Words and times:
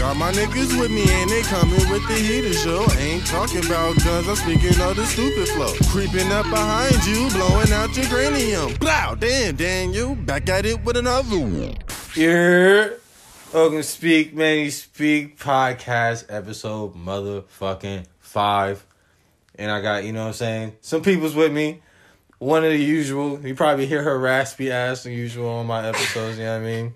Got 0.00 0.16
my 0.16 0.32
niggas 0.32 0.80
with 0.80 0.90
me 0.90 1.04
and 1.06 1.28
they 1.28 1.42
coming 1.42 1.90
with 1.90 2.08
the 2.08 2.14
heater 2.14 2.54
show. 2.54 2.86
Ain't 2.98 3.26
talking 3.26 3.62
about 3.66 4.02
guns, 4.02 4.26
I'm 4.26 4.34
speaking 4.34 4.80
of 4.80 4.96
the 4.96 5.04
stupid 5.04 5.46
flow. 5.48 5.74
Creeping 5.90 6.32
up 6.32 6.48
behind 6.48 7.04
you, 7.04 7.28
blowing 7.28 7.70
out 7.70 7.94
your 7.94 8.06
cranium. 8.06 8.72
Blow, 8.76 9.14
damn, 9.18 9.56
Daniel, 9.56 10.14
back 10.14 10.48
at 10.48 10.64
it 10.64 10.82
with 10.84 10.96
another 10.96 11.38
one. 11.38 11.76
Yeah. 12.16 12.88
Welcome 13.52 13.82
Speak 13.82 14.32
Manny 14.32 14.70
Speak 14.70 15.38
podcast 15.38 16.24
episode 16.30 16.94
motherfucking 16.94 18.06
five. 18.20 18.82
And 19.56 19.70
I 19.70 19.82
got, 19.82 20.04
you 20.04 20.14
know 20.14 20.22
what 20.22 20.28
I'm 20.28 20.32
saying? 20.32 20.76
Some 20.80 21.02
people's 21.02 21.34
with 21.34 21.52
me. 21.52 21.82
One 22.38 22.64
of 22.64 22.70
the 22.70 22.78
usual. 22.78 23.38
You 23.46 23.54
probably 23.54 23.84
hear 23.84 24.02
her 24.02 24.18
raspy 24.18 24.72
ass 24.72 25.02
the 25.02 25.12
usual 25.12 25.50
on 25.50 25.66
my 25.66 25.86
episodes, 25.86 26.38
you 26.38 26.44
know 26.44 26.58
what 26.58 26.66
I 26.66 26.72
mean? 26.72 26.94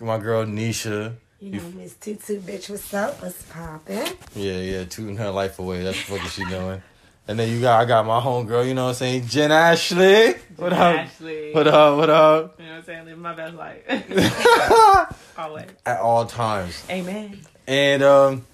My 0.00 0.16
girl 0.16 0.46
Nisha. 0.46 1.16
You 1.42 1.50
know, 1.50 1.68
Miss 1.74 1.94
Tutu, 1.94 2.38
bitch, 2.38 2.70
what's 2.70 2.94
up? 2.94 3.20
What's 3.20 3.42
poppin'? 3.42 4.06
Yeah, 4.36 4.58
yeah, 4.58 4.84
tooting 4.84 5.16
her 5.16 5.30
life 5.30 5.58
away. 5.58 5.82
That's 5.82 5.98
the 5.98 6.16
fuck 6.16 6.24
is 6.24 6.32
she 6.34 6.44
doing. 6.44 6.80
And 7.26 7.36
then 7.36 7.48
you 7.50 7.60
got 7.60 7.80
I 7.80 7.84
got 7.84 8.06
my 8.06 8.20
homegirl, 8.20 8.68
you 8.68 8.74
know 8.74 8.84
what 8.84 8.90
I'm 8.90 8.94
saying? 8.94 9.26
Jen 9.26 9.50
Ashley. 9.50 10.34
What 10.54 10.72
up? 10.72 11.00
Ashley. 11.00 11.52
What 11.52 11.66
up? 11.66 11.96
What 11.96 12.10
up? 12.10 12.60
You 12.60 12.66
know 12.66 12.70
what 12.70 12.78
I'm 12.78 12.84
saying? 12.84 13.04
Living 13.06 13.22
my 13.22 13.34
best 13.34 13.56
life. 13.56 15.18
Always. 15.36 15.66
At 15.84 15.98
all 15.98 16.26
times. 16.26 16.80
Amen. 16.88 17.40
And 17.66 18.04
um, 18.04 18.46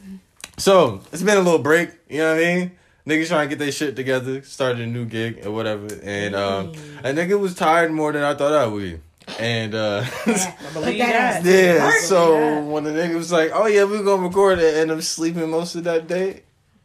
so 0.57 1.03
it's 1.13 1.23
been 1.23 1.37
a 1.37 1.43
little 1.43 1.59
break. 1.59 1.91
You 2.09 2.21
know 2.21 2.37
what 2.37 2.43
I 2.43 2.55
mean? 2.57 2.73
Niggas 3.07 3.29
trying 3.29 3.51
to 3.51 3.55
get 3.55 3.59
their 3.59 3.71
shit 3.71 3.97
together, 3.97 4.41
started 4.45 4.81
a 4.81 4.87
new 4.87 5.05
gig 5.05 5.45
or 5.45 5.51
whatever, 5.51 5.89
and 6.03 6.35
um, 6.35 6.69
a 7.05 7.13
nigga 7.13 7.39
was 7.39 7.55
tired 7.55 7.93
more 7.93 8.13
than 8.13 8.23
I 8.23 8.35
thought 8.35 8.55
I 8.55 8.67
would. 8.67 8.81
be. 8.81 9.01
And 9.39 9.75
uh, 9.75 10.05
I 10.27 10.55
believe 10.73 10.99
that 10.99 11.43
that. 11.43 11.45
yeah, 11.45 11.85
Work. 11.85 11.95
so 12.01 12.63
when 12.65 12.85
the 12.85 12.91
nigga 12.91 13.15
was 13.15 13.31
like, 13.31 13.51
"Oh 13.53 13.67
yeah, 13.67 13.85
we're 13.85 14.03
gonna 14.03 14.23
record 14.27 14.59
it," 14.59 14.77
and 14.79 14.91
I'm 14.91 15.03
sleeping 15.03 15.49
most 15.51 15.75
of 15.75 15.85
that 15.85 16.07
day, 16.09 16.43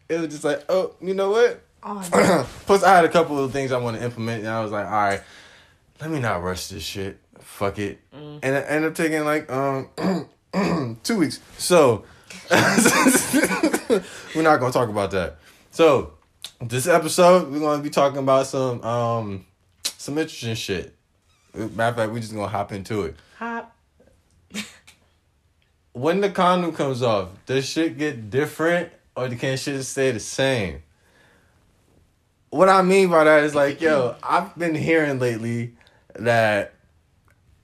it 0.10 0.20
was 0.20 0.28
just 0.30 0.44
like, 0.44 0.64
"Oh, 0.70 0.94
you 1.02 1.14
know 1.14 1.32
what?" 1.32 1.62
Oh, 1.84 2.48
Plus, 2.66 2.84
I 2.84 2.95
had 2.95 3.06
a 3.06 3.09
couple 3.09 3.42
of 3.44 3.52
things 3.52 3.72
I 3.72 3.78
want 3.78 3.98
to 3.98 4.04
implement, 4.04 4.42
and 4.42 4.50
I 4.50 4.62
was 4.62 4.72
like, 4.72 4.86
"All 4.86 4.92
right, 4.92 5.22
let 6.02 6.09
me 6.12 6.20
not 6.20 6.44
rush 6.44 6.67
this 6.67 6.84
shit. 6.84 7.17
Fuck 7.40 7.80
it." 7.80 8.00
Mm. 8.14 8.40
And 8.44 8.56
it 8.56 8.66
ended 8.67 8.92
up 8.92 8.95
taking 8.95 9.23
like 9.26 9.50
um 9.52 9.89
two 11.04 11.17
weeks. 11.17 11.39
So 11.58 12.04
we're 14.36 14.42
not 14.42 14.60
gonna 14.60 14.72
talk 14.73 14.89
about 14.89 15.12
that. 15.12 15.38
So 15.72 16.14
this 16.62 16.88
episode, 16.88 17.52
we're 17.52 17.60
gonna 17.60 17.82
be 17.82 17.89
talking 17.89 18.20
about 18.20 18.48
some 18.48 18.82
um 18.84 19.45
some 19.98 20.17
interesting 20.17 20.56
shit. 20.56 20.95
Matter 21.54 21.84
of 21.84 21.96
fact, 21.96 22.12
we 22.12 22.20
just 22.20 22.34
gonna 22.34 22.48
hop 22.48 22.72
into 22.72 23.04
it. 23.04 23.16
Hop. 23.38 23.76
When 25.94 26.22
the 26.22 26.32
condom 26.32 26.73
comes 26.73 27.04
off, 27.04 27.30
does 27.45 27.66
shit 27.66 28.00
get 28.00 28.32
different 28.32 28.90
or 29.16 29.28
the 29.28 29.36
can 29.36 29.58
shit 29.58 29.84
stay 29.86 30.10
the 30.10 30.20
same? 30.20 30.82
What 32.50 32.68
I 32.68 32.82
mean 32.82 33.10
by 33.10 33.26
that 33.26 33.44
is 33.44 33.54
like, 33.54 33.80
yo, 33.80 34.16
I've 34.23 34.58
been 34.58 34.73
hearing 34.73 35.20
lately 35.20 35.76
that 36.16 36.73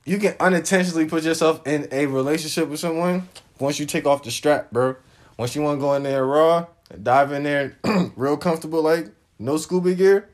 you 0.05 0.19
can 0.19 0.35
unintentionally 0.39 1.05
put 1.05 1.23
yourself 1.23 1.65
in 1.65 1.87
a 1.91 2.05
relationship 2.05 2.69
with 2.69 2.79
someone 2.79 3.27
once 3.59 3.79
you 3.79 3.85
take 3.85 4.05
off 4.05 4.23
the 4.23 4.31
strap, 4.31 4.71
bro. 4.71 4.95
Once 5.37 5.55
you 5.55 5.61
want 5.61 5.77
to 5.77 5.81
go 5.81 5.93
in 5.93 6.03
there 6.03 6.25
raw, 6.25 6.67
dive 7.01 7.31
in 7.31 7.43
there 7.43 7.77
real 8.15 8.37
comfortable, 8.37 8.81
like 8.81 9.07
no 9.37 9.57
scuba 9.57 9.93
gear, 9.93 10.29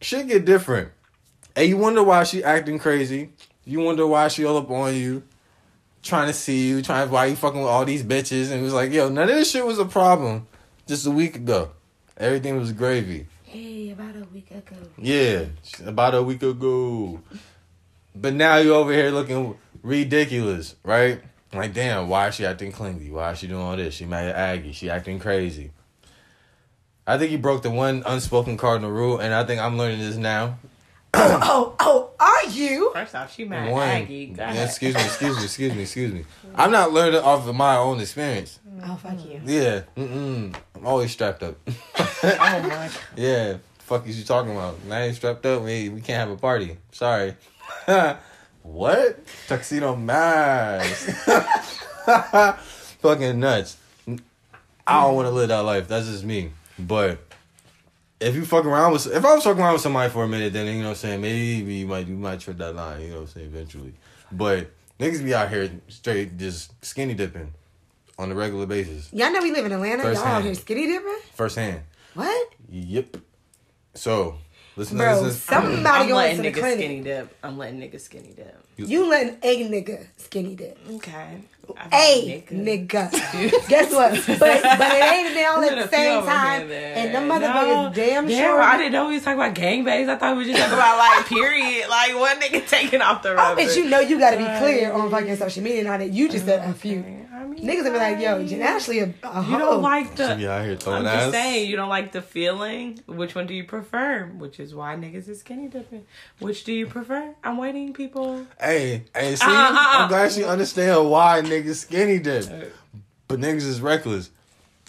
shit 0.00 0.28
get 0.28 0.44
different. 0.44 0.90
And 1.58 1.68
you 1.68 1.76
wonder 1.76 2.04
why 2.04 2.22
she 2.22 2.44
acting 2.44 2.78
crazy. 2.78 3.30
You 3.64 3.80
wonder 3.80 4.06
why 4.06 4.28
she 4.28 4.44
all 4.44 4.58
up 4.58 4.70
on 4.70 4.94
you, 4.94 5.24
trying 6.04 6.28
to 6.28 6.32
see 6.32 6.68
you, 6.68 6.82
trying 6.82 7.10
why 7.10 7.26
you 7.26 7.34
fucking 7.34 7.58
with 7.58 7.68
all 7.68 7.84
these 7.84 8.04
bitches. 8.04 8.52
And 8.52 8.60
it 8.60 8.62
was 8.62 8.72
like, 8.72 8.92
yo, 8.92 9.08
none 9.08 9.28
of 9.28 9.34
this 9.34 9.50
shit 9.50 9.66
was 9.66 9.80
a 9.80 9.84
problem 9.84 10.46
just 10.86 11.04
a 11.04 11.10
week 11.10 11.34
ago. 11.34 11.72
Everything 12.16 12.56
was 12.60 12.70
gravy. 12.70 13.26
hey, 13.42 13.90
about 13.90 14.14
a 14.14 14.24
week 14.32 14.52
ago. 14.52 14.76
Yeah, 14.98 15.46
about 15.84 16.14
a 16.14 16.22
week 16.22 16.44
ago. 16.44 17.20
But 18.14 18.34
now 18.34 18.58
you 18.58 18.72
over 18.72 18.92
here 18.92 19.10
looking 19.10 19.58
ridiculous, 19.82 20.76
right? 20.84 21.20
Like, 21.52 21.74
damn, 21.74 22.08
why 22.08 22.28
is 22.28 22.36
she 22.36 22.46
acting 22.46 22.70
clingy? 22.70 23.10
Why 23.10 23.32
is 23.32 23.40
she 23.40 23.48
doing 23.48 23.62
all 23.62 23.76
this? 23.76 23.94
She 23.94 24.04
mad 24.04 24.28
at 24.28 24.36
Aggie. 24.36 24.70
She 24.70 24.90
acting 24.90 25.18
crazy. 25.18 25.72
I 27.04 27.18
think 27.18 27.32
you 27.32 27.38
broke 27.38 27.62
the 27.62 27.70
one 27.70 28.04
unspoken 28.06 28.56
cardinal 28.56 28.92
rule, 28.92 29.18
and 29.18 29.34
I 29.34 29.42
think 29.42 29.60
I'm 29.60 29.76
learning 29.76 29.98
this 29.98 30.14
now. 30.14 30.56
Oh, 31.14 31.38
oh, 31.42 31.74
oh, 31.80 32.10
are 32.20 32.50
you? 32.50 32.90
First 32.92 33.14
off, 33.14 33.34
she 33.34 33.44
mad 33.44 33.70
One. 33.72 33.88
Aggie. 33.88 34.26
Go 34.26 34.42
Yeah, 34.42 34.50
ahead. 34.50 34.68
excuse 34.68 34.94
me, 34.94 35.00
excuse 35.02 35.36
me, 35.36 35.44
excuse 35.44 35.74
me, 35.74 35.82
excuse 35.82 36.12
me. 36.12 36.24
I'm 36.54 36.70
not 36.70 36.92
learning 36.92 37.20
off 37.20 37.46
of 37.48 37.54
my 37.54 37.76
own 37.76 38.00
experience. 38.00 38.58
Oh, 38.84 38.94
fuck 38.96 39.18
you. 39.24 39.40
Yeah, 39.44 39.82
mm-mm. 39.96 40.54
I'm 40.76 40.86
always 40.86 41.10
strapped 41.10 41.42
up. 41.42 41.56
Oh 42.22 42.62
my. 42.62 42.90
Yeah, 43.16 43.56
fuck 43.78 44.06
is 44.06 44.18
you 44.18 44.24
talking 44.24 44.52
about? 44.52 44.76
I 44.90 45.02
ain't 45.02 45.16
strapped 45.16 45.44
up. 45.46 45.62
We 45.62 45.88
we 45.88 46.00
can't 46.00 46.18
have 46.28 46.30
a 46.30 46.36
party. 46.36 46.76
Sorry. 46.92 47.34
what? 48.62 49.18
Tuxedo 49.46 49.96
mask. 49.96 51.08
Fucking 53.00 53.38
nuts. 53.40 53.76
I 54.86 55.02
don't 55.02 55.14
want 55.14 55.26
to 55.26 55.30
live 55.32 55.48
that 55.48 55.60
life. 55.60 55.86
That's 55.88 56.06
just 56.06 56.24
me. 56.24 56.50
But 56.78 57.18
if 58.20 58.34
you 58.34 58.44
fuck 58.44 58.64
around 58.64 58.92
with, 58.92 59.06
if 59.06 59.24
I 59.24 59.34
was 59.34 59.44
fucking 59.44 59.62
around 59.62 59.74
with 59.74 59.82
somebody 59.82 60.10
for 60.10 60.24
a 60.24 60.28
minute, 60.28 60.52
then 60.52 60.66
you 60.66 60.74
know 60.82 60.88
what 60.88 60.88
I'm 60.90 60.94
saying. 60.96 61.20
Maybe 61.20 61.74
you 61.74 61.86
might 61.86 62.06
you 62.06 62.16
might 62.16 62.40
trip 62.40 62.58
that 62.58 62.74
line. 62.74 63.00
You 63.02 63.08
know 63.08 63.14
what 63.16 63.20
I'm 63.22 63.26
saying. 63.28 63.46
Eventually, 63.46 63.94
but 64.32 64.70
niggas 64.98 65.24
be 65.24 65.34
out 65.34 65.48
here 65.50 65.70
straight 65.88 66.36
just 66.36 66.72
skinny 66.84 67.14
dipping 67.14 67.52
on 68.18 68.32
a 68.32 68.34
regular 68.34 68.66
basis, 68.66 69.12
Y'all 69.12 69.32
know 69.32 69.40
we 69.40 69.52
live 69.52 69.64
in 69.64 69.72
Atlanta. 69.72 70.02
First 70.02 70.18
Y'all 70.18 70.26
out 70.26 70.32
hand. 70.34 70.44
here 70.46 70.54
skinny 70.54 70.86
dipping? 70.86 71.18
firsthand. 71.34 71.82
What? 72.14 72.52
Yep. 72.68 73.18
So, 73.94 74.38
listen 74.78 74.96
Bro, 74.96 75.18
to 75.18 75.24
this. 75.26 75.42
somebody 75.42 75.86
I'm 75.86 76.08
going 76.08 76.14
letting 76.14 76.42
to 76.42 76.50
niggas 76.50 76.58
clinic. 76.60 76.78
skinny 76.78 77.00
dip. 77.02 77.36
I'm 77.42 77.58
letting 77.58 77.80
niggas 77.80 78.00
skinny 78.00 78.32
dip. 78.34 78.64
You 78.76 79.08
letting 79.10 79.36
a 79.42 79.68
nigga 79.68 80.06
skinny 80.16 80.54
dip. 80.54 80.78
Okay. 80.94 81.42
A 81.92 82.44
nigga. 82.48 82.88
nigga. 82.88 83.68
Guess 83.68 83.92
what? 83.92 84.12
But 84.38 84.62
but 84.62 84.92
it 84.92 85.12
ain't 85.12 85.34
down 85.34 85.64
at 85.64 85.74
the 85.76 85.88
same 85.88 86.24
time. 86.24 86.70
And 86.70 87.14
the 87.14 87.18
motherfuckers 87.34 87.94
damn 87.94 88.26
Damn, 88.26 88.38
sure. 88.38 88.62
I 88.62 88.78
didn't 88.78 88.92
know 88.92 89.08
we 89.08 89.14
was 89.14 89.24
talking 89.24 89.40
about 89.40 89.54
gangbangs. 89.54 90.08
I 90.08 90.16
thought 90.16 90.36
we 90.36 90.44
were 90.44 90.48
just 90.50 90.58
talking 90.58 90.74
about 90.74 90.96
like 91.16 91.26
period. 91.26 91.88
Like 91.90 92.14
one 92.16 92.40
nigga 92.40 92.66
taking 92.66 93.02
off 93.02 93.22
the 93.22 93.30
I 93.30 93.34
rubber. 93.34 93.56
bet 93.56 93.76
you 93.76 93.84
know 93.86 94.00
you 94.00 94.18
gotta 94.18 94.38
be 94.38 94.44
clear 94.60 94.92
on 94.92 95.10
fucking 95.10 95.36
social 95.36 95.62
media 95.62 95.82
now 95.84 95.98
that 95.98 96.10
you 96.10 96.28
just 96.30 96.46
said 96.46 96.66
a 96.68 96.72
few. 96.72 97.04
I 97.38 97.44
mean, 97.46 97.64
Niggas 97.64 97.84
will 97.84 97.92
be 97.92 97.98
like, 97.98 98.18
yo, 98.20 98.44
Jen 98.44 98.62
Ashley 98.62 98.98
a, 98.98 99.14
a 99.22 99.44
You 99.44 99.58
don't 99.58 99.80
like 99.82 100.08
She 100.10 100.14
the. 100.16 100.34
be 100.36 100.48
out 100.48 100.64
here 100.64 100.76
throwing 100.76 101.02
I'm 101.02 101.06
ass. 101.06 101.20
just 101.24 101.32
saying, 101.32 101.70
you 101.70 101.76
don't 101.76 101.88
like 101.88 102.10
the 102.12 102.20
feeling. 102.22 102.98
Which 103.06 103.34
one 103.34 103.46
do 103.46 103.54
you 103.54 103.64
prefer? 103.64 104.24
Which 104.26 104.58
is 104.58 104.74
why 104.74 104.96
niggas 104.96 105.28
is 105.28 105.40
skinny 105.40 105.68
dipping. 105.68 106.04
Which 106.40 106.64
do 106.64 106.72
you 106.72 106.86
prefer? 106.86 107.34
I'm 107.44 107.56
waiting, 107.56 107.92
people. 107.92 108.44
Hey, 108.60 109.04
hey, 109.14 109.36
see, 109.36 109.44
Uh, 109.46 109.50
uh, 109.50 109.52
uh. 109.52 109.74
I'm 109.74 110.08
glad 110.08 110.32
she 110.32 110.44
understand 110.44 111.08
why 111.10 111.40
niggas 111.42 111.76
skinny 111.76 112.18
dip. 112.18 112.72
But 113.28 113.38
niggas 113.40 113.66
is 113.66 113.80
reckless. 113.80 114.30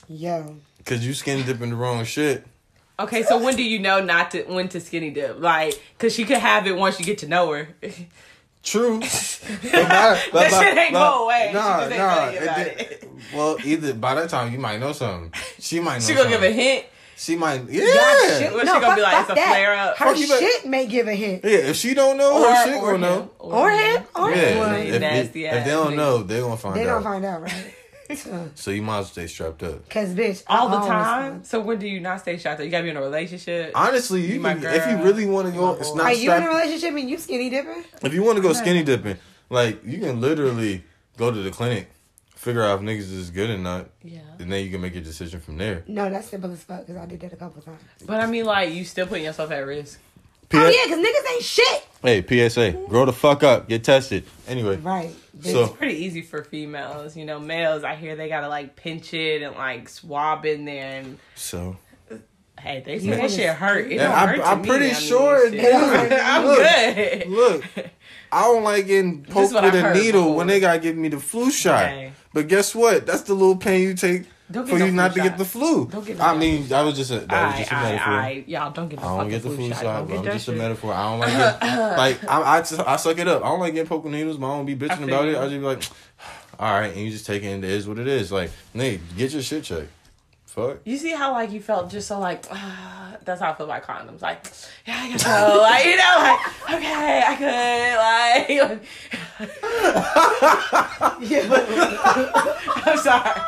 Yo. 0.07 0.55
Cause 0.85 1.05
you 1.05 1.13
skinny 1.13 1.43
dipping 1.43 1.69
the 1.69 1.75
wrong 1.75 2.03
shit. 2.03 2.45
Okay, 2.99 3.21
so 3.23 3.37
when 3.41 3.55
do 3.55 3.63
you 3.63 3.79
know 3.79 4.03
not 4.03 4.31
to 4.31 4.43
when 4.43 4.67
to 4.69 4.79
skinny 4.81 5.11
dip? 5.11 5.39
Like, 5.39 5.79
cause 5.99 6.13
she 6.15 6.25
could 6.25 6.37
have 6.37 6.65
it 6.67 6.75
once 6.75 6.99
you 6.99 7.05
get 7.05 7.19
to 7.19 7.27
know 7.27 7.51
her. 7.53 7.69
True. 8.69 8.99
But 9.61 9.71
by- 9.89 10.21
but 10.31 10.41
That 10.41 10.51
by- 10.51 10.63
shit 10.63 10.77
ain't 10.77 10.93
but- 10.93 11.11
go 11.11 11.25
away. 11.25 11.51
Nah, 11.53 11.79
just 11.87 11.97
nah. 11.97 12.15
tell 12.15 12.33
you 12.33 12.39
did- 12.39 12.81
it. 12.81 13.09
Well, 13.33 13.57
either 13.63 13.93
by 13.93 14.15
that 14.15 14.29
time 14.29 14.53
you 14.53 14.59
might 14.59 14.79
know 14.79 14.93
something. 14.93 15.33
She 15.59 15.79
might 15.79 15.95
know 16.01 16.05
she 16.07 16.13
gonna 16.13 16.29
give 16.29 16.43
a 16.43 16.51
hint. 16.51 16.85
She 17.17 17.35
might 17.35 17.67
yeah. 17.69 17.83
Y'all 17.83 18.39
shit. 18.39 18.53
What 18.53 18.61
she 18.61 18.65
no, 18.67 18.73
gonna 18.73 18.85
fuck, 18.85 18.95
be 18.95 19.01
like, 19.01 19.21
it's 19.21 19.29
a 19.31 19.35
that. 19.35 19.47
flare-up? 19.49 19.97
Her 19.97 20.05
Fuck 20.05 20.17
you, 20.19 20.27
but- 20.27 20.39
shit 20.39 20.65
may 20.67 20.85
give 20.85 21.07
a 21.07 21.13
hint. 21.15 21.43
Yeah, 21.43 21.51
if 21.51 21.75
she 21.75 21.93
don't 21.93 22.17
know, 22.17 22.41
her 22.47 22.63
shit 22.65 22.79
gonna 22.79 22.93
him. 22.95 23.01
know. 23.01 23.31
Or 23.39 23.71
him. 23.71 24.03
Or 24.15 24.29
Yeah, 24.31 24.35
him. 24.37 24.87
if, 24.87 24.93
if, 24.95 25.01
nasty 25.01 25.45
if 25.45 25.53
ass 25.53 25.65
they 25.65 25.71
don't 25.71 25.95
know, 25.95 26.23
they 26.23 26.39
gonna 26.39 26.55
find 26.57 26.75
They 26.75 26.87
out. 26.87 27.03
gonna 27.03 27.03
find 27.03 27.25
out, 27.25 27.41
right? 27.41 27.73
So 28.55 28.71
you 28.71 28.81
might 28.81 28.99
as 28.99 29.05
well 29.05 29.11
stay 29.11 29.27
strapped 29.27 29.63
up. 29.63 29.87
Cause 29.89 30.15
bitch, 30.15 30.43
All 30.47 30.69
the 30.69 30.87
time. 30.87 31.43
So 31.43 31.59
when 31.59 31.77
do 31.77 31.87
you 31.87 31.99
not 31.99 32.21
stay 32.21 32.37
strapped 32.37 32.59
up? 32.59 32.65
You 32.65 32.71
gotta 32.71 32.83
be 32.83 32.89
in 32.89 32.97
a 32.97 33.01
relationship. 33.01 33.71
Honestly, 33.75 34.21
you, 34.21 34.35
you 34.35 34.41
can, 34.41 34.63
if 34.63 34.89
you 34.89 35.03
really 35.03 35.25
want 35.25 35.47
to 35.47 35.53
go, 35.53 35.73
it's 35.75 35.93
not. 35.93 36.07
Are 36.07 36.13
you 36.13 36.31
in 36.33 36.43
a 36.43 36.47
relationship 36.47 36.95
and 36.95 37.09
you 37.09 37.17
skinny 37.17 37.49
dipping? 37.49 37.83
If 38.01 38.13
you 38.13 38.23
want 38.23 38.37
to 38.37 38.41
go 38.41 38.53
skinny 38.53 38.83
dipping, 38.83 39.17
like 39.49 39.85
you 39.85 39.99
can 39.99 40.19
literally 40.19 40.83
go 41.17 41.31
to 41.31 41.41
the 41.41 41.51
clinic, 41.51 41.89
figure 42.35 42.63
out 42.63 42.79
if 42.79 42.85
niggas 42.85 43.13
is 43.13 43.29
good 43.29 43.49
or 43.49 43.57
not, 43.57 43.89
yeah. 44.01 44.21
and 44.39 44.51
then 44.51 44.63
you 44.63 44.71
can 44.71 44.81
make 44.81 44.95
your 44.95 45.03
decision 45.03 45.39
from 45.39 45.57
there. 45.57 45.83
No, 45.87 46.09
that's 46.09 46.29
simple 46.29 46.51
as 46.51 46.63
fuck. 46.63 46.87
Cause 46.87 46.95
I 46.95 47.05
did 47.05 47.19
that 47.19 47.33
a 47.33 47.35
couple 47.35 47.61
times. 47.61 47.81
But 48.05 48.21
I 48.21 48.25
mean, 48.25 48.45
like, 48.45 48.73
you 48.73 48.85
still 48.85 49.05
putting 49.05 49.25
yourself 49.25 49.51
at 49.51 49.59
risk. 49.59 49.99
P- 50.49 50.57
Oh 50.57 50.67
yeah, 50.67 50.87
cause 50.87 50.97
niggas 51.03 51.33
ain't 51.33 51.43
shit. 51.43 51.87
Hey, 52.01 52.49
PSA, 52.49 52.71
grow 52.87 53.05
the 53.05 53.13
fuck 53.13 53.43
up, 53.43 53.67
get 53.69 53.83
tested. 53.83 54.23
Anyway, 54.47 54.77
Right. 54.77 55.11
bitch. 55.37 55.51
So- 55.51 55.63
It's 55.65 55.73
pretty 55.73 55.95
easy 56.05 56.21
for 56.21 56.43
females. 56.43 57.15
You 57.15 57.25
know, 57.25 57.39
males, 57.39 57.83
I 57.83 57.95
hear 57.95 58.15
they 58.15 58.29
gotta 58.29 58.47
like 58.47 58.75
pinch 58.75 59.13
it 59.13 59.41
and 59.43 59.55
like 59.55 59.89
swab 59.89 60.45
in 60.45 60.65
there. 60.65 61.01
And 61.01 61.19
so 61.35 61.77
hey, 62.59 62.81
they 62.85 62.99
say 62.99 63.05
Yeah. 63.05 63.15
that 63.17 63.31
shit 63.31 63.49
hurt. 63.55 63.91
It 63.91 63.97
don't 63.97 64.11
I'm- 64.11 64.27
hurt 64.29 64.35
to 64.37 64.45
I'm 64.47 64.61
me, 64.61 64.67
pretty 64.67 64.93
sure 64.93 65.45
it 65.47 65.51
does. 65.61 66.11
I'm 66.23 66.45
Look, 66.45 66.57
good. 66.57 67.27
look, 67.27 67.63
I 68.31 68.41
don't 68.43 68.63
like 68.63 68.87
getting 68.87 69.23
poked 69.25 69.53
with 69.53 69.63
I 69.63 69.67
a 69.67 69.81
heard 69.81 69.95
needle 69.97 70.21
before. 70.23 70.35
when 70.37 70.47
they 70.47 70.59
gotta 70.59 70.79
give 70.79 70.95
me 70.95 71.09
the 71.09 71.19
flu 71.19 71.51
shot 71.51 71.83
Okay. 71.85 72.11
But 72.33 72.47
guess 72.47 72.73
what? 72.75 73.05
That's 73.05 73.21
the 73.23 73.33
little 73.33 73.55
pain 73.57 73.81
you 73.81 73.93
take 73.93 74.21
Don't 74.21 74.23
get 74.23 74.29
for 74.51 74.79
no 74.79 74.85
you 74.85 74.91
not 74.91 75.13
to 75.13 75.21
get 75.21 75.37
the 75.37 75.45
flu. 75.45 75.87
Don't 75.87 76.05
get 76.05 76.17
no 76.17 76.23
I 76.23 76.37
mean, 76.37 76.67
that 76.69 76.81
was 76.81 76.95
just 76.95 77.11
a 77.11 77.19
that 77.19 77.47
was 77.47 77.59
just 77.59 77.71
a 77.71 77.75
metaphor. 77.75 78.13
I, 78.13 78.43
y'all 78.47 78.71
don't 78.71 78.89
get 78.89 78.99
the 78.99 79.05
I 79.05 79.17
don't 79.17 79.29
get 79.29 79.43
the 79.43 79.49
flu 79.51 79.69
shot, 79.73 80.07
bro. 80.07 80.17
I'm 80.17 80.23
just 80.23 80.47
a 80.47 80.51
metaphor. 80.53 80.93
I 80.93 81.03
don't 81.09 81.19
like 81.19 81.33
it. 81.33 81.61
like 81.97 82.29
I, 82.29 82.41
I, 82.57 82.59
just- 82.59 82.79
I 82.79 82.95
suck 82.95 83.17
it 83.19 83.27
up. 83.27 83.43
I 83.43 83.49
don't 83.49 83.59
like 83.59 83.73
getting 83.73 84.01
the 84.01 84.09
needles, 84.09 84.37
but 84.37 84.47
I 84.51 84.57
don't 84.57 84.65
be 84.65 84.75
bitching 84.75 85.03
about 85.03 85.27
it. 85.27 85.37
I 85.37 85.41
just 85.47 85.51
be 85.51 85.59
like, 85.59 85.83
all 86.59 86.79
right, 86.79 86.91
and 86.93 86.99
you 87.01 87.11
just 87.11 87.25
take 87.25 87.43
it. 87.43 87.47
and 87.47 87.63
It 87.63 87.69
is 87.69 87.87
what 87.87 87.99
it 87.99 88.07
is. 88.07 88.31
Like, 88.31 88.49
Nate, 88.73 89.01
get 89.15 89.31
your 89.33 89.41
shit 89.43 89.63
checked. 89.63 89.89
Fuck. 90.47 90.79
You 90.83 90.97
see 90.97 91.11
how 91.11 91.31
like 91.33 91.51
you 91.51 91.61
felt 91.61 91.91
just 91.91 92.07
so 92.07 92.17
like 92.19 92.43
ah, 92.51 93.15
that's 93.23 93.39
how 93.39 93.51
I 93.51 93.53
feel 93.53 93.67
about 93.67 93.83
condoms. 93.83 94.23
Like 94.23 94.47
yeah, 94.87 94.99
I 94.99 95.09
guess 95.09 95.23
so. 95.23 95.29
like 95.61 95.85
you 95.85 95.95
know, 95.95 96.15
like 96.17 96.39
okay, 96.73 97.23
I 97.27 97.35
could 97.37 97.97
like. 97.99 98.89
I'm 102.87 102.97
sorry. 102.97 103.41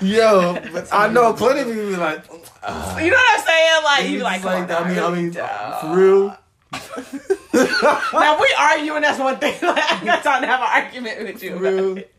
Yo, 0.00 0.54
but 0.72 0.88
I 0.92 1.08
know 1.08 1.32
plenty 1.34 1.60
of 1.60 1.66
people 1.66 1.90
be 1.90 1.96
like, 1.96 2.24
You 2.26 3.10
know 3.10 3.16
what 3.16 3.38
I'm 3.40 3.46
saying? 3.46 3.84
Like 3.84 4.04
you 4.08 4.18
be 4.18 4.22
like, 4.22 4.44
like 4.44 4.68
come 4.68 4.76
on, 4.76 4.86
I 4.86 4.88
mean, 4.88 4.98
I 4.98 5.10
mean, 5.10 5.30
don't. 5.30 5.80
for 5.80 5.96
real. 5.96 6.36
Now 8.12 8.40
we 8.40 8.54
arguing. 8.58 9.02
That's 9.02 9.18
one 9.18 9.38
thing. 9.38 9.54
Like, 9.62 9.92
I 9.92 10.04
got 10.04 10.22
time 10.22 10.40
to 10.42 10.46
have 10.46 10.60
an 10.60 10.84
argument 10.84 11.22
with 11.24 11.42
you. 11.42 11.56
For 11.56 11.62
real. 11.62 11.92
about 11.92 11.98
it. 11.98 12.12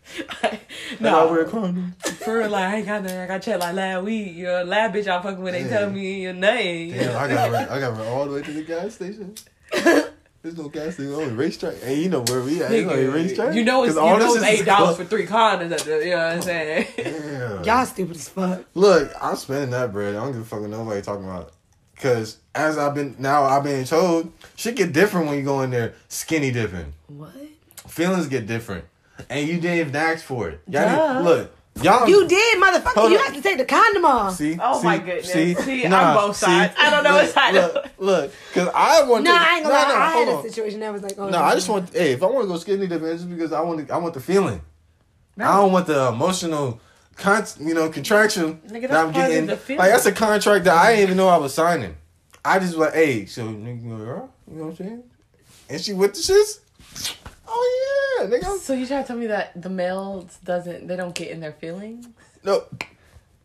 Like, 0.44 0.62
And 1.00 1.08
I 1.08 1.26
wear 1.26 1.46
no, 1.46 1.52
condoms. 1.52 2.04
for 2.24 2.38
real. 2.40 2.50
Like 2.50 2.64
I 2.66 2.76
ain't 2.78 2.86
got 2.86 3.04
nothing. 3.04 3.18
I 3.18 3.28
got 3.28 3.42
checked 3.42 3.60
like 3.60 3.74
last 3.76 4.04
week. 4.04 4.36
Your 4.36 4.64
lab 4.66 4.94
bitch, 4.94 5.08
I'm 5.08 5.24
fucking 5.24 5.42
when 5.42 5.54
they 5.54 5.68
tell 5.68 5.90
me 5.90 6.22
your 6.24 6.34
name. 6.34 6.92
Damn, 6.92 7.18
I 7.18 7.28
got 7.28 7.52
run, 7.52 7.70
I 7.70 7.80
got 7.80 7.98
run 7.98 8.08
all 8.08 8.26
the 8.26 8.34
way 8.34 8.42
to 8.42 8.52
the 8.52 8.64
gas 8.64 8.96
station. 8.96 9.36
There's 10.44 10.58
no 10.58 10.70
gas 10.70 10.96
station, 10.96 11.14
only 11.14 11.30
RaceTrac. 11.50 11.84
And 11.84 12.02
you 12.02 12.10
know 12.10 12.22
where 12.24 12.42
we 12.42 12.64
at? 12.64 12.72
It's 12.72 12.90
only 12.90 13.04
RaceTrac. 13.06 13.54
You 13.54 13.64
know 13.64 13.84
it's, 13.84 13.94
'Cause 13.94 14.04
you 14.04 14.10
all 14.10 14.18
know 14.18 14.34
this 14.34 14.42
it's 14.44 14.62
eight 14.62 14.66
dollars 14.66 14.98
for 14.98 15.06
three 15.06 15.28
condoms. 15.28 15.72
At 15.72 15.80
the, 15.82 16.00
you 16.04 16.10
know 16.12 16.18
what 16.18 16.34
I'm 16.38 16.42
saying? 16.42 16.88
Damn. 16.98 17.64
Y'all 17.64 17.86
stupid 17.86 18.16
as 18.16 18.30
fuck. 18.30 18.64
Look, 18.74 19.12
I'm 19.22 19.36
spending 19.36 19.70
that 19.72 19.92
bread. 19.94 20.16
I 20.16 20.24
don't 20.24 20.32
give 20.32 20.42
a 20.42 20.46
fuck 20.46 20.62
what 20.62 20.70
nobody 20.72 21.02
talking 21.02 21.26
about. 21.26 21.52
Cause 21.98 22.38
as 22.56 22.80
I've 22.80 22.96
been 22.96 23.16
now, 23.20 23.44
I've 23.44 23.64
been 23.64 23.86
told 23.86 24.32
shit 24.56 24.76
get 24.76 24.92
different 24.94 25.28
when 25.28 25.38
you 25.38 25.44
go 25.44 25.62
in 25.62 25.70
there 25.70 25.94
skinny 26.08 26.50
dipping. 26.52 26.94
What? 27.08 27.30
Feelings 27.88 28.26
get 28.28 28.48
different, 28.48 28.86
and 29.30 29.48
you 29.48 29.60
didn't 29.60 29.78
even 29.78 29.96
ask 29.96 30.26
for 30.26 30.50
it. 30.50 30.62
Y'all 30.68 30.84
Duh. 30.86 31.08
didn't- 31.14 31.24
look, 31.26 31.56
y'all. 31.82 32.08
You 32.08 32.28
did, 32.28 32.58
motherfucker. 32.62 33.10
You 33.10 33.18
up. 33.18 33.26
have 33.26 33.36
to 33.36 33.42
take 33.42 33.58
the 33.58 33.66
condom 33.66 34.06
off. 34.06 34.36
See? 34.36 34.58
Oh 34.62 34.80
see, 34.80 34.86
my 34.86 34.98
goodness. 34.98 35.32
See, 35.32 35.54
See, 35.56 35.86
I'm 35.86 36.16
both 36.16 36.36
sides. 36.36 36.74
I 36.78 36.90
don't 36.90 37.04
know 37.04 37.12
look, 37.12 37.22
what 37.22 37.30
side 37.30 37.54
Look, 37.54 37.86
look, 38.00 38.34
cause 38.54 38.70
I 38.74 39.04
want. 39.04 39.24
No, 39.24 39.34
to, 39.34 39.40
I 39.40 39.56
ain't 39.56 39.64
gonna 39.64 39.76
no, 39.76 39.82
lie. 39.82 39.88
no, 39.88 39.96
I 39.96 40.10
had 40.12 40.28
hold 40.28 40.46
a 40.46 40.50
situation 40.50 40.80
that 40.82 40.94
was 40.94 41.04
like, 41.04 41.14
oh, 41.18 41.30
No, 41.30 41.40
I 41.40 41.54
just 41.54 41.70
want. 41.70 41.94
Hey, 41.94 42.14
if 42.14 42.24
I 42.24 42.26
want 42.28 42.44
to 42.44 42.48
go 42.48 42.58
skinny 42.58 42.88
dipping, 42.88 43.08
it's 43.08 43.22
just 43.22 43.30
because 43.30 43.52
I 43.54 43.62
want. 43.62 43.88
To, 43.88 43.94
I 43.94 43.98
want 43.98 44.14
the 44.14 44.20
feeling. 44.20 44.62
I 45.38 45.58
don't 45.58 45.72
want 45.72 45.88
the 45.88 46.10
emotional, 46.10 46.80
con- 47.16 47.46
you 47.60 47.74
know, 47.74 47.90
contraction 47.90 48.62
Nigga, 48.68 48.90
that 48.90 48.92
I'm 48.92 49.12
getting. 49.12 49.48
Like 49.48 49.92
that's 49.92 50.06
a 50.06 50.12
contract 50.12 50.66
that 50.66 50.76
I 50.76 50.92
didn't 50.92 51.04
even 51.04 51.18
know 51.18 51.30
I 51.30 51.38
was 51.38 51.54
signing. 51.54 51.96
I 52.44 52.60
just 52.60 52.78
was 52.78 52.88
like, 52.88 52.94
hey, 52.94 53.26
so 53.26 53.44
you 53.44 53.50
know 53.56 54.30
what 54.46 54.70
I'm 54.70 54.76
saying? 54.76 55.04
And 55.70 55.82
she 55.82 55.94
with 55.94 56.14
the 56.14 56.20
shits. 56.20 56.60
Oh 57.54 58.18
yeah, 58.22 58.28
nigga. 58.28 58.58
So 58.60 58.74
you 58.74 58.88
trying 58.88 59.04
to 59.04 59.08
tell 59.08 59.18
me 59.18 59.28
that 59.28 59.62
the 59.62 59.70
males 59.70 60.38
doesn't 60.44 60.88
they 60.88 60.96
don't 60.96 61.14
get 61.14 61.30
in 61.30 61.42
their 61.42 61.52
feelings? 61.52 62.08
No, 62.44 62.64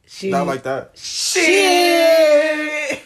Shit. 0.06 0.30
not 0.30 0.46
like 0.46 0.62
that. 0.62 0.96
Shit. 0.96 3.02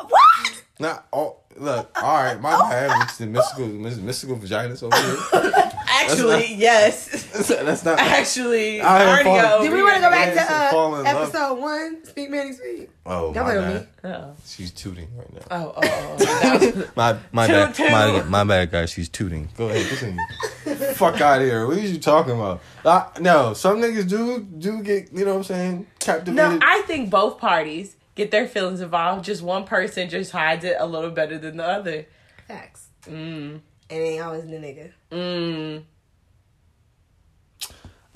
What? 0.00 0.62
Not 0.80 1.06
all. 1.12 1.41
Look, 1.56 1.90
all 2.02 2.22
right, 2.22 2.40
my 2.40 2.56
bad. 2.70 3.02
It's 3.02 3.18
the 3.18 3.26
mystical, 3.26 3.66
mystical 3.68 4.36
vaginas 4.36 4.82
over 4.82 4.96
here. 4.96 5.52
Actually, 5.88 6.54
yes. 6.54 7.08
That's 7.48 7.84
not. 7.84 7.98
Actually, 7.98 8.80
I 8.80 9.06
already 9.06 9.28
have 9.30 9.42
go. 9.42 9.56
fun. 9.58 9.62
Did 9.66 9.72
we 9.74 9.82
want 9.82 9.94
to 9.96 10.00
go 10.00 10.10
back 10.10 10.34
to 10.34 10.40
so 10.40 10.70
fall 10.70 10.94
uh, 10.94 11.02
love. 11.02 11.06
episode 11.28 11.54
one? 11.60 12.04
Speak, 12.04 12.30
Manny, 12.30 12.52
speak. 12.52 12.90
Oh, 13.04 13.32
Don't 13.32 13.44
my 13.44 13.52
play 13.54 13.58
with 13.74 13.88
bad. 14.02 14.10
me. 14.10 14.16
Oh, 14.16 14.34
She's 14.46 14.70
tooting 14.70 15.08
right 15.16 15.32
now. 15.34 15.40
oh, 15.50 15.72
oh, 15.76 16.16
oh. 16.20 16.90
My 16.96 17.16
my 17.32 17.46
Toot, 17.46 17.54
bad, 17.56 17.74
toot. 17.74 17.90
my, 17.90 18.22
my 18.22 18.44
bad, 18.44 18.70
guys. 18.70 18.90
She's 18.90 19.08
tooting. 19.08 19.48
Go 19.56 19.68
ahead, 19.68 19.86
continue. 19.88 20.20
Fuck 20.94 21.20
out 21.20 21.40
of 21.40 21.46
here. 21.46 21.66
What 21.66 21.76
are 21.76 21.80
you 21.80 21.98
talking 21.98 22.32
about? 22.34 22.60
Uh, 22.84 23.04
no, 23.20 23.52
some 23.54 23.76
niggas 23.80 24.08
do 24.08 24.40
do 24.40 24.82
get 24.82 25.12
you 25.12 25.24
know 25.24 25.32
what 25.32 25.38
I'm 25.38 25.44
saying 25.44 25.86
captivated. 26.00 26.34
no, 26.34 26.58
I 26.62 26.82
think 26.86 27.10
both 27.10 27.38
parties 27.38 27.96
get 28.14 28.30
their 28.30 28.46
feelings 28.46 28.80
involved. 28.80 29.24
Just 29.24 29.42
one 29.42 29.64
person 29.64 30.08
just 30.08 30.30
hides 30.32 30.64
it 30.64 30.76
a 30.78 30.86
little 30.86 31.10
better 31.10 31.38
than 31.38 31.56
the 31.56 31.66
other. 31.66 32.06
Facts. 32.48 32.86
Mm. 33.04 33.60
It 33.90 33.94
ain't 33.94 34.22
always 34.22 34.44
the 34.44 34.56
nigga. 34.56 34.92
Mm. 35.10 35.82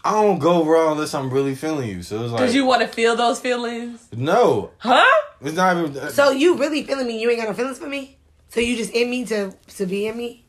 I 0.04 0.12
don't 0.22 0.38
go 0.38 0.64
raw 0.64 0.92
unless 0.92 1.14
I'm 1.14 1.30
really 1.30 1.54
feeling 1.56 1.88
you. 1.88 2.02
So 2.02 2.22
it's 2.22 2.32
like 2.32 2.40
Cause 2.40 2.54
you 2.54 2.64
want 2.64 2.82
to 2.82 2.88
feel 2.88 3.16
those 3.16 3.40
feelings, 3.40 4.06
no, 4.12 4.70
huh? 4.78 5.02
it's 5.40 5.56
not 5.56 5.76
even. 5.76 6.10
So 6.10 6.30
you 6.30 6.56
really 6.56 6.84
feeling 6.84 7.08
me? 7.08 7.20
You 7.20 7.28
ain't 7.28 7.40
got 7.40 7.48
no 7.48 7.54
feelings 7.54 7.78
for 7.78 7.88
me? 7.88 8.16
So 8.48 8.60
you 8.60 8.76
just 8.76 8.92
in 8.92 9.10
me 9.10 9.24
to 9.26 9.52
to 9.76 9.86
be 9.86 10.06
in 10.06 10.16
me? 10.16 10.44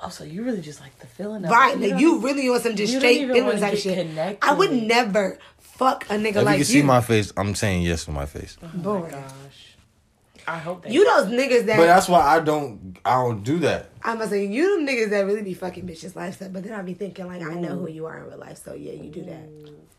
Oh, 0.00 0.10
so 0.10 0.22
you 0.22 0.44
really 0.44 0.60
just 0.60 0.80
like 0.80 0.96
the 1.00 1.08
feeling 1.08 1.44
of 1.44 1.50
Right? 1.50 1.74
it. 1.74 1.80
Like 1.80 1.90
don't- 1.90 1.98
you 1.98 2.20
really 2.20 2.48
want 2.48 2.62
some 2.62 2.76
just 2.76 2.92
you 2.92 3.00
don't 3.00 3.08
straight 3.10 3.20
even 3.22 3.34
feelings 3.34 3.54
wanna 3.54 3.66
type 3.66 3.72
get 3.72 3.82
shit. 3.82 4.06
connected. 4.08 4.48
I 4.48 4.54
would 4.54 4.72
never 4.72 5.38
fuck 5.78 6.04
a 6.10 6.14
nigga 6.14 6.36
if 6.36 6.44
like 6.44 6.58
you 6.58 6.64
can 6.64 6.72
see 6.72 6.82
my 6.82 7.00
face, 7.00 7.32
I'm 7.36 7.54
saying 7.54 7.82
yes 7.82 8.06
with 8.06 8.16
my 8.16 8.26
face. 8.26 8.58
Oh 8.62 8.70
Boy. 8.74 9.08
Gosh, 9.10 9.76
I 10.46 10.58
hope 10.58 10.82
that 10.82 10.92
You 10.92 11.04
those 11.04 11.26
niggas 11.26 11.66
that 11.66 11.76
But 11.76 11.86
that's 11.86 12.08
why 12.08 12.20
I 12.20 12.40
don't. 12.40 12.98
I 13.04 13.14
don't 13.22 13.42
do 13.42 13.58
that. 13.60 13.90
I'm 14.02 14.18
gonna 14.18 14.28
say 14.28 14.46
you 14.46 14.76
them 14.76 14.86
niggas 14.86 15.10
that 15.10 15.26
really 15.26 15.42
be 15.42 15.54
fucking 15.54 15.86
bitches 15.86 16.16
lifestyle, 16.16 16.50
but 16.50 16.64
then 16.64 16.72
I 16.72 16.82
be 16.82 16.94
thinking 16.94 17.26
like 17.26 17.42
I 17.42 17.54
know 17.54 17.76
who 17.76 17.88
you 17.88 18.06
are 18.06 18.18
in 18.18 18.24
real 18.24 18.38
life, 18.38 18.58
so 18.58 18.74
yeah, 18.74 18.92
you 18.92 19.10
do 19.10 19.22
that. 19.24 19.48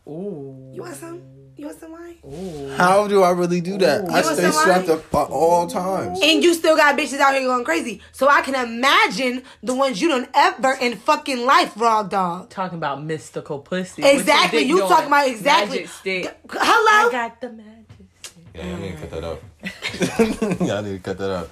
Ooh. 0.08 0.72
You 0.74 0.82
want 0.82 0.96
some? 0.96 1.22
You 1.58 1.66
want 1.66 1.80
some 1.80 1.92
wine? 1.92 2.18
Ooh. 2.26 2.70
How 2.76 3.08
do 3.08 3.22
I 3.24 3.32
really 3.32 3.62
do 3.62 3.78
that? 3.80 4.10
I 4.10 4.18
You 4.20 4.24
stay 4.24 4.44
some 4.44 4.52
strapped 4.54 4.90
up 4.90 5.14
at 5.14 5.30
all 5.30 5.68
times. 5.68 6.20
And 6.22 6.44
you 6.44 6.54
still 6.54 6.76
got 6.76 6.98
bitches 6.98 7.20
out 7.20 7.34
here 7.34 7.44
going 7.44 7.66
crazy. 7.66 8.02
So 8.12 8.28
I 8.28 8.42
can 8.42 8.56
imagine 8.56 9.44
the 9.62 9.76
ones 9.76 10.02
you 10.02 10.08
don't 10.08 10.30
ever 10.34 10.74
in 10.80 10.96
fucking 10.98 11.46
life, 11.46 11.74
raw 11.76 12.04
dog. 12.04 12.50
Talking 12.50 12.78
about 12.78 13.04
mystical 13.04 13.60
pussy. 13.60 14.04
Exactly. 14.04 14.64
You 14.64 14.78
doing? 14.78 14.90
talking 14.90 15.08
about 15.08 15.28
exactly. 15.28 15.78
Magic 15.80 15.92
stick. 15.92 16.24
G- 16.24 16.30
Hello? 16.60 17.10
I 17.10 17.12
got 17.12 17.42
the 17.42 17.50
magic 17.50 17.86
stick. 18.24 18.44
Yeah, 18.56 18.66
y'all 18.66 18.80
need 18.80 18.92
to 18.92 18.98
cut 18.98 19.10
that 19.12 19.24
out. 19.24 20.62
y'all 20.62 20.82
need 20.82 20.92
to 20.94 21.00
cut 21.00 21.18
that 21.18 21.32
out. 21.32 21.50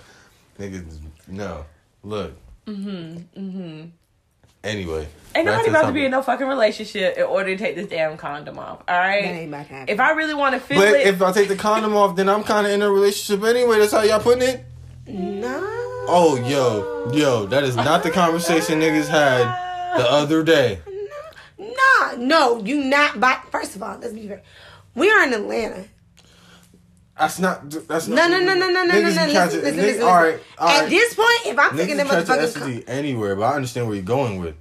Niggas, 0.59 0.99
no. 1.27 1.65
Look. 2.03 2.33
Mm-hmm. 2.65 3.39
Mm-hmm. 3.39 3.85
Anyway. 4.67 5.07
Ain't 5.35 5.45
nobody 5.45 5.65
to 5.65 5.69
about 5.69 5.87
to 5.87 5.93
be 5.93 6.05
in 6.05 6.11
no 6.11 6.23
fucking 6.23 6.47
relationship 6.47 7.17
in 7.17 7.23
order 7.23 7.55
to 7.55 7.57
take 7.57 7.75
this 7.75 7.87
damn 7.87 8.17
condom 8.17 8.57
off. 8.57 8.81
All 8.87 8.97
right. 8.97 9.23
That 9.23 9.29
ain't 9.29 9.49
about 9.49 9.67
to 9.67 9.73
happen. 9.73 9.93
If 9.93 9.99
I 9.99 10.11
really 10.11 10.33
want 10.33 10.55
to 10.55 10.59
feel 10.59 10.79
But 10.79 10.89
it, 10.89 11.07
if 11.07 11.21
I 11.21 11.31
take 11.31 11.47
the 11.47 11.55
condom 11.55 11.95
off, 11.95 12.15
then 12.15 12.27
I'm 12.27 12.43
kind 12.43 12.65
of 12.65 12.73
in 12.73 12.81
a 12.81 12.89
relationship 12.89 13.45
anyway. 13.45 13.79
That's 13.79 13.91
how 13.91 14.01
y'all 14.01 14.19
putting 14.19 14.47
it? 14.47 14.65
No. 15.05 15.59
Oh, 16.09 16.43
yo. 16.47 17.11
Yo, 17.13 17.45
that 17.47 17.63
is 17.63 17.75
not 17.75 18.01
the 18.03 18.09
conversation 18.09 18.79
niggas 18.79 19.07
had 19.07 19.43
the 19.97 20.09
other 20.09 20.43
day. 20.43 20.79
Nah, 21.59 22.15
no, 22.17 22.63
you 22.63 22.83
not. 22.83 23.19
By 23.19 23.39
first 23.51 23.75
of 23.75 23.83
all, 23.83 23.97
let's 23.97 24.13
be 24.13 24.27
fair. 24.27 24.41
We 24.95 25.11
are 25.11 25.23
in 25.23 25.33
Atlanta. 25.33 25.85
That's 27.19 27.39
not. 27.39 27.69
That's 27.87 28.07
not. 28.07 28.15
no, 28.15 28.27
no, 28.27 28.39
no, 28.39 28.53
no, 28.53 28.69
no, 28.69 28.83
no, 28.85 28.93
Niggas 28.93 29.15
no. 29.15 29.25
can 29.25 29.27
Listen, 29.33 29.61
listen, 29.61 29.75
listen, 29.77 30.03
All 30.03 30.21
listen. 30.21 30.23
right. 30.23 30.39
All 30.59 30.67
At 30.69 30.81
right. 30.81 30.89
this 30.89 31.13
point, 31.15 31.45
if 31.45 31.59
I'm 31.59 31.77
taking 31.77 31.97
them 31.97 32.07
can 32.07 32.25
catch 32.25 32.37
an 32.37 32.43
motherfucking, 32.43 32.83
STD 32.83 32.83
anywhere, 32.87 33.35
but 33.35 33.43
I 33.43 33.55
understand 33.55 33.87
where 33.87 33.95
you're 33.95 34.03
going 34.05 34.39
with. 34.39 34.55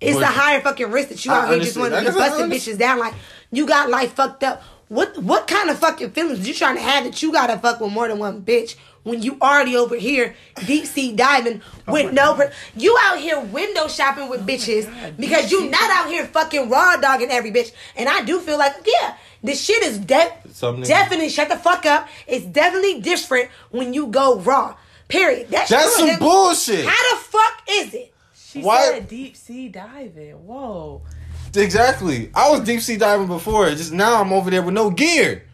it's 0.00 0.18
a 0.18 0.26
higher 0.26 0.60
fucking 0.60 0.90
risk 0.90 1.08
that 1.08 1.24
you 1.24 1.32
out 1.32 1.48
here 1.48 1.58
just 1.60 1.76
wanting 1.78 1.98
to 2.04 2.04
Like 2.04 2.06
I 2.08 2.12
said, 2.12 2.22
I 2.22 2.28
busting 2.48 2.74
bitches 2.74 2.78
down. 2.78 2.98
Like 2.98 3.14
you 3.50 3.66
got 3.66 3.88
life 3.90 4.12
fucked 4.14 4.44
up. 4.44 4.62
What 4.88 5.16
what 5.18 5.48
kind 5.48 5.70
of 5.70 5.78
fucking 5.78 6.10
feelings 6.10 6.46
you 6.46 6.54
trying 6.54 6.76
to 6.76 6.82
have 6.82 7.04
that 7.04 7.20
you 7.22 7.32
gotta 7.32 7.58
fuck 7.58 7.80
with 7.80 7.90
more 7.92 8.06
than 8.08 8.18
one 8.18 8.42
bitch 8.42 8.76
when 9.06 9.22
you 9.22 9.38
already 9.40 9.76
over 9.76 9.94
here 9.94 10.34
deep 10.66 10.84
sea 10.84 11.14
diving 11.14 11.62
Oh 11.86 11.92
with 11.92 12.12
no 12.12 12.34
per- 12.34 12.52
you 12.76 12.96
out 13.02 13.18
here 13.20 13.38
window 13.40 13.86
shopping 13.86 14.28
with 14.28 14.40
oh 14.40 14.44
bitches 14.44 15.16
because 15.16 15.52
you 15.52 15.70
not 15.70 15.88
out 15.90 16.08
here 16.08 16.26
fucking 16.26 16.68
raw 16.68 16.96
dogging 16.96 17.30
every 17.30 17.52
bitch. 17.52 17.70
And 17.96 18.08
I 18.08 18.24
do 18.24 18.40
feel 18.40 18.58
like 18.58 18.74
yeah, 18.84 19.16
this 19.44 19.62
shit 19.64 19.82
is 19.84 19.98
de- 19.98 20.32
Some 20.52 20.82
definitely 20.82 21.28
shut 21.28 21.48
the 21.48 21.56
fuck 21.56 21.86
up. 21.86 22.08
It's 22.26 22.44
definitely 22.44 23.00
different 23.00 23.48
when 23.70 23.94
you 23.94 24.08
go 24.08 24.40
raw. 24.40 24.76
Period. 25.08 25.48
That's, 25.50 25.70
That's 25.70 25.96
some 25.96 26.08
nigga. 26.08 26.18
bullshit. 26.18 26.84
How 26.84 27.14
the 27.16 27.22
fuck 27.22 27.62
is 27.70 27.94
it? 27.94 28.12
she 28.34 28.60
Why- 28.60 28.86
said 28.86 29.08
deep 29.08 29.36
sea 29.36 29.68
diving. 29.68 30.32
Whoa. 30.46 31.02
Exactly. 31.54 32.30
I 32.34 32.50
was 32.50 32.60
deep 32.60 32.80
sea 32.80 32.96
diving 32.96 33.28
before. 33.28 33.70
Just 33.70 33.92
now 33.92 34.20
I'm 34.20 34.32
over 34.32 34.50
there 34.50 34.62
with 34.62 34.74
no 34.74 34.90
gear. 34.90 35.44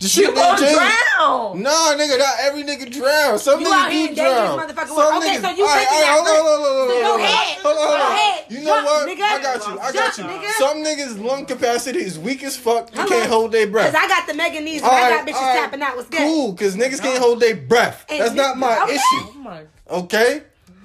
You 0.00 0.34
gonna 0.34 0.58
drown. 0.58 1.62
Nah, 1.62 1.94
nigga, 1.96 2.18
not 2.18 2.34
every 2.40 2.62
nigga 2.62 2.90
drown. 2.92 3.38
Some 3.38 3.60
You 3.60 3.68
niggas 3.68 4.08
do 4.08 4.14
drown. 4.16 4.58
motherfucker. 4.58 4.88
Some 4.88 5.16
Okay, 5.18 5.36
niggas, 5.36 5.42
so 5.42 5.50
you 5.56 5.64
All 5.64 5.70
right, 5.70 5.86
taking 5.88 5.94
all 5.94 6.02
right, 6.02 6.10
hold 6.10 6.28
on, 6.28 6.44
hold 6.44 6.60
on, 6.60 6.74
hold 6.74 6.90
on, 6.90 7.04
hold 7.04 7.20
on. 7.20 7.28
Hold 7.62 7.78
on, 7.78 7.86
hold 7.88 8.00
on. 8.00 8.14
You 8.50 8.58
know 8.60 8.64
Jump, 8.74 8.86
what? 8.86 9.08
nigga. 9.08 9.22
I 9.22 9.42
got 9.42 9.66
you. 9.66 9.72
I 9.80 9.92
got 9.92 10.16
Jump, 10.16 10.18
you. 10.18 10.24
nigga. 10.36 10.50
Some 10.58 10.84
niggas 10.84 11.24
lung 11.24 11.46
capacity 11.46 12.00
is 12.00 12.18
weak 12.18 12.42
as 12.42 12.56
fuck. 12.56 12.90
They 12.90 13.04
can't 13.04 13.30
hold 13.30 13.52
their 13.52 13.66
breath. 13.66 13.94
Cause 13.94 14.02
I 14.04 14.08
got 14.08 14.26
the 14.26 14.34
mega 14.34 14.60
knees 14.60 14.82
and 14.82 14.90
I 14.90 15.10
got 15.10 15.26
bitches 15.26 15.32
right. 15.40 15.58
tapping 15.60 15.80
out. 15.82 15.96
What's 15.96 16.08
good? 16.10 16.18
Cool, 16.18 16.54
cause 16.54 16.76
niggas 16.76 17.00
can't 17.00 17.18
hold 17.22 17.40
their 17.40 17.56
breath. 17.56 18.04
And 18.10 18.20
That's 18.20 18.34
not 18.34 18.56
oh 18.56 18.58
my 18.58 18.82
okay. 18.84 18.94
issue. 18.94 19.66
Oh. 19.88 20.00
Okay? 20.00 20.42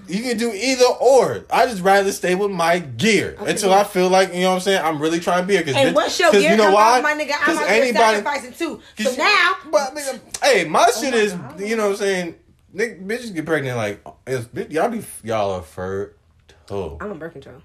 You 0.10 0.24
can 0.24 0.38
do 0.38 0.52
either 0.54 0.86
or. 0.86 1.46
I 1.52 1.66
just 1.68 1.82
rather 1.82 2.12
stay 2.12 2.36
with 2.36 2.52
my 2.52 2.80
gear 2.80 3.36
until 3.40 3.74
I 3.74 3.84
feel 3.84 4.10
like 4.10 4.34
you 4.34 4.42
know 4.42 4.50
what 4.50 4.56
I'm 4.56 4.60
saying. 4.62 4.82
I'm 4.84 5.02
really 5.02 5.20
trying 5.20 5.44
to 5.44 5.48
be 5.48 5.54
here. 5.56 5.64
Cause 5.64 5.76
And 5.76 5.90
bitch- 5.92 5.96
once 5.96 6.20
your 6.20 6.32
'cause 6.32 6.42
gear 6.42 6.52
you 6.52 6.58
know 6.58 6.72
why? 6.72 6.98
off, 6.98 7.04
my 7.04 7.14
nigga, 7.14 7.34
I'm 7.40 7.46
'Cause 7.58 7.62
anybody- 7.68 8.18
sacrificing 8.18 8.54
too. 8.54 8.82
So 8.98 9.04
'cause- 9.06 9.18
now, 9.18 9.56
but 9.72 9.96
nigga, 9.96 10.20
hey, 10.44 10.66
my 10.66 10.86
oh 10.90 11.02
shit 11.02 11.14
is 11.14 11.34
Oh 11.34 11.38
God. 11.38 11.60
you 11.62 11.76
know 11.76 11.86
what 11.86 11.92
I'm 11.92 11.98
saying. 11.98 12.36
Nigga, 12.76 13.06
bitches 13.06 13.34
get 13.34 13.46
pregnant 13.46 13.78
like 13.78 14.02
it's, 14.28 14.46
bitch, 14.46 14.72
y'all 14.72 14.90
be 14.90 15.04
y'all 15.24 15.52
are 15.54 15.62
fertile, 15.62 16.98
I'm 17.02 17.12
on 17.12 17.18
birth 17.20 17.34
control. 17.34 17.62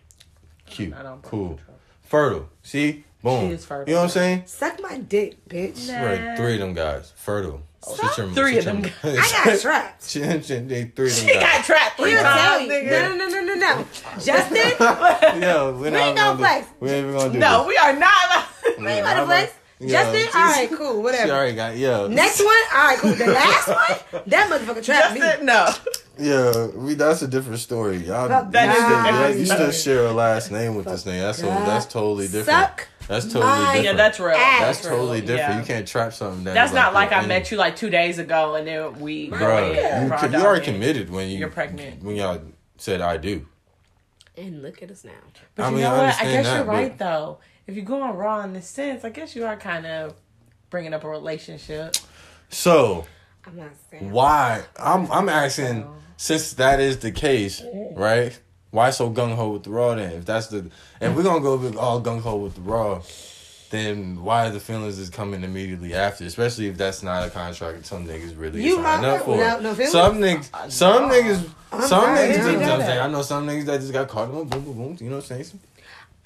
cute, 0.66 0.94
I 0.94 1.02
don't 1.02 1.20
birth 1.22 1.30
cool, 1.30 1.48
control. 1.56 1.76
fertile. 2.02 2.48
See, 2.62 3.04
boom. 3.22 3.48
She 3.48 3.54
is 3.54 3.64
fertile. 3.64 3.88
You 3.88 3.94
know 3.94 4.00
what 4.00 4.04
I'm 4.04 4.10
saying? 4.10 4.42
Suck 4.46 4.80
my 4.82 4.96
dick, 4.98 5.36
bitch. 5.48 5.88
Nah. 5.88 6.04
Right, 6.06 6.36
three 6.36 6.54
of 6.54 6.60
them 6.60 6.74
guys, 6.74 7.12
fertile. 7.16 7.60
Oh, 7.86 7.96
shut 7.96 8.18
your- 8.18 8.28
Three 8.32 8.54
shut 8.54 8.66
of 8.66 8.82
them 8.82 8.92
your- 9.04 9.20
I 9.20 9.42
got 9.44 9.60
trapped. 9.60 10.08
Shit, 10.08 10.44
shit, 10.44 10.68
they 10.68 10.84
three 10.84 11.08
of 11.10 11.16
them 11.16 11.26
She 11.28 11.34
guys. 11.34 11.42
got 11.42 11.64
trapped 11.64 11.96
three 11.98 12.10
He'll 12.10 12.20
tell 12.20 12.36
times, 12.58 12.64
you. 12.66 12.72
nigga. 12.72 12.90
No, 12.90 13.14
no, 13.16 13.28
no, 13.28 13.40
no, 13.40 13.54
no, 13.54 13.54
no. 13.54 13.86
Justin, 14.22 14.72
Yo, 15.42 15.72
we're 15.72 15.78
We 15.84 15.90
not 15.90 16.00
ain't 16.00 16.16
gonna 16.16 16.36
do- 16.60 16.66
We 16.80 16.90
ain't 16.90 17.06
even 17.06 17.16
gonna 17.18 17.32
do 17.32 17.38
No, 17.38 17.58
this. 17.58 17.68
we 17.68 17.76
are 17.76 17.92
not. 17.92 18.48
we 18.78 18.86
ain't 18.86 19.00
about 19.00 19.20
to 19.20 19.26
flex. 19.26 19.52
Yeah. 19.80 20.04
Justin, 20.04 20.40
all 20.40 20.46
right, 20.48 20.68
cool, 20.70 20.92
She 20.92 20.98
whatever. 20.98 21.32
already 21.32 21.56
got 21.56 21.76
yo. 21.76 22.06
Next 22.08 22.38
one, 22.38 22.54
all 22.74 22.86
right, 22.86 22.98
cool. 22.98 23.12
The 23.12 23.26
last 23.26 23.68
one, 23.68 24.22
that 24.28 24.48
motherfucker 24.48 24.84
trapped 24.84 25.14
me. 25.14 25.20
Justin, 25.20 25.46
no. 25.46 25.68
Yeah, 26.16 26.66
we 26.68 26.94
that's 26.94 27.22
a 27.22 27.28
different 27.28 27.58
story. 27.58 27.96
Y'all, 27.98 28.28
Fuck 28.28 28.44
you, 28.46 28.50
that 28.52 28.72
still, 28.72 28.86
is 28.86 29.04
different 29.04 29.38
you 29.40 29.46
still 29.46 29.94
share 29.96 30.06
a 30.06 30.12
last 30.12 30.52
name 30.52 30.76
with 30.76 30.86
this 30.86 31.02
nigga. 31.04 31.20
That's 31.22 31.38
so, 31.40 31.48
God. 31.48 31.66
that's 31.68 31.86
totally 31.86 32.26
different. 32.28 32.46
Suck 32.46 32.88
that's 33.08 33.26
totally 33.26 33.44
ah, 33.44 33.56
my- 33.56 33.64
different. 33.74 33.84
Yeah, 33.84 33.92
that's 33.92 34.20
real. 34.20 34.28
Ass. 34.36 34.60
That's 34.60 34.84
real. 34.84 34.96
totally 34.96 35.20
different. 35.20 35.38
Yeah. 35.38 35.58
You 35.60 35.64
can't 35.64 35.88
trap 35.88 36.12
something 36.12 36.44
that 36.44 36.54
That's 36.54 36.72
not 36.72 36.94
like 36.94 37.12
I 37.12 37.18
any- 37.18 37.28
met 37.28 37.50
you 37.50 37.56
like 37.56 37.76
two 37.76 37.90
days 37.90 38.18
ago 38.18 38.54
and 38.54 38.66
then 38.66 39.00
we. 39.00 39.28
Bro, 39.28 39.72
you, 39.72 39.80
raw 40.08 40.22
you 40.22 40.28
dog 40.28 40.34
already 40.34 40.64
committed 40.64 41.10
when 41.10 41.28
you 41.28 41.38
You're 41.38 41.48
pregnant. 41.50 42.02
when 42.02 42.16
y'all 42.16 42.40
said 42.78 43.00
I 43.00 43.16
do. 43.16 43.46
And 44.36 44.62
look 44.62 44.82
at 44.82 44.90
us 44.90 45.04
now. 45.04 45.12
But 45.54 45.62
I 45.64 45.68
you 45.68 45.74
mean, 45.76 45.84
know 45.84 45.94
I 45.94 45.98
what? 46.06 46.20
I 46.20 46.24
guess 46.24 46.46
that, 46.46 46.56
you're 46.56 46.64
but- 46.64 46.72
right 46.72 46.98
though. 46.98 47.38
If 47.66 47.76
you're 47.76 47.84
going 47.84 48.14
raw 48.14 48.42
in 48.42 48.52
this 48.52 48.66
sense, 48.68 49.04
I 49.04 49.08
guess 49.10 49.34
you 49.34 49.46
are 49.46 49.56
kind 49.56 49.86
of 49.86 50.14
bringing 50.68 50.92
up 50.92 51.04
a 51.04 51.08
relationship. 51.08 51.96
So 52.50 53.06
I'm 53.46 53.56
not 53.56 53.70
saying. 53.90 54.10
why? 54.10 54.64
I'm 54.78 55.10
I'm 55.10 55.28
asking 55.28 55.86
since 56.16 56.52
that 56.54 56.80
is 56.80 56.98
the 56.98 57.10
case, 57.10 57.62
right? 57.92 58.38
Why 58.74 58.90
so 58.90 59.08
gung 59.08 59.36
ho 59.36 59.50
with 59.50 59.62
the 59.62 59.70
raw 59.70 59.94
then? 59.94 60.10
If 60.14 60.24
that's 60.26 60.48
the 60.48 60.68
if 61.00 61.14
we're 61.14 61.22
gonna 61.22 61.40
go 61.40 61.78
all 61.78 62.02
gung 62.02 62.20
ho 62.20 62.34
with 62.34 62.56
the 62.56 62.60
raw, 62.62 63.02
then 63.70 64.24
why 64.24 64.50
the 64.50 64.58
feelings 64.58 64.98
is 64.98 65.10
coming 65.10 65.44
immediately 65.44 65.94
after? 65.94 66.24
Especially 66.24 66.66
if 66.66 66.76
that's 66.76 67.00
not 67.00 67.24
a 67.24 67.30
contract 67.30 67.78
that 67.78 67.86
some 67.86 68.04
niggas 68.04 68.36
really 68.36 68.64
You 68.64 68.82
signed 68.82 69.06
up 69.06 69.22
for. 69.24 69.36
no 69.36 69.74
some 69.74 70.18
niggas, 70.18 70.48
uh, 70.52 70.68
some 70.68 71.08
no. 71.08 71.14
niggas, 71.14 71.48
some 71.70 71.82
sorry, 71.82 72.18
niggas. 72.18 72.34
Just, 72.34 72.46
know 72.46 72.72
I'm 72.72 72.78
that. 72.80 73.00
I 73.02 73.06
know 73.06 73.22
some 73.22 73.46
niggas 73.46 73.64
that 73.66 73.80
just 73.80 73.92
got 73.92 74.08
caught 74.08 74.28
in 74.30 74.34
a 74.34 74.44
boom, 74.44 74.64
boom, 74.64 74.74
boom. 74.76 74.96
You 75.00 75.08
know 75.10 75.16
what 75.18 75.30
I'm 75.30 75.44
saying? 75.44 75.60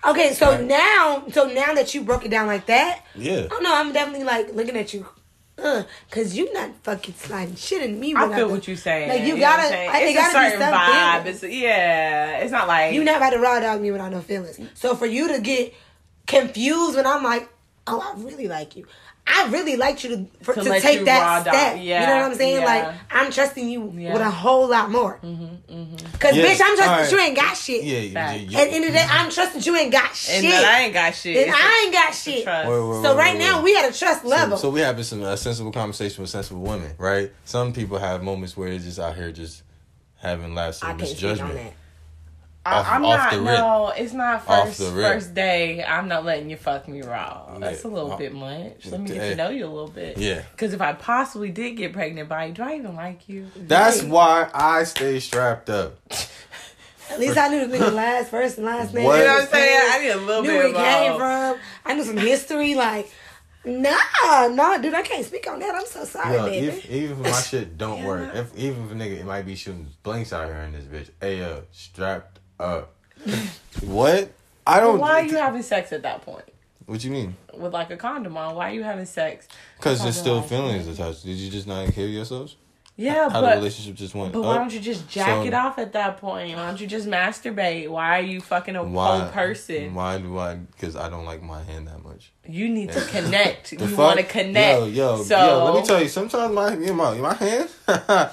Okay, 0.07 0.33
so 0.33 0.65
now, 0.65 1.25
so 1.31 1.49
now 1.49 1.75
that 1.75 1.95
you 1.95 2.01
broke 2.01 2.25
it 2.25 2.31
down 2.31 2.47
like 2.47 2.65
that, 2.67 3.05
Yeah. 3.15 3.43
Don't 3.49 3.63
know. 3.63 3.75
I'm 3.75 3.93
definitely 3.93 4.25
like 4.25 4.55
looking 4.55 4.77
at 4.79 4.95
you, 4.95 5.07
uh, 5.63 5.83
cause 6.11 6.35
you 6.35 6.53
not 6.55 6.71
fucking 6.83 7.15
sliding 7.15 7.55
shit 7.57 7.83
in 7.83 7.99
me. 7.99 8.15
I 8.15 8.29
feel 8.29 8.47
do- 8.49 8.55
what 8.55 8.67
you're 8.69 8.77
saying. 8.77 9.09
Like, 9.09 9.23
you 9.23 9.35
what 9.35 9.41
gotta-? 9.41 9.75
I- 9.77 10.01
it 10.03 10.15
gotta 10.15 10.39
a 10.39 10.51
certain 10.51 10.61
vibe. 10.73 11.27
It's 11.27 11.43
yeah. 11.43 12.39
It's 12.39 12.53
not 12.53 12.69
like 12.69 12.95
You 12.95 13.05
never 13.05 13.23
had 13.25 13.31
to 13.31 13.39
raw 13.41 13.59
dog 13.61 13.81
me 13.81 13.91
without 13.91 14.11
no 14.13 14.21
feelings. 14.21 14.59
So 14.75 14.95
for 14.95 15.07
you 15.07 15.29
to 15.29 15.41
get 15.41 15.75
confused 16.27 16.97
when 16.97 17.07
I'm 17.07 17.23
like, 17.23 17.49
oh, 17.87 18.01
I 18.01 18.21
really 18.23 18.49
like 18.49 18.77
you. 18.77 18.87
I 19.31 19.49
really 19.51 19.77
like 19.77 20.03
you 20.05 20.11
to 20.17 20.27
for, 20.43 20.55
To 20.55 20.63
to, 20.65 20.81
take 20.81 21.05
that 21.05 21.21
raw 21.21 21.43
dog. 21.45 21.55
step. 21.55 21.77
you 21.79 21.91
know 21.95 22.01
what 22.01 22.31
I'm 22.31 22.35
saying? 22.35 22.61
yeah. 22.61 22.65
Like 22.65 22.95
I'm 23.11 23.31
trusting 23.31 23.69
you 23.69 23.93
Yeah. 23.97 24.13
with 24.15 24.23
a 24.23 24.31
whole 24.31 24.69
lot 24.69 24.91
more. 24.91 25.19
Mm-hmm, 25.23 25.45
mm-hmm. 25.73 25.97
Cause 26.19 26.35
Yeah, 26.37 26.45
bitch, 26.47 26.61
I'm 26.65 26.77
trusting 26.77 26.83
alright. 26.85 27.13
you 27.13 27.19
ain't 27.19 27.37
got 27.37 27.57
shit. 27.57 27.85
Yeah. 27.85 27.99
yeah, 27.99 28.13
Facts. 28.15 28.41
yeah, 28.43 28.59
At 28.61 28.65
the 28.71 28.75
end 28.77 28.85
of 28.87 28.93
the 28.93 28.99
day, 28.99 29.07
I'm 29.09 29.31
trusting 29.31 29.63
you 29.63 29.77
ain't 29.77 29.93
got 29.93 30.15
shit. 30.17 30.45
and 30.45 30.53
that 30.53 30.65
I 30.65 30.81
ain't 30.85 30.95
got 30.95 31.15
shit. 31.15 31.47
and 31.47 31.57
I 31.57 31.83
ain't 31.85 31.93
got 31.93 32.15
shit. 32.15 32.43
trust. 32.45 32.69
Wait, 32.69 32.81
wait, 32.81 33.03
So 33.03 33.11
wait, 33.15 33.19
right 33.19 33.35
wait, 33.35 33.39
now 33.39 33.57
wait. 33.63 33.65
we 33.65 33.77
at 33.77 33.95
a 33.95 33.99
trust 33.99 34.25
level. 34.25 34.57
so 34.57 34.71
we 34.71 34.81
having 34.81 35.05
some 35.05 35.23
a 35.23 35.37
sensible 35.37 35.73
conversation 35.73 36.23
with 36.23 36.31
sensible 36.31 36.63
women, 36.63 36.93
right? 36.99 37.31
Some 37.45 37.73
people 37.73 37.99
have 37.99 38.23
moments 38.23 38.57
where 38.57 38.71
they're 38.71 38.79
just 38.79 38.99
out 38.99 39.15
here 39.15 39.31
just 39.33 39.63
having 40.17 40.55
lapses 40.55 40.83
I 40.83 40.87
speak 40.89 40.93
on 40.93 40.99
misjudgment. 41.01 41.73
That. 42.65 42.71
I, 42.75 42.79
Off- 42.81 42.87
I'm 42.91 43.05
off 43.05 43.19
not. 43.19 43.33
the 43.33 43.39
rip. 43.41 43.59
No, 43.59 43.89
it's 43.97 44.13
not 44.13 44.49
Off 44.49 44.67
first 44.67 44.79
the 44.79 44.91
rip. 44.91 45.13
first 45.13 45.35
day. 45.35 45.83
I'm 45.85 46.09
not 46.09 46.25
letting 46.25 46.51
you 46.51 46.57
fuck 46.57 46.87
me 46.89 47.03
raw. 47.03 47.57
That's 47.59 47.85
a 47.85 47.89
Yeah. 47.89 47.95
little 47.95 48.13
Oh. 48.13 48.17
bit 48.17 48.35
much. 48.35 48.87
Let 48.87 49.01
me 49.01 49.09
get 49.09 49.17
Hey. 49.17 49.31
to 49.31 49.37
know 49.37 49.49
you 49.51 49.65
a 49.65 49.69
little 49.69 49.89
bit. 49.89 50.19
Yeah. 50.19 50.43
Because 50.53 50.75
if 50.75 50.81
I 50.81 50.93
possibly 50.93 51.51
did 51.51 51.73
get 51.77 51.93
pregnant 51.93 52.29
by 52.29 52.47
you, 52.47 52.53
do 52.55 52.63
I 52.63 52.75
even 52.77 52.95
like 52.95 53.29
you? 53.29 53.47
That's 53.57 54.03
why 54.03 54.49
I 54.53 54.85
stay 54.85 55.19
strapped 55.21 55.71
up. 55.71 55.97
At 57.11 57.19
least 57.21 57.39
I 57.39 57.49
knew 57.49 57.67
the 57.67 57.79
nigga 57.79 57.93
last 57.95 58.29
first 58.31 58.59
and 58.59 58.67
last 58.67 58.93
name. 58.93 59.05
What? 59.05 59.19
You 59.21 59.25
know 59.25 59.33
what 59.35 59.43
I'm 59.45 59.49
saying? 59.49 59.81
I 59.91 59.99
need 60.03 60.11
a 60.11 60.17
little 60.19 60.43
knew 60.43 60.49
bit 60.51 60.57
where 60.59 60.69
he 60.69 60.75
came 60.75 61.13
uh, 61.13 61.17
from. 61.55 61.61
I 61.87 61.95
knew 61.95 62.05
some 62.05 62.19
history. 62.19 62.75
Like, 62.75 63.11
nah, 63.65 64.49
nah, 64.49 64.77
dude, 64.77 64.93
I 64.93 65.01
can't 65.01 65.25
speak 65.25 65.49
on 65.51 65.59
that. 65.61 65.75
I'm 65.75 65.87
so 65.87 66.05
sorry, 66.05 66.35
Yo, 66.37 66.45
baby. 66.45 66.67
if, 66.67 66.91
even 66.91 67.25
if 67.25 67.33
my 67.33 67.41
shit 67.41 67.79
don't 67.79 68.05
work, 68.05 68.35
if 68.35 68.55
even 68.59 68.85
if 68.85 68.91
a 68.93 68.95
nigga 68.95 69.21
it 69.21 69.25
might 69.25 69.47
be 69.47 69.55
shooting 69.57 69.89
blinks 70.03 70.35
out 70.35 70.49
here 70.49 70.59
in 70.59 70.73
this 70.73 70.85
bitch, 70.85 71.11
hey 71.21 71.39
yo, 71.39 71.63
strapped 71.73 72.38
up. 72.61 72.95
what? 73.83 74.31
I 74.67 74.81
don't. 74.81 74.99
Why 74.99 75.21
are 75.21 75.25
you 75.25 75.37
having 75.37 75.63
sex 75.63 75.93
at 75.93 76.03
that 76.03 76.23
point? 76.23 76.45
What 76.87 77.01
do 77.01 77.07
you 77.07 77.13
mean? 77.13 77.37
With 77.55 77.73
like 77.73 77.91
a 77.91 77.97
condom 77.97 78.37
on? 78.37 78.55
Why 78.55 78.71
are 78.71 78.75
you 78.75 78.83
having 78.83 79.07
sex? 79.07 79.47
Because 79.77 80.03
there's 80.03 80.19
still 80.19 80.41
feelings 80.43 80.87
attached. 80.89 81.25
Did 81.25 81.37
you 81.37 81.51
just 81.51 81.67
not 81.67 81.93
kill 81.93 82.09
yourselves? 82.09 82.57
Yeah, 83.01 83.29
How 83.29 83.43
the 83.43 83.47
relationship 83.49 83.95
just 83.95 84.13
went 84.17 84.33
but 84.33 84.41
up? 84.41 84.47
why 84.47 84.55
don't 84.57 84.73
you 84.75 84.81
just 84.81 85.09
jack 85.09 85.27
So- 85.29 85.45
it 85.45 85.55
off 85.55 85.79
at 85.79 85.93
that 85.93 86.17
point? 86.17 86.57
Why 86.57 86.67
don't 86.67 86.81
you 86.81 86.87
just 86.89 87.07
masturbate? 87.07 87.89
Why 87.89 88.19
are 88.19 88.23
you 88.23 88.41
fucking 88.41 88.75
a 88.75 88.83
Why- 88.83 89.21
whole 89.21 89.29
person? 89.29 89.95
Why 89.95 90.19
do 90.19 90.37
I? 90.37 90.57
Because 90.57 90.97
I 90.97 91.09
don't 91.09 91.25
like 91.25 91.41
my 91.41 91.63
hand 91.63 91.87
that 91.87 92.03
much. 92.03 92.33
You 92.45 92.69
need 92.69 92.91
to 92.93 93.01
connect. 93.03 93.71
The 93.79 93.87
you 93.87 93.97
want 93.97 94.19
to 94.19 94.25
connect. 94.25 94.81
Yo, 94.81 94.87
yo, 94.87 95.23
so 95.23 95.37
yo. 95.39 95.65
Let 95.67 95.81
me 95.81 95.87
tell 95.87 96.03
you. 96.03 96.09
Sometimes 96.09 96.53
my 96.53 96.75
me 96.75 96.89
and 96.89 96.97
my 96.97 97.15
my 97.19 97.35
hand, 97.35 97.69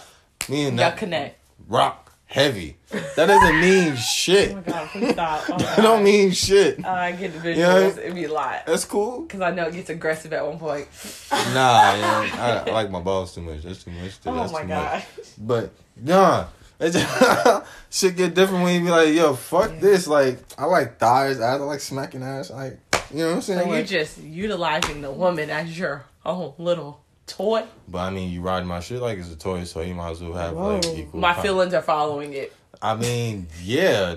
me 0.49 0.65
and 0.65 0.79
that 0.79 0.97
connect. 0.97 1.37
rock 1.67 2.04
heavy. 2.25 2.77
That 3.15 3.27
doesn't 3.27 3.59
mean 3.59 3.95
shit. 3.95 4.51
Oh 4.51 4.55
my 4.55 4.61
god, 4.61 4.89
please 4.89 5.11
stop. 5.11 5.43
Oh 5.49 5.57
That 5.57 5.77
don't 5.77 6.03
mean 6.03 6.31
shit. 6.31 6.79
Oh, 6.83 6.89
I 6.89 7.11
get 7.13 7.33
the 7.33 7.39
visuals. 7.39 7.57
Yeah. 7.57 7.87
It'd 7.87 8.15
be 8.15 8.25
a 8.25 8.33
lot. 8.33 8.65
That's 8.65 8.85
cool. 8.85 9.21
Because 9.21 9.41
I 9.41 9.51
know 9.51 9.67
it 9.67 9.73
gets 9.73 9.89
aggressive 9.89 10.33
at 10.33 10.45
one 10.45 10.59
point. 10.59 10.87
Nah, 11.31 11.95
yeah, 11.95 12.63
I, 12.65 12.69
I 12.69 12.73
like 12.73 12.91
my 12.91 12.99
balls 12.99 13.33
too 13.33 13.41
much. 13.41 13.63
That's 13.63 13.83
too 13.83 13.91
much. 13.91 14.13
Oh 14.25 14.35
That's 14.35 14.53
my 14.53 14.61
too 14.63 14.67
god. 14.67 15.03
much. 15.17 15.25
But 15.37 15.71
nah, 15.95 16.45
just, 16.79 17.65
shit 17.89 18.15
get 18.15 18.33
different 18.33 18.63
when 18.63 18.75
you 18.79 18.85
be 18.85 18.91
like, 18.91 19.13
yo, 19.13 19.33
fuck 19.33 19.79
this. 19.79 20.07
Like 20.07 20.39
I 20.57 20.65
like 20.65 20.97
thighs. 20.97 21.39
I 21.39 21.55
like 21.55 21.79
smacking 21.79 22.23
ass. 22.23 22.49
Like 22.49 22.79
you 23.11 23.19
know 23.19 23.27
what 23.27 23.35
I'm 23.35 23.41
saying. 23.41 23.59
So 23.61 23.73
you're 23.73 23.83
just 23.85 24.21
utilizing 24.21 25.01
the 25.01 25.11
woman 25.11 25.49
as 25.49 25.77
your 25.77 26.05
own 26.25 26.53
little 26.57 27.01
toy. 27.27 27.63
but 27.87 27.99
I 27.99 28.09
mean, 28.09 28.31
you 28.31 28.41
ride 28.41 28.65
my 28.65 28.79
shit 28.79 29.01
like 29.01 29.17
it's 29.17 29.31
a 29.31 29.35
toy, 29.35 29.63
so 29.63 29.81
you 29.81 29.95
might 29.95 30.11
as 30.11 30.21
well 30.21 30.33
have 30.33 30.53
Whoa. 30.53 30.75
like 30.75 30.85
equal. 30.85 31.19
My 31.19 31.33
power. 31.33 31.43
feelings 31.43 31.73
are 31.73 31.81
following 31.81 32.33
it. 32.33 32.53
I 32.81 32.95
mean, 32.95 33.47
yeah. 33.63 34.15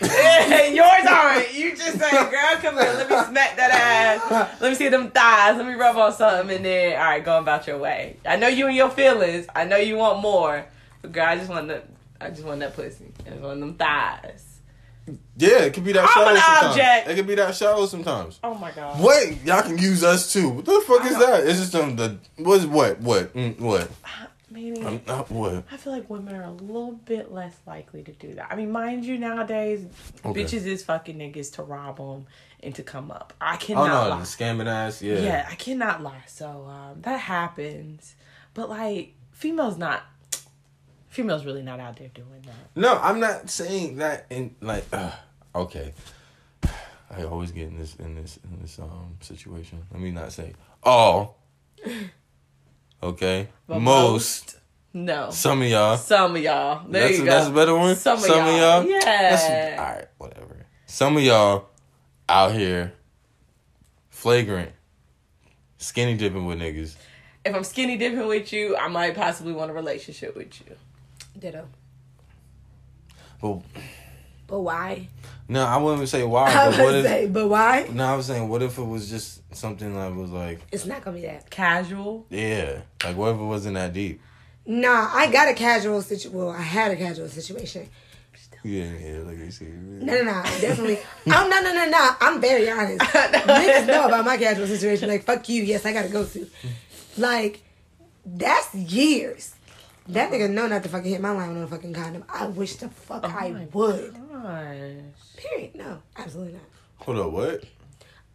Yours 0.00 1.06
aren't. 1.06 1.52
You 1.52 1.76
just 1.76 1.98
say, 1.98 2.10
girl, 2.10 2.56
come 2.56 2.74
here. 2.76 2.84
Let 2.84 3.10
me 3.10 3.16
smack 3.28 3.56
that 3.56 3.70
ass. 3.70 4.60
Let 4.60 4.70
me 4.70 4.74
see 4.74 4.88
them 4.88 5.10
thighs. 5.10 5.56
Let 5.56 5.66
me 5.66 5.74
rub 5.74 5.96
on 5.96 6.12
something. 6.12 6.56
And 6.56 6.64
then, 6.64 6.94
all 6.98 7.04
right, 7.04 7.24
go 7.24 7.38
about 7.38 7.66
your 7.66 7.78
way. 7.78 8.16
I 8.24 8.36
know 8.36 8.48
you 8.48 8.66
and 8.66 8.76
your 8.76 8.88
feelings. 8.88 9.46
I 9.54 9.64
know 9.64 9.76
you 9.76 9.96
want 9.96 10.20
more. 10.20 10.64
But, 11.02 11.12
girl, 11.12 11.26
I 11.26 11.36
just 11.36 11.50
want 11.50 11.68
that. 11.68 11.86
I 12.20 12.30
just 12.30 12.44
want 12.44 12.60
that 12.60 12.74
pussy. 12.74 13.12
I 13.26 13.30
just 13.30 13.42
want 13.42 13.60
them 13.60 13.74
thighs. 13.74 14.49
Yeah, 15.36 15.60
it 15.64 15.74
could 15.74 15.84
be 15.84 15.92
that 15.92 16.04
I'm 16.04 16.08
shallow 16.08 16.34
sometimes. 16.36 16.66
object. 16.66 17.08
It 17.08 17.14
could 17.16 17.26
be 17.26 17.34
that 17.36 17.54
shallow 17.54 17.86
sometimes. 17.86 18.38
Oh, 18.44 18.54
my 18.54 18.70
God. 18.72 19.00
Wait, 19.02 19.42
y'all 19.44 19.62
can 19.62 19.78
use 19.78 20.02
us 20.04 20.32
too. 20.32 20.48
What 20.50 20.64
the 20.64 20.82
fuck 20.86 21.04
is 21.06 21.18
that? 21.18 21.46
It's 21.46 21.58
just 21.60 21.74
um, 21.74 21.96
the 21.96 22.18
what's 22.36 22.64
what 22.64 23.00
what 23.00 23.34
mm, 23.34 23.58
what 23.60 23.90
Maybe. 24.52 24.82
um, 24.82 25.00
uh, 25.06 25.22
what? 25.24 25.64
I 25.70 25.76
feel 25.76 25.92
like 25.92 26.10
women 26.10 26.34
are 26.34 26.42
a 26.42 26.50
little 26.50 26.92
bit 26.92 27.32
less 27.32 27.54
likely 27.66 28.02
to 28.02 28.10
do 28.12 28.34
that. 28.34 28.48
I 28.50 28.56
mean, 28.56 28.72
mind 28.72 29.04
you, 29.04 29.16
nowadays, 29.16 29.86
Okay. 30.24 30.42
bitches 30.44 30.66
is 30.66 30.82
fucking 30.82 31.16
niggas 31.18 31.52
to 31.54 31.62
rob 31.62 31.98
them 31.98 32.26
and 32.62 32.74
to 32.74 32.82
come 32.82 33.10
up. 33.12 33.32
I 33.40 33.56
cannot. 33.56 33.82
Oh 33.84 34.04
no, 34.04 34.10
lie. 34.10 34.18
the 34.18 34.24
scamming 34.24 34.66
ass. 34.66 35.00
Yeah. 35.02 35.20
Yeah, 35.20 35.48
I 35.48 35.54
cannot 35.54 36.02
lie. 36.02 36.24
So 36.26 36.46
um, 36.68 37.00
that 37.02 37.20
happens, 37.20 38.16
but 38.54 38.68
like 38.68 39.14
females 39.32 39.78
not. 39.78 40.02
Females 41.10 41.44
really 41.44 41.62
not 41.62 41.80
out 41.80 41.96
there 41.96 42.08
doing 42.08 42.42
that. 42.46 42.80
No, 42.80 42.96
I'm 42.98 43.20
not 43.20 43.50
saying 43.50 43.96
that 43.96 44.26
in 44.30 44.54
like. 44.60 44.84
Uh, 44.92 45.10
okay. 45.54 45.92
I 47.10 47.24
always 47.24 47.50
get 47.50 47.68
in 47.68 47.78
this 47.78 47.96
in 47.96 48.14
this 48.14 48.38
in 48.44 48.62
this 48.62 48.78
um 48.78 49.16
situation. 49.20 49.82
Let 49.92 50.00
me 50.00 50.10
not 50.10 50.32
say 50.32 50.54
all. 50.82 51.38
Okay. 53.02 53.48
But 53.66 53.80
most, 53.80 54.58
No, 54.92 55.30
Some 55.30 55.62
of 55.62 55.68
y'all. 55.68 55.96
some 55.96 56.36
of 56.36 56.42
y'all. 56.42 56.86
There 56.86 57.00
that's 57.00 57.16
you 57.16 57.22
a, 57.22 57.26
go. 57.26 57.30
that's 57.32 57.48
a 57.48 57.52
better 57.52 57.74
one. 57.74 57.96
Some 57.96 58.18
of 58.18 58.26
y'all. 58.26 58.84
Yeah. 58.84 58.98
That's, 59.02 59.78
all 59.80 59.86
right, 59.86 60.08
whatever. 60.18 60.66
Some 60.86 61.16
of 61.16 61.22
y'all 61.22 61.68
out 62.28 62.52
here 62.52 62.92
flagrant 64.10 64.72
skinny 65.78 66.14
dipping 66.16 66.44
with 66.44 66.58
niggas. 66.58 66.96
If 67.44 67.54
I'm 67.54 67.64
skinny 67.64 67.96
dipping 67.96 68.26
with 68.26 68.52
you, 68.52 68.76
I 68.76 68.88
might 68.88 69.16
possibly 69.16 69.54
want 69.54 69.70
a 69.70 69.74
relationship 69.74 70.36
with 70.36 70.60
you. 70.60 70.76
Ditto. 71.38 71.66
But 73.40 73.60
But 74.46 74.60
why? 74.60 75.08
no, 75.48 75.64
I 75.64 75.76
wouldn't 75.78 76.08
say 76.08 76.24
why. 76.24 76.50
I 76.50 76.54
But 76.54 76.66
was 76.68 76.78
what 76.78 76.94
if? 76.96 77.04
say, 77.06 77.26
but 77.26 77.48
why? 77.48 77.86
No, 77.92 78.04
I 78.04 78.16
was 78.16 78.26
saying, 78.26 78.48
what 78.48 78.62
if 78.62 78.78
it 78.78 78.82
was 78.84 79.08
just 79.08 79.40
something 79.54 79.94
that 79.94 80.14
was 80.14 80.30
like, 80.30 80.60
It's 80.72 80.86
not 80.86 81.02
gonna 81.04 81.16
be 81.16 81.26
that. 81.26 81.48
Casual. 81.50 82.26
yeah, 82.30 82.80
like 83.04 83.16
what 83.16 83.34
if 83.34 83.40
it 83.40 83.44
wasn't 83.44 83.74
that 83.74 83.92
deep? 83.92 84.20
Nah, 84.66 85.08
I 85.12 85.30
got 85.32 85.48
a 85.48 85.54
casual 85.54 86.02
situation. 86.02 86.38
Well, 86.38 86.50
I 86.50 86.60
had 86.62 86.90
a 86.92 86.96
casual 86.96 87.28
situation. 87.28 87.88
Yeah, 88.62 88.84
yeah, 89.02 89.18
like 89.20 89.38
you 89.38 89.50
see. 89.50 89.64
No, 89.64 90.14
no, 90.16 90.22
no, 90.22 90.42
definitely. 90.60 90.98
oh 91.28 91.48
no, 91.50 91.62
no, 91.62 91.72
no, 91.72 91.88
no. 91.88 92.10
I'm 92.20 92.40
very 92.42 92.68
honest. 92.70 93.00
Niggas 93.00 93.86
know 93.86 94.04
about 94.06 94.26
my 94.26 94.36
casual 94.36 94.66
situation. 94.66 95.08
Like, 95.08 95.24
fuck 95.24 95.48
you. 95.48 95.62
Yes, 95.62 95.86
I 95.86 95.94
gotta 95.94 96.10
go 96.10 96.26
to. 96.26 96.46
Like, 97.16 97.62
that's 98.26 98.74
years. 98.74 99.54
That 100.12 100.32
nigga 100.32 100.50
know 100.50 100.66
not 100.66 100.82
to 100.82 100.88
fucking 100.88 101.10
hit 101.10 101.20
my 101.20 101.30
line 101.30 101.50
on 101.50 101.62
a 101.62 101.66
fucking 101.66 101.92
condom. 101.94 102.24
I 102.28 102.46
wish 102.46 102.76
the 102.76 102.88
fuck 102.88 103.22
oh 103.24 103.28
I 103.28 103.50
my 103.50 103.66
would. 103.72 104.14
Gosh. 104.14 105.36
Period. 105.36 105.74
No, 105.74 106.02
absolutely 106.16 106.54
not. 106.54 106.62
Hold 106.98 107.18
up, 107.18 107.30
what? 107.32 107.64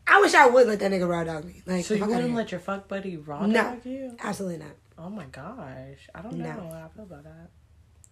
I 0.08 0.22
wish 0.22 0.34
I 0.36 0.48
would 0.48 0.68
let 0.68 0.80
that 0.80 0.92
nigga 0.92 1.10
raw 1.10 1.24
dog 1.24 1.46
me. 1.46 1.62
Like, 1.66 1.84
So 1.86 1.96
you 1.96 2.00
fuck 2.00 2.10
outta 2.10 2.18
wouldn't 2.18 2.36
let 2.36 2.52
your 2.52 2.60
fuck 2.60 2.88
buddy 2.88 3.18
raw 3.18 3.46
No. 3.46 3.54
dog 3.64 3.86
you? 3.86 4.16
Absolutely 4.24 4.60
not. 4.60 4.76
Oh 4.98 5.10
my 5.10 5.26
gosh. 5.26 6.08
I 6.14 6.22
don't 6.22 6.38
No. 6.38 6.46
know 6.46 6.52
how 6.70 6.86
I 6.86 6.88
feel 6.96 7.04
about 7.04 7.24
that. 7.24 7.50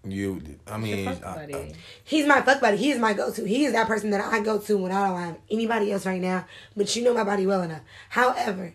You, 0.05 0.41
I 0.67 0.77
mean, 0.77 1.05
Your 1.05 1.13
fuck 1.13 1.25
I- 1.25 1.43
I- 1.53 1.72
He's 2.03 2.25
my 2.25 2.41
fuck 2.41 2.60
buddy. 2.60 2.75
He 2.77 2.91
is 2.91 3.00
my 3.00 3.13
go-to. 3.13 3.46
He 3.46 3.63
is 3.63 3.72
that 3.72 3.88
person 3.88 4.10
that 4.10 4.20
I 4.22 4.41
go 4.41 4.60
to 4.60 4.77
when 4.77 4.91
I 4.91 5.08
don't 5.08 5.20
have 5.22 5.38
anybody 5.50 5.91
else 5.93 6.05
right 6.05 6.20
now. 6.22 6.46
But 6.75 6.93
you 6.96 7.03
know 7.05 7.13
my 7.13 7.24
body 7.24 7.48
well 7.48 7.62
enough. 7.62 7.82
However, 8.10 8.74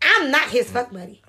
I'm 0.00 0.30
not 0.30 0.50
his 0.50 0.70
fuck 0.70 0.92
buddy. 0.92 1.22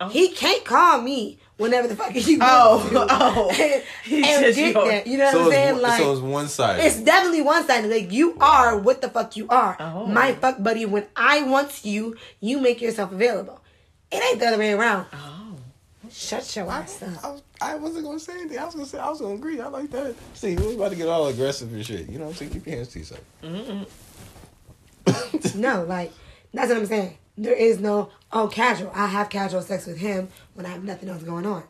Oh. 0.00 0.08
He 0.08 0.28
can't 0.28 0.64
call 0.64 1.00
me 1.00 1.38
whenever 1.56 1.88
the 1.88 1.96
fuck 1.96 2.10
he 2.10 2.38
Oh, 2.40 2.76
wants 2.78 2.90
to. 2.90 3.06
oh. 3.10 3.48
and, 3.50 3.82
He's 4.04 4.26
and 4.26 4.54
get 4.54 4.74
your- 4.74 4.88
that. 4.88 5.06
You 5.06 5.18
know 5.18 5.24
what 5.26 5.34
I'm 5.36 5.50
saying? 5.50 5.78
Like 5.80 6.00
so 6.00 6.12
it's 6.12 6.20
one 6.20 6.48
side. 6.48 6.80
it's 6.80 7.00
definitely 7.00 7.42
one 7.42 7.66
sided. 7.66 7.90
Like 7.90 8.12
you 8.12 8.36
are 8.40 8.76
what 8.78 9.00
the 9.00 9.08
fuck 9.08 9.36
you 9.36 9.48
are. 9.48 9.76
Oh. 9.80 10.06
My 10.06 10.32
fuck 10.34 10.62
buddy. 10.62 10.84
When 10.84 11.06
I 11.16 11.42
want 11.42 11.84
you, 11.84 12.16
you 12.40 12.60
make 12.60 12.80
yourself 12.82 13.10
available. 13.12 13.60
It 14.12 14.22
ain't 14.22 14.38
the 14.38 14.46
other 14.48 14.58
way 14.58 14.72
around. 14.72 15.06
Oh. 15.12 15.32
Shut 16.10 16.54
your 16.54 16.70
ass 16.70 17.02
up. 17.02 17.24
I, 17.24 17.28
was, 17.30 17.42
I 17.60 17.74
wasn't 17.74 18.04
gonna 18.04 18.20
say 18.20 18.34
anything. 18.34 18.58
I 18.58 18.64
was 18.64 18.74
gonna 18.74 18.86
say 18.86 18.98
I 18.98 19.08
was 19.10 19.20
gonna 19.20 19.34
agree. 19.34 19.60
I 19.60 19.66
like 19.68 19.90
that. 19.90 20.14
See, 20.34 20.56
we 20.56 20.64
was 20.66 20.76
about 20.76 20.90
to 20.90 20.96
get 20.96 21.08
all 21.08 21.26
aggressive 21.26 21.72
and 21.72 21.84
shit. 21.84 22.08
You 22.08 22.18
know 22.18 22.24
what 22.26 22.30
I'm 22.30 22.36
saying? 22.36 22.50
Keep 22.52 22.66
your 22.66 22.76
hands 22.76 22.88
to 22.88 22.98
yourself. 22.98 23.20
Mm-hmm. 23.42 23.82
No, 25.60 25.84
like 25.84 26.12
that's 26.52 26.68
what 26.68 26.78
I'm 26.78 26.86
saying. 26.86 27.16
There 27.38 27.54
is 27.54 27.80
no 27.80 28.10
oh 28.36 28.48
casual. 28.48 28.90
I 28.94 29.06
have 29.06 29.28
casual 29.28 29.62
sex 29.62 29.86
with 29.86 29.98
him 29.98 30.28
when 30.54 30.66
I 30.66 30.70
have 30.70 30.84
nothing 30.84 31.08
else 31.08 31.22
going 31.22 31.46
on. 31.46 31.62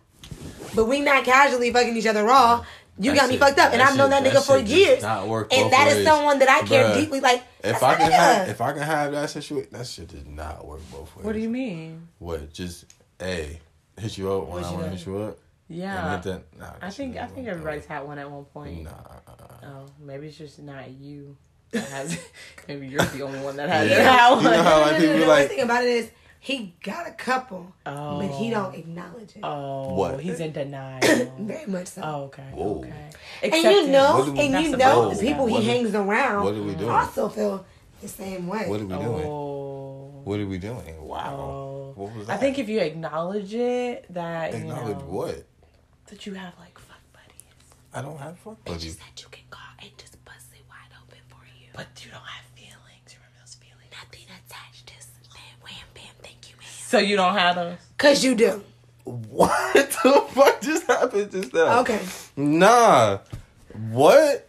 But 0.75 0.87
we 0.87 1.01
not 1.01 1.25
casually 1.25 1.73
fucking 1.73 1.97
each 1.97 2.07
other 2.07 2.25
raw. 2.25 2.65
You 2.99 3.11
That 3.11 3.17
got 3.21 3.29
me 3.29 3.37
fucked 3.37 3.59
up, 3.59 3.73
and 3.75 3.83
I've 3.83 3.97
known 3.97 4.11
shit- 4.11 4.25
that 4.25 4.33
that 4.33 4.43
nigga 4.43 4.47
for 4.47 4.59
years. 4.59 5.03
not 5.03 5.29
work 5.29 5.53
and 5.53 5.65
both 5.65 5.71
that 5.73 5.89
is 5.89 5.97
ways. 5.97 6.07
someone 6.07 6.39
that 6.39 6.49
I 6.49 6.63
care 6.67 6.85
Bruh, 6.85 6.95
deeply. 7.01 7.21
Like 7.21 7.45
If 7.63 7.83
I 7.83 7.95
can 7.95 8.11
have, 8.11 8.49
if 8.55 8.61
I 8.63 8.73
can 8.73 8.83
have 8.83 9.13
that 9.13 9.29
situation, 9.31 9.69
that 9.73 9.87
shit 9.87 10.09
does 10.09 10.25
not 10.27 10.67
work 10.67 10.81
both 10.91 11.15
ways. 11.15 11.25
What 11.27 11.33
do 11.35 11.39
you 11.41 11.51
mean? 11.51 12.09
What? 12.19 12.53
Just 12.55 12.87
a 13.21 13.61
hit 13.99 14.17
you 14.19 14.33
up 14.33 14.45
when 14.49 14.63
What 14.63 14.65
I 14.65 14.73
want 14.73 14.85
to 14.85 14.91
hit 14.91 15.07
you 15.07 15.19
up. 15.19 15.39
Yeah. 15.69 16.15
And 16.15 16.25
hit 16.25 16.33
that, 16.53 16.59
nah, 16.59 16.73
I 16.87 16.91
think 16.91 17.17
I 17.19 17.27
think 17.27 17.47
work. 17.47 17.57
everybody's 17.57 17.85
had 17.87 18.01
one 18.01 18.19
at 18.19 18.31
one 18.31 18.45
point. 18.47 18.85
Nah. 18.85 18.91
Oh, 19.63 19.87
maybe 20.01 20.29
it's 20.29 20.39
just 20.39 20.61
not 20.63 20.91
you 20.91 21.37
that 21.73 21.85
has. 21.91 22.19
maybe 22.69 22.87
you're 22.89 23.03
the 23.03 23.23
only 23.23 23.41
one 23.41 23.57
that 23.57 23.69
has 23.69 23.91
Yeah. 23.91 23.97
that 24.05 24.43
You 24.43 24.49
know 24.49 24.63
how 24.63 24.81
like 24.81 24.93
No, 24.93 24.93
no, 24.93 24.93
no, 24.93 24.99
people 24.99 25.07
no, 25.09 25.13
be 25.15 25.21
the 25.21 25.27
worst 25.27 25.49
thing 25.49 25.61
about 25.61 25.83
it 25.85 25.89
is 25.91 26.11
he 26.41 26.75
got 26.83 27.07
a 27.09 27.13
couple, 27.13 27.75
Oh. 27.85 28.19
but 28.21 28.29
he 28.37 28.51
don't 28.51 28.75
oh. 28.75 28.79
acknowledge 28.79 29.37
it. 29.37 29.41
Oh, 29.43 29.95
What? 29.95 30.21
He's 30.21 30.41
in 30.41 30.53
denial. 30.53 31.01
Very 31.41 31.67
much 31.67 31.89
so. 31.89 32.03
oh, 32.05 32.23
okay. 32.25 32.43
Whoa. 32.53 32.79
Okay. 32.79 32.93
and 33.43 33.55
you 33.55 33.87
know, 33.89 34.31
we- 34.33 34.41
and 34.41 34.65
you 34.65 34.71
the 34.73 34.77
know, 34.77 35.13
the 35.15 35.21
people 35.21 35.47
What 35.47 35.61
he 35.63 35.67
do- 35.67 35.73
hangs 35.73 35.95
around 35.95 36.45
what 36.45 36.55
are 36.55 36.63
we 36.63 36.75
doing? 36.75 36.91
also 36.91 37.29
feel 37.29 37.65
the 38.01 38.09
same 38.09 38.47
way. 38.47 38.69
What 38.69 38.81
are 38.81 38.85
we 38.87 38.95
doing? 38.95 39.27
Oh. 39.27 40.21
What 40.25 40.41
are 40.41 40.47
we 40.47 40.59
doing? 40.59 41.03
Wow. 41.07 41.37
Oh. 41.39 41.93
What 41.97 42.15
was 42.17 42.29
I 42.29 42.37
think 42.37 42.59
if 42.59 42.69
you 42.69 42.81
acknowledge 42.81 43.55
it, 43.55 44.07
that 44.11 44.55
acknowledge 44.55 44.89
you 44.89 44.95
know, 44.95 45.01
what? 45.11 45.47
that 46.09 46.27
you 46.27 46.35
have 46.35 46.53
like 46.59 46.79
fuck 46.79 47.01
buddies, 47.13 47.55
I 47.95 48.03
don't 48.03 48.19
have 48.19 48.39
fuck 48.39 48.63
buddies. 48.65 48.97
that 48.97 49.23
you 49.23 49.29
can 49.31 49.45
call 49.51 49.63
and 49.81 49.91
just 49.97 50.23
bust 50.25 50.47
it 50.53 50.63
wide 50.69 50.93
open 51.03 51.19
for 51.29 51.43
you. 51.59 51.69
but 51.75 51.87
you 52.05 52.11
don't 52.11 52.21
have 52.21 52.45
feelings. 52.55 53.07
You 53.09 53.17
remember 53.19 53.39
those 53.41 53.55
feelings? 53.55 53.91
nothing 53.91 54.27
attached, 54.29 54.87
just 54.93 55.09
bam, 55.33 55.57
wham, 55.63 55.87
bam, 55.95 56.15
thank 56.23 56.51
you, 56.51 56.57
man. 56.59 56.69
So 56.87 56.99
you 56.99 57.17
don't 57.17 57.35
have 57.35 57.57
those. 57.57 57.79
Cause 57.99 58.23
you 58.23 58.37
do. 58.37 58.63
What 59.03 59.75
the 59.75 60.25
fuck 60.31 60.61
just 60.61 60.87
happened 60.87 61.33
just 61.33 61.53
now? 61.53 61.81
Okay. 61.81 62.01
Nah. 62.37 63.19
What? 63.91 64.49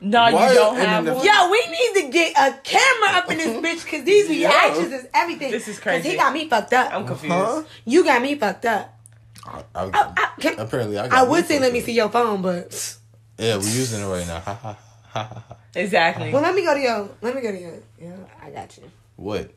No, 0.00 0.20
Why- 0.32 0.48
you 0.48 0.54
don't 0.54 0.76
have 0.76 1.06
one. 1.06 1.24
Yo, 1.26 1.50
we 1.50 1.66
need 1.70 2.02
to 2.02 2.12
get 2.12 2.32
a 2.36 2.56
camera 2.62 3.18
up 3.18 3.30
in 3.32 3.38
this 3.38 3.56
bitch 3.56 3.84
because 3.84 4.04
these 4.04 4.28
Yo. 4.30 4.48
reactions 4.48 4.92
is 4.92 5.06
everything. 5.12 5.50
This 5.50 5.66
is 5.66 5.80
crazy. 5.80 5.98
Because 6.02 6.12
he 6.12 6.16
got 6.18 6.32
me 6.32 6.48
fucked 6.48 6.72
up. 6.72 6.94
I'm 6.94 7.04
confused. 7.04 7.34
Huh? 7.34 7.62
You 7.84 8.04
got 8.04 8.22
me 8.22 8.36
fucked 8.36 8.64
up. 8.64 8.98
I, 9.44 9.64
I, 9.74 9.84
I, 9.84 9.90
I, 10.16 10.30
can, 10.40 10.58
apparently, 10.60 10.98
I. 10.98 11.08
Got 11.08 11.18
I 11.18 11.28
would 11.28 11.46
say 11.46 11.58
let 11.58 11.72
me 11.72 11.80
see 11.80 11.94
your 11.94 12.10
phone, 12.10 12.42
but. 12.42 12.96
Yeah, 13.38 13.56
we're 13.56 13.62
using 13.62 14.02
it 14.02 14.06
right 14.06 14.26
now. 14.26 14.38
Ha 14.44 14.54
ha 14.54 14.72
ha 14.72 15.24
ha. 15.28 15.44
ha. 15.48 15.56
Exactly. 15.74 16.32
well, 16.32 16.42
let 16.42 16.54
me 16.54 16.64
go 16.64 16.74
to 16.74 16.80
your. 16.80 17.08
Let 17.20 17.34
me 17.34 17.42
go 17.42 17.50
to 17.52 17.58
your. 17.60 17.74
Yeah, 18.00 18.16
I 18.40 18.50
got 18.50 18.76
you. 18.76 18.84
What? 19.16 19.50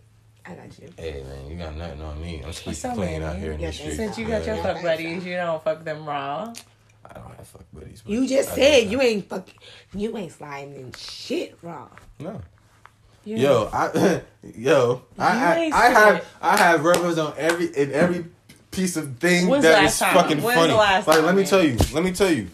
I 0.48 0.54
got 0.54 0.80
you. 0.80 0.90
Hey 0.98 1.24
man, 1.24 1.50
you 1.50 1.58
got 1.58 1.76
nothing 1.76 2.02
on 2.02 2.22
me. 2.22 2.40
I'm 2.40 2.46
What's 2.48 2.60
squeaky 2.60 2.88
up, 2.88 2.96
clean 2.96 3.22
man? 3.22 3.24
out 3.24 3.36
here 3.38 3.52
in 3.54 3.60
Yeah, 3.60 3.68
the 3.68 3.74
street. 3.74 3.96
Since 3.96 4.18
you 4.18 4.28
got 4.28 4.46
your 4.46 4.58
fuck 4.58 4.82
buddies, 4.82 5.26
you 5.26 5.34
don't 5.36 5.64
fuck 5.64 5.84
them 5.84 6.06
raw. 6.06 6.54
I 7.10 7.14
don't 7.14 7.36
have 7.36 7.48
fuck 7.48 7.66
buddies. 7.74 8.02
but 8.02 8.12
You 8.12 8.28
just 8.28 8.52
I 8.52 8.56
said 8.56 8.92
you 8.92 9.02
ain't 9.02 9.28
fuck. 9.28 9.48
You 9.94 10.16
ain't 10.18 10.32
sliding 10.32 10.76
in 10.76 10.92
shit 10.94 11.58
raw. 11.62 11.88
No. 12.20 12.42
You 13.24 13.38
Yo, 13.38 13.70
I, 13.74 14.22
yo, 14.56 15.02
I, 15.18 15.26
I, 15.26 15.72
I 15.74 15.90
have, 15.90 16.26
I 16.40 16.58
have 16.58 16.84
rubbers 16.86 17.18
on 17.18 17.34
every 17.38 17.66
in 17.76 17.92
every 17.92 18.26
piece 18.70 18.98
of 18.98 19.18
thing 19.18 19.48
When's 19.48 19.64
the 19.64 19.72
last 19.72 19.94
is 19.94 20.00
time? 20.00 20.14
fucking 20.14 20.44
When's 20.44 20.60
funny. 20.60 20.74
the 20.74 20.78
last 20.78 21.08
like, 21.08 21.16
time, 21.18 21.26
let 21.26 21.34
me 21.36 21.42
man? 21.42 21.50
tell 21.50 21.64
you, 21.64 21.78
let 21.92 22.04
me 22.04 22.12
tell 22.12 22.30
you. 22.32 22.50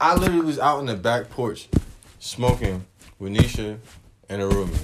I 0.00 0.14
literally 0.14 0.42
was 0.46 0.60
out 0.60 0.78
in 0.78 0.86
the 0.86 0.94
back 0.94 1.28
porch, 1.30 1.68
smoking 2.20 2.86
with 3.18 3.32
Nisha 3.32 3.78
and 4.28 4.42
Arumi, 4.42 4.78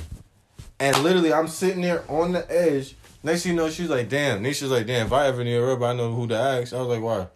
and 0.81 0.97
literally 1.03 1.33
I'm 1.33 1.49
sitting 1.49 1.83
there 1.83 2.03
on 2.09 2.33
the 2.33 2.51
edge. 2.51 2.97
Next 3.23 3.43
thing 3.43 3.53
you 3.53 3.57
know, 3.57 3.71
she's 3.71 3.89
like, 3.89 4.09
"Damn." 4.09 4.43
Nisha's 4.43 4.71
like, 4.71 4.87
"Damn." 4.87 5.07
If 5.07 5.13
I 5.13 5.27
ever 5.29 5.43
need 5.45 5.55
a 5.55 5.63
rub, 5.63 5.83
I 5.83 5.95
know 5.95 6.13
who 6.13 6.27
to 6.29 6.37
ask. 6.37 6.73
I 6.73 6.79
was 6.81 6.89
like, 6.89 7.03
"Why?" 7.03 7.27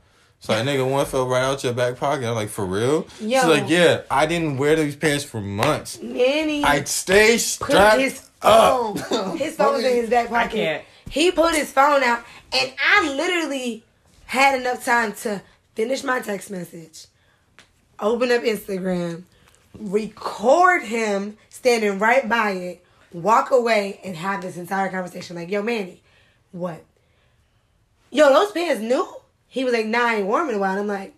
So 0.41 0.53
like, 0.53 0.65
nigga, 0.67 0.89
one 0.89 1.05
fell 1.07 1.27
right 1.27 1.43
out 1.43 1.65
your 1.65 1.73
back 1.73 1.97
pocket. 1.97 2.29
I'm 2.29 2.35
like, 2.35 2.51
"For 2.51 2.65
real?" 2.65 3.07
Yo. 3.21 3.41
She's 3.41 3.45
like, 3.49 3.69
"Yeah, 3.69 4.03
I 4.11 4.27
didn't 4.27 4.59
wear 4.59 4.77
these 4.77 4.97
pants 4.97 5.25
for 5.25 5.41
months. 5.41 5.99
Manny 6.03 6.63
I 6.63 6.85
stay 6.85 7.33
put 7.33 7.41
strapped 7.41 8.01
his 8.01 8.29
up." 8.43 8.99
phone. 8.99 9.37
his 9.39 9.57
phone 9.57 9.75
was 9.75 9.85
in 9.85 9.97
his 9.97 10.11
back 10.11 10.31
I 10.31 10.45
pocket. 10.45 10.57
can't. 10.57 10.85
He 11.11 11.31
put 11.33 11.55
his 11.55 11.73
phone 11.73 12.03
out, 12.05 12.23
and 12.53 12.73
I 12.79 13.15
literally 13.15 13.83
had 14.27 14.61
enough 14.61 14.85
time 14.85 15.13
to 15.23 15.41
finish 15.75 16.05
my 16.05 16.21
text 16.21 16.51
message, 16.51 17.07
open 17.99 18.31
up 18.31 18.43
Instagram, 18.43 19.23
record 19.79 20.83
him 20.83 21.37
standing 21.49 21.99
right 21.99 22.29
by 22.29 22.51
it, 22.51 22.85
walk 23.13 23.51
away, 23.51 24.01
and 24.05 24.17
have 24.17 24.43
this 24.43 24.57
entire 24.57 24.91
conversation. 24.91 25.37
Like, 25.37 25.51
yo, 25.51 25.63
Manny, 25.63 26.03
what? 26.53 26.85
Yo, 28.11 28.33
those 28.33 28.53
pants 28.53 28.81
new? 28.81 29.07
He 29.47 29.65
was 29.65 29.73
like, 29.73 29.87
nah, 29.87 30.07
I 30.07 30.15
ain't 30.17 30.27
warm 30.27 30.49
in 30.49 30.55
a 30.55 30.59
while. 30.59 30.73
And 30.73 30.81
I'm 30.81 30.87
like, 30.87 31.15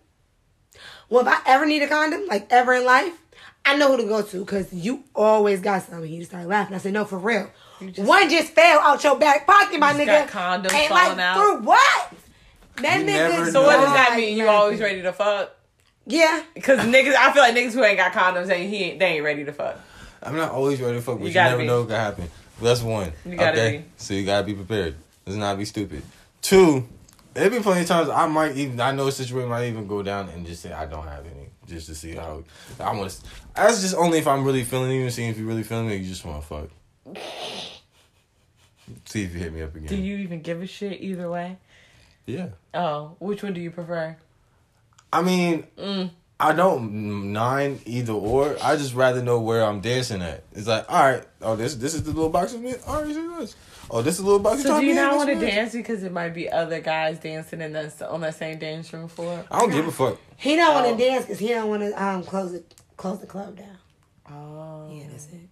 well, 1.09 1.21
if 1.21 1.27
I 1.27 1.39
ever 1.45 1.65
need 1.65 1.81
a 1.83 1.87
condom, 1.87 2.25
like 2.27 2.47
ever 2.51 2.73
in 2.73 2.85
life, 2.85 3.13
I 3.65 3.77
know 3.77 3.89
who 3.91 3.97
to 3.97 4.07
go 4.07 4.21
to 4.21 4.39
because 4.39 4.73
you 4.73 5.03
always 5.15 5.61
got 5.61 5.83
something. 5.83 6.09
He 6.09 6.17
just 6.19 6.31
started 6.31 6.47
laughing. 6.47 6.75
I 6.75 6.79
said, 6.79 6.93
no, 6.93 7.05
for 7.05 7.17
real. 7.19 7.49
just- 7.79 7.99
One 8.07 8.29
just 8.29 8.53
fell 8.53 8.79
out 8.79 9.03
your 9.03 9.17
back 9.19 9.45
pocket, 9.45 9.79
my 9.79 9.91
You 9.91 9.99
nigga. 9.99 10.05
just 10.23 10.33
got 10.33 10.61
condoms 10.63 10.73
and 10.73 10.89
falling 10.89 11.17
like, 11.17 11.19
out. 11.19 11.35
For 11.37 11.61
what? 11.61 12.13
That 12.77 13.05
nigga. 13.05 13.51
So 13.51 13.63
what 13.63 13.75
does 13.77 13.93
that 13.93 14.13
mean? 14.17 14.37
You 14.37 14.47
always 14.47 14.79
ready 14.79 15.01
to 15.01 15.13
fuck? 15.13 15.55
Yeah. 16.05 16.43
Because 16.53 16.79
niggas, 16.79 17.13
I 17.13 17.31
feel 17.33 17.43
like 17.43 17.55
niggas 17.55 17.73
who 17.73 17.83
ain't 17.83 17.97
got 17.97 18.13
condoms 18.13 18.49
ain't 18.49 18.69
he 18.69 18.83
ain't, 18.83 18.99
they 18.99 19.05
ain't 19.07 19.23
ready 19.23 19.43
to 19.45 19.53
fuck. 19.53 19.79
I'm 20.23 20.35
not 20.35 20.51
always 20.51 20.79
ready 20.81 20.97
to 20.97 21.01
fuck, 21.01 21.17
but 21.17 21.23
You 21.25 21.29
you, 21.29 21.33
never 21.35 21.57
be. 21.59 21.67
know 21.67 21.79
what 21.79 21.89
can 21.89 21.97
happen. 21.97 22.29
That's 22.61 22.81
one. 22.81 23.11
You 23.25 23.35
gotta 23.37 23.59
okay? 23.59 23.77
be. 23.79 23.83
So 23.97 24.13
you 24.13 24.25
gotta 24.25 24.45
be 24.45 24.53
prepared. 24.53 24.95
Let's 25.25 25.37
not 25.37 25.57
be 25.57 25.65
stupid. 25.65 26.03
Two, 26.41 26.87
there 27.33 27.49
be 27.49 27.59
plenty 27.59 27.81
of 27.81 27.87
times 27.87 28.09
I 28.09 28.27
might 28.27 28.55
even 28.57 28.79
I 28.79 28.91
know 28.91 29.07
a 29.07 29.11
situation 29.11 29.49
might 29.49 29.67
even 29.67 29.87
go 29.87 30.03
down 30.03 30.29
and 30.29 30.45
just 30.45 30.61
say 30.61 30.71
I 30.71 30.85
don't 30.85 31.07
have 31.07 31.25
any. 31.25 31.47
Just 31.67 31.87
to 31.87 31.95
see 31.95 32.13
how 32.15 32.43
I 32.79 32.93
want 32.95 33.09
to. 33.11 33.21
That's 33.55 33.81
just 33.81 33.95
only 33.95 34.17
if 34.19 34.27
I'm 34.27 34.43
really 34.43 34.63
feeling 34.63 34.91
you 34.91 35.03
and 35.03 35.13
seeing 35.13 35.29
if 35.29 35.37
you 35.37 35.47
really 35.47 35.63
feeling 35.63 35.87
me. 35.87 35.95
You 35.97 36.07
just 36.07 36.25
want 36.25 36.41
to 36.41 36.47
fuck. 36.47 36.69
See 39.05 39.23
if 39.23 39.33
you 39.33 39.39
hit 39.39 39.53
me 39.53 39.61
up 39.61 39.73
again. 39.75 39.87
Do 39.87 39.95
you 39.95 40.17
even 40.17 40.41
give 40.41 40.61
a 40.61 40.67
shit 40.67 41.01
either 41.01 41.29
way? 41.29 41.57
Yeah. 42.25 42.49
Oh, 42.73 43.15
which 43.19 43.41
one 43.43 43.53
do 43.53 43.61
you 43.61 43.71
prefer? 43.71 44.17
I 45.13 45.21
mean, 45.21 45.65
Mm. 45.77 46.11
I 46.41 46.53
don't 46.53 47.31
mind 47.33 47.81
either 47.85 48.13
or. 48.13 48.55
I 48.63 48.75
just 48.75 48.93
rather 48.95 49.21
know 49.21 49.39
where 49.39 49.63
I'm 49.63 49.79
dancing 49.81 50.21
at. 50.21 50.43
It's 50.53 50.67
like, 50.67 50.85
all 50.91 51.03
right, 51.03 51.23
oh 51.41 51.55
this 51.55 51.75
this 51.75 51.93
is 51.93 52.03
the 52.03 52.11
little 52.11 52.29
box 52.29 52.53
of 52.53 52.61
me. 52.61 52.73
All 52.87 53.01
right, 53.01 53.07
here 53.07 53.31
it 53.39 53.43
is. 53.43 53.55
Oh, 53.91 54.01
this 54.01 54.15
is 54.15 54.21
the 54.21 54.25
little 54.25 54.39
box. 54.39 54.63
So 54.63 54.79
do 54.79 54.85
you 54.85 54.95
not 54.95 55.15
want 55.17 55.29
to 55.29 55.35
to 55.35 55.41
dance 55.45 55.73
because 55.73 56.01
it 56.03 56.11
might 56.11 56.33
be 56.33 56.49
other 56.49 56.79
guys 56.79 57.19
dancing 57.19 57.61
in 57.61 57.73
that 57.73 58.01
on 58.01 58.21
that 58.21 58.33
same 58.35 58.57
dance 58.57 58.91
room 58.93 59.07
floor? 59.07 59.45
I 59.51 59.59
don't 59.59 59.69
give 59.71 59.87
a 59.87 59.91
fuck. 59.91 60.17
He 60.37 60.55
don't 60.55 60.73
want 60.73 60.87
Oh. 60.87 60.97
to 60.97 61.03
dance 61.03 61.25
because 61.25 61.37
he 61.39 61.49
don't 61.49 61.69
want 61.69 61.81
to 61.83 62.03
um 62.03 62.23
close 62.23 62.53
it 62.53 62.73
close 62.97 63.19
the 63.19 63.27
club 63.27 63.57
down. 63.57 63.77
Oh, 64.31 64.89
Yeah, 64.91 65.03
that's 65.11 65.27
it. 65.27 65.49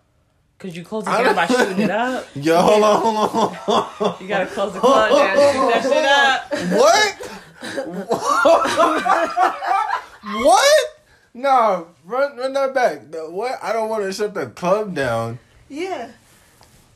Cause 0.58 0.76
you 0.76 0.84
close 0.84 1.04
it 1.04 1.10
I 1.10 1.22
down 1.24 1.36
by 1.36 1.46
don't- 1.48 1.58
shooting 1.68 1.84
it 1.84 1.92
up. 1.92 2.26
Yo, 2.36 2.60
hold 2.62 2.84
on, 2.84 3.02
hold 3.02 3.16
on, 3.18 3.30
hold 3.56 3.86
on. 4.14 4.18
You 4.22 4.28
gotta 4.28 4.46
close 4.48 4.74
the 4.74 4.80
club 4.80 5.12
down, 5.12 5.36
shoot 5.54 5.72
that 5.72 5.84
shit 5.84 6.06
up. 6.06 6.52
What? 6.80 7.16
what? 10.24 10.86
No, 11.34 11.88
run 12.06 12.38
run 12.38 12.54
that 12.54 12.74
back. 12.74 13.12
The 13.12 13.30
what? 13.30 13.60
I 13.62 13.72
don't 13.74 13.90
want 13.90 14.04
to 14.04 14.12
shut 14.14 14.34
the 14.34 14.48
club 14.48 14.96
down. 14.96 15.40
Yeah. 15.70 16.10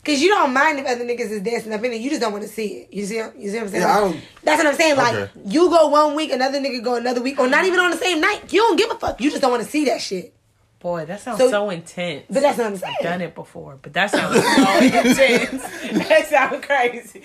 Cause 0.04 0.20
you 0.20 0.28
don't 0.28 0.52
mind 0.52 0.80
if 0.80 0.86
other 0.86 1.06
niggas 1.06 1.32
is 1.32 1.42
dancing 1.42 1.72
up 1.72 1.82
in 1.82 1.94
it, 1.94 2.02
you 2.02 2.10
just 2.10 2.20
don't 2.20 2.34
want 2.34 2.44
to 2.44 2.50
see 2.50 2.68
it. 2.80 2.94
You 2.94 3.06
see, 3.06 3.16
you 3.38 3.50
see 3.50 3.56
what 3.56 3.64
I'm 3.64 3.70
saying? 3.70 3.82
Yeah, 3.84 3.88
I 3.98 4.02
Like, 4.02 4.12
don't- 4.12 4.24
that's 4.44 4.58
what 4.58 4.68
I'm 4.68 4.76
saying. 4.76 4.98
Like 4.98 5.16
Okay. 5.16 5.32
you 5.46 5.70
go 5.70 5.88
one 5.88 6.16
week, 6.16 6.32
another 6.34 6.60
nigga 6.60 6.84
go 6.84 6.96
another 6.96 7.22
week, 7.22 7.40
or 7.40 7.48
not 7.48 7.64
even 7.64 7.80
on 7.80 7.90
the 7.92 7.96
same 7.98 8.20
night. 8.20 8.52
You 8.52 8.60
don't 8.62 8.76
give 8.76 8.92
a 8.92 8.96
fuck. 8.96 9.22
You 9.22 9.30
just 9.30 9.42
don't 9.42 9.52
want 9.52 9.64
to 9.64 9.70
see 9.70 9.86
that 9.86 10.02
shit. 10.02 10.34
Boy, 10.82 11.06
that 11.06 11.22
sounds 11.22 11.38
So- 11.40 11.50
so, 11.50 11.70
intense. 11.70 12.26
But 12.30 12.42
that's 12.42 12.58
what 12.58 12.68
I'm 12.68 12.76
saying. 12.76 12.96
I've 13.00 13.04
done 13.06 13.22
it 13.22 13.34
before, 13.34 13.78
but 13.82 13.94
that 13.94 14.12
sounds 14.12 14.44
so 14.44 14.78
intense. 14.82 15.64
That 16.10 16.28
sounds 16.30 16.66
crazy. 16.66 17.22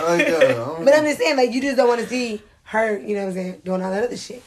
Oh, 0.00 0.14
yeah, 0.14 0.78
But 0.84 0.94
I'm 0.94 1.04
just 1.04 1.18
saying, 1.18 1.36
like 1.36 1.52
you 1.52 1.60
just 1.60 1.76
don't 1.76 1.88
want 1.88 2.00
to 2.00 2.06
see 2.06 2.40
her. 2.62 2.98
You 2.98 3.14
know 3.16 3.22
what 3.24 3.28
I'm 3.28 3.34
saying? 3.34 3.60
Doing 3.62 3.82
all 3.82 3.90
that 3.90 4.04
other 4.04 4.16
shit. 4.16 4.42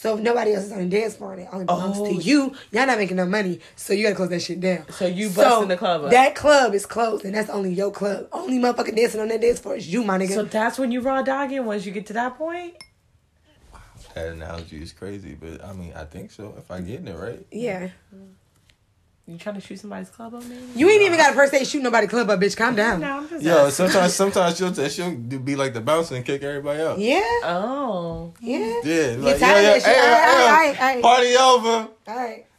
So 0.00 0.16
if 0.16 0.22
nobody 0.22 0.54
else 0.54 0.64
is 0.64 0.72
on 0.72 0.78
the 0.78 0.86
dance 0.86 1.16
floor, 1.16 1.34
and 1.34 1.42
it 1.42 1.48
only 1.52 1.66
belongs 1.66 1.98
Oh. 1.98 2.06
to 2.06 2.14
you. 2.14 2.54
Y'all 2.72 2.86
not 2.86 2.96
making 2.96 3.18
no 3.18 3.26
money, 3.26 3.60
so 3.76 3.92
you 3.92 4.02
gotta 4.02 4.14
close 4.16 4.30
that 4.30 4.40
shit 4.40 4.58
down. 4.58 4.90
So 4.90 5.06
you 5.06 5.28
busting 5.28 5.68
the 5.68 5.76
club 5.76 6.04
up. 6.04 6.10
That 6.10 6.34
club 6.34 6.74
is 6.74 6.86
closed, 6.86 7.26
and 7.26 7.34
that's 7.34 7.50
only 7.50 7.74
your 7.74 7.90
club. 7.90 8.26
Only 8.32 8.58
motherfucker 8.58 8.96
dancing 8.96 9.20
on 9.20 9.28
that 9.28 9.42
dance 9.42 9.58
floor 9.58 9.76
is 9.76 9.92
you, 9.92 10.02
my 10.02 10.16
nigga. 10.16 10.32
so 10.32 10.44
that's 10.44 10.78
when 10.78 10.90
you 10.90 11.02
raw 11.02 11.20
dogging 11.20 11.66
once 11.66 11.84
you 11.84 11.92
get 11.92 12.06
to 12.06 12.14
that 12.14 12.38
point. 12.38 12.82
That 14.14 14.28
analogy 14.28 14.80
is 14.82 14.92
crazy, 14.92 15.34
but 15.38 15.62
I 15.62 15.74
mean, 15.74 15.92
I 15.94 16.04
think 16.04 16.30
so. 16.30 16.54
If 16.56 16.70
I 16.70 16.80
get 16.80 17.06
it 17.06 17.14
right. 17.14 17.44
yeah. 17.50 17.88
Mm-hmm. 18.14 18.24
You 19.30 19.38
trying 19.38 19.54
to 19.54 19.60
shoot 19.60 19.78
somebody's 19.78 20.08
club 20.10 20.34
up, 20.34 20.42
man? 20.44 20.58
You 20.74 20.88
ain't 20.90 21.02
even 21.02 21.16
got 21.16 21.32
a 21.32 21.34
per 21.36 21.46
se 21.46 21.62
shoot 21.64 21.82
nobody 21.84 22.08
club 22.08 22.28
up, 22.30 22.40
bitch. 22.40 22.56
Calm 22.56 22.74
down. 22.74 23.00
No, 23.00 23.18
I'm 23.18 23.28
just 23.28 23.44
Yo, 23.44 23.66
asking. 23.66 23.70
sometimes 23.88 24.14
sometimes 24.22 24.56
she'll 24.58 24.88
she'll 24.88 25.14
be 25.16 25.54
like 25.54 25.72
the 25.72 25.80
bouncer 25.80 26.16
and 26.16 26.24
kick 26.24 26.42
everybody 26.42 26.82
out. 26.82 26.98
Yeah, 26.98 27.20
Oh, 27.44 28.32
yeah. 28.40 28.58
Yeah, 28.82 29.16
like, 29.18 29.38
tired 29.38 29.40
yeah, 29.40 29.56
of 29.58 29.62
yeah, 29.62 29.72
that 29.72 29.82
shit. 29.82 29.84
hey, 29.84 30.00
All 30.00 30.48
right, 30.50 30.74
hey, 30.74 30.82
all 30.82 30.94
right, 30.94 31.02
party 31.02 31.36
over. 31.36 31.49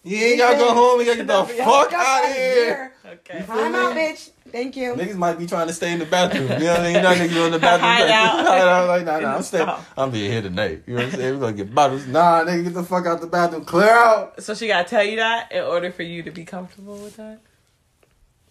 All 0.04 0.12
right. 0.12 0.20
You 0.20 0.26
ain't 0.26 0.38
gotta 0.40 0.58
go 0.58 0.74
home. 0.74 1.00
You 1.00 1.06
gotta 1.06 1.18
get 1.18 1.28
the 1.28 1.34
Y'all 1.58 1.66
fuck 1.84 1.94
out 1.94 2.24
of 2.26 2.32
outta 2.32 2.34
here. 2.34 2.94
okay. 3.06 3.46
I'm 3.50 3.76
out, 3.76 3.96
bitch. 3.96 4.32
Thank 4.52 4.76
you. 4.76 4.94
Niggas 4.94 5.16
might 5.16 5.38
be 5.40 5.46
trying 5.48 5.68
to 5.68 5.74
stay 5.74 5.94
in 5.94 6.00
the 6.00 6.06
bathroom. 6.06 6.44
You 6.44 6.50
know 6.50 6.72
what 6.74 6.80
I 6.80 6.84
mean? 6.84 6.96
You 6.96 7.02
know 7.02 7.14
niggas 7.14 7.34
go 7.34 7.46
in 7.46 7.52
the 7.52 7.60
bathroom. 7.60 7.90
Hide 7.92 8.10
out. 8.10 8.46
Hide 8.46 8.62
out. 8.62 8.88
Like, 8.88 9.06
nah, 9.06 9.20
nah, 9.20 9.36
I'm 9.36 9.44
staying. 9.44 9.64
stall. 9.66 9.86
I'm 9.98 10.12
being 10.12 10.32
here 10.32 10.42
tonight. 10.42 10.84
You 10.88 10.96
know 10.96 11.04
what 11.06 11.14
I'm 11.14 11.20
saying? 11.20 11.34
We're 11.36 11.40
gonna 11.40 11.54
get 11.58 11.74
bottles. 11.76 12.08
Nah, 12.08 12.44
nigga, 12.44 12.64
get 12.66 12.74
the 12.74 12.84
fuck 12.84 13.06
out 13.06 13.22
the 13.22 13.28
bathroom. 13.28 13.64
Clear 13.66 13.90
out. 13.90 14.42
So 14.44 14.54
she 14.56 14.68
gotta 14.68 14.90
tell 14.90 15.04
you 15.04 15.18
that 15.18 15.52
in 15.52 15.64
order 15.64 15.92
for 15.92 16.04
you 16.04 16.24
to 16.24 16.32
be 16.32 16.44
comfortable 16.46 16.98
with 16.98 17.18
that. 17.18 17.40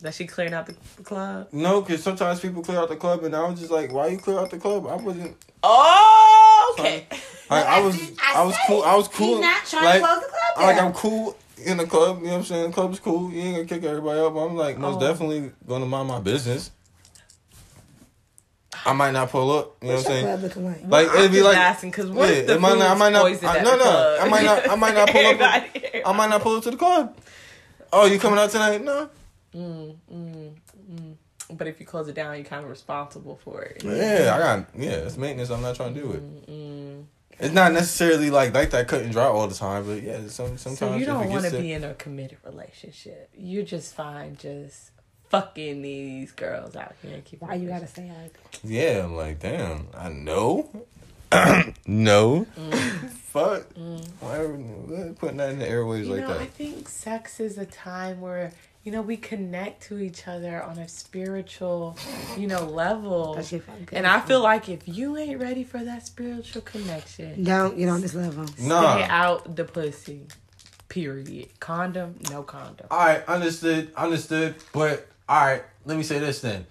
That 0.03 0.15
she 0.15 0.27
clearing 0.27 0.55
out 0.55 0.67
the, 0.67 0.75
the 0.97 1.03
club. 1.03 1.49
No, 1.53 1.81
because 1.83 2.03
sometimes 2.03 2.41
people 2.41 2.63
clear 2.63 2.79
out 2.79 2.89
the 2.89 2.97
club, 2.97 3.23
and 3.25 3.37
I 3.37 3.47
was 3.49 3.59
just 3.61 3.71
like, 3.71 3.93
why 3.93 4.07
you 4.09 4.19
clear 4.19 4.39
out 4.39 4.51
the 4.51 4.59
club? 4.59 4.87
I 4.87 4.97
wasn't. 4.97 5.37
Oh, 5.63 6.75
okay. 6.79 7.07
Like, 7.51 7.67
I 7.67 7.81
was, 7.83 7.97
I 8.23 8.33
I 8.37 8.43
was 8.45 8.57
cool. 8.67 8.83
I 8.83 8.97
was 8.97 9.09
He 9.09 9.13
cool. 9.15 9.41
not 9.43 9.65
trying 9.67 9.85
like, 9.85 10.01
to 10.01 10.07
close 10.07 10.21
the 10.23 10.27
club 10.29 10.67
Like. 10.67 10.81
I'm 10.83 10.93
cool 10.95 11.37
in 11.67 11.77
the 11.77 11.87
club. 11.87 12.19
You 12.21 12.25
know 12.27 12.31
what 12.31 12.39
I'm 12.39 12.45
saying? 12.45 12.67
The 12.71 12.75
club 12.75 12.93
is 12.93 13.01
cool. 13.01 13.31
You 13.31 13.41
ain't 13.43 13.57
gonna 13.57 13.67
kick 13.81 13.85
everybody 13.89 14.21
up. 14.21 14.35
I'm 14.37 14.57
like 14.57 14.79
most 14.79 14.97
Oh. 14.97 15.01
definitely 15.01 15.53
gonna 15.67 15.85
mind 15.87 16.09
my 16.09 16.21
business. 16.21 16.71
I 18.87 18.95
might 18.95 19.11
not 19.11 19.29
pull 19.31 19.51
up. 19.51 19.77
You 19.83 19.89
know 19.89 19.95
What's 19.97 20.07
what 20.07 20.13
I'm 20.15 20.23
saying? 20.23 20.27
club 20.39 20.43
looking 20.43 20.65
like? 20.65 21.09
Like 21.09 21.19
it'd 21.19 21.31
be 21.33 21.37
just 21.39 21.45
like 21.49 21.57
asking 21.59 21.91
because 21.91 22.11
what 22.11 22.29
yeah, 22.35 22.43
the 22.43 22.55
it 22.55 22.61
might 22.61 22.79
not- 22.79 22.91
I 22.91 22.95
might 22.95 23.13
not- 23.13 23.27
I- 23.45 23.63
no, 23.63 23.77
no. 23.77 24.19
I 24.23 24.29
might 24.29 24.45
not- 24.45 24.71
I 24.71 24.75
might 24.77 24.95
not 24.95 25.09
pull 25.13 25.27
up- 25.27 26.07
I 26.07 26.13
might 26.17 26.31
not 26.31 26.41
pull 26.41 26.57
up 26.57 26.63
to 26.63 26.71
the 26.71 26.77
club. 26.79 27.15
Oh, 27.93 28.07
you 28.07 28.19
coming 28.19 28.39
out 28.39 28.49
tonight? 28.51 28.83
No. 28.83 29.11
Mm, 29.55 29.97
mm, 30.13 30.51
mm. 30.93 31.15
But 31.53 31.67
if 31.67 31.81
you 31.81 31.87
close 31.87 32.07
it 32.09 32.15
down, 32.15 32.37
you're 32.37 32.45
kind 32.45 32.63
of 32.65 32.71
responsible 32.71 33.41
for 33.43 33.63
it. 33.63 33.83
Yeah, 33.85 34.33
I 34.35 34.39
got 34.39 34.67
yeah. 34.77 34.91
It's 34.91 35.17
maintenance. 35.17 35.51
I'm 35.51 35.63
not 35.63 35.75
trying 35.77 35.95
to 35.95 36.01
do 36.01 36.13
it. 36.13 36.47
Mm. 36.51 37.05
It's 37.41 37.55
not 37.55 37.73
necessarily 37.73 38.31
like 38.31 38.55
like 38.55 38.71
that 38.71 38.87
cut 38.87 39.03
and 39.03 39.11
dry 39.13 39.25
all 39.25 39.49
the 39.49 39.55
time, 39.55 39.85
but 39.87 40.03
yeah, 40.03 40.19
some 40.29 40.57
sometimes 40.59 40.79
So 40.79 40.95
you 40.95 41.01
if 41.01 41.07
don't 41.07 41.25
it 41.25 41.29
want 41.31 41.43
gets 41.43 41.53
to 41.53 41.57
to- 41.57 41.63
be 41.63 41.73
in 41.73 41.83
a 41.85 41.95
committed 41.95 42.39
relationship. 42.45 43.31
You're 43.37 43.65
just 43.65 43.95
fine, 43.95 44.37
just 44.37 44.91
fucking 45.31 45.81
these 45.83 46.33
girls 46.33 46.77
out 46.77 46.95
here. 47.03 47.15
And 47.15 47.25
keep 47.25 47.41
Why 47.43 47.55
you 47.55 47.69
gotta 47.69 47.87
say 47.89 48.11
like 48.23 48.35
that? 48.35 48.61
Yeah, 48.63 49.05
I'm 49.05 49.17
like, 49.17 49.41
damn, 49.41 49.89
I 49.97 50.09
know. 50.11 50.71
no. 51.87 52.45
Fuck. 53.31 53.65
Why 54.21 54.37
are 54.37 54.49
we 54.53 55.13
putting 55.15 55.37
that 55.39 55.51
in 55.51 55.61
the 55.61 55.69
airways 55.69 56.07
You 56.09 56.15
like 56.17 56.29
know, 56.29 56.39
I 56.39 56.47
think 56.47 56.89
sex 56.89 57.39
is 57.41 57.59
a 57.59 57.67
time 57.67 58.21
where 58.21 58.53
you 58.83 58.93
know 58.93 59.03
we 59.03 59.17
connect 59.17 59.83
to 59.85 59.99
each 59.99 60.27
other 60.27 60.63
on 60.63 60.79
a 60.79 60.89
spiritual, 60.89 61.97
you 62.37 62.47
know, 62.47 62.65
level. 62.65 63.35
That 63.35 63.47
shit 63.47 63.63
fucking. 63.63 63.89
And 63.93 64.07
I 64.07 64.21
feel 64.21 64.41
like 64.41 64.69
if 64.69 64.89
you 64.89 65.17
ain't 65.17 65.41
ready 65.41 65.65
for 65.65 65.79
that 65.85 66.07
spiritual 66.07 66.63
connection, 66.63 67.45
Don't 67.45 67.77
get 67.77 67.89
on 67.89 68.01
this 68.01 68.15
level. 68.15 68.47
Nah. 68.59 68.95
stay 68.95 69.05
out 69.05 69.57
the 69.57 69.65
pussy. 69.65 70.27
Period. 70.89 71.49
Condom, 71.61 72.17
no 72.31 72.43
condom. 72.43 72.87
All 72.91 72.99
right, 72.99 73.25
understood, 73.29 73.93
understood. 73.95 74.57
But 74.73 75.07
all 75.29 75.45
right, 75.45 75.63
let 75.85 75.97
me 75.97 76.03
say 76.03 76.19
this 76.19 76.41
then. 76.41 76.67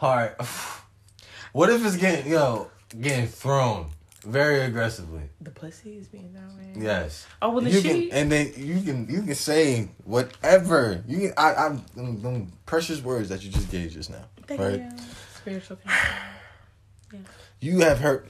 All 0.00 0.14
right, 0.14 0.32
what 1.52 1.70
if 1.70 1.84
it's 1.84 1.96
getting 1.96 2.30
yo 2.30 2.70
getting 3.00 3.26
thrown 3.26 3.90
very 4.24 4.60
aggressively? 4.62 5.22
The 5.40 5.50
pussy 5.50 5.96
is 5.96 6.08
being 6.08 6.32
that 6.34 6.48
way. 6.56 6.72
Yes. 6.84 7.26
Oh, 7.42 7.50
well, 7.50 7.62
you 7.66 7.80
she- 7.80 8.08
can, 8.08 8.18
and 8.18 8.32
then 8.32 8.52
you 8.56 8.80
can 8.82 9.08
you 9.08 9.22
can 9.22 9.34
say 9.34 9.88
whatever 10.04 11.02
you 11.06 11.18
can. 11.18 11.32
I 11.36 11.54
I'm 11.54 11.84
them 11.94 12.52
precious 12.66 13.00
words 13.02 13.28
that 13.28 13.42
you 13.44 13.50
just 13.50 13.70
gave 13.70 13.92
just 13.92 14.10
now. 14.10 14.24
Thank 14.46 14.60
right. 14.60 14.80
you. 14.80 14.90
Spiritual 15.36 15.78
yeah. 15.84 17.18
you 17.60 17.80
have 17.80 17.98
heard 17.98 18.28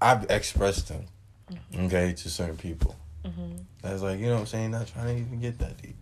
I've 0.00 0.30
expressed 0.30 0.88
them 0.88 1.06
Mm-hmm. 1.52 1.84
okay 1.86 2.14
to 2.14 2.30
certain 2.30 2.56
people 2.56 2.96
that's 3.82 4.00
like 4.00 4.18
you 4.20 4.26
know 4.26 4.34
what 4.34 4.40
i'm 4.40 4.46
saying 4.46 4.70
not 4.70 4.86
trying 4.86 5.16
to 5.16 5.20
even 5.20 5.38
get 5.38 5.58
that 5.58 5.76
deep 5.82 5.96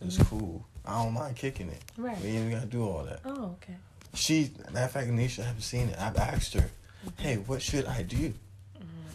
it's 0.00 0.16
cool 0.22 0.64
i 0.86 1.02
don't 1.02 1.12
mind 1.12 1.36
kicking 1.36 1.68
it 1.68 1.82
Mm-hmm. 1.92 2.04
Right. 2.04 2.20
we 2.22 2.28
ain't 2.30 2.50
gotta 2.52 2.66
do 2.66 2.84
all 2.88 3.02
that 3.04 3.20
Oh, 3.26 3.56
okay. 3.60 3.74
she 4.14 4.50
matter 4.72 4.86
of 4.86 4.90
fact 4.92 5.10
nisha 5.10 5.40
I 5.40 5.46
haven't 5.48 5.60
seen 5.60 5.88
it 5.88 5.98
i've 5.98 6.16
asked 6.16 6.54
her 6.54 6.70
Mm-hmm. 7.06 7.22
hey 7.22 7.36
what 7.36 7.60
should 7.60 7.84
i 7.84 8.02
do 8.02 8.32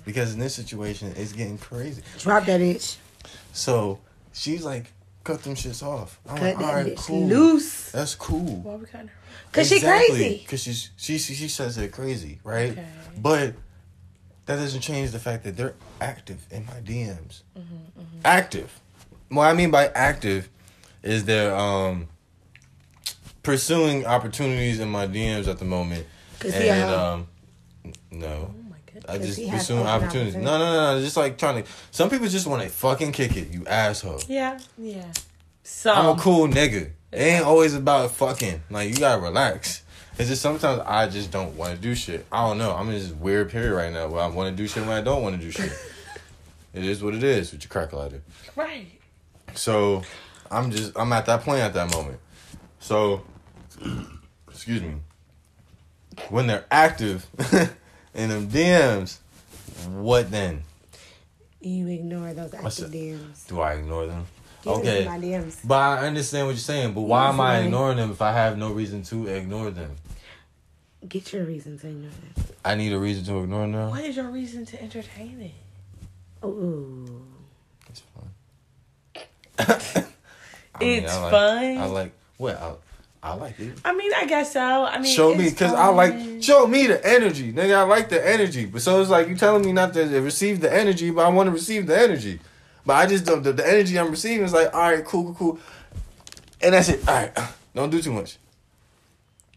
because 0.06 0.34
in 0.34 0.40
this 0.40 0.54
situation 0.56 1.14
it's 1.16 1.32
getting 1.34 1.58
crazy 1.58 2.02
Drop 2.20 2.46
that 2.46 2.62
itch. 2.62 2.98
so 3.54 4.00
she's 4.34 4.64
like 4.64 4.86
cut 5.24 5.42
them 5.44 5.56
shits 5.56 5.82
off 5.82 6.20
i'm 6.28 6.38
Cut 6.38 6.44
like 6.44 6.58
that 6.60 6.66
all 6.66 6.74
right 6.76 6.86
bitch 6.88 6.98
cool 6.98 7.28
loose. 7.28 7.92
that's 7.92 8.16
cool 8.16 8.58
Why 8.62 8.76
we 8.76 8.86
cutting 8.86 9.08
her? 9.08 9.14
Cause 9.52 9.70
she 9.70 9.80
crazy. 9.80 10.40
Because 10.44 10.62
she's 10.64 10.90
she, 10.98 11.18
she 11.20 11.34
she 11.36 11.48
says 11.48 11.76
they're 11.76 11.88
crazy, 11.88 12.40
right? 12.44 12.72
Okay. 12.72 12.86
But 13.18 13.54
that 14.48 14.56
doesn't 14.56 14.82
change 14.82 15.12
the 15.12 15.20
fact 15.20 15.44
that 15.44 15.56
they're 15.56 15.76
active 16.02 16.46
in 16.50 16.66
my 16.66 16.80
DMs. 16.82 17.44
Mm-hmm, 17.58 18.02
Active. 18.26 18.80
What 19.30 19.44
I 19.46 19.54
mean 19.54 19.70
by 19.70 19.90
active 19.90 20.50
is 21.04 21.26
they're 21.26 21.56
um 21.56 22.08
pursuing 23.44 24.06
opportunities 24.06 24.80
in 24.80 24.90
my 24.90 25.06
DMs 25.08 25.48
at 25.48 25.60
the 25.60 25.66
moment. 25.66 26.06
Cause 26.40 26.54
he 26.56 26.68
a 26.68 26.74
And 26.74 26.90
hoe. 26.90 27.14
um 27.14 27.28
no. 28.12 28.56
I 29.08 29.18
just 29.18 29.40
pursuing 29.50 29.86
opportunities. 29.86 30.36
No, 30.36 30.58
no, 30.58 30.74
no, 30.74 30.96
no. 30.96 31.02
Just 31.02 31.18
like 31.18 31.38
trying 31.38 31.64
to. 31.64 31.70
Some 31.92 32.10
people 32.10 32.28
just 32.28 32.48
want 32.48 32.64
to 32.64 32.70
fucking 32.70 33.12
kick 33.12 33.36
it. 33.38 33.50
You 33.50 33.66
asshole. 33.66 34.22
Yeah, 34.28 34.60
yeah. 34.78 35.12
So 35.64 35.92
I'm 35.92 36.18
a 36.18 36.22
cool 36.22 36.48
nigga. 36.48 36.92
It 37.12 37.18
ain't 37.18 37.46
always 37.46 37.74
about 37.74 38.12
fucking. 38.12 38.64
Like 38.70 38.90
you 38.90 38.98
gotta 38.98 39.22
relax. 39.22 39.84
It's 40.18 40.30
just 40.30 40.42
sometimes 40.42 40.82
I 40.86 41.08
just 41.10 41.32
don't 41.32 41.56
want 41.58 41.76
to 41.76 41.82
do 41.82 41.96
shit. 41.96 42.26
I 42.32 42.48
don't 42.48 42.58
know. 42.58 42.72
I'm 42.72 42.88
in 42.88 42.94
this 42.94 43.12
weird 43.12 43.50
period 43.50 43.74
right 43.74 43.92
now 43.92 44.08
where 44.08 44.22
I 44.22 44.28
want 44.28 44.56
to 44.56 44.62
do 44.62 44.68
shit 44.68 44.84
when 44.86 44.92
I 44.96 45.02
don't 45.02 45.24
want 45.24 45.40
to 45.40 45.42
do 45.42 45.52
shit. 45.52 45.72
it 46.74 46.84
is 46.84 47.04
what 47.04 47.16
it 47.16 47.24
is 47.24 47.52
with 47.52 47.64
your 47.64 47.70
crack 47.70 47.94
lighter. 47.94 48.22
right. 48.56 48.88
So 49.56 50.04
I'm 50.52 50.72
just 50.72 50.98
I'm 50.98 51.12
at 51.14 51.26
that 51.28 51.42
point 51.42 51.62
at 51.62 51.74
that 51.74 51.92
moment. 51.92 52.20
So 52.80 53.24
excuse 54.50 54.82
me. 54.82 54.96
When 56.30 56.46
they're 56.46 56.66
active 56.70 57.28
in 58.14 58.30
them 58.30 58.48
DMs, 58.48 59.18
what 59.90 60.30
then? 60.32 60.64
You 61.62 61.88
ignore 61.88 62.34
those 62.34 62.52
What's 62.54 62.80
active 62.82 62.94
it? 62.94 62.98
DMs. 62.98 63.48
Do 63.48 63.62
I 63.62 63.74
ignore 63.74 64.06
them? 64.06 64.26
These 64.64 64.74
Okay. 64.74 65.00
is 65.02 65.06
my 65.08 65.20
DMs. 65.20 65.58
But 65.64 65.76
I 65.76 66.08
understand 66.08 66.48
what 66.48 66.52
you're 66.52 66.60
saying. 66.60 66.94
But 66.94 67.02
why 67.02 67.30
am 67.30 67.40
I 67.42 67.60
ignoring 67.60 67.98
them 67.98 68.12
if 68.12 68.22
I 68.22 68.32
have 68.34 68.58
no 68.58 68.72
reason 68.72 69.04
to 69.04 69.28
ignore 69.28 69.72
them? 69.72 69.96
Get 71.08 71.34
your 71.34 71.44
reason 71.44 71.78
to 71.80 71.88
ignore 71.88 72.12
that. 72.36 72.46
I 72.64 72.76
need 72.76 72.94
a 72.94 73.00
reason 73.00 73.26
to 73.26 73.44
ignore 73.44 73.68
them. 73.68 73.90
What 73.90 74.04
is 74.06 74.16
your 74.16 74.30
reason 74.30 74.66
to 74.68 74.82
entertain 74.82 75.42
it? 75.42 76.46
Ooh. 76.46 77.24
I 79.60 80.80
mean, 80.80 81.04
It's 81.04 81.14
fun. 81.14 81.22
I 81.22 81.22
like, 81.22 81.32
fun. 81.32 81.78
I 81.78 81.86
like 81.86 82.12
well, 82.38 82.80
I, 83.24 83.30
I 83.32 83.34
like 83.36 83.60
it. 83.60 83.74
I 83.86 83.94
mean, 83.96 84.12
I 84.16 84.26
guess 84.26 84.54
so. 84.54 84.60
I 84.62 85.00
mean, 85.00 85.16
show 85.16 85.34
me 85.34 85.50
because 85.50 85.74
I 85.74 85.88
like 85.88 86.44
show 86.44 86.68
me 86.68 86.88
the 86.88 87.06
energy, 87.08 87.54
nigga. 87.54 87.76
I 87.76 87.84
like 87.84 88.10
the 88.10 88.26
energy, 88.28 88.66
but 88.66 88.82
so 88.82 89.00
it's 89.02 89.10
like 89.10 89.28
you 89.30 89.36
telling 89.36 89.66
me 89.66 89.72
not 89.72 89.94
to 89.94 90.04
receive 90.22 90.60
the 90.62 90.72
energy, 90.74 91.10
but 91.10 91.26
I 91.26 91.30
want 91.30 91.48
to 91.48 91.52
receive 91.52 91.88
the 91.88 91.98
energy, 91.98 92.40
but 92.86 92.94
I 92.96 93.06
just 93.06 93.26
don't. 93.26 93.42
The, 93.44 93.54
the 93.54 93.68
energy 93.68 93.98
I'm 93.98 94.12
receiving 94.12 94.46
is 94.46 94.54
like, 94.54 94.74
all 94.74 94.82
right, 94.92 95.06
cool, 95.06 95.24
cool, 95.26 95.34
cool, 95.36 95.60
and 96.62 96.74
that's 96.74 96.90
it. 96.90 97.08
All 97.08 97.16
right, 97.16 97.32
don't 97.76 97.90
do 97.90 98.02
too 98.02 98.12
much. 98.14 98.38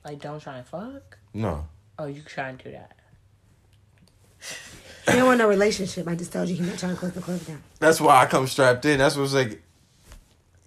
Like, 0.04 0.20
don't 0.20 0.40
try 0.40 0.58
and 0.58 0.66
fuck. 0.66 1.18
No, 1.34 1.66
Oh, 1.98 2.06
you 2.06 2.22
trying 2.22 2.58
to 2.58 2.64
do 2.64 2.70
that. 2.72 2.92
He 5.06 5.12
don't 5.12 5.26
want 5.26 5.38
no 5.38 5.48
relationship. 5.48 6.06
I 6.08 6.14
just 6.14 6.32
told 6.32 6.48
you 6.48 6.56
he's 6.56 6.66
not 6.66 6.78
trying 6.78 6.92
to 6.94 6.98
close 6.98 7.12
the 7.12 7.20
club 7.20 7.40
down. 7.44 7.62
that's 7.78 8.00
why 8.00 8.22
I 8.22 8.26
come 8.26 8.46
strapped 8.46 8.84
in. 8.84 8.98
That's 8.98 9.16
what's 9.16 9.34
like. 9.34 9.62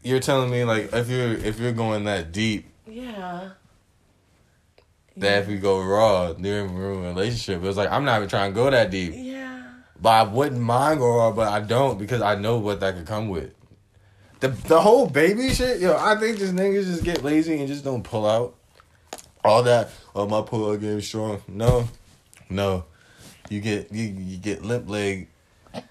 You're 0.02 0.22
telling 0.22 0.50
me 0.50 0.64
like 0.64 0.94
if 0.94 1.10
you're 1.10 1.34
if 1.34 1.60
you're 1.60 1.74
going 1.74 2.06
that 2.06 2.32
deep, 2.32 2.68
Yeah. 3.02 3.50
that 5.18 5.42
if 5.44 5.48
we 5.48 5.58
go 5.58 5.82
raw 5.84 6.34
during 6.34 6.70
a 6.70 6.80
relationship, 6.80 7.64
it's 7.64 7.78
like 7.78 7.92
I'm 7.92 8.06
not 8.06 8.18
even 8.18 8.30
trying 8.30 8.52
to 8.52 8.56
go 8.56 8.70
that 8.70 8.90
deep. 8.92 9.14
Yeah. 9.16 9.64
But 10.02 10.10
I 10.10 10.24
wouldn't 10.24 10.62
mind 10.62 11.00
go 11.00 11.18
raw, 11.18 11.32
but 11.32 11.50
I 11.50 11.60
don't 11.60 11.98
because 12.00 12.22
I 12.22 12.36
know 12.36 12.58
what 12.58 12.80
that 12.80 12.96
could 12.96 13.06
come 13.06 13.28
with. 13.30 13.54
The 14.40 14.48
the 14.50 14.80
whole 14.80 15.08
baby 15.08 15.50
shit, 15.54 15.82
yo, 15.82 15.98
I 15.98 16.16
think 16.16 16.38
just 16.38 16.54
niggas 16.56 16.86
just 16.86 17.04
get 17.04 17.24
lazy 17.24 17.60
and 17.60 17.68
just 17.68 17.84
don't 17.84 18.04
pull 18.04 18.26
out. 18.26 18.56
All 19.44 19.64
that, 19.64 19.90
oh 20.16 20.26
my 20.28 20.42
pull 20.42 20.72
out 20.72 20.80
game 20.82 21.02
strong. 21.02 21.42
No, 21.48 21.88
no, 22.50 22.86
you 23.50 23.60
get 23.62 23.92
you 23.92 24.04
you 24.06 24.38
get 24.38 24.64
limp 24.64 24.90
leg, 24.90 25.28
and 25.74 25.84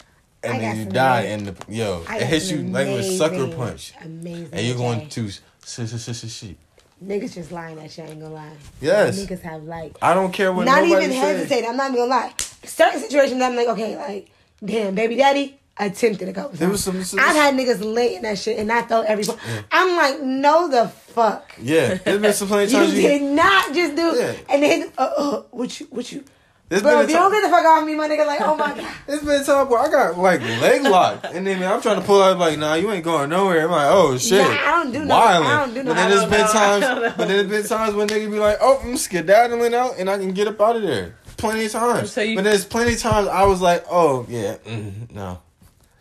got 0.42 0.58
then 0.58 0.76
you 0.78 0.84
die, 0.86 1.20
amazing- 1.22 1.48
and 1.48 1.56
the 1.56 1.72
yo, 1.74 2.02
I 2.08 2.18
it 2.18 2.26
hits 2.26 2.50
you 2.50 2.58
some 2.58 2.72
like 2.72 2.86
with 2.86 3.00
a 3.00 3.16
sucker 3.16 3.48
punch, 3.48 3.92
Amazing. 4.02 4.48
and 4.52 4.66
you're 4.66 4.76
going 4.76 5.00
Jay. 5.00 5.06
to 5.08 5.30
sh- 5.30 5.40
sh- 5.66 5.80
sh- 5.86 6.16
sh- 6.16 6.30
shit. 6.30 6.56
Niggas 7.04 7.34
just 7.34 7.52
lying 7.52 7.76
that 7.76 7.90
shit. 7.90 8.06
I 8.06 8.08
ain't 8.08 8.20
gonna 8.20 8.34
lie. 8.34 8.50
Yes. 8.80 9.18
Niggas 9.24 9.40
have 9.42 9.62
like 9.64 9.96
I 10.02 10.14
don't 10.14 10.32
care 10.32 10.52
what 10.52 10.64
not 10.64 10.84
even 10.84 11.10
hesitate. 11.12 11.64
I'm 11.64 11.76
not 11.76 11.90
even 11.92 12.00
gonna 12.08 12.10
lie. 12.10 12.32
Certain 12.64 13.00
situations, 13.00 13.40
I'm 13.40 13.54
like, 13.54 13.68
okay, 13.68 13.96
like, 13.96 14.30
damn, 14.64 14.94
baby 14.94 15.14
daddy 15.16 15.58
attempted 15.80 16.28
a 16.28 16.32
couple 16.32 16.50
times. 16.50 16.58
There 16.58 16.68
was 16.68 16.82
some- 16.82 17.04
some- 17.04 17.20
I've 17.20 17.36
had 17.36 17.54
niggas 17.54 17.80
late 17.94 18.16
in 18.16 18.22
that 18.22 18.36
shit, 18.36 18.58
and 18.58 18.70
I 18.72 18.82
felt 18.82 19.06
every. 19.06 19.24
I'm 19.70 19.96
like, 19.96 20.20
no, 20.22 20.66
the 20.68 20.88
fuck. 20.88 21.52
Yeah, 21.62 21.94
there's 21.94 22.20
been 22.20 22.32
some 22.32 22.48
plenty 22.48 22.64
You 22.72 22.78
times 22.78 22.94
you. 22.94 23.02
did 23.02 23.22
not 23.22 23.72
just 23.72 23.94
do, 23.94 24.16
Yeah. 24.16 24.32
and 24.50 24.62
then, 24.62 24.92
uh, 24.98 25.02
uh, 25.16 25.42
what 25.52 25.78
you, 25.78 25.86
what 25.90 26.10
you, 26.10 26.24
There's 26.68 26.82
bro? 26.82 26.90
been 26.92 27.00
a 27.00 27.02
If 27.04 27.08
you 27.10 27.16
time- 27.16 27.30
don't 27.30 27.40
get 27.42 27.48
the 27.48 27.56
fuck 27.56 27.64
off 27.64 27.84
me, 27.86 27.94
my 27.94 28.08
nigga, 28.08 28.26
like, 28.26 28.40
oh 28.42 28.54
my 28.56 28.74
god. 28.74 28.86
It's 29.06 29.24
been 29.24 29.40
a 29.40 29.44
time 29.44 29.68
where 29.70 29.80
I 29.80 29.88
got 29.90 30.18
like 30.18 30.40
leg 30.42 30.82
locked, 30.82 31.24
and 31.26 31.46
then 31.46 31.62
I'm 31.62 31.80
trying 31.80 31.98
to 32.00 32.06
pull 32.06 32.22
out 32.22 32.36
like, 32.38 32.58
nah, 32.58 32.74
you 32.74 32.90
ain't 32.90 33.04
going 33.04 33.30
nowhere. 33.30 33.64
I'm 33.64 33.70
like, 33.70 33.88
oh 33.90 34.18
shit, 34.18 34.42
Nah, 34.42 34.50
I 34.50 34.82
don't 34.84 34.92
do 34.92 35.04
no- 35.04 35.14
Wildin'. 35.14 35.46
I 35.46 35.64
don't 35.64 35.74
do 35.74 35.82
no- 35.82 35.90
But 35.90 35.96
then 35.96 36.06
I 36.06 36.08
there's 36.10 36.20
don't 36.22 36.30
been 36.30 36.40
know, 36.40 36.52
times, 36.52 37.14
but 37.16 37.28
then 37.28 37.28
there's 37.28 37.46
been 37.62 37.78
times 37.78 37.94
when 37.94 38.08
niggas 38.08 38.30
be 38.30 38.38
like, 38.38 38.58
oh, 38.60 38.80
I'm 38.84 38.96
skedaddling 38.98 39.74
out, 39.74 39.98
and 39.98 40.10
I 40.10 40.18
can 40.18 40.32
get 40.32 40.46
up 40.46 40.60
out 40.60 40.76
of 40.76 40.82
there. 40.82 41.14
Plenty 41.38 41.66
of 41.66 41.72
times. 41.72 42.12
So 42.12 42.20
you- 42.20 42.34
but 42.36 42.44
there's 42.44 42.64
plenty 42.64 42.94
of 42.94 42.98
times 43.00 43.28
I 43.28 43.44
was 43.44 43.60
like, 43.62 43.84
oh 43.90 44.26
yeah, 44.28 44.56
mm, 44.66 45.10
no. 45.14 45.40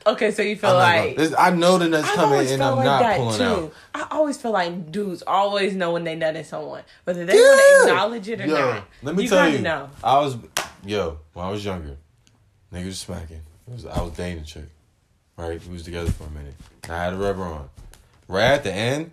Okay, 0.05 0.31
so 0.31 0.41
you 0.41 0.55
feel 0.55 0.69
I'm 0.69 0.75
not 0.77 1.05
like. 1.05 1.17
this- 1.17 1.35
I 1.37 1.49
know 1.49 1.77
the 1.77 1.89
nuts 1.89 2.09
coming, 2.13 2.47
and 2.47 2.63
I'm 2.63 2.77
like 2.77 2.85
not 2.85 2.99
that 3.01 3.17
pulling 3.17 3.37
too. 3.37 3.43
out. 3.43 3.73
I 3.93 4.07
always 4.15 4.37
feel 4.37 4.51
like 4.51 4.89
dudes 4.89 5.21
always 5.27 5.75
know 5.75 5.91
when 5.91 6.05
they 6.05 6.15
nutted 6.15 6.45
someone, 6.45 6.83
whether 7.03 7.25
they 7.25 7.35
Yeah. 7.35 7.41
want 7.41 7.59
to 7.87 7.89
acknowledge 7.91 8.29
it 8.29 8.39
or 8.41 8.45
Yo, 8.47 8.55
not. 8.55 8.83
let 9.03 9.15
me 9.17 9.23
you 9.23 9.29
tell 9.29 9.43
kinda 9.43 9.57
you, 9.57 9.63
know. 9.65 9.89
I 10.03 10.17
was, 10.19 10.37
yo, 10.87 11.19
when 11.33 11.45
I 11.45 11.49
was 11.49 11.63
younger, 11.63 11.97
niggas 12.73 12.85
was 12.85 12.99
smacking. 12.99 13.41
It 13.67 13.73
was, 13.73 13.85
I 13.85 14.01
was 14.01 14.13
dating 14.13 14.43
a 14.43 14.45
chick, 14.45 14.69
right? 15.35 15.61
We 15.65 15.73
was 15.73 15.83
together 15.83 16.11
for 16.11 16.23
a 16.23 16.29
minute. 16.29 16.55
And 16.83 16.93
I 16.93 17.03
had 17.03 17.13
a 17.13 17.17
rubber 17.17 17.43
on. 17.43 17.69
Right 18.27 18.51
at 18.51 18.63
the 18.63 18.73
end, 18.73 19.11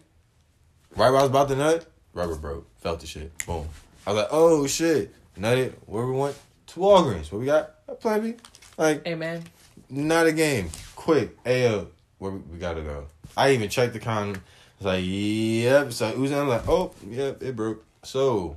right 0.96 1.10
when 1.10 1.20
I 1.20 1.22
was 1.22 1.30
about 1.30 1.48
to 1.48 1.56
nut, 1.56 1.86
rubber 2.12 2.36
broke. 2.36 2.66
Felt 2.78 3.00
the 3.00 3.06
shit. 3.06 3.32
Boom. 3.46 3.68
I 4.06 4.12
was 4.12 4.22
like, 4.22 4.28
oh 4.30 4.66
shit. 4.66 5.14
Nutted. 5.38 5.74
Where 5.86 6.06
we 6.06 6.12
went? 6.12 6.36
To 6.68 6.80
Walgreens. 6.80 7.32
What 7.32 7.40
we 7.40 7.46
got? 7.46 7.74
A 7.88 7.94
plan 7.94 8.22
B. 8.22 8.34
Like, 8.76 9.06
Amen. 9.06 9.44
not 9.88 10.26
a 10.26 10.32
game. 10.32 10.70
Quick. 10.94 11.42
Ayo, 11.44 11.88
where 12.18 12.32
we, 12.32 12.38
we 12.38 12.58
gotta 12.58 12.82
go. 12.82 13.06
I 13.36 13.52
even 13.52 13.68
checked 13.68 13.92
the 13.92 14.00
condom. 14.00 14.42
It's 14.76 14.84
like, 14.84 15.04
yep. 15.04 15.92
So 15.92 16.08
it 16.08 16.18
was 16.18 16.32
I'm 16.32 16.48
like, 16.48 16.68
oh, 16.68 16.92
yep, 17.08 17.42
it 17.42 17.56
broke. 17.56 17.84
So 18.04 18.56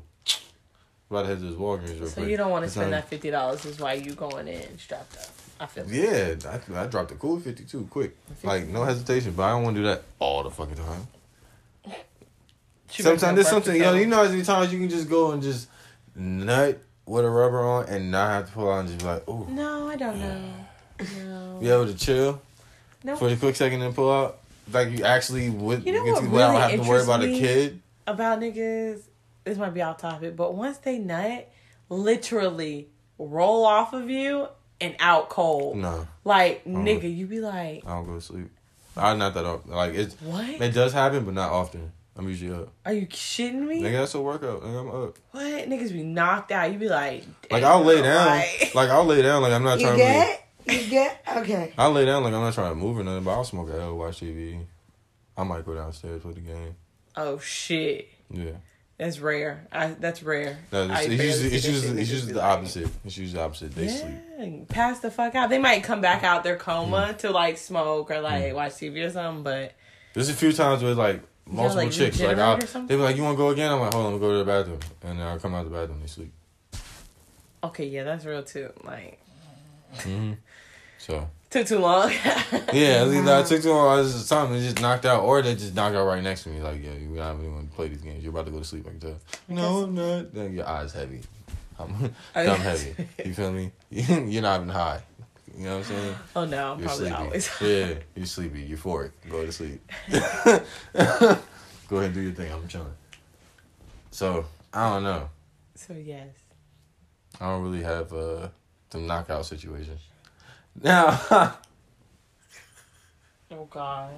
about 1.09 1.21
to 1.23 1.27
head 1.27 1.39
to 1.39 1.45
this 1.45 1.55
Walgreens 1.55 1.99
real 1.99 2.07
So 2.09 2.15
quick. 2.21 2.29
you 2.29 2.37
don't 2.37 2.51
want 2.51 2.65
to 2.65 2.71
spend 2.71 2.93
that 2.93 3.07
fifty 3.09 3.29
dollars 3.29 3.65
is 3.65 3.79
why 3.79 3.93
you 3.93 4.13
going 4.13 4.47
in 4.47 4.77
strapped 4.77 5.17
up. 5.17 5.27
I 5.59 5.65
feel. 5.65 5.85
Yeah, 5.89 6.35
I, 6.75 6.83
I 6.83 6.87
dropped 6.87 7.11
a 7.11 7.15
cool 7.15 7.39
fifty 7.39 7.63
two 7.63 7.87
quick. 7.89 8.15
Like 8.43 8.67
no 8.67 8.83
hesitation, 8.83 9.31
but 9.33 9.43
I 9.43 9.49
don't 9.51 9.63
want 9.63 9.75
to 9.75 9.81
do 9.81 9.87
that 9.87 10.03
all 10.19 10.43
the 10.43 10.51
fucking 10.51 10.75
time. 10.75 11.07
She 12.89 13.03
Sometimes 13.03 13.35
there's 13.35 13.49
something, 13.49 13.75
yo, 13.75 13.93
of- 13.93 13.99
you 13.99 14.05
know, 14.05 14.27
there's 14.27 14.47
times 14.47 14.71
you 14.71 14.79
can 14.79 14.89
just 14.89 15.09
go 15.09 15.31
and 15.31 15.43
just 15.43 15.67
nut 16.15 16.79
with 17.05 17.25
a 17.25 17.29
rubber 17.29 17.59
on 17.61 17.85
and 17.89 18.11
not 18.11 18.29
have 18.31 18.45
to 18.47 18.51
pull 18.53 18.71
out 18.71 18.79
and 18.79 18.87
just 18.89 18.99
be 18.99 19.05
like, 19.05 19.23
oh. 19.27 19.45
No, 19.49 19.87
I 19.87 19.95
don't 19.95 20.19
know. 20.19 20.53
No. 21.25 21.57
be 21.59 21.69
able 21.69 21.85
to 21.85 21.93
chill 21.95 22.41
No. 23.03 23.15
for 23.17 23.27
a 23.27 23.35
quick 23.35 23.55
second 23.55 23.81
and 23.81 23.93
pull 23.93 24.11
out. 24.11 24.39
Like 24.71 24.89
you 24.91 25.03
actually 25.05 25.49
would, 25.49 25.85
You 25.85 25.93
know 25.93 26.03
what 26.03 26.23
really 26.23 26.59
having 26.59 26.81
to 26.83 26.89
worry 26.89 27.03
about 27.03 27.23
a 27.23 27.27
kid. 27.27 27.81
about 28.07 28.39
niggas, 28.39 29.01
this 29.47 29.57
might 29.57 29.73
be 29.73 29.81
off 29.81 29.97
topic, 29.97 30.35
but 30.35 30.53
once 30.55 30.77
they 30.79 30.99
nut, 30.99 31.49
literally 31.89 32.89
roll 33.17 33.65
off 33.65 33.93
of 33.93 34.09
you 34.09 34.47
and 34.79 34.95
out 34.99 35.29
cold. 35.29 35.77
No, 35.77 36.07
Like, 36.23 36.63
nigga, 36.65 37.13
you 37.13 37.25
be 37.25 37.39
like, 37.39 37.83
I 37.85 37.89
don't 37.95 38.05
go 38.05 38.15
to 38.15 38.21
sleep. 38.21 38.49
I'm 38.95 39.17
not 39.19 39.33
that 39.35 39.45
often. 39.45 39.71
Like 39.71 39.93
it's 39.93 40.15
what? 40.21 40.49
it 40.49 40.71
does 40.73 40.91
happen, 40.93 41.23
but 41.25 41.33
not 41.35 41.51
often. 41.51 41.91
I'm 42.15 42.27
usually 42.27 42.51
up. 42.51 42.69
Are 42.83 42.93
you 42.93 43.05
shitting 43.05 43.67
me? 43.67 43.79
Nigga, 43.83 43.99
that's 43.99 44.15
a 44.15 44.21
workout. 44.21 44.63
Nigga, 44.63 44.79
I'm 44.81 44.87
up. 45.09 45.17
What? 45.31 45.69
Niggas 45.69 45.91
be 45.93 46.01
knocked 46.01 46.51
out. 46.51 46.71
You 46.73 46.79
be 46.79 46.89
like, 46.89 47.23
Like 47.51 47.63
I'll 47.63 47.83
lay 47.83 48.01
down. 48.01 48.25
like- 48.25 48.71
Like 48.75 48.89
I'll 48.89 49.05
lay 49.05 49.21
down. 49.21 49.43
Like 49.43 49.53
I'm 49.53 49.63
not 49.63 49.79
You 49.79 49.85
trying 49.85 49.97
to. 49.99 50.03
get? 50.03 50.47
You 50.67 50.89
get? 50.89 51.21
Okay. 51.37 51.73
I'll 51.77 51.91
lay 51.91 52.05
down 52.05 52.23
like 52.23 52.33
I'm 52.33 52.41
not 52.41 52.55
trying 52.55 52.71
to 52.71 52.75
move 52.75 52.97
or 52.97 53.03
nothing, 53.03 53.23
but 53.23 53.31
I'll 53.33 53.43
smoke 53.43 53.69
a 53.69 53.79
L, 53.79 53.97
watch 53.97 54.19
TV. 54.21 54.65
I 55.37 55.43
might 55.43 55.63
go 55.63 55.75
downstairs 55.75 56.23
with 56.23 56.35
the 56.35 56.41
game. 56.41 56.75
oh 57.15 57.37
shit. 57.37 58.09
Yeah. 58.31 58.51
That's 58.97 59.19
rare. 59.19 59.67
I, 59.71 59.87
that's 59.89 60.23
rare. 60.23 60.57
No, 60.71 60.83
it's, 60.91 61.05
it's 61.05 61.23
usually 61.23 61.53
it's 61.55 61.67
usually 61.67 62.01
it's 62.01 62.09
usually 62.11 62.33
the 62.33 62.39
like, 62.39 62.57
opposite. 62.57 62.89
It's 63.05 63.15
usually 63.17 63.37
the 63.39 63.45
opposite. 63.45 63.75
They 63.75 63.87
sleep. 63.89 64.15
Yeah, 64.39 64.49
pass 64.69 64.99
the 65.01 65.11
fuck 65.11 65.35
out. 65.35 65.49
They 65.49 65.59
might 65.59 65.83
come 65.83 66.01
back 66.01 66.23
out 66.23 66.43
their 66.43 66.55
coma 66.57 67.09
Mm. 67.13 67.17
to 67.19 67.29
like 67.31 67.57
smoke 67.59 68.09
or 68.09 68.21
like 68.21 68.53
watch 68.55 68.71
TV 68.73 69.05
or 69.05 69.11
something, 69.11 69.43
but 69.43 69.73
There's 70.13 70.29
a 70.29 70.33
few 70.33 70.51
times 70.51 70.81
where 70.81 70.95
like 70.95 71.21
multiple 71.45 71.83
like, 71.83 71.91
chicks 71.91 72.19
like 72.19 72.37
I'll, 72.39 72.57
they 72.57 72.95
be 72.95 73.01
like, 73.01 73.15
"You 73.17 73.23
want 73.23 73.35
to 73.35 73.37
go 73.37 73.49
again?" 73.49 73.71
I'm 73.71 73.79
like, 73.81 73.93
"Hold 73.93 74.05
on, 74.07 74.11
we'll 74.13 74.19
go 74.19 74.31
to 74.31 74.37
the 74.39 74.45
bathroom," 74.45 74.79
and 75.03 75.19
then 75.19 75.27
I'll 75.27 75.37
come 75.39 75.53
out 75.53 75.65
of 75.67 75.71
the 75.71 75.77
bathroom. 75.77 76.01
They 76.01 76.07
sleep. 76.07 76.33
okay, 77.63 77.85
yeah, 77.85 78.03
that's 78.03 78.25
real 78.25 78.41
too. 78.43 78.71
Like, 78.83 79.19
Hmm. 79.99 80.33
So 80.97 81.29
took 81.49 81.67
too 81.67 81.79
long. 81.79 82.11
yeah, 82.73 83.01
at 83.01 83.07
least 83.07 83.27
I 83.27 83.43
took 83.43 83.61
too 83.61 83.69
long. 83.71 83.97
I 83.97 84.01
was 84.01 84.13
just 84.13 84.29
time 84.29 84.51
they 84.51 84.59
just 84.59 84.81
knocked 84.81 85.05
out, 85.05 85.23
or 85.23 85.41
they 85.41 85.55
just 85.55 85.75
knocked 85.75 85.95
out 85.95 86.05
right 86.05 86.21
next 86.23 86.43
to 86.43 86.49
me. 86.49 86.61
Like, 86.61 86.83
yeah, 86.83 86.93
you 86.93 87.15
don't 87.15 87.39
even 87.39 87.53
want 87.55 87.69
to 87.69 87.75
play 87.75 87.87
these 87.89 88.01
games. 88.01 88.23
You're 88.23 88.31
about 88.31 88.45
to 88.45 88.51
go 88.51 88.59
to 88.59 88.65
sleep. 88.65 88.85
I 88.87 88.91
can 88.91 88.99
tell. 88.99 89.19
No, 89.47 89.83
I'm 89.83 89.95
not. 89.95 90.33
Then 90.33 90.53
your 90.53 90.67
eyes 90.67 90.93
heavy. 90.93 91.21
I'm, 91.79 92.13
I'm 92.35 92.45
heavy. 92.59 93.07
You 93.23 93.33
feel 93.33 93.51
me? 93.51 93.71
You're 93.89 94.41
not 94.41 94.57
even 94.61 94.69
high. 94.69 95.01
You 95.57 95.63
know 95.63 95.77
what 95.77 95.89
I'm 95.89 95.95
saying? 95.95 96.15
oh 96.35 96.45
no, 96.45 96.73
I'm 96.73 96.79
You're 96.79 96.87
probably 96.87 97.07
sleepy. 97.07 97.23
always. 97.23 97.49
Yeah, 97.61 97.93
you're 98.15 98.25
sleepy. 98.27 98.69
Euphoric. 98.69 99.11
Go 99.27 99.43
to 99.43 99.51
sleep. 99.51 99.81
go 100.11 101.97
ahead 101.97 102.05
and 102.05 102.13
do 102.13 102.21
your 102.21 102.33
thing. 102.33 102.51
I'm 102.51 102.67
chilling. 102.67 102.93
So 104.11 104.45
I 104.71 104.87
don't 104.93 105.03
know. 105.03 105.29
So 105.73 105.93
yes. 105.93 106.27
I 107.41 107.45
don't 107.49 107.63
really 107.63 107.81
have 107.81 108.13
uh 108.13 108.49
the 108.91 108.99
knockout 108.99 109.47
situations. 109.47 110.01
Now, 110.81 111.19
Oh 113.51 113.65
gosh, 113.69 114.11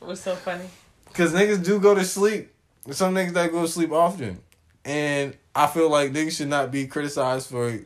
what's 0.00 0.20
so 0.20 0.34
funny? 0.34 0.64
cause 1.12 1.32
niggas 1.32 1.64
do 1.64 1.78
go 1.78 1.94
to 1.94 2.04
sleep. 2.04 2.52
There's 2.84 2.96
some 2.96 3.14
niggas 3.14 3.32
that 3.34 3.52
go 3.52 3.62
to 3.62 3.68
sleep 3.68 3.92
often, 3.92 4.40
and 4.84 5.36
I 5.54 5.68
feel 5.68 5.88
like 5.88 6.12
niggas 6.12 6.36
should 6.36 6.48
not 6.48 6.70
be 6.72 6.86
criticized 6.86 7.48
for 7.48 7.78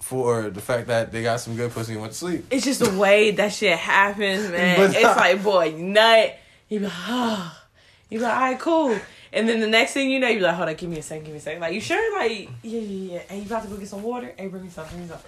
for 0.00 0.50
the 0.50 0.60
fact 0.60 0.86
that 0.88 1.10
they 1.12 1.22
got 1.22 1.40
some 1.40 1.56
good 1.56 1.72
pussy 1.72 1.92
and 1.92 2.00
went 2.02 2.12
to 2.12 2.18
sleep. 2.18 2.46
It's 2.50 2.64
just 2.64 2.78
the 2.80 2.96
way 2.96 3.32
that 3.32 3.52
shit 3.52 3.76
happens, 3.76 4.48
man. 4.50 4.90
It's 4.94 5.02
like, 5.02 5.42
boy, 5.42 5.74
nut. 5.76 6.36
You 6.68 6.80
be 6.80 6.84
like, 6.84 6.94
oh. 7.08 7.58
You 8.10 8.18
be 8.18 8.24
like, 8.24 8.34
all 8.34 8.40
right, 8.40 8.58
cool. 8.60 8.98
And 9.32 9.48
then 9.48 9.60
the 9.60 9.66
next 9.66 9.92
thing 9.92 10.10
you 10.10 10.18
know, 10.20 10.28
you're 10.28 10.42
like, 10.42 10.54
hold 10.54 10.68
on, 10.68 10.74
give 10.76 10.88
me 10.88 10.98
a 10.98 11.02
second, 11.02 11.24
give 11.24 11.32
me 11.32 11.38
a 11.38 11.42
second. 11.42 11.60
Like, 11.60 11.74
you 11.74 11.80
sure? 11.80 12.18
Like, 12.18 12.48
yeah, 12.62 12.80
yeah, 12.80 13.12
yeah. 13.14 13.18
Hey, 13.28 13.38
you 13.40 13.46
about 13.46 13.62
to 13.64 13.68
go 13.68 13.76
get 13.76 13.88
some 13.88 14.02
water? 14.02 14.32
Hey, 14.38 14.46
bring 14.48 14.62
me 14.64 14.70
some, 14.70 14.86
bring 14.88 15.02
me 15.02 15.08
some. 15.08 15.18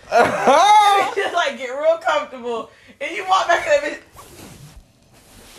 just 1.14 1.34
like 1.34 1.58
get 1.58 1.68
real 1.70 1.98
comfortable, 1.98 2.70
and 3.00 3.10
you 3.16 3.26
walk 3.28 3.48
back 3.48 3.66
in 3.66 3.90
there. 3.90 3.98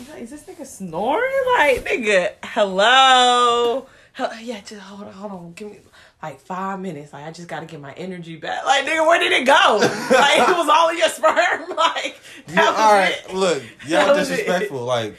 You 0.00 0.12
like, 0.12 0.22
is 0.22 0.30
this 0.30 0.42
nigga 0.44 0.66
snoring? 0.66 1.42
Like, 1.58 1.84
nigga, 1.84 2.32
hello. 2.44 3.86
Hel- 4.12 4.32
yeah, 4.42 4.60
just 4.60 4.80
hold 4.80 5.02
on, 5.06 5.12
hold 5.12 5.32
on. 5.32 5.52
Give 5.52 5.70
me. 5.70 5.78
like 6.22 6.40
five 6.40 6.80
minutes. 6.80 7.12
Like 7.12 7.24
I 7.26 7.30
just 7.32 7.48
gotta 7.48 7.66
get 7.66 7.80
my 7.80 7.92
energy 7.92 8.36
back. 8.36 8.64
Like 8.64 8.84
nigga, 8.86 9.06
where 9.06 9.20
did 9.20 9.32
it 9.32 9.44
go? 9.46 9.76
like 9.80 10.38
it 10.38 10.56
was 10.56 10.68
all 10.68 10.88
in 10.88 10.98
your 10.98 11.08
sperm. 11.08 11.68
Like 11.76 12.18
that 12.46 12.54
Yeah, 12.54 12.70
was 12.70 12.78
all 12.80 12.92
right, 12.94 13.22
it. 13.28 13.34
look, 13.34 13.62
y'all 13.86 14.08
was 14.16 14.30
it. 14.30 14.36
disrespectful. 14.36 14.80
Like, 14.84 15.16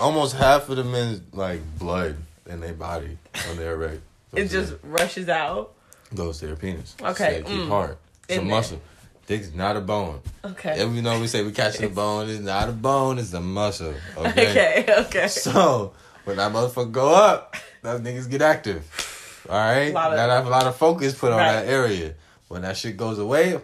almost 0.00 0.36
half 0.36 0.68
of 0.68 0.76
the 0.76 0.84
men's 0.84 1.20
like 1.32 1.60
blood 1.78 2.16
in 2.46 2.60
their 2.60 2.72
body 2.74 3.18
when 3.48 3.56
they're 3.56 3.74
erect. 3.74 4.00
It 4.34 4.48
just 4.48 4.74
rushes 4.82 5.28
out. 5.28 5.72
goes 6.14 6.38
to 6.40 6.46
their 6.46 6.56
penis. 6.56 6.94
Okay, 7.00 7.42
so 7.42 7.48
they 7.48 7.56
keep 7.56 7.64
mm. 7.64 7.68
hard. 7.68 7.96
It's 8.28 8.38
a 8.38 8.40
In 8.40 8.48
there. 8.48 8.56
muscle. 8.56 8.80
Dick's 9.26 9.52
not 9.54 9.76
a 9.76 9.80
bone. 9.80 10.20
Okay. 10.44 10.76
Even 10.80 11.02
though 11.02 11.20
we 11.20 11.26
say 11.26 11.42
we 11.42 11.50
catch 11.52 11.78
the 11.78 11.88
bone, 12.02 12.28
it's 12.30 12.40
not 12.40 12.68
a 12.68 12.72
bone. 12.72 13.18
It's 13.18 13.32
a 13.32 13.40
muscle. 13.40 13.94
Okay. 14.16 14.82
Okay. 14.86 14.94
Okay. 15.06 15.28
So 15.28 15.92
when 16.24 16.36
that 16.36 16.52
motherfucker 16.52 16.92
go 16.92 17.12
up, 17.14 17.56
those 17.82 18.00
niggas 18.00 18.30
get 18.30 18.42
active. 18.42 18.84
All 19.48 19.56
right. 19.56 19.88
Of- 19.88 19.94
Gotta 19.94 20.32
have 20.32 20.46
a 20.46 20.50
lot 20.50 20.66
of 20.66 20.76
focus 20.76 21.14
put 21.18 21.32
on 21.32 21.38
Right. 21.38 21.52
that 21.54 21.66
area. 21.68 22.14
When 22.48 22.62
that 22.62 22.76
shit 22.76 22.96
goes 22.96 23.18
away, 23.18 23.58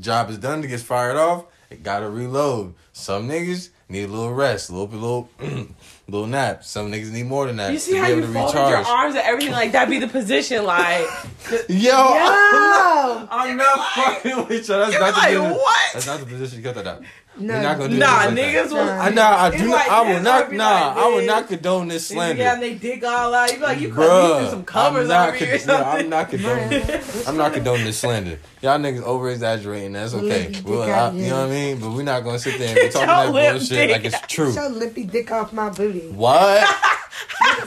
job 0.00 0.30
is 0.30 0.38
done. 0.38 0.64
It 0.64 0.68
gets 0.68 0.82
fired 0.82 1.16
off. 1.16 1.44
It 1.70 1.82
gotta 1.84 2.08
reload. 2.08 2.74
Some 2.92 3.28
niggas 3.28 3.68
need 3.88 4.04
a 4.04 4.12
little 4.12 4.34
rest, 4.34 4.70
a 4.70 4.72
little 4.74 4.88
little 4.98 5.28
little 6.08 6.26
nap. 6.26 6.62
Some 6.64 6.90
niggas 6.92 7.10
need 7.10 7.26
more 7.26 7.46
than 7.46 7.56
that 7.56 7.72
You 7.72 7.78
see 7.78 7.92
to 7.92 7.98
how 7.98 8.06
be 8.06 8.12
able 8.12 8.20
you 8.22 8.26
to 8.28 8.32
folded 8.32 8.68
your 8.70 8.78
arms 8.86 9.14
and 9.16 9.24
everything 9.24 9.52
like 9.52 9.72
that? 9.72 9.88
Be 9.90 9.98
the 9.98 10.08
position 10.08 10.64
like. 10.64 11.00
Yo, 11.68 11.90
Oh, 11.94 13.28
I'm 13.30 13.56
not 13.56 13.92
fucking 13.94 14.36
with 14.48 14.68
you. 14.68 14.74
That's 14.76 14.98
not 14.98 15.14
be 15.14 15.34
the 15.34 15.40
position. 15.40 15.50
what? 15.52 15.92
That's 15.94 16.06
not 16.06 16.20
the 16.20 16.26
position. 16.26 16.62
Cut 16.62 16.74
that 16.76 16.86
out. 16.86 17.02
No. 17.38 17.54
We're 17.54 17.62
not 17.62 17.78
gonna 17.78 17.88
do 17.90 17.98
Nah, 17.98 18.06
like 18.06 18.28
niggas 18.30 18.52
that. 18.54 18.70
will. 18.72 18.84
Nah. 18.86 19.00
I 19.02 19.10
know. 19.10 19.22
I 19.22 19.56
do. 19.56 19.70
like 19.70 19.88
I 19.88 20.00
will 20.12 20.20
not. 20.22 20.52
Nah, 20.52 20.64
like 20.88 20.96
I 20.96 21.08
will 21.08 21.26
not 21.26 21.48
condone 21.48 21.88
this 21.88 22.06
slander. 22.06 22.34
be 22.36 22.42
having 22.42 22.60
they 22.60 22.74
dick 22.74 23.04
all 23.04 23.34
out. 23.34 23.50
You 23.52 23.58
be 23.58 23.62
like, 23.62 23.80
you 23.80 23.88
could 23.88 23.98
Bruh, 24.08 24.44
do 24.44 24.50
some 24.50 24.64
covers 24.64 25.10
I'm 25.10 25.28
over 25.28 25.38
con- 25.38 25.46
here 25.46 25.48
or 25.48 25.58
yeah, 25.58 25.64
something. 25.64 25.86
I'm 26.04 26.08
not 26.10 26.30
condoning. 26.30 27.26
I'm 27.26 27.36
not 27.36 27.52
condoning 27.52 27.84
this 27.84 27.98
slander. 27.98 28.38
Y'all 28.62 28.78
niggas 28.78 29.02
over 29.02 29.30
exaggerating. 29.30 29.92
That's 29.92 30.14
okay. 30.14 30.48
Lippy 30.48 30.60
We'll, 30.62 30.82
I, 30.82 31.10
you 31.12 31.28
know 31.28 31.40
what 31.42 31.46
I 31.48 31.50
mean? 31.50 31.80
But 31.80 31.90
we're 31.92 32.02
not 32.02 32.24
gonna 32.24 32.38
sit 32.38 32.58
there 32.58 32.68
and 32.68 32.76
be 32.76 32.88
talking 32.92 33.08
your 33.08 33.42
that 33.42 33.52
bullshit 33.58 33.90
like 33.90 34.04
it's 34.04 34.20
true. 34.26 34.52
Show 34.52 34.68
lippy 34.68 35.04
dick 35.04 35.30
off 35.30 35.52
my 35.52 35.70
booty. 35.70 36.08
What? 36.10 36.66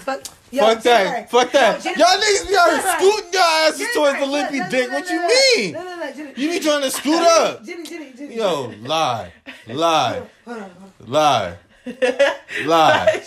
Fuck, 0.50 0.54
yo, 0.54 0.62
Fuck 0.74 0.84
that. 0.84 1.04
Jennifer. 1.04 1.30
Fuck 1.30 1.52
that. 1.52 1.76
Yo, 1.78 1.82
Jennifer. 1.82 2.00
Y'all 2.00 2.22
niggas 2.22 2.48
be 2.50 2.56
out 2.58 2.66
here 2.70 2.78
Jennifer. 2.82 2.98
scooting 3.00 3.34
your 3.34 3.42
asses 3.44 3.80
Jennifer, 3.80 3.94
towards 3.96 4.20
the 4.20 4.26
look, 4.26 4.32
lippy 4.52 4.60
look, 4.60 4.70
dick. 4.70 4.82
look, 4.84 4.92
What 4.94 5.02
look, 5.04 5.12
you 5.12 5.22
look. 5.22 5.58
mean? 5.58 5.72
No, 5.74 5.84
no, 5.84 5.96
no, 5.98 6.12
Jenny. 6.14 6.34
You 6.36 6.50
be 6.50 6.60
trying 6.60 6.82
to 6.82 6.92
scoot 6.92 7.22
up. 7.22 7.64
Jenny, 7.66 7.84
Jenny, 7.84 8.14
Jenny. 8.14 8.36
Yo, 8.36 8.74
lie. 8.82 9.32
Lie. 9.68 10.22
Hold 10.46 10.58
on, 10.58 10.70
hold 10.72 10.92
on. 11.02 11.12
Lie. 11.12 11.58
Lie. 12.66 13.24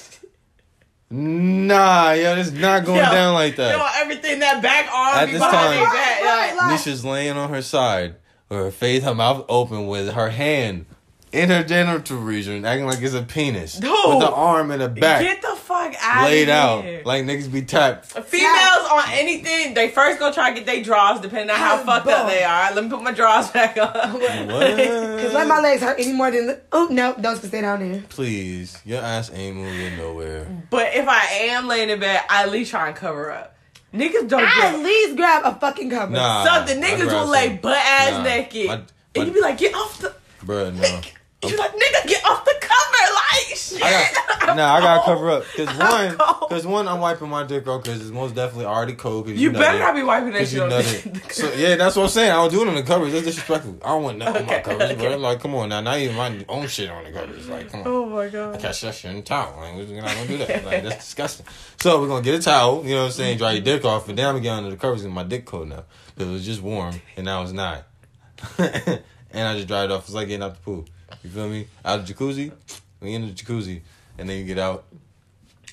Nah, 1.10 2.12
yo, 2.12 2.36
it's 2.38 2.52
not 2.52 2.84
going 2.86 2.96
Yo, 2.98 3.10
down 3.10 3.34
like 3.34 3.56
that. 3.56 3.76
know 3.76 3.86
everything 3.96 4.38
that 4.40 4.62
back 4.62 4.88
arm 4.92 5.14
At 5.18 5.26
be 5.26 5.32
this 5.32 5.40
behind 5.42 5.78
time- 5.78 5.92
back. 5.92 6.22
Right, 6.22 6.56
right. 6.58 6.70
Nisha's 6.72 7.04
laying 7.04 7.36
on 7.36 7.50
her 7.50 7.60
side, 7.60 8.14
with 8.48 8.58
her 8.58 8.70
face, 8.70 9.02
her 9.04 9.14
mouth 9.14 9.44
open, 9.48 9.86
with 9.88 10.12
her 10.14 10.30
hand 10.30 10.86
in 11.32 11.48
her 11.48 11.62
genital 11.64 12.18
region, 12.18 12.64
acting 12.64 12.86
like 12.86 13.00
it's 13.00 13.14
a 13.14 13.22
penis, 13.22 13.74
Dude. 13.74 13.90
with 13.90 14.20
the 14.20 14.30
arm 14.30 14.70
in 14.70 14.80
the 14.80 14.88
back, 14.88 15.22
Get 15.22 15.40
the 15.40 15.56
fuck 15.56 15.94
out 16.02 16.24
laid 16.24 16.48
of 16.50 16.54
out, 16.54 16.84
here. 16.84 17.02
like 17.06 17.24
niggas 17.24 17.50
be 17.50 17.62
tapped. 17.62 18.06
Females 18.06 18.86
on 18.92 19.04
anything, 19.12 19.72
they 19.74 19.88
first 19.88 20.18
go 20.18 20.30
try 20.32 20.50
to 20.50 20.54
get 20.56 20.66
their 20.66 20.82
drawers, 20.82 21.20
depending 21.20 21.50
on 21.50 21.56
how 21.56 21.80
Oh, 21.80 21.84
fucked 21.84 22.06
up 22.08 22.28
they 22.28 22.44
are. 22.44 22.74
Let 22.74 22.84
me 22.84 22.90
put 22.90 23.02
my 23.02 23.12
drawers 23.12 23.48
back 23.50 23.76
on. 23.78 23.92
Cause 24.20 25.32
let 25.32 25.46
my 25.48 25.60
legs 25.60 25.82
hurt 25.82 25.98
any 25.98 26.12
more 26.12 26.30
than. 26.30 26.60
Oh 26.70 26.88
no, 26.90 27.14
those 27.16 27.38
can 27.40 27.48
stay 27.48 27.60
down 27.62 27.80
there. 27.92 28.02
Please, 28.08 28.78
your 28.84 29.00
ass 29.02 29.30
ain't 29.32 29.56
moving 29.56 29.96
nowhere. 29.96 30.46
But 30.70 30.94
if 30.94 31.08
I 31.08 31.24
am 31.50 31.66
laying 31.66 31.88
in 31.90 31.98
bed, 32.00 32.22
I 32.28 32.42
at 32.42 32.50
least 32.52 32.70
try 32.70 32.88
and 32.88 32.96
cover 32.96 33.30
up. 33.32 33.56
Niggas 33.94 34.28
don't 34.28 34.42
I 34.44 34.66
at 34.74 34.78
least 34.80 35.16
grab 35.16 35.42
a 35.44 35.58
fucking 35.58 35.90
cover. 35.90 36.12
Nah, 36.12 36.44
something. 36.44 36.80
Niggas 36.82 37.04
grab 37.08 37.24
will 37.24 37.30
lay 37.30 37.56
butt 37.56 37.76
ass 37.76 38.10
Nah, 38.12 38.22
naked. 38.22 38.66
my- 38.66 38.80
and 39.14 39.26
you 39.28 39.32
be 39.34 39.40
like, 39.40 39.58
get 39.58 39.74
off 39.74 39.98
the. 40.00 40.14
Bruh, 40.44 40.74
no. 40.80 41.00
You 41.44 41.56
like, 41.56 41.72
nigga, 41.72 42.06
get 42.06 42.24
off 42.24 42.44
the 42.44 42.54
cover. 42.60 43.12
Like, 43.14 43.56
shit. 43.56 43.82
I 43.82 44.46
got, 44.46 44.56
nah, 44.56 44.74
I 44.74 44.80
gotta 44.80 45.02
cover 45.04 45.30
up. 45.30 45.44
Cause 45.56 45.66
one, 45.76 46.16
cause 46.48 46.66
one, 46.66 46.86
I'm 46.86 47.00
wiping 47.00 47.28
my 47.28 47.42
dick 47.44 47.66
off 47.66 47.82
because 47.82 48.00
it's 48.00 48.10
most 48.10 48.34
definitely 48.34 48.66
already 48.66 48.92
cold. 48.94 49.26
Cause 49.26 49.34
You 49.34 49.50
better 49.50 49.76
nutted. 49.76 49.80
not 49.80 49.94
be 49.96 50.02
wiping 50.04 50.32
that 50.32 50.46
shit 50.46 50.52
you 50.52 50.60
nutted. 50.62 51.32
So 51.32 51.52
yeah, 51.54 51.74
that's 51.76 51.96
what 51.96 52.04
I'm 52.04 52.08
saying. 52.10 52.30
I 52.30 52.34
don't 52.36 52.50
do 52.52 52.62
it 52.62 52.68
on 52.68 52.74
the 52.76 52.82
covers. 52.82 53.12
That's 53.12 53.24
disrespectful. 53.24 53.78
I 53.82 53.88
don't 53.88 54.02
want 54.04 54.18
nothing 54.18 54.42
on 54.42 54.46
my 54.46 54.54
Okay, 54.54 54.62
covers, 54.62 54.90
okay. 54.92 55.08
bro. 55.08 55.16
Like, 55.16 55.40
come 55.40 55.54
on 55.56 55.68
now. 55.70 55.80
Not 55.80 55.98
even 55.98 56.14
my 56.16 56.44
own 56.48 56.68
shit 56.68 56.90
on 56.90 57.04
the 57.04 57.10
covers. 57.10 57.48
Like, 57.48 57.70
come 57.70 57.80
on. 57.80 57.86
Oh 57.88 58.06
my 58.06 58.28
god. 58.28 58.54
I 58.56 58.58
Catch 58.58 58.82
that 58.82 58.94
shit 58.94 59.10
in 59.10 59.16
the 59.16 59.22
towel. 59.22 59.56
Like, 59.58 59.74
we're 59.74 60.00
not 60.00 60.14
gonna 60.14 60.26
do 60.28 60.38
that. 60.38 60.64
Like, 60.64 60.82
that's 60.84 60.96
disgusting. 61.04 61.46
So 61.80 62.00
we're 62.00 62.08
gonna 62.08 62.22
get 62.22 62.34
a 62.38 62.42
towel. 62.42 62.84
You 62.84 62.90
know 62.94 63.00
what 63.00 63.06
I'm 63.06 63.12
saying? 63.12 63.38
Dry 63.38 63.52
your 63.52 63.62
dick 63.62 63.84
off, 63.84 64.08
and 64.08 64.16
then 64.16 64.26
I'm 64.26 64.34
gonna 64.34 64.42
get 64.42 64.52
under 64.52 64.70
the 64.70 64.76
covers 64.76 65.04
and 65.04 65.12
my 65.12 65.24
dick 65.24 65.44
cold 65.46 65.68
now 65.68 65.84
because 66.14 66.28
it 66.28 66.32
was 66.32 66.44
just 66.46 66.62
warm 66.62 67.00
and 67.16 67.24
now 67.24 67.42
it's 67.42 67.52
not. 67.52 67.84
and 68.58 69.48
I 69.48 69.54
just 69.56 69.66
dried 69.68 69.84
it 69.86 69.90
off. 69.92 70.04
It's 70.04 70.12
like 70.14 70.28
getting 70.28 70.42
out 70.42 70.54
the 70.54 70.60
pool. 70.60 70.84
You 71.22 71.30
feel 71.30 71.48
me? 71.48 71.66
Out 71.84 72.00
of 72.00 72.06
the 72.06 72.14
jacuzzi. 72.14 72.52
We 73.00 73.14
in 73.14 73.26
the 73.26 73.32
jacuzzi, 73.32 73.80
and 74.18 74.28
then 74.28 74.38
you 74.38 74.44
get 74.44 74.58
out, 74.58 74.84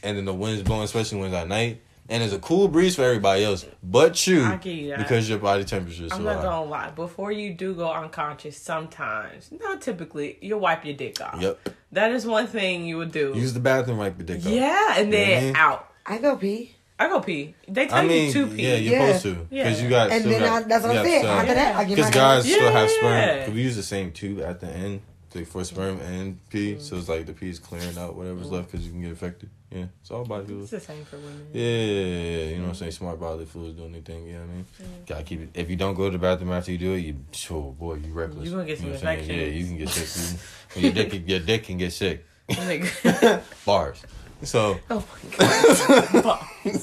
and 0.04 0.18
then 0.18 0.26
the 0.26 0.34
wind's 0.34 0.64
blowing, 0.64 0.84
especially 0.84 1.20
when 1.20 1.28
it's 1.28 1.36
at 1.36 1.48
night. 1.48 1.82
And 2.12 2.24
it's 2.24 2.34
a 2.34 2.40
cool 2.40 2.68
breeze 2.68 2.96
for 2.96 3.04
everybody 3.04 3.44
else, 3.46 3.68
but 3.84 4.26
you, 4.26 4.44
I 4.44 4.56
get 4.56 4.74
you 4.74 4.90
that. 4.90 4.98
because 4.98 5.30
your 5.30 5.38
body 5.38 5.64
temperature 5.64 6.06
is 6.06 6.10
so 6.10 6.16
I'm 6.18 6.24
not 6.24 6.38
high. 6.38 6.42
gonna 6.42 6.66
lie. 6.66 6.90
Before 6.90 7.32
you 7.32 7.54
do 7.54 7.76
go 7.76 7.92
unconscious, 7.92 8.58
sometimes, 8.58 9.52
not 9.52 9.80
typically, 9.84 10.40
you'll 10.42 10.60
wipe 10.60 10.84
your 10.86 10.96
dick 10.96 11.22
off. 11.22 11.40
Yep. 11.40 11.70
That 11.92 12.12
is 12.12 12.26
one 12.26 12.48
thing 12.48 12.86
you 12.86 12.98
would 12.98 13.12
do. 13.12 13.34
Use 13.36 13.54
the 13.54 13.60
bathroom, 13.60 14.00
wipe 14.00 14.18
your 14.18 14.26
dick 14.26 14.40
off. 14.44 14.52
yeah, 14.52 14.96
and 14.98 15.14
You 15.14 15.20
know 15.20 15.20
what 15.20 15.28
I 15.28 15.30
then 15.36 15.44
mean? 15.46 15.56
out. 15.56 15.92
I 16.04 16.18
go 16.18 16.36
pee, 16.36 16.76
I 16.98 17.08
go 17.10 17.20
pee. 17.20 17.54
They 17.68 17.86
tell 17.86 17.98
I 18.00 18.06
mean, 18.08 18.26
you 18.26 18.34
to 18.34 18.48
pee. 18.48 18.64
yeah, 18.64 18.76
you're 18.76 18.94
Yeah. 18.94 19.06
supposed 19.18 19.24
to, 19.24 19.34
because 19.48 19.78
Yeah. 19.78 19.84
you 19.84 19.90
got. 19.92 20.10
and 20.12 20.22
still 20.22 20.40
then 20.40 20.50
I, 20.52 20.62
that's 20.64 20.84
what 20.88 20.98
I'm 20.98 21.06
saying. 21.06 21.26
After 21.28 21.54
that, 21.54 21.76
I 21.76 21.84
get 21.84 21.90
my 21.90 21.96
Because 21.96 22.10
guys 22.12 22.50
Yeah. 22.50 22.56
still 22.56 22.72
have 22.72 22.90
sperm. 22.90 23.46
'cause 23.46 23.54
we 23.54 23.62
use 23.62 23.76
the 23.76 23.84
same 23.84 24.12
tube 24.12 24.40
at 24.42 24.60
the 24.62 24.68
end 24.68 25.02
to, 25.32 25.46
for 25.46 25.64
sperm 25.64 26.00
and 26.02 26.38
pee, 26.50 26.80
so 26.80 26.98
it's 26.98 27.10
like 27.10 27.26
the 27.26 27.34
pee 27.34 27.50
is 27.50 27.60
clearing 27.60 27.98
out 27.98 28.16
whatever's 28.16 28.48
mm. 28.48 28.52
left 28.52 28.72
because 28.72 28.86
you 28.86 28.92
can 28.92 29.02
get 29.02 29.10
infected. 29.12 29.50
Yeah, 29.72 29.86
it's 30.02 30.10
all 30.10 30.26
body 30.26 30.52
It's 30.56 30.72
the 30.72 30.80
same 30.80 31.06
for 31.06 31.18
women. 31.18 31.48
Yeah, 31.54 31.62
yeah, 31.62 31.70
yeah, 31.70 32.04
yeah, 32.04 32.46
you 32.46 32.56
know 32.56 32.64
what 32.64 32.70
I'm 32.70 32.76
saying? 32.76 32.92
Smart 32.92 33.20
bodily 33.20 33.46
fluids 33.46 33.78
doing 33.78 33.92
their 33.92 34.02
thing, 34.02 34.26
you 34.26 34.34
know 34.34 34.40
what 34.40 34.50
I 34.50 34.54
mean? 34.54 34.66
Mm. 34.82 35.08
Gotta 35.08 35.24
keep 35.24 35.42
it. 35.42 35.50
If 35.54 35.70
you 35.70 35.76
don't 35.76 35.94
go 35.94 36.06
to 36.06 36.12
the 36.12 36.18
bathroom 36.18 36.52
after 36.52 36.72
you 36.72 36.80
do 36.80 36.94
it, 36.94 37.00
you, 37.00 37.16
oh 37.52 37.72
boy, 37.72 37.96
you 37.96 38.12
reckless. 38.12 38.46
You 38.46 38.52
gonna 38.52 38.66
get 38.66 38.80
some 38.80 38.88
know 38.88 38.94
what 38.94 39.06
I'm 39.06 39.26
saying? 39.26 39.40
Yeah, 39.40 39.46
you 39.46 39.66
can 39.66 39.78
get 39.78 39.90
sick. 39.90 40.40
You- 40.76 40.82
your, 40.82 40.92
dick, 40.92 41.28
your 41.28 41.40
dick 41.40 41.64
can 41.64 41.78
get 41.78 41.94
sick. 41.94 42.26
Nigga. 42.50 43.42
Bars. 43.66 44.02
So, 44.42 44.80
oh 44.90 45.06
my 45.40 46.22
god. 46.22 46.46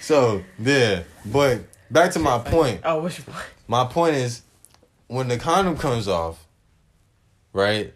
so, 0.00 0.42
yeah. 0.58 1.04
But 1.24 1.60
back 1.90 2.10
to 2.12 2.18
my 2.18 2.38
point. 2.40 2.80
oh, 2.84 3.02
what's 3.02 3.18
your 3.18 3.24
point? 3.24 3.46
My 3.68 3.86
point 3.86 4.16
is, 4.16 4.42
when 5.06 5.28
the 5.28 5.38
condom 5.38 5.78
comes 5.78 6.08
off, 6.08 6.41
right? 7.52 7.94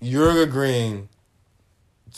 You're 0.00 0.42
agreeing 0.42 1.08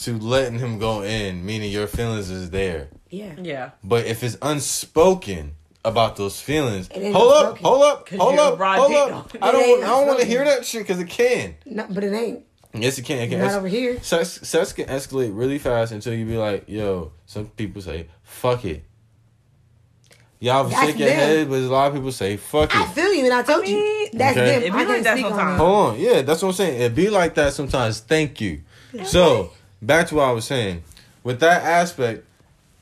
to 0.00 0.18
letting 0.18 0.58
him 0.58 0.78
go 0.78 1.02
in, 1.02 1.44
meaning 1.44 1.70
your 1.72 1.86
feelings 1.86 2.30
is 2.30 2.50
there. 2.50 2.88
yeah. 3.10 3.34
Yeah. 3.40 3.70
But 3.82 4.06
if 4.06 4.22
it's 4.22 4.36
unspoken 4.42 5.54
about 5.84 6.16
those 6.16 6.40
feelings, 6.40 6.88
It 6.88 6.98
ain't 7.02 7.14
hold 7.14 7.32
up, 7.32 7.58
hold 7.58 7.82
up, 7.82 8.08
hold 8.10 8.38
up, 8.38 8.58
raw 8.58 8.76
hold 8.76 8.92
up. 8.94 9.30
I 9.42 9.52
don't, 9.52 9.82
I 9.84 9.86
don't 9.86 10.06
want 10.06 10.20
to 10.20 10.26
hear 10.26 10.44
that 10.44 10.64
shit 10.66 10.82
because 10.82 11.00
it 11.00 11.08
can. 11.08 11.54
No, 11.64 11.86
but 11.88 12.04
it 12.04 12.12
ain't. 12.12 12.44
Yes, 12.74 12.98
it 12.98 13.04
can. 13.06 13.18
It 13.20 13.28
can. 13.28 13.38
Not 13.38 13.48
es- 13.48 13.54
over 13.54 13.68
here. 13.68 14.02
Sex, 14.02 14.28
sex 14.46 14.72
can 14.74 14.86
escalate 14.86 15.30
really 15.34 15.58
fast 15.58 15.92
until 15.92 16.12
you 16.12 16.26
be 16.26 16.36
like, 16.36 16.68
yo. 16.68 17.12
Some 17.24 17.46
people 17.46 17.80
say, 17.80 18.08
"Fuck 18.22 18.64
it." 18.66 18.84
Y'all 20.38 20.64
That's 20.64 20.82
shake 20.84 20.98
your 20.98 21.08
them. 21.08 21.18
head, 21.18 21.48
but 21.48 21.56
a 21.56 21.60
lot 21.68 21.88
of 21.88 21.94
people 21.94 22.12
say, 22.12 22.36
"Fuck 22.36 22.74
it." 22.74 22.80
I 22.80 22.86
feel 22.86 23.12
you, 23.14 23.24
and 23.24 23.32
I 23.32 23.42
told 23.42 23.64
I 23.64 23.66
mean, 23.68 23.76
you 23.78 24.08
that's 24.12 24.36
Okay. 24.36 24.46
them. 24.46 24.62
It 24.62 24.72
be 24.72 24.78
I 24.78 24.84
like 24.84 25.02
that 25.04 25.14
speak 25.16 25.24
on 25.26 25.30
sometimes. 25.32 25.58
Hold 25.60 25.88
on, 25.94 25.98
yeah, 25.98 26.22
that's 26.22 26.42
what 26.42 26.48
I'm 26.48 26.54
saying. 26.54 26.82
It 26.82 26.94
be 26.94 27.08
like 27.08 27.34
that 27.36 27.52
sometimes. 27.54 28.00
Thank 28.00 28.40
you. 28.40 28.60
So 29.04 29.52
back 29.80 30.08
to 30.08 30.16
what 30.16 30.24
I 30.24 30.32
was 30.32 30.44
saying. 30.44 30.82
With 31.24 31.40
that 31.40 31.62
aspect 31.62 32.24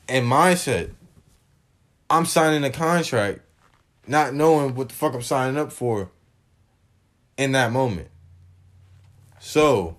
and 0.07 0.25
mindset, 0.25 0.91
I'm 2.09 2.25
signing 2.25 2.63
a 2.63 2.69
contract, 2.69 3.39
not 4.05 4.33
knowing 4.33 4.75
what 4.75 4.89
the 4.89 4.95
fuck 4.95 5.13
I'm 5.13 5.21
signing 5.21 5.57
up 5.57 5.71
for. 5.71 6.09
In 7.37 7.51
that 7.53 7.71
moment. 7.73 8.07
So, 9.39 9.97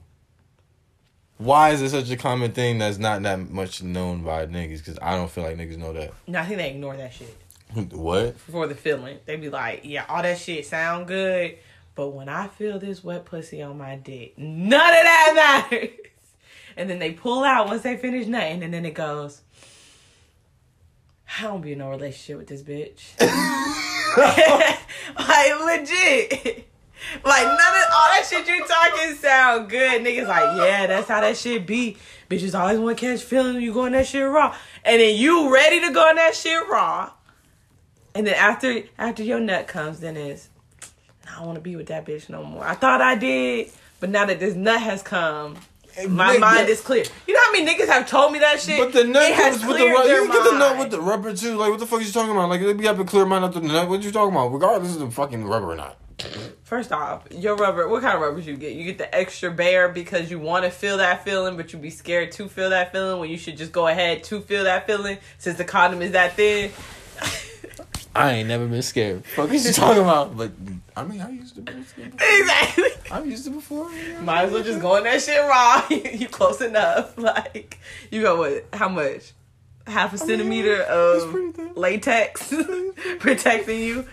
why 1.37 1.71
is 1.71 1.83
it 1.83 1.91
such 1.91 2.11
a 2.11 2.17
common 2.17 2.53
thing 2.53 2.79
that's 2.79 2.97
not 2.97 3.23
that 3.25 3.51
much 3.51 3.83
known 3.83 4.23
by 4.23 4.47
niggas? 4.47 4.79
Because 4.79 4.99
I 5.03 5.17
don't 5.17 5.31
feel 5.31 5.45
like 5.45 5.59
niggas 5.59 5.77
know 5.77 5.93
that. 5.93 6.15
No, 6.27 6.39
I 6.39 6.47
think 6.47 6.59
they 6.59 6.71
ignore 6.71 6.97
that 6.97 7.13
shit 7.13 7.37
What? 7.91 8.39
for 8.39 8.67
the 8.67 8.75
feeling. 8.75 9.19
They 9.27 9.37
be 9.37 9.51
like, 9.51 9.83
yeah, 9.85 10.07
all 10.09 10.23
that 10.23 10.39
shit 10.39 10.67
sound 10.67 11.09
good, 11.09 11.59
but 11.95 12.11
when 12.11 12.29
I 12.29 12.49
feel 12.49 12.79
this 12.79 13.03
wet 13.03 13.25
pussy 13.25 13.63
on 13.63 13.79
my 13.79 13.97
dick, 13.97 14.39
none 14.39 14.95
of 14.95 15.03
that 15.03 15.67
matters. 15.71 15.91
And 16.79 16.91
then 16.91 16.99
they 16.99 17.13
pull 17.13 17.43
out 17.43 17.69
once 17.69 17.81
they 17.81 17.97
finish 17.97 18.27
nutting, 18.27 18.63
and 18.63 18.75
then 18.75 18.85
it 18.85 18.93
goes, 18.93 19.41
I 21.39 21.45
don't 21.45 21.63
be 21.63 21.73
in 21.73 21.79
no 21.79 21.89
relationship 21.89 22.39
with 22.39 22.49
this 22.49 22.63
bitch. 22.63 23.19
like 25.17 25.61
legit. 25.65 26.69
Like 27.25 27.45
none 27.45 27.55
of 27.55 27.85
all 27.93 28.09
that 28.11 28.27
shit 28.29 28.47
you 28.47 28.65
talking 28.67 29.15
sound 29.17 29.69
good. 29.69 30.03
Niggas 30.03 30.29
like, 30.29 30.59
yeah, 30.59 30.87
that's 30.87 31.09
how 31.09 31.21
that 31.21 31.37
shit 31.37 31.67
be. 31.67 31.97
Bitches 32.31 32.59
always 32.59 32.79
want 32.79 32.99
to 32.99 33.07
catch 33.07 33.23
feelings 33.23 33.63
you 33.63 33.73
going 33.73 33.93
that 33.93 34.07
shit 34.07 34.29
raw. 34.29 34.55
And 34.85 35.01
then 35.01 35.17
you 35.17 35.53
ready 35.53 35.81
to 35.81 35.93
go 35.93 36.09
on 36.09 36.17
that 36.17 36.35
shit 36.35 36.67
raw. 36.69 37.11
And 38.17 38.27
then 38.27 38.35
after 38.35 38.83
after 38.97 39.23
your 39.23 39.41
nut 39.41 39.69
comes, 39.69 40.01
then 40.01 40.17
it's 40.17 40.49
I 41.29 41.37
don't 41.37 41.47
want 41.47 41.57
to 41.57 41.61
be 41.61 41.77
with 41.77 41.89
that 41.89 42.07
bitch 42.07 42.31
no 42.31 42.43
more. 42.43 42.65
I 42.65 42.75
thought 42.75 43.03
I 43.03 43.15
did, 43.15 43.71
but 44.01 44.09
now 44.09 44.25
that 44.25 44.41
this 44.41 44.55
nut 44.55 44.81
has 44.81 45.03
come, 45.03 45.57
my 46.09 46.33
wait, 46.33 46.41
mind 46.41 46.61
but- 46.61 46.71
is 46.71 46.81
clear. 46.81 47.05
You 47.27 47.35
know 47.35 47.41
how 47.45 47.53
many 47.53 47.67
niggas 47.71 47.89
have 47.89 48.09
told 48.09 48.33
me 48.33 48.39
that 48.39 48.59
shit? 48.61 48.79
But 48.79 48.93
the 48.95 49.05
nut 49.05 49.35
comes 49.35 49.65
with 49.67 49.77
the 49.77 49.87
rubber. 49.89 50.09
You 50.09 50.27
get 50.29 50.45
the 50.45 50.59
nut 50.59 50.79
with 50.79 50.91
the 50.93 51.01
rubber 51.01 51.35
too. 51.35 51.57
Like 51.57 51.71
what 51.71 51.79
the 51.79 51.87
fuck 51.87 52.01
are 52.01 52.05
you 52.05 52.11
talking 52.11 52.31
about? 52.31 52.49
Like 52.49 52.63
they 52.63 52.73
be 52.73 52.87
have 52.87 52.99
a 52.99 53.05
clear 53.05 53.27
mind 53.27 53.45
after 53.45 53.61
the 53.61 53.69
nut. 53.69 53.87
What 53.89 54.03
you 54.03 54.11
talking 54.11 54.35
about? 54.35 54.49
Regardless 54.49 54.95
of 54.95 55.01
the 55.01 55.11
fucking 55.11 55.45
rubber 55.45 55.73
or 55.73 55.77
not. 55.77 55.99
First 56.63 56.93
off, 56.93 57.27
your 57.31 57.55
rubber. 57.57 57.87
What 57.87 58.01
kind 58.01 58.15
of 58.15 58.23
rubbers 58.23 58.47
you 58.47 58.57
get? 58.57 58.73
You 58.73 58.85
get 58.85 58.97
the 58.97 59.15
extra 59.15 59.51
bare 59.51 59.91
because 59.91 60.31
you 60.31 60.39
want 60.39 60.65
to 60.65 60.71
feel 60.71 60.97
that 60.97 61.23
feeling, 61.23 61.59
but 61.59 61.75
you 61.75 61.79
be 61.79 61.91
scared 61.91 62.33
to 62.33 62.49
feel 62.49 62.71
that 62.71 62.93
feeling 62.93 63.21
when 63.21 63.29
you 63.29 63.37
should 63.37 63.59
just 63.59 63.73
go 63.73 63.87
ahead 63.87 64.25
to 64.25 64.41
feel 64.41 64.65
that 64.65 64.87
feeling 64.87 65.19
since 65.37 65.59
the 65.59 65.65
condom 65.65 66.01
is 66.01 66.13
that 66.13 66.35
thin. 66.35 66.71
I 68.17 68.33
ain't 68.33 68.49
never 68.49 68.67
been 68.67 68.83
scared. 68.83 69.25
Fuck 69.27 69.51
is 69.53 69.67
you 69.67 69.73
talking 69.73 70.03
about? 70.03 70.37
But 70.37 70.53
I 70.97 71.05
mean, 71.05 71.21
I 71.21 71.31
used 71.31 71.55
to 71.57 71.61
be 71.61 71.83
scared. 71.85 72.15
exactly. 72.15 72.89
I've 73.11 73.27
used 73.27 73.47
it 73.47 73.51
before. 73.51 73.91
Might 74.23 74.45
as 74.45 74.53
well 74.53 74.63
just 74.63 74.81
go 74.81 74.97
in 74.97 75.05
that 75.05 75.21
shit 75.21 75.39
raw. 75.41 75.87
you 75.91 76.29
close 76.29 76.61
enough. 76.61 77.17
Like 77.19 77.79
you 78.11 78.23
got 78.23 78.39
what? 78.39 78.65
How 78.73 78.89
much? 78.89 79.33
Half 79.87 80.15
a 80.15 80.19
centimeter 80.19 80.83
of 80.83 81.77
latex 81.77 82.53
protecting 83.21 83.81
you. 83.81 84.05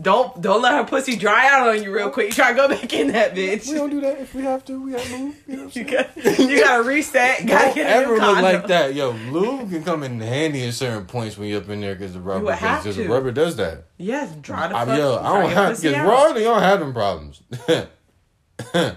Don't 0.00 0.40
don't 0.40 0.62
let 0.62 0.72
her 0.74 0.84
pussy 0.84 1.16
dry 1.16 1.48
out 1.48 1.68
on 1.68 1.82
you 1.82 1.94
real 1.94 2.10
quick. 2.10 2.28
You 2.28 2.32
try 2.32 2.50
to 2.50 2.56
go 2.56 2.68
back 2.68 2.92
in 2.92 3.08
that 3.08 3.34
bitch. 3.34 3.68
We 3.68 3.74
don't 3.74 3.90
do 3.90 4.00
that 4.00 4.20
if 4.20 4.34
we 4.34 4.42
have 4.42 4.64
to. 4.66 4.82
We 4.82 4.92
have 4.92 5.10
move. 5.10 5.42
You 5.46 5.56
know 5.56 5.70
You 5.74 5.84
got 5.84 6.16
you 6.38 6.60
gotta 6.64 6.82
reset. 6.82 7.46
Gotta 7.46 7.74
Don't 7.74 7.86
ever 7.86 8.16
look 8.16 8.42
like 8.42 8.66
that, 8.68 8.94
yo. 8.94 9.10
Lube 9.10 9.70
can 9.70 9.84
come 9.84 10.02
in 10.02 10.20
handy 10.20 10.66
at 10.66 10.74
certain 10.74 11.04
points 11.06 11.36
when 11.36 11.48
you're 11.48 11.60
up 11.60 11.68
in 11.68 11.80
there 11.80 11.94
because 11.94 12.14
the 12.14 12.20
rubber, 12.20 12.46
because 12.52 12.96
the 12.96 13.08
rubber 13.08 13.32
does 13.32 13.56
that. 13.56 13.84
Yes, 13.98 14.34
dry 14.36 14.68
the 14.68 14.76
I, 14.76 14.84
fuck. 14.86 14.98
yo, 14.98 15.16
I 15.18 15.42
don't 15.42 15.50
have 15.50 15.80
because 15.82 15.98
raw. 15.98 16.32
They 16.32 16.44
don't 16.44 16.62
have 16.62 16.80
them 16.80 16.92
problems. 16.94 17.42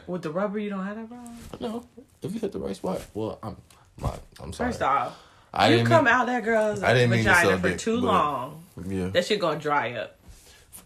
With 0.08 0.22
the 0.22 0.32
rubber, 0.32 0.60
you 0.60 0.70
don't 0.70 0.86
have 0.86 0.96
that 0.96 1.10
problem. 1.10 1.38
no, 1.60 1.86
if 2.22 2.34
you 2.34 2.40
hit 2.40 2.52
the 2.52 2.60
right 2.60 2.76
spot. 2.76 3.02
Well, 3.14 3.40
I'm, 3.44 3.58
my, 4.00 4.14
I'm 4.42 4.54
sorry. 4.54 4.72
First 4.72 4.82
off, 4.82 5.18
I 5.54 5.74
you 5.74 5.84
come 5.84 6.06
mean, 6.06 6.14
out 6.14 6.28
that 6.28 6.44
girl's 6.44 6.84
I 6.84 6.94
didn't 6.94 7.10
vagina 7.12 7.58
for 7.58 7.70
dick, 7.70 7.80
too 7.80 7.98
long. 7.98 8.64
Yeah, 8.88 9.08
That 9.08 9.26
shit 9.26 9.40
gonna 9.40 9.60
dry 9.60 9.94
up. 9.94 10.18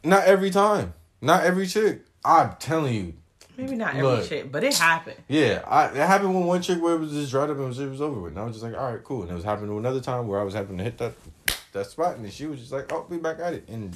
not 0.03 0.23
every 0.25 0.49
time. 0.49 0.93
Not 1.21 1.43
every 1.43 1.67
chick. 1.67 2.01
I'm 2.25 2.55
telling 2.59 2.93
you. 2.93 3.13
Maybe 3.57 3.75
not 3.75 3.89
every 3.95 4.01
Look. 4.03 4.25
shit, 4.27 4.51
but 4.51 4.63
it 4.63 4.73
happened. 4.73 5.17
Yeah, 5.27 5.63
I, 5.67 5.85
it 5.87 5.95
happened 5.95 6.35
with 6.35 6.45
one 6.45 6.61
chick 6.61 6.81
where 6.81 6.95
it 6.95 6.99
was 6.99 7.11
just 7.11 7.29
dried 7.29 7.49
up 7.51 7.57
and 7.57 7.75
it 7.77 7.89
was, 7.89 8.01
over 8.01 8.19
with. 8.19 8.31
And 8.31 8.39
I 8.39 8.43
was 8.45 8.53
just 8.55 8.63
like, 8.63 8.75
all 8.75 8.91
right, 8.91 9.03
cool. 9.03 9.21
And 9.21 9.31
it 9.31 9.35
was 9.35 9.43
happening 9.43 9.77
another 9.77 10.01
time 10.01 10.27
where 10.27 10.39
I 10.39 10.43
was 10.43 10.53
having 10.55 10.77
to 10.77 10.83
hit 10.83 10.97
that 10.97 11.13
that 11.73 11.85
spot, 11.87 12.15
and 12.15 12.23
then 12.25 12.31
she 12.31 12.45
was 12.45 12.59
just 12.59 12.71
like, 12.71 12.91
oh, 12.91 13.05
we 13.09 13.17
back 13.17 13.39
at 13.39 13.53
it 13.53 13.67
and 13.67 13.95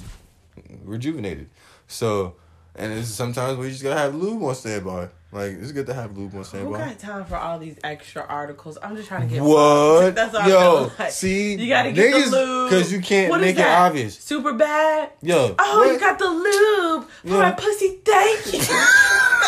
rejuvenated. 0.84 1.48
So, 1.86 2.34
and 2.74 2.92
it's 2.92 3.08
sometimes 3.08 3.58
we 3.58 3.70
just 3.70 3.82
gotta 3.82 3.98
have 3.98 4.14
lube 4.14 4.42
on 4.42 4.54
standby. 4.54 5.08
Like 5.30 5.52
it's 5.60 5.72
good 5.72 5.84
to 5.86 5.92
have 5.94 6.16
lube 6.16 6.34
on 6.34 6.42
standby. 6.44 6.78
Who 6.78 6.84
got 6.86 6.98
time 6.98 7.24
for 7.26 7.36
all 7.36 7.58
these 7.58 7.76
extra 7.84 8.24
articles? 8.26 8.78
I'm 8.82 8.96
just 8.96 9.08
trying 9.08 9.28
to 9.28 9.34
get 9.34 9.42
What? 9.42 10.14
That's 10.14 10.34
all 10.34 10.48
Yo, 10.48 10.90
like. 10.98 11.10
see, 11.12 11.54
You 11.54 11.68
gotta 11.68 11.92
get 11.92 12.14
niggas, 12.14 12.30
the 12.30 12.46
lube. 12.46 12.70
because 12.70 12.90
you 12.90 13.00
can't 13.02 13.28
What 13.30 13.40
is 13.42 13.46
make 13.46 13.58
it 13.58 13.66
obvious. 13.66 14.16
Superbad. 14.16 15.10
Yo, 15.20 15.54
Oh, 15.58 15.78
what? 15.80 15.92
you 15.92 16.00
got 16.00 16.18
the 16.18 16.28
lube 16.30 17.08
for 17.10 17.28
Yeah. 17.28 17.38
my 17.40 17.50
pussy. 17.52 17.98
Thank 18.02 18.46
you. 18.54 18.60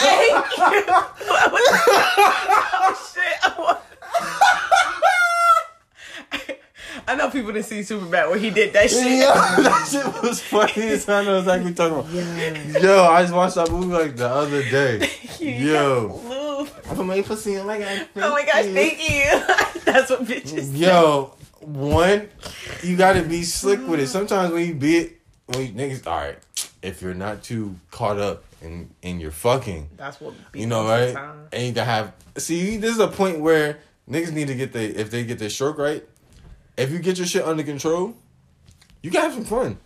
Thank 0.00 0.58
you. 0.58 0.84
oh 2.82 3.10
shit. 3.14 3.36
I 7.06 7.14
know 7.16 7.30
people 7.30 7.52
didn't 7.52 7.66
see 7.66 7.80
Superbad 7.80 8.30
when 8.30 8.40
he 8.40 8.50
did 8.50 8.72
that 8.74 8.90
shit. 8.90 9.04
Yo, 9.06 9.26
that 9.62 9.88
shit 9.90 10.22
was 10.22 10.40
funny 10.40 10.88
as 10.88 11.08
I 11.08 11.24
know 11.24 11.38
exactly 11.38 11.70
what 11.72 11.78
you're 11.78 12.04
talking 12.04 12.20
about. 12.20 12.72
Yeah. 12.74 12.78
Yo, 12.80 13.02
I 13.04 13.22
just 13.22 13.34
watched 13.34 13.54
that 13.56 13.70
movie 13.70 13.86
like 13.92 14.16
the 14.16 14.28
other 14.28 14.62
day. 14.62 15.08
You 15.40 15.48
Yo. 15.52 16.08
got 16.08 16.24
lube. 16.26 16.68
I 16.90 16.94
put 16.94 17.06
my 17.06 17.22
pussy 17.22 17.54
in 17.54 17.66
my 17.66 17.78
god. 17.78 18.06
Oh 18.16 18.30
my 18.32 18.44
gosh, 18.44 18.66
thank 18.66 18.98
you. 19.08 19.82
That's 19.84 20.10
what 20.10 20.24
bitches. 20.26 20.76
Yo, 20.76 21.32
one, 21.60 22.28
you 22.82 22.94
gotta 22.98 23.22
be 23.22 23.42
slick 23.42 23.80
with 23.88 24.00
it. 24.00 24.08
Sometimes 24.08 24.52
when 24.52 24.66
you 24.68 24.74
be 24.74 24.96
it, 24.98 25.20
when 25.46 25.60
you, 25.62 25.72
niggas, 25.72 26.06
all 26.06 26.18
right, 26.18 26.38
if 26.82 27.00
you're 27.00 27.14
not 27.14 27.42
too 27.42 27.74
caught 27.90 28.18
up 28.18 28.44
in 28.60 28.90
in 29.00 29.18
your 29.18 29.30
fucking, 29.30 29.88
That's 29.96 30.20
what 30.20 30.34
you 30.52 30.66
know, 30.66 30.82
most 30.82 30.92
of 30.92 30.98
the 30.98 31.06
right? 31.06 31.14
time. 31.14 31.48
And 31.52 31.62
you 31.68 31.72
can 31.72 31.86
have. 31.86 32.12
See, 32.36 32.76
this 32.76 32.90
is 32.92 33.00
a 33.00 33.08
point 33.08 33.40
where 33.40 33.78
niggas 34.10 34.32
need 34.32 34.48
to 34.48 34.54
get 34.54 34.74
the 34.74 34.82
if 35.00 35.10
they 35.10 35.24
get 35.24 35.38
their 35.38 35.48
stroke 35.48 35.78
right. 35.78 36.04
If 36.80 36.90
you 36.90 36.98
get 36.98 37.18
your 37.18 37.26
shit 37.26 37.44
under 37.44 37.62
control, 37.62 38.14
you 39.02 39.10
can 39.10 39.20
have 39.20 39.34
some 39.34 39.44
fun. 39.44 39.78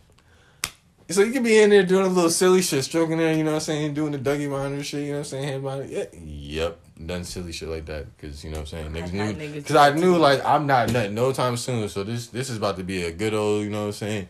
So 1.11 1.23
you 1.23 1.33
can 1.33 1.43
be 1.43 1.59
in 1.59 1.69
there 1.69 1.83
doing 1.85 2.07
a 2.07 2.09
little 2.09 2.31
silly 2.31 2.63
shit, 2.63 2.83
stroking 2.85 3.19
there, 3.19 3.35
you 3.35 3.45
know 3.45 3.51
what 3.51 3.57
I'm 3.57 3.61
saying, 3.61 3.93
doing 3.95 4.13
the 4.13 4.19
Dougie 4.19 4.49
monitor 4.49 4.83
shit, 4.83 5.03
you 5.03 5.09
know 5.09 5.13
what 5.19 5.19
I'm 5.19 5.25
saying, 5.25 5.45
hand 5.49 5.63
monitor. 5.63 5.93
Yeah, 5.93 6.05
yep, 6.25 6.79
done 7.05 7.25
silly 7.25 7.53
shit 7.53 7.69
like 7.69 7.85
that 7.87 8.07
because 8.17 8.43
you 8.43 8.49
know 8.51 8.61
what 8.61 8.73
I'm 8.73 8.91
saying, 8.93 9.11
niggas 9.11 9.13
knew 9.13 9.53
because 9.55 9.77
I 9.77 9.91
knew 9.93 10.17
like 10.17 10.43
I'm 10.47 10.67
not 10.67 10.91
nutting 10.93 11.15
no 11.15 11.31
time 11.33 11.59
soon. 11.59 11.89
So 11.91 12.05
this 12.05 12.29
this 12.29 12.49
is 12.49 12.57
about 12.57 12.79
to 12.79 12.85
be 12.85 13.03
a 13.03 13.13
good 13.13 13.35
old, 13.35 13.65
you 13.65 13.71
know 13.71 13.81
what 13.81 13.87
I'm 13.87 13.93
saying, 13.93 14.29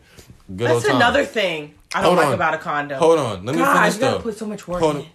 good 0.53 0.67
That's 0.67 0.73
old 0.73 0.83
time. 0.85 0.95
another 0.97 1.23
thing 1.23 1.75
I 1.93 2.01
don't 2.01 2.07
Hold 2.07 2.17
like 2.17 2.27
on. 2.27 2.33
about 2.33 2.53
a 2.55 2.57
condo. 2.57 2.95
Hold 2.97 3.19
on, 3.19 3.45
let 3.45 3.55
me 3.55 3.61
God, 3.61 3.79
finish 3.79 3.93
you 3.95 3.99
gotta 4.01 4.17
though. 4.17 4.23
put 4.23 4.37
so 4.37 4.45
much 4.45 4.67
work 4.67 4.81
Hold 4.81 4.95
in 4.97 5.01
on. 5.03 5.07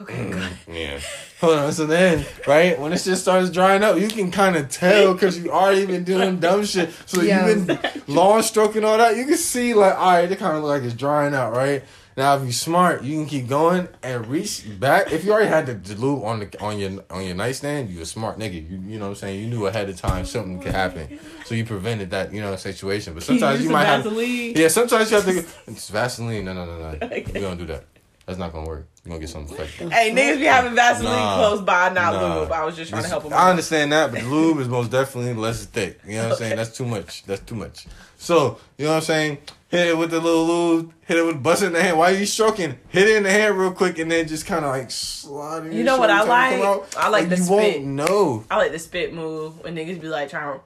it. 0.00 0.12
Okay, 0.12 0.30
good. 0.30 0.52
Yeah. 0.74 1.00
Hold 1.40 1.58
on. 1.58 1.72
So 1.72 1.86
then, 1.86 2.24
right 2.46 2.78
when 2.78 2.92
it 2.92 3.02
just 3.02 3.22
starts 3.22 3.50
drying 3.50 3.82
up, 3.82 3.98
you 3.98 4.08
can 4.08 4.30
kind 4.30 4.56
of 4.56 4.68
tell 4.70 5.12
because 5.14 5.38
you 5.38 5.50
already 5.50 5.86
been 5.86 6.04
doing 6.04 6.38
dumb 6.40 6.64
shit. 6.64 6.90
So 7.06 7.22
Yeah. 7.22 7.46
you've 7.48 7.66
been 7.66 7.78
long 8.06 8.42
stroking 8.42 8.84
all 8.84 8.98
that. 8.98 9.16
You 9.16 9.24
can 9.26 9.36
see 9.36 9.74
like, 9.74 9.94
all 9.96 10.12
right, 10.12 10.30
it 10.30 10.38
kind 10.38 10.56
of 10.56 10.62
look 10.62 10.70
like 10.70 10.82
it's 10.82 10.94
drying 10.94 11.34
out, 11.34 11.52
right? 11.52 11.82
Now, 12.16 12.36
if 12.36 12.44
you're 12.44 12.52
smart, 12.52 13.02
you 13.02 13.16
can 13.16 13.26
keep 13.26 13.48
going 13.48 13.88
and 14.04 14.24
reach 14.28 14.64
back. 14.78 15.10
If 15.12 15.24
you 15.24 15.32
already 15.32 15.48
had 15.48 15.66
the, 15.66 15.74
the 15.74 16.00
lube 16.00 16.22
on 16.22 16.38
the 16.40 16.60
on 16.62 16.78
your 16.78 17.02
on 17.10 17.24
your 17.26 17.34
nightstand, 17.34 17.90
you 17.90 18.00
a 18.02 18.06
smart 18.06 18.38
nigga. 18.38 18.54
You 18.70 18.78
you 18.86 18.98
know 19.00 19.06
what 19.06 19.10
I'm 19.10 19.14
saying. 19.16 19.40
You 19.40 19.48
knew 19.48 19.66
ahead 19.66 19.88
of 19.88 19.96
time 19.96 20.24
something 20.24 20.60
could 20.60 20.70
happen, 20.70 21.18
so 21.44 21.56
you 21.56 21.64
prevented 21.64 22.10
that 22.10 22.32
you 22.32 22.40
know 22.40 22.54
situation. 22.54 23.14
But 23.14 23.22
sometimes 23.28 23.58
you, 23.58 23.64
use 23.64 23.72
might 23.72 23.86
some 23.86 23.94
have 23.94 24.04
Vaseline? 24.04 24.52
yeah. 24.54 24.68
Sometimes 24.68 25.10
you 25.10 25.16
have 25.16 25.26
to. 25.26 25.44
It's 25.66 25.88
Vaseline. 25.88 26.44
No, 26.44 26.52
no, 26.52 26.64
no, 26.64 26.78
no. 26.78 26.98
Okay. 27.02 27.26
We 27.34 27.40
don't 27.40 27.56
do 27.58 27.66
that. 27.66 27.82
That's 28.26 28.38
not 28.38 28.52
gonna 28.52 28.66
work. 28.66 28.86
You're 29.04 29.10
gonna 29.10 29.20
get 29.20 29.28
something 29.28 29.54
effective. 29.54 29.92
Hey, 29.92 30.10
niggas 30.10 30.38
be 30.38 30.44
having 30.44 30.74
Vaseline 30.74 31.12
Nah. 31.12 31.36
close 31.36 31.60
by, 31.60 31.90
not 31.90 32.14
Nah. 32.14 32.40
lube. 32.40 32.52
I 32.52 32.64
was 32.64 32.74
just 32.74 32.90
trying 32.90 33.02
to 33.02 33.08
help 33.08 33.24
them. 33.24 33.34
I 33.34 33.50
understand 33.50 33.92
that, 33.92 34.12
but 34.12 34.22
lube 34.24 34.58
is 34.60 34.68
most 34.68 34.90
definitely 34.90 35.34
less 35.34 35.64
thick. 35.66 36.00
You 36.06 36.16
know 36.16 36.22
what 36.24 36.32
I'm 36.32 36.38
saying? 36.38 36.56
That's 36.56 36.74
too 36.74 36.86
much. 36.86 37.22
That's 37.24 37.42
too 37.42 37.54
much. 37.54 37.86
So, 38.16 38.58
you 38.78 38.86
know 38.86 38.92
what 38.92 38.96
I'm 38.98 39.02
saying? 39.02 39.38
Hit 39.68 39.88
it 39.88 39.98
with 39.98 40.10
the 40.12 40.20
little 40.20 40.46
lube, 40.46 40.92
hit 41.04 41.18
it 41.18 41.26
with 41.26 41.42
busting 41.42 41.72
the 41.72 41.82
hand. 41.82 41.98
Why 41.98 42.12
are 42.12 42.16
you 42.16 42.24
stroking, 42.26 42.78
hit 42.88 43.08
it 43.08 43.16
in 43.16 43.24
the 43.24 43.30
hand 43.30 43.58
real 43.58 43.72
quick 43.72 43.98
and 43.98 44.10
then 44.10 44.26
just 44.26 44.46
kind 44.46 44.64
of 44.64 44.70
like 44.70 44.90
slide. 44.90 45.70
You 45.72 45.82
know 45.84 45.98
what 45.98 46.10
I 46.10 46.22
like? 46.22 46.96
I 46.96 47.08
like 47.08 47.28
the 47.28 47.36
you 47.36 47.42
spit. 47.42 47.82
won't 47.82 47.84
know. 47.84 48.44
I 48.50 48.56
like 48.56 48.72
the 48.72 48.78
spit 48.78 49.12
move 49.12 49.62
when 49.64 49.74
niggas 49.74 50.00
be 50.00 50.08
like 50.08 50.30
trying 50.30 50.54
to 50.58 50.60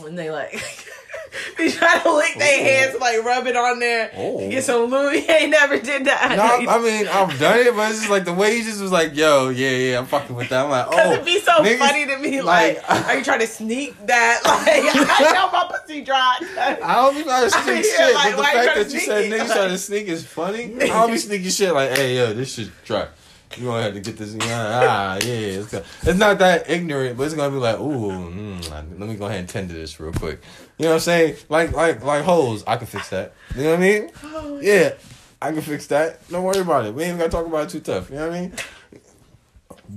when 0.00 0.14
they 0.14 0.30
like 0.30 0.52
be 1.58 1.70
trying 1.70 2.00
to 2.02 2.12
lick 2.14 2.34
their 2.38 2.62
hands 2.62 2.98
like 3.00 3.22
rub 3.24 3.46
it 3.46 3.56
on 3.56 3.78
there 3.80 4.10
Oh. 4.16 4.38
and 4.40 4.50
get 4.50 4.64
some 4.64 4.90
lube. 4.90 5.12
He 5.14 5.28
ain't 5.30 5.50
never 5.50 5.78
did 5.78 6.04
that. 6.06 6.36
No, 6.36 6.70
I 6.72 6.78
mean 6.78 7.08
I've 7.08 7.38
done 7.38 7.58
it, 7.58 7.74
but 7.74 7.90
it's 7.90 8.00
just 8.00 8.10
like 8.10 8.24
the 8.24 8.32
way 8.32 8.56
he 8.56 8.62
just 8.62 8.80
was 8.80 8.92
like, 8.92 9.14
"Yo, 9.16 9.48
yeah, 9.48 9.70
yeah, 9.70 9.98
I'm 9.98 10.06
fucking 10.06 10.34
with 10.36 10.48
that." 10.50 10.64
I'm 10.64 10.70
like, 10.70 10.86
"Oh, 10.90 11.12
it'd 11.12 11.24
be 11.24 11.40
so 11.40 11.52
oh, 11.58 11.62
niggas- 11.62 11.78
funny 11.78 12.06
to 12.06 12.18
me, 12.18 12.40
like, 12.42 12.82
are 12.88 13.16
you 13.16 13.24
trying 13.24 13.40
to 13.40 13.46
sneak 13.46 13.94
that? 14.06 14.40
Like, 14.44 14.82
I 15.20 15.32
know 15.32 15.50
my 15.52 15.70
pussy 15.76 16.02
dry. 16.02 16.36
I 16.40 16.94
don't 16.96 17.16
be 17.16 17.22
trying 17.24 17.50
to 17.50 17.56
I 17.56 17.60
sneak 17.62 17.84
shit, 17.84 18.14
like, 18.14 18.36
but 18.36 18.42
the 18.42 18.42
fact 18.44 18.76
that 18.76 18.92
you 18.92 19.00
said 19.00 19.32
niggas 19.32 19.38
Like- 19.38 19.52
trying 19.52 19.68
to 19.70 19.78
sneak 19.78 20.08
is 20.08 20.24
funny. 20.26 20.74
I 20.82 20.86
don't 20.86 21.10
be 21.10 21.18
sneaking 21.18 21.50
shit 21.50 21.72
like, 21.72 21.90
hey, 21.90 22.16
yo, 22.16 22.32
this 22.34 22.54
shit 22.54 22.70
dry. 22.84 23.08
You 23.56 23.64
gonna 23.64 23.82
have 23.82 23.94
to 23.94 24.00
get 24.00 24.16
this. 24.16 24.34
Yeah, 24.34 24.80
ah, 24.84 25.14
yeah. 25.22 25.32
It's, 25.32 25.66
gonna, 25.68 25.84
it's 26.02 26.18
not 26.18 26.38
that 26.38 26.70
ignorant, 26.70 27.16
but 27.16 27.24
it's 27.24 27.34
gonna 27.34 27.50
be 27.50 27.56
like, 27.60 27.78
ooh, 27.80 28.10
mm, 28.12 28.70
let 28.98 29.08
me 29.08 29.16
go 29.16 29.26
ahead 29.26 29.40
and 29.40 29.48
tend 29.48 29.68
to 29.70 29.74
this 29.74 29.98
real 29.98 30.12
quick. 30.12 30.40
You 30.78 30.84
know 30.84 30.90
what 30.90 30.94
I'm 30.94 31.00
saying? 31.00 31.36
Like, 31.48 31.72
like, 31.72 32.04
like 32.04 32.24
holes. 32.24 32.62
I 32.66 32.76
can 32.76 32.86
fix 32.86 33.10
that. 33.10 33.34
You 33.56 33.64
know 33.64 33.70
what 33.70 33.78
I 33.80 33.82
mean? 33.82 34.62
Yeah, 34.62 34.94
I 35.42 35.50
can 35.52 35.62
fix 35.62 35.88
that. 35.88 36.26
Don't 36.28 36.44
worry 36.44 36.60
about 36.60 36.86
it. 36.86 36.94
We 36.94 37.02
ain't 37.04 37.18
gotta 37.18 37.30
talk 37.30 37.44
about 37.46 37.64
it 37.64 37.70
too 37.70 37.80
tough. 37.80 38.08
You 38.10 38.16
know 38.16 38.28
what 38.28 38.36
I 38.36 38.40
mean? 38.40 38.52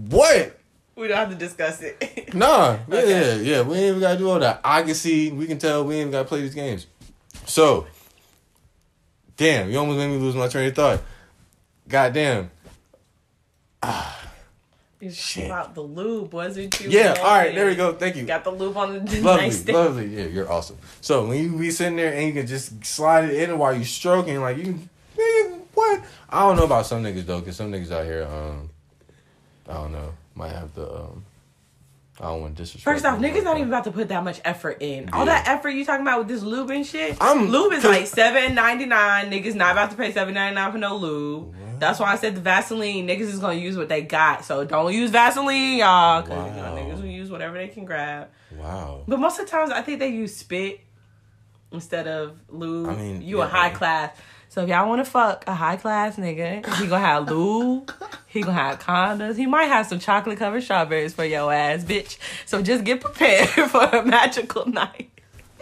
What? 0.09 0.59
We 0.95 1.07
don't 1.07 1.17
have 1.17 1.29
to 1.29 1.35
discuss 1.35 1.81
it. 1.81 2.33
Nah, 2.33 2.79
yeah, 2.89 2.97
Okay. 2.97 3.09
yeah, 3.09 3.35
yeah. 3.57 3.61
We 3.61 3.75
ain't 3.75 3.85
even 3.89 3.99
gotta 3.99 4.17
do 4.17 4.27
all 4.31 4.39
that. 4.39 4.61
I 4.63 4.81
can 4.81 4.95
see, 4.95 5.31
we 5.31 5.45
can 5.45 5.59
tell, 5.59 5.85
we 5.85 5.93
ain't 5.93 6.01
even 6.01 6.11
gotta 6.11 6.27
play 6.27 6.41
these 6.41 6.55
games. 6.55 6.87
So, 7.45 7.85
damn, 9.37 9.69
you 9.69 9.77
almost 9.77 9.99
made 9.99 10.07
me 10.07 10.17
lose 10.17 10.35
my 10.35 10.47
train 10.47 10.69
of 10.69 10.75
thought. 10.75 11.01
Goddamn. 11.87 12.49
It's 15.01 15.17
Shit. 15.17 15.45
about 15.47 15.75
the 15.75 15.81
lube, 15.81 16.31
wasn't 16.33 16.79
you? 16.79 16.89
Yeah, 16.89 17.15
all 17.19 17.25
right, 17.35 17.53
there 17.53 17.65
we 17.65 17.75
go. 17.75 17.91
Thank 17.93 18.15
you. 18.15 18.23
Got 18.25 18.45
the 18.45 18.51
lube 18.51 18.77
on 18.77 18.93
the 18.93 18.99
Lovely, 19.21 19.47
nightstand. 19.47 19.77
lovely. 19.77 20.07
Yeah, 20.15 20.25
you're 20.27 20.49
awesome. 20.49 20.77
So 21.01 21.25
when 21.27 21.43
you 21.43 21.57
be 21.57 21.71
sitting 21.71 21.97
there 21.97 22.13
and 22.13 22.25
you 22.27 22.33
can 22.33 22.47
just 22.47 22.85
slide 22.85 23.25
it 23.25 23.49
in 23.49 23.57
while 23.57 23.73
you're 23.75 23.83
stroking, 23.83 24.39
like 24.39 24.55
you, 24.57 24.79
nigga, 25.17 25.59
what? 25.73 26.03
I 26.29 26.47
don't 26.47 26.55
know 26.55 26.63
about 26.63 26.85
some 26.85 27.03
niggas 27.03 27.25
though, 27.25 27.41
cause 27.41 27.57
some 27.57 27.69
niggas 27.71 27.91
out 27.91 28.05
here, 28.05 28.23
um, 28.25 28.69
I 29.67 29.73
don't 29.73 29.91
know, 29.91 30.13
might 30.35 30.53
have 30.53 30.73
the 30.73 30.89
um, 30.89 31.25
I 32.23 32.27
don't 32.27 32.41
want 32.41 32.55
to 32.55 32.63
disrespect. 32.63 32.83
First 32.85 33.05
off, 33.05 33.19
niggas 33.19 33.43
not 33.43 33.57
even 33.57 33.67
about 33.67 33.83
to 33.83 33.91
put 33.91 34.07
that 34.07 34.23
much 34.23 34.39
effort 34.45 34.77
in. 34.79 35.09
All 35.11 35.25
that 35.25 35.45
effort 35.47 35.71
you 35.71 35.83
talking 35.83 36.05
about 36.05 36.19
with 36.19 36.29
this 36.29 36.41
lube 36.41 36.69
and 36.69 36.85
shit. 36.85 37.17
I'm- 37.21 37.49
lube 37.49 37.73
is 37.73 37.83
like 37.83 38.07
seven 38.07 38.55
ninety 38.55 38.85
nine. 38.85 39.29
Niggas 39.29 39.55
not 39.55 39.73
about 39.73 39.91
to 39.91 39.97
pay 39.97 40.13
seven 40.13 40.33
ninety 40.33 40.55
nine 40.55 40.71
for 40.71 40.77
no 40.77 40.95
lube. 40.95 41.53
That's 41.79 41.99
why 41.99 42.13
I 42.13 42.15
said 42.15 42.35
the 42.35 42.41
Vaseline. 42.41 43.05
Niggas 43.07 43.21
is 43.21 43.39
gonna 43.39 43.55
use 43.55 43.75
what 43.75 43.89
they 43.89 44.03
got. 44.03 44.45
So 44.45 44.63
don't 44.63 44.93
use 44.93 45.09
Vaseline, 45.11 45.79
y'all. 45.79 46.21
Cause 46.21 46.29
you 46.29 46.61
know, 46.61 46.73
Wow. 46.73 46.77
niggas 46.77 47.01
will 47.01 47.07
use 47.07 47.29
whatever 47.29 47.57
they 47.57 47.67
can 47.67 47.83
grab. 47.83 48.29
Wow. 48.57 49.03
But 49.05 49.19
most 49.19 49.37
of 49.39 49.45
the 49.45 49.51
times, 49.51 49.71
I 49.71 49.81
think 49.81 49.99
they 49.99 50.07
use 50.07 50.33
spit 50.33 50.79
instead 51.73 52.07
of 52.07 52.37
lube. 52.49 52.87
I 52.89 52.95
mean, 52.95 53.21
you 53.21 53.39
yeah. 53.39 53.45
a 53.45 53.47
high 53.47 53.69
class. 53.71 54.15
So 54.53 54.61
if 54.61 54.69
y'all 54.69 54.87
want 54.87 55.03
to 55.03 55.09
fuck 55.09 55.45
a 55.47 55.55
high 55.55 55.77
class 55.77 56.17
nigga, 56.17 56.63
he 56.75 56.85
gonna 56.85 57.03
have 57.03 57.27
lube. 57.27 57.91
He 58.27 58.41
gonna 58.41 58.53
have 58.53 58.77
condoms. 58.77 59.35
He 59.35 59.47
might 59.47 59.65
have 59.65 59.87
some 59.87 59.97
chocolate 59.97 60.37
covered 60.37 60.61
strawberries 60.61 61.11
for 61.11 61.25
your 61.25 61.51
ass, 61.51 61.83
bitch. 61.83 62.19
So 62.45 62.61
just 62.61 62.83
get 62.83 63.01
prepared 63.01 63.49
for 63.49 63.83
a 63.83 64.05
magical 64.05 64.67
night. 64.67 65.09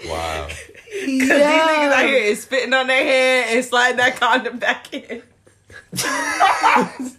Wow. 0.06 0.48
Cause 0.48 0.58
these 1.06 1.30
niggas 1.30 1.92
out 1.94 2.06
here 2.06 2.18
is 2.18 2.44
spitting 2.44 2.74
on 2.74 2.88
their 2.88 3.02
hand 3.02 3.56
and 3.56 3.64
sliding 3.64 3.96
that 3.96 4.18
condom 4.18 4.60
back 4.60 4.94
in. 4.94 5.24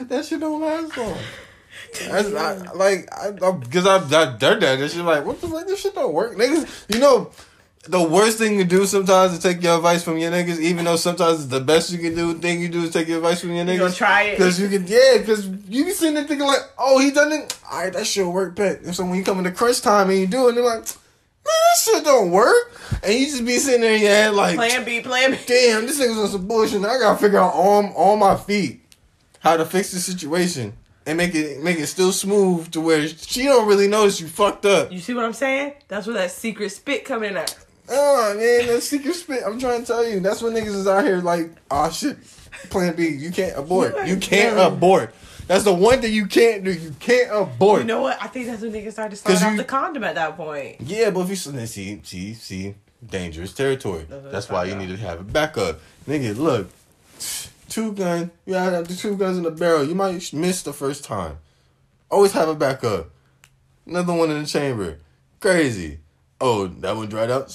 that 0.00 0.24
shit 0.24 0.40
don't 0.40 0.60
last 0.60 0.96
long. 0.96 1.16
That's, 2.08 2.34
I, 2.34 2.72
like, 2.72 3.08
I, 3.16 3.30
because 3.30 3.86
I've, 3.86 4.12
I've 4.12 4.40
done 4.40 4.58
that. 4.58 4.80
And 4.80 4.90
shit 4.90 5.04
like, 5.04 5.24
what 5.24 5.40
the 5.40 5.46
fuck? 5.46 5.64
This 5.68 5.80
shit 5.80 5.94
don't 5.94 6.12
work. 6.12 6.34
Niggas, 6.34 6.92
you 6.92 6.98
know, 6.98 7.30
the 7.88 8.02
worst 8.02 8.38
thing 8.38 8.58
to 8.58 8.64
do 8.64 8.84
sometimes 8.86 9.32
is 9.32 9.38
take 9.38 9.62
your 9.62 9.76
advice 9.76 10.02
from 10.02 10.18
your 10.18 10.30
niggas, 10.30 10.58
even 10.58 10.84
though 10.84 10.96
sometimes 10.96 11.40
it's 11.40 11.46
the 11.46 11.60
best 11.60 11.92
you 11.92 11.98
can 11.98 12.14
do. 12.14 12.34
Thing 12.38 12.60
you 12.60 12.68
do 12.68 12.82
is 12.82 12.92
take 12.92 13.08
your 13.08 13.18
advice 13.18 13.40
from 13.40 13.52
your 13.52 13.64
niggas. 13.64 13.78
gonna 13.78 13.92
try 13.94 14.22
it? 14.22 14.38
Because 14.38 14.60
you 14.60 14.68
can, 14.68 14.86
yeah, 14.86 15.18
because 15.18 15.46
you 15.46 15.84
be 15.84 15.92
sitting 15.92 16.14
there 16.14 16.24
thinking 16.24 16.46
like, 16.46 16.60
oh, 16.78 16.98
he 16.98 17.10
done 17.10 17.32
it. 17.32 17.58
All 17.70 17.82
right, 17.82 17.92
that 17.92 18.06
shit 18.06 18.26
work 18.26 18.54
bet. 18.54 18.80
And 18.82 18.94
so 18.94 19.04
when 19.04 19.14
you 19.14 19.24
come 19.24 19.38
into 19.38 19.52
crunch 19.52 19.80
time 19.80 20.10
and 20.10 20.18
you 20.18 20.26
do 20.26 20.48
it, 20.48 20.54
they're 20.54 20.64
like, 20.64 20.78
man, 20.78 20.84
that 21.44 21.78
shit 21.78 22.04
don't 22.04 22.30
work. 22.30 22.72
And 23.02 23.14
you 23.14 23.26
just 23.26 23.44
be 23.44 23.58
sitting 23.58 23.80
there 23.80 23.94
in 23.94 24.02
your 24.02 24.10
head 24.10 24.34
like, 24.34 24.56
Plan 24.56 24.84
B, 24.84 25.00
plan 25.00 25.32
B. 25.32 25.38
damn, 25.46 25.86
this 25.86 26.00
nigga's 26.00 26.18
on 26.18 26.28
some 26.28 26.46
bullshit. 26.46 26.80
Now 26.80 26.90
I 26.90 26.98
gotta 26.98 27.18
figure 27.18 27.38
out 27.38 27.54
on 27.54 27.86
on 27.94 28.18
my 28.18 28.36
feet 28.36 28.82
how 29.40 29.56
to 29.56 29.64
fix 29.64 29.92
the 29.92 29.98
situation 30.00 30.72
and 31.06 31.16
make 31.16 31.34
it 31.34 31.62
make 31.62 31.78
it 31.78 31.86
still 31.86 32.12
smooth 32.12 32.70
to 32.72 32.80
where 32.80 33.06
she 33.06 33.44
don't 33.44 33.68
really 33.68 33.86
notice 33.86 34.20
you 34.20 34.26
fucked 34.26 34.66
up. 34.66 34.90
You 34.90 34.98
see 34.98 35.14
what 35.14 35.24
I'm 35.24 35.32
saying? 35.32 35.74
That's 35.88 36.06
where 36.06 36.14
that 36.16 36.32
secret 36.32 36.70
spit 36.70 37.04
coming 37.04 37.30
in 37.30 37.36
at. 37.36 37.56
Oh 37.88 38.34
man, 38.36 38.66
that 38.66 38.82
secret 38.82 39.14
spit. 39.14 39.42
I'm 39.46 39.58
trying 39.58 39.80
to 39.80 39.86
tell 39.86 40.04
you, 40.06 40.20
that's 40.20 40.42
when 40.42 40.54
niggas 40.54 40.74
is 40.74 40.86
out 40.86 41.04
here 41.04 41.18
like, 41.18 41.50
oh 41.70 41.90
shit, 41.90 42.16
Plan 42.70 42.96
B, 42.96 43.08
you 43.08 43.30
can't 43.30 43.56
abort. 43.58 43.94
You 44.06 44.16
can't 44.16 44.58
abort. 44.58 45.14
That's 45.46 45.62
the 45.62 45.72
one 45.72 46.00
thing 46.00 46.12
you 46.12 46.26
can't 46.26 46.64
do. 46.64 46.72
You 46.72 46.92
can't 46.98 47.30
abort. 47.32 47.82
You 47.82 47.86
know 47.86 48.02
what? 48.02 48.20
I 48.20 48.26
think 48.26 48.46
that's 48.46 48.62
when 48.62 48.72
niggas 48.72 48.92
start 48.92 49.12
to 49.14 49.32
off 49.32 49.52
you- 49.52 49.56
the 49.56 49.64
condom 49.64 50.02
at 50.02 50.16
that 50.16 50.36
point. 50.36 50.80
Yeah, 50.80 51.10
but 51.10 51.20
if 51.20 51.28
you 51.30 51.36
see, 51.36 52.00
see, 52.02 52.34
see, 52.34 52.74
dangerous 53.08 53.52
territory. 53.52 54.06
That's 54.08 54.32
That's 54.32 54.48
why 54.48 54.64
you 54.64 54.74
need 54.74 54.88
to 54.88 54.96
have 54.96 55.20
a 55.20 55.24
backup. 55.24 55.80
Nigga, 56.08 56.36
look, 56.36 56.70
two 57.68 57.92
gun, 57.92 58.32
you 58.44 58.54
gotta 58.54 58.74
have 58.76 58.88
the 58.88 58.96
two 58.96 59.16
guns 59.16 59.36
in 59.36 59.44
the 59.44 59.52
barrel. 59.52 59.84
You 59.84 59.94
might 59.94 60.32
miss 60.32 60.62
the 60.62 60.72
first 60.72 61.04
time. 61.04 61.38
Always 62.10 62.32
have 62.32 62.48
a 62.48 62.54
backup. 62.54 63.10
Another 63.86 64.14
one 64.14 64.30
in 64.30 64.42
the 64.42 64.48
chamber. 64.48 64.98
Crazy. 65.38 65.98
Oh, 66.40 66.66
that 66.66 66.94
one 66.96 67.08
dried 67.08 67.30
up. 67.30 67.48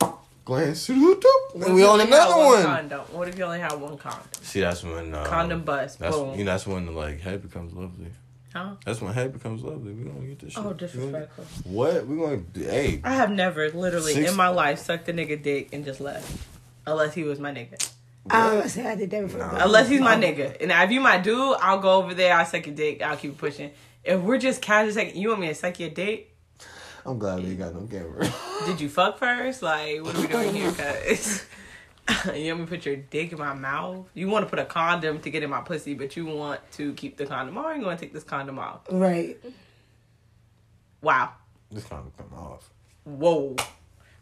Glance. 0.44 0.88
And 0.88 1.00
What 1.00 1.22
we 1.54 1.64
if 1.64 1.68
you 1.78 1.84
on 1.86 2.00
only 2.00 2.06
have 2.06 2.08
another 2.28 2.44
one. 2.44 2.62
Condom? 2.64 3.00
What 3.12 3.28
if 3.28 3.38
you 3.38 3.44
only 3.44 3.60
have 3.60 3.80
one 3.80 3.96
condom? 3.96 4.22
See, 4.42 4.60
that's 4.60 4.82
when 4.82 5.14
um, 5.14 5.24
Condom 5.24 5.62
bust. 5.62 5.98
That's 6.00 6.16
Boom. 6.16 6.36
you 6.36 6.44
know, 6.44 6.50
that's 6.52 6.66
when 6.66 6.86
the 6.86 6.92
like 6.92 7.20
head 7.20 7.42
becomes 7.42 7.72
lovely. 7.74 8.08
Huh? 8.52 8.74
That's 8.84 9.00
when 9.00 9.12
head 9.14 9.32
becomes 9.32 9.62
lovely. 9.62 9.92
We 9.92 10.04
gonna 10.04 10.26
get 10.26 10.40
this 10.40 10.52
shit. 10.54 10.58
Oh, 10.58 10.62
We 10.62 10.74
gonna- 10.74 10.78
disrespectful. 10.78 11.44
What? 11.64 12.06
We 12.06 12.16
gonna 12.16 12.42
hey. 12.54 13.00
I 13.04 13.14
have 13.14 13.30
never, 13.30 13.70
literally, 13.70 14.14
Six- 14.14 14.30
in 14.30 14.36
my 14.36 14.48
life, 14.48 14.80
sucked 14.80 15.08
a 15.08 15.12
nigga 15.12 15.40
dick 15.42 15.68
and 15.72 15.84
just 15.84 16.00
left. 16.00 16.28
Unless 16.86 17.14
he 17.14 17.22
was 17.22 17.38
my 17.38 17.52
nigga. 17.52 17.90
I 18.28 18.56
was 18.56 18.72
say 18.72 18.84
I 18.86 18.94
did 18.96 19.10
that 19.10 19.22
before. 19.22 19.42
Unless 19.42 19.88
he's 19.88 20.00
my 20.00 20.16
nigga. 20.16 20.60
And 20.60 20.70
if 20.72 20.90
you 20.90 21.00
my 21.00 21.18
dude, 21.18 21.56
I'll 21.60 21.78
go 21.80 21.92
over 21.98 22.14
there, 22.14 22.34
I'll 22.34 22.44
suck 22.46 22.66
your 22.66 22.74
dick, 22.74 23.00
I'll 23.02 23.16
keep 23.16 23.38
pushing. 23.38 23.70
If 24.04 24.20
we're 24.20 24.38
just 24.38 24.60
casual 24.60 24.92
sucking, 24.92 25.16
you 25.16 25.28
want 25.28 25.40
me 25.40 25.46
to 25.48 25.54
suck 25.54 25.78
your 25.78 25.90
dick? 25.90 26.31
I'm 27.04 27.18
glad 27.18 27.42
we 27.42 27.54
got 27.54 27.74
no 27.74 27.86
camera. 27.86 28.32
Did 28.66 28.80
you 28.80 28.88
fuck 28.88 29.18
first? 29.18 29.62
Like, 29.62 30.02
what 30.02 30.14
are 30.14 30.20
we 30.20 30.26
doing 30.26 30.54
here? 30.54 30.72
Cause 30.72 31.44
you 32.34 32.54
want 32.54 32.60
me 32.60 32.66
to 32.66 32.66
put 32.66 32.86
your 32.86 32.96
dick 32.96 33.32
in 33.32 33.38
my 33.38 33.54
mouth? 33.54 34.06
You 34.14 34.28
want 34.28 34.44
to 34.44 34.50
put 34.50 34.58
a 34.58 34.64
condom 34.64 35.20
to 35.20 35.30
get 35.30 35.42
in 35.42 35.50
my 35.50 35.60
pussy, 35.62 35.94
but 35.94 36.16
you 36.16 36.26
want 36.26 36.60
to 36.72 36.92
keep 36.94 37.16
the 37.16 37.26
condom 37.26 37.58
on. 37.58 37.80
You 37.80 37.86
want 37.86 37.98
to 37.98 38.04
take 38.04 38.12
this 38.12 38.24
condom 38.24 38.58
off? 38.58 38.80
Right. 38.90 39.38
Wow. 41.00 41.32
this 41.70 41.84
kind 41.84 42.06
of 42.06 42.16
come 42.16 42.38
off. 42.38 42.70
Whoa. 43.04 43.56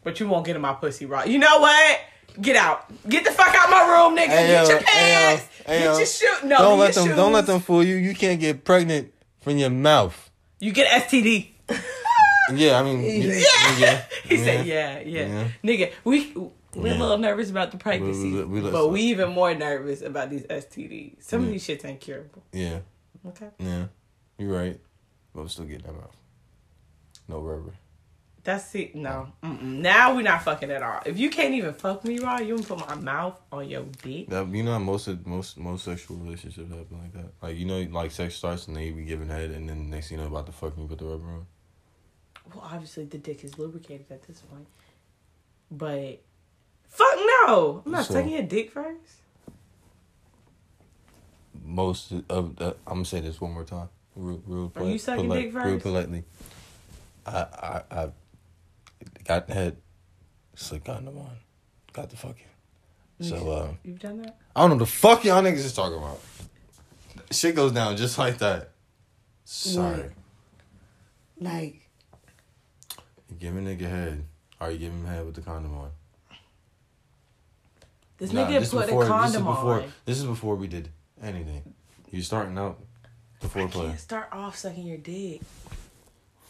But 0.03 0.19
you 0.19 0.27
won't 0.27 0.45
get 0.45 0.55
in 0.55 0.61
my 0.61 0.73
pussy, 0.73 1.05
right? 1.05 1.27
You 1.27 1.37
know 1.37 1.59
what? 1.59 1.99
Get 2.39 2.55
out. 2.55 2.91
Get 3.07 3.25
the 3.25 3.31
fuck 3.31 3.53
out 3.53 3.69
my 3.69 3.83
room, 3.93 4.17
nigga. 4.17 4.29
Hey, 4.29 4.47
get 4.47 4.63
yo, 4.63 4.69
your 4.69 4.79
hey, 4.79 5.13
yo, 5.13 5.27
pants. 5.27 5.47
get 5.65 5.97
your 5.97 6.05
shoe. 6.05 6.47
No, 6.47 6.57
don't 6.57 6.69
your 6.69 6.77
let 6.77 6.93
them. 6.95 7.07
Don't 7.09 7.33
let 7.33 7.45
them 7.45 7.59
fool 7.59 7.83
you. 7.83 7.95
You 7.95 8.15
can't 8.15 8.39
get 8.39 8.63
pregnant 8.63 9.13
from 9.41 9.57
your 9.57 9.69
mouth. 9.69 10.31
You 10.59 10.71
get 10.71 11.03
STD. 11.03 11.49
Yeah, 12.57 12.79
I 12.79 12.83
mean, 12.83 13.01
Yeah. 13.03 13.33
yeah, 13.33 13.77
yeah. 13.79 14.03
He 14.23 14.37
said, 14.37 14.65
yeah, 14.65 14.99
yeah, 14.99 15.25
Yeah. 15.27 15.47
Nigga, 15.63 15.91
we 16.03 16.33
we're 16.73 16.87
Yeah. 16.93 16.99
a 16.99 17.01
little 17.01 17.17
nervous 17.17 17.49
about 17.49 17.71
the 17.71 17.77
pregnancy, 17.77 18.31
We- 18.31 18.43
we- 18.45 18.61
we- 18.61 18.71
but 18.71 18.87
we 18.89 19.01
even 19.01 19.29
more 19.31 19.53
nervous 19.53 20.01
about 20.01 20.29
these 20.29 20.43
STDs. 20.49 21.21
Some 21.23 21.43
of 21.43 21.49
these 21.49 21.65
shits 21.67 21.83
ain't 21.85 21.99
curable. 21.99 22.43
yeah, 22.53 22.79
Okay, 23.27 23.49
yeah. 23.59 23.85
You're 24.37 24.53
right, 24.55 24.79
but 25.35 25.43
we 25.43 25.49
still 25.49 25.65
get 25.65 25.83
that 25.83 25.93
mouth. 25.93 26.15
No 27.27 27.39
rubber. 27.39 27.73
that's 28.43 28.73
it. 28.73 28.95
No, 28.95 29.31
Mm-mm. 29.43 29.61
now 29.61 30.15
we're 30.15 30.23
not 30.23 30.41
fucking 30.43 30.71
at 30.71 30.81
all. 30.81 30.99
If 31.05 31.19
you 31.19 31.29
can't 31.29 31.53
even 31.53 31.73
fuck 31.75 32.03
me 32.03 32.17
right, 32.19 32.43
you 32.43 32.55
can 32.55 32.63
put 32.65 32.79
my 32.89 32.95
mouth 32.95 33.39
on 33.51 33.69
your 33.69 33.83
dick. 34.01 34.29
That 34.29 34.47
you 34.47 34.63
know, 34.63 34.79
most 34.79 35.07
of 35.07 35.27
most 35.27 35.57
most 35.59 35.85
sexual 35.85 36.17
relationships 36.17 36.67
happen 36.71 36.97
like 37.03 37.13
that. 37.13 37.31
Like 37.43 37.55
you 37.57 37.65
know, 37.65 37.79
like 37.91 38.09
sex 38.11 38.33
starts 38.35 38.65
and 38.67 38.75
then 38.75 38.83
you 38.83 38.93
be 38.93 39.03
giving 39.03 39.29
head, 39.29 39.51
and 39.51 39.69
then 39.69 39.89
next 39.91 40.07
thing 40.09 40.17
you 40.17 40.23
know, 40.23 40.31
about 40.31 40.47
to 40.47 40.51
fuck 40.53 40.73
you 40.77 40.87
put 40.87 40.97
the 40.97 41.05
rubber 41.05 41.27
on. 41.27 41.45
Well, 42.49 42.63
obviously 42.65 43.05
the 43.05 43.17
dick 43.17 43.43
is 43.43 43.57
lubricated 43.57 44.07
at 44.11 44.23
this 44.23 44.41
point, 44.41 44.67
but 45.69 46.21
fuck 46.89 47.15
no, 47.45 47.83
I'm 47.85 47.91
not 47.91 48.05
So- 48.05 48.15
sucking 48.15 48.31
your 48.31 48.43
dick 48.43 48.71
first. 48.71 49.17
Most 51.63 52.11
of 52.29 52.55
the, 52.57 52.75
I'm 52.87 52.93
gonna 52.95 53.05
say 53.05 53.19
this 53.21 53.39
one 53.39 53.51
more 53.53 53.63
time. 53.63 53.89
Real, 54.15 54.41
real 54.45 54.71
Are 54.75 54.83
you 54.83 54.97
sucking 54.97 55.29
dick 55.29 55.53
first? 55.53 55.65
Real 55.65 55.79
politely. 55.79 56.23
I 57.25 57.31
I 57.31 57.81
I 57.91 58.09
got 59.23 59.47
the 59.47 59.53
head, 59.53 59.77
slick 60.55 60.89
on, 60.89 61.07
got 61.93 62.09
the 62.09 62.17
fucking. 62.17 62.45
So 63.21 63.51
uh, 63.51 63.73
You've 63.83 63.99
done 63.99 64.23
that. 64.23 64.37
I 64.55 64.61
don't 64.61 64.71
know 64.71 64.77
the 64.77 64.85
fuck 64.87 65.23
y'all 65.23 65.43
niggas 65.43 65.57
is 65.57 65.73
talking 65.73 65.97
about. 65.97 66.19
Shit 67.29 67.55
goes 67.55 67.71
down 67.71 67.95
just 67.95 68.17
like 68.17 68.39
that. 68.39 68.71
Sorry. 69.45 70.01
What? 70.01 70.11
Like, 71.39 71.89
give 73.39 73.55
a 73.55 73.59
nigga 73.59 73.81
head. 73.89 74.23
Are 74.59 74.71
you 74.71 74.77
giving 74.77 74.99
him 74.99 75.05
a 75.05 75.09
head 75.09 75.25
with 75.25 75.35
the 75.35 75.41
condom 75.41 75.75
on? 75.77 75.91
This 78.17 78.31
Nah, 78.31 78.45
nigga 78.45 78.59
this 78.59 78.69
put 78.71 78.85
before- 78.85 79.03
a 79.03 79.07
condom 79.07 79.31
this 79.31 79.35
is 79.41 79.45
before, 79.47 79.73
on. 79.81 79.93
This 80.05 80.17
is 80.19 80.25
before 80.25 80.55
we 80.55 80.67
did 80.67 80.89
anything. 81.21 81.73
You 82.11 82.21
starting 82.21 82.57
out 82.57 82.79
the 83.39 83.47
I 83.47 83.49
foreplay. 83.49 83.87
can't 83.87 83.99
start 83.99 84.27
off 84.31 84.57
sucking 84.57 84.85
your 84.85 84.97
dick. 84.97 85.41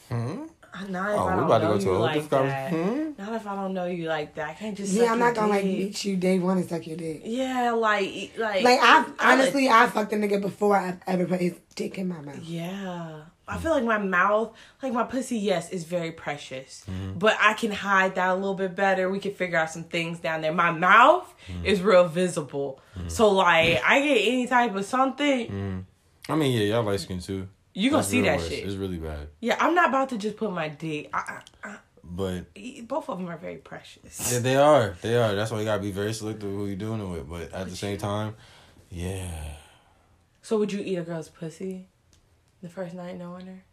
Hmm? 0.10 0.44
Not 0.90 1.12
if 1.12 1.20
Oh, 1.20 1.24
I 1.24 1.26
we 1.26 1.32
don't 1.36 1.44
about 1.46 1.58
to 1.60 1.64
know 1.66 1.74
go 1.74 1.78
to 1.80 1.84
you 1.86 1.92
a 1.92 1.94
whole 1.96 2.02
like 2.02 2.30
that. 2.30 2.72
conversation. 2.72 3.16
Not 3.18 3.34
if 3.36 3.48
I 3.48 3.56
don't 3.56 3.74
know 3.74 3.86
you 3.86 4.08
like 4.08 4.36
that. 4.36 4.50
I 4.50 4.54
can't 4.54 4.76
just. 4.78 4.94
yeah, 4.94 5.04
suck 5.04 5.12
I'm 5.12 5.20
not 5.20 5.36
gonna 5.36 5.48
like 5.50 5.64
dick. 5.64 5.78
beat 5.78 6.06
you 6.06 6.16
day 6.18 6.40
one 6.40 6.58
and 6.58 6.70
suck 6.70 6.88
your 6.88 6.96
dick. 6.98 7.22
Yeah, 7.26 7.72
like 7.72 8.32
like 8.38 8.64
Like 8.64 8.80
I 8.82 9.06
I 9.20 9.34
honestly, 9.34 9.68
I 9.70 9.88
fucked 9.88 10.14
a 10.14 10.16
nigga 10.16 10.42
before 10.42 10.78
I 10.78 10.98
ever 11.08 11.26
put 11.26 11.42
his 11.42 11.54
dick 11.76 11.98
in 11.98 12.08
my 12.08 12.22
mouth. 12.22 12.40
Yeah. 12.44 13.22
I 13.48 13.58
feel 13.58 13.72
like 13.72 13.84
my 13.84 13.98
mouth, 13.98 14.56
like 14.82 14.94
my 14.94 15.04
pussy, 15.04 15.38
yes, 15.38 15.72
is 15.72 15.84
very 15.84 16.12
precious. 16.12 16.86
Mm-hmm. 16.90 17.20
But 17.20 17.36
I 17.40 17.54
can 17.54 17.72
hide 17.72 18.16
that 18.16 18.30
a 18.30 18.36
little 18.36 18.54
bit 18.54 18.76
better. 18.76 19.10
We 19.10 19.20
can 19.20 19.34
figure 19.34 19.58
out 19.58 19.70
some 19.72 19.84
things 19.84 20.20
down 20.20 20.42
there. 20.42 20.54
My 20.54 20.72
mouth 20.72 21.28
Mm-hmm. 21.48 21.66
is 21.66 21.82
real 21.82 22.08
visible. 22.08 22.80
So 23.08 23.30
like 23.32 23.82
I 23.84 24.00
get 24.02 24.18
any 24.28 24.46
type 24.48 24.76
of 24.76 24.86
something, 24.86 25.86
I 26.30 26.36
mean, 26.36 26.52
yeah, 26.58 26.76
y'all 26.76 26.84
light 26.84 27.00
skin 27.00 27.20
too. 27.20 27.48
you 27.74 27.90
gonna 27.90 28.02
That's 28.04 28.10
see 28.10 28.22
that 28.22 28.38
worse. 28.38 28.48
shit. 28.48 28.64
It's 28.66 28.76
really 28.76 28.98
bad. 28.98 29.28
Yeah, 29.40 29.58
I'm 29.60 29.74
not 29.74 29.90
about 29.90 30.10
to 30.10 30.18
just 30.20 30.38
put 30.38 30.52
my 30.52 30.70
dick. 30.70 31.10
I, 31.14 31.40
I, 31.64 31.78
But 32.04 32.46
both 32.88 33.10
of 33.10 33.18
them 33.18 33.28
are 33.28 33.38
very 33.38 33.58
precious. 33.58 34.32
yeah, 34.32 34.40
they 34.40 34.56
are. 34.56 34.96
They 35.02 35.16
are. 35.18 35.34
That's 35.34 35.50
why 35.52 35.60
you 35.60 35.66
gotta 35.66 35.82
be 35.82 35.92
very 35.92 36.14
selective 36.14 36.50
who 36.50 36.68
you're 36.68 36.76
doing 36.76 37.02
it 37.02 37.08
with. 37.10 37.28
But 37.28 37.52
at 37.54 37.68
the 37.70 37.76
same 37.76 37.98
time, 37.98 38.36
yeah. 38.92 39.32
So 40.44 40.58
would 40.60 40.72
you 40.72 40.82
eat 40.82 40.98
a 40.98 41.02
girl's 41.04 41.30
pussy 41.30 41.88
the 42.62 42.70
first 42.70 42.94
night 42.94 43.18
knowing 43.18 43.48
her? 43.48 43.64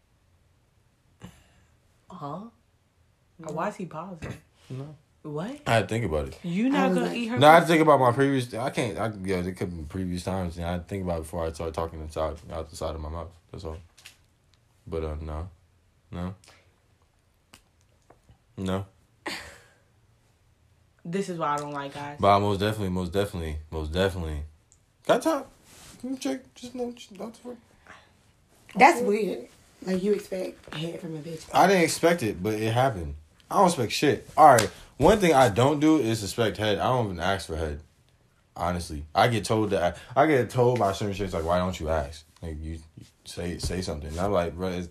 Huh? 2.10 2.40
Why 3.38 3.68
is 3.68 3.76
he 3.76 3.86
pausing? 3.86 4.34
No. 4.70 4.94
What? 5.22 5.60
I 5.66 5.74
had 5.74 5.88
to 5.88 5.94
think 5.94 6.04
about 6.04 6.28
it. 6.28 6.38
You 6.42 6.66
I 6.66 6.68
not 6.70 6.88
gonna 6.94 7.06
like- 7.06 7.16
eat 7.16 7.26
her? 7.26 7.38
No, 7.38 7.48
I 7.48 7.54
had 7.54 7.60
to 7.60 7.66
think 7.66 7.82
about 7.82 8.00
my 8.00 8.12
previous. 8.12 8.52
I 8.54 8.70
can't. 8.70 8.98
I 8.98 9.12
yeah, 9.24 9.40
there 9.42 9.52
could 9.52 9.76
be 9.76 9.82
previous 9.84 10.24
times, 10.24 10.56
and 10.56 10.66
I 10.66 10.72
had 10.72 10.82
to 10.82 10.88
think 10.88 11.04
about 11.04 11.18
it 11.18 11.22
before 11.22 11.44
I 11.46 11.52
started 11.52 11.74
talking 11.74 12.00
inside 12.00 12.36
out 12.52 12.70
the 12.70 12.76
side 12.76 12.94
of 12.94 13.00
my 13.00 13.08
mouth. 13.08 13.28
That's 13.50 13.64
all. 13.64 13.78
But 14.86 15.04
uh, 15.04 15.16
no, 15.20 15.48
No. 16.12 16.34
No. 18.56 18.86
This 21.04 21.28
is 21.28 21.38
why 21.38 21.54
I 21.54 21.56
don't 21.56 21.72
like 21.72 21.94
guys. 21.94 22.16
But 22.20 22.36
I 22.36 22.38
most 22.38 22.60
definitely, 22.60 22.90
most 22.90 23.12
definitely, 23.12 23.58
most 23.70 23.92
definitely. 23.92 24.42
Got 25.06 25.22
top. 25.22 25.50
Can 26.00 26.10
you 26.10 26.16
check? 26.18 26.54
Just 26.54 26.74
no. 26.74 26.92
just 26.92 27.18
not 27.18 27.32
the 27.34 27.40
fuck. 27.40 27.56
That's 28.74 29.00
weird. 29.00 29.48
Like 29.84 30.02
you 30.02 30.12
expect 30.12 30.74
head 30.74 31.00
from 31.00 31.16
a 31.16 31.18
bitch. 31.20 31.44
I 31.54 31.66
didn't 31.66 31.84
expect 31.84 32.22
it, 32.22 32.42
but 32.42 32.54
it 32.54 32.72
happened. 32.72 33.14
I 33.50 33.56
don't 33.58 33.66
expect 33.68 33.92
shit. 33.92 34.28
All 34.36 34.46
right. 34.48 34.70
One 34.98 35.18
thing 35.18 35.32
I 35.34 35.48
don't 35.48 35.78
do 35.80 35.98
is 35.98 36.22
expect 36.22 36.56
head. 36.56 36.78
I 36.78 36.84
don't 36.88 37.06
even 37.06 37.20
ask 37.20 37.46
for 37.46 37.56
head. 37.56 37.80
Honestly, 38.56 39.04
I 39.14 39.28
get 39.28 39.44
told 39.44 39.70
that 39.70 39.96
I 40.16 40.26
get 40.26 40.50
told 40.50 40.80
by 40.80 40.92
certain 40.92 41.14
shits 41.14 41.32
like, 41.32 41.44
"Why 41.44 41.58
don't 41.58 41.78
you 41.78 41.88
ask? 41.90 42.24
Like 42.42 42.56
you, 42.60 42.72
you 42.98 43.04
say 43.24 43.58
say 43.58 43.82
something." 43.82 44.10
And 44.10 44.18
I'm 44.18 44.32
like, 44.32 44.56
bro, 44.56 44.68
it's, 44.70 44.88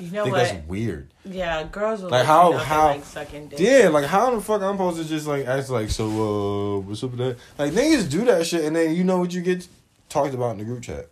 You 0.00 0.08
I 0.08 0.10
know 0.10 0.24
think 0.24 0.36
what? 0.36 0.42
that's 0.48 0.66
weird. 0.66 1.10
Yeah, 1.24 1.62
girls 1.62 2.02
will 2.02 2.10
Like, 2.10 2.20
like 2.20 2.26
how- 2.26 2.46
you 2.48 2.52
know 2.54 2.58
they 2.58 2.64
how- 2.64 2.86
like 2.88 3.04
sucking 3.04 3.48
dick. 3.50 3.60
Yeah, 3.60 3.88
like 3.90 4.06
how 4.06 4.34
the 4.34 4.40
fuck 4.40 4.62
I'm 4.62 4.74
supposed 4.74 5.00
to 5.00 5.04
just 5.08 5.28
like 5.28 5.46
ask 5.46 5.70
like, 5.70 5.90
so 5.90 6.06
uh, 6.06 6.78
what's 6.80 7.04
up 7.04 7.12
with 7.12 7.20
that? 7.20 7.36
Like 7.56 7.72
niggas 7.72 8.10
do 8.10 8.24
that 8.24 8.44
shit, 8.48 8.64
and 8.64 8.74
then 8.74 8.96
you 8.96 9.04
know 9.04 9.18
what 9.20 9.32
you 9.32 9.42
get 9.42 9.68
talked 10.08 10.34
about 10.34 10.50
in 10.50 10.58
the 10.58 10.64
group 10.64 10.82
chat. 10.82 11.06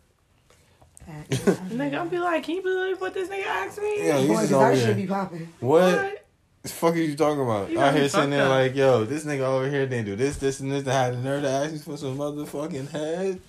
Nigga, 1.30 1.94
I'll 1.94 2.08
be 2.08 2.18
like, 2.18 2.44
can 2.44 2.56
you 2.56 2.62
believe 2.62 3.00
what 3.00 3.14
this 3.14 3.28
nigga 3.28 3.46
asked 3.46 3.80
me? 3.80 4.06
Yeah, 4.06 4.18
you 4.18 4.28
Boy, 4.28 4.34
just 4.34 4.52
cause 4.52 4.62
I 4.62 4.86
should 4.86 4.96
be 4.96 5.06
popping. 5.06 5.48
What? 5.60 6.26
The 6.62 6.68
fuck 6.68 6.94
are 6.94 6.98
you 6.98 7.16
talking 7.16 7.40
about? 7.40 7.70
You 7.70 7.80
Out 7.80 7.92
got 7.92 7.94
here 7.94 8.08
sitting 8.08 8.30
there 8.30 8.44
up. 8.44 8.50
like, 8.50 8.76
yo, 8.76 9.04
this 9.04 9.24
nigga 9.24 9.40
over 9.40 9.68
here 9.68 9.86
didn't 9.86 10.06
do 10.06 10.16
this, 10.16 10.36
this, 10.36 10.60
and 10.60 10.70
this, 10.70 10.84
and 10.84 10.92
had 10.92 11.14
the 11.14 11.18
nerve 11.18 11.42
to 11.42 11.48
ask 11.50 11.72
me 11.72 11.78
for 11.78 11.96
some 11.96 12.16
motherfucking 12.16 12.90
head. 12.90 13.40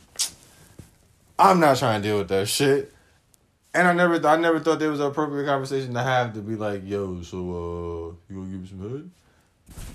I'm 1.38 1.60
not 1.60 1.78
trying 1.78 2.02
to 2.02 2.08
deal 2.08 2.18
with 2.18 2.30
that 2.30 2.48
shit. 2.48 2.92
And 3.76 3.88
I 3.88 3.94
never, 3.94 4.26
I 4.26 4.38
never 4.38 4.60
thought 4.60 4.80
there 4.80 4.90
was 4.90 5.00
an 5.00 5.08
appropriate 5.08 5.46
conversation 5.46 5.94
to 5.94 6.02
have 6.02 6.34
to 6.34 6.42
be 6.42 6.56
like, 6.56 6.82
yo, 6.86 7.22
so 7.22 7.38
uh, 7.38 8.16
you 8.30 8.40
gonna 8.40 8.52
give 8.52 8.62
me 8.62 8.68
some 8.68 8.90
head? 8.90 9.10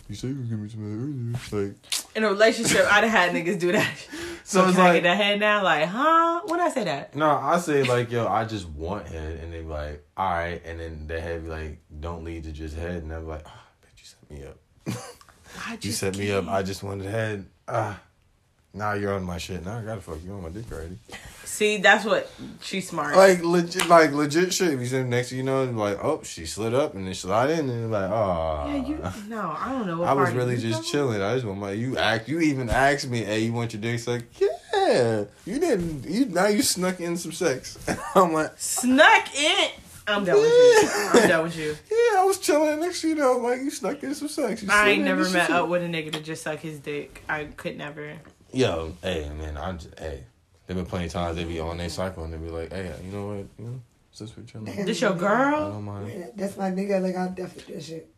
You 0.08 0.14
said 0.14 0.30
you 0.30 0.36
gonna 0.36 0.46
give 0.48 0.58
me 0.58 0.68
some 0.68 0.80
head 0.82 1.58
earlier. 1.60 1.68
Like, 1.68 1.76
In 2.16 2.24
a 2.24 2.28
relationship, 2.30 2.86
I'd 2.90 3.04
have 3.04 3.10
had 3.10 3.32
niggas 3.32 3.60
do 3.60 3.72
that. 3.72 3.96
so 4.44 4.62
So 4.62 4.66
it's 4.68 4.76
can 4.76 4.80
I 4.86 4.88
like, 4.88 5.02
get 5.02 5.02
that 5.04 5.16
head 5.16 5.40
now? 5.40 5.62
Like, 5.62 5.84
huh? 5.86 6.40
When 6.46 6.60
I 6.60 6.70
say 6.70 6.84
that? 6.84 7.14
no, 7.14 7.28
I 7.30 7.58
say 7.58 7.82
like, 7.82 8.10
yo, 8.10 8.26
I 8.26 8.44
just 8.44 8.68
want 8.70 9.06
head, 9.06 9.38
and 9.40 9.52
they 9.52 9.60
be 9.60 9.66
like, 9.68 10.04
all 10.16 10.30
right, 10.30 10.62
and 10.64 10.80
then 10.80 11.06
the 11.06 11.20
head 11.20 11.44
be 11.44 11.50
like, 11.50 11.78
don't 12.00 12.24
lead 12.24 12.44
to 12.44 12.52
just 12.52 12.74
head, 12.76 13.02
and 13.02 13.12
I'm 13.12 13.28
like, 13.28 13.42
oh, 13.46 13.60
bitch, 13.84 14.00
you 14.00 14.04
set 14.06 14.30
me 14.30 14.44
up. 14.46 14.56
I 15.66 15.72
You 15.72 15.78
just 15.78 15.98
set 16.00 16.16
me 16.16 16.32
up. 16.32 16.48
I 16.48 16.62
just 16.62 16.82
wanted 16.82 17.10
head. 17.10 17.44
Ah, 17.66 18.00
now 18.74 18.92
you're 18.92 19.14
on 19.14 19.24
my 19.24 19.38
shit. 19.38 19.64
Now 19.64 19.78
I 19.78 19.82
gotta 19.82 20.00
fuck 20.00 20.18
you 20.24 20.32
on 20.32 20.42
my 20.42 20.50
dick 20.50 20.70
already. 20.70 20.98
See, 21.44 21.78
that's 21.78 22.04
what 22.04 22.30
she's 22.60 22.88
smart. 22.88 23.16
Like 23.16 23.42
legit, 23.42 23.88
like 23.88 24.12
legit 24.12 24.52
shit. 24.52 24.74
If 24.74 24.80
you 24.80 24.86
sit 24.86 25.06
next, 25.06 25.30
to 25.30 25.36
you 25.36 25.42
know, 25.42 25.64
like 25.64 25.98
oh, 26.04 26.22
she 26.22 26.46
slid 26.46 26.74
up 26.74 26.94
and 26.94 27.06
then 27.06 27.14
slide 27.14 27.50
in, 27.50 27.68
and 27.70 27.90
like 27.90 28.10
oh, 28.10 28.66
yeah, 28.68 28.86
you. 28.86 29.02
No, 29.28 29.56
I 29.58 29.72
don't 29.72 29.86
know. 29.86 29.98
What 29.98 30.08
I 30.08 30.12
was 30.12 30.30
really 30.32 30.56
just 30.56 30.74
talking 30.74 30.90
chilling. 30.90 31.22
I 31.22 31.34
just 31.34 31.46
want 31.46 31.58
my. 31.58 31.72
You 31.72 31.96
act. 31.96 32.28
You 32.28 32.40
even 32.40 32.68
asked 32.68 33.08
me, 33.08 33.24
"Hey, 33.24 33.40
you 33.40 33.52
want 33.52 33.72
your 33.72 33.80
dick?" 33.80 33.94
It's 33.94 34.06
like, 34.06 34.24
yeah. 34.40 35.24
You 35.46 35.58
didn't. 35.58 36.04
You 36.08 36.26
now 36.26 36.48
you 36.48 36.62
snuck 36.62 37.00
in 37.00 37.16
some 37.16 37.32
sex. 37.32 37.78
I'm 38.14 38.32
like, 38.32 38.52
Snuck 38.58 39.34
in. 39.34 39.70
I'm 40.06 40.24
done 40.24 40.36
with 40.36 40.44
you. 40.44 40.88
I'm 40.92 41.28
done 41.28 41.42
with 41.44 41.56
you. 41.56 41.76
yeah. 41.90 42.20
I 42.20 42.24
was 42.24 42.38
chilling 42.38 42.80
next 42.80 43.00
to 43.00 43.08
you. 43.08 43.14
Know, 43.14 43.38
like 43.38 43.60
you 43.60 43.70
snuck 43.70 44.02
in 44.02 44.14
some 44.14 44.28
sex. 44.28 44.62
You 44.62 44.68
I 44.70 44.90
ain't 44.90 45.04
never 45.04 45.28
met 45.30 45.50
up 45.50 45.68
with 45.68 45.82
a 45.82 45.86
nigga 45.86 46.12
to 46.12 46.20
just 46.20 46.42
suck 46.42 46.60
his 46.60 46.78
dick. 46.78 47.24
I 47.28 47.44
could 47.44 47.76
never. 47.76 48.18
Yo, 48.52 48.94
hey 49.02 49.30
man, 49.38 49.56
I'm 49.56 49.78
just 49.78 49.98
hey. 49.98 50.24
There 50.66 50.76
been 50.76 50.84
plenty 50.86 51.06
of 51.06 51.12
times 51.12 51.36
they 51.36 51.44
be 51.44 51.60
on 51.60 51.78
their 51.78 51.88
cycle 51.88 52.24
and 52.24 52.32
they 52.32 52.36
be 52.36 52.50
like, 52.50 52.70
hey, 52.70 52.92
you 53.02 53.10
know 53.10 53.26
what, 53.28 53.36
you 53.58 53.64
know, 53.64 53.80
since 54.12 54.36
we're 54.36 54.42
chilling, 54.44 54.66
This 54.84 55.00
your 55.00 55.14
I 55.14 55.18
girl? 55.18 55.72
don't 55.72 55.84
mind. 55.84 56.12
Yeah, 56.14 56.26
That's 56.36 56.56
my 56.58 56.70
nigga. 56.70 57.00
Like 57.02 57.16
I'll 57.16 57.30
definitely 57.30 57.74
do 57.74 57.80
shit. 57.80 58.08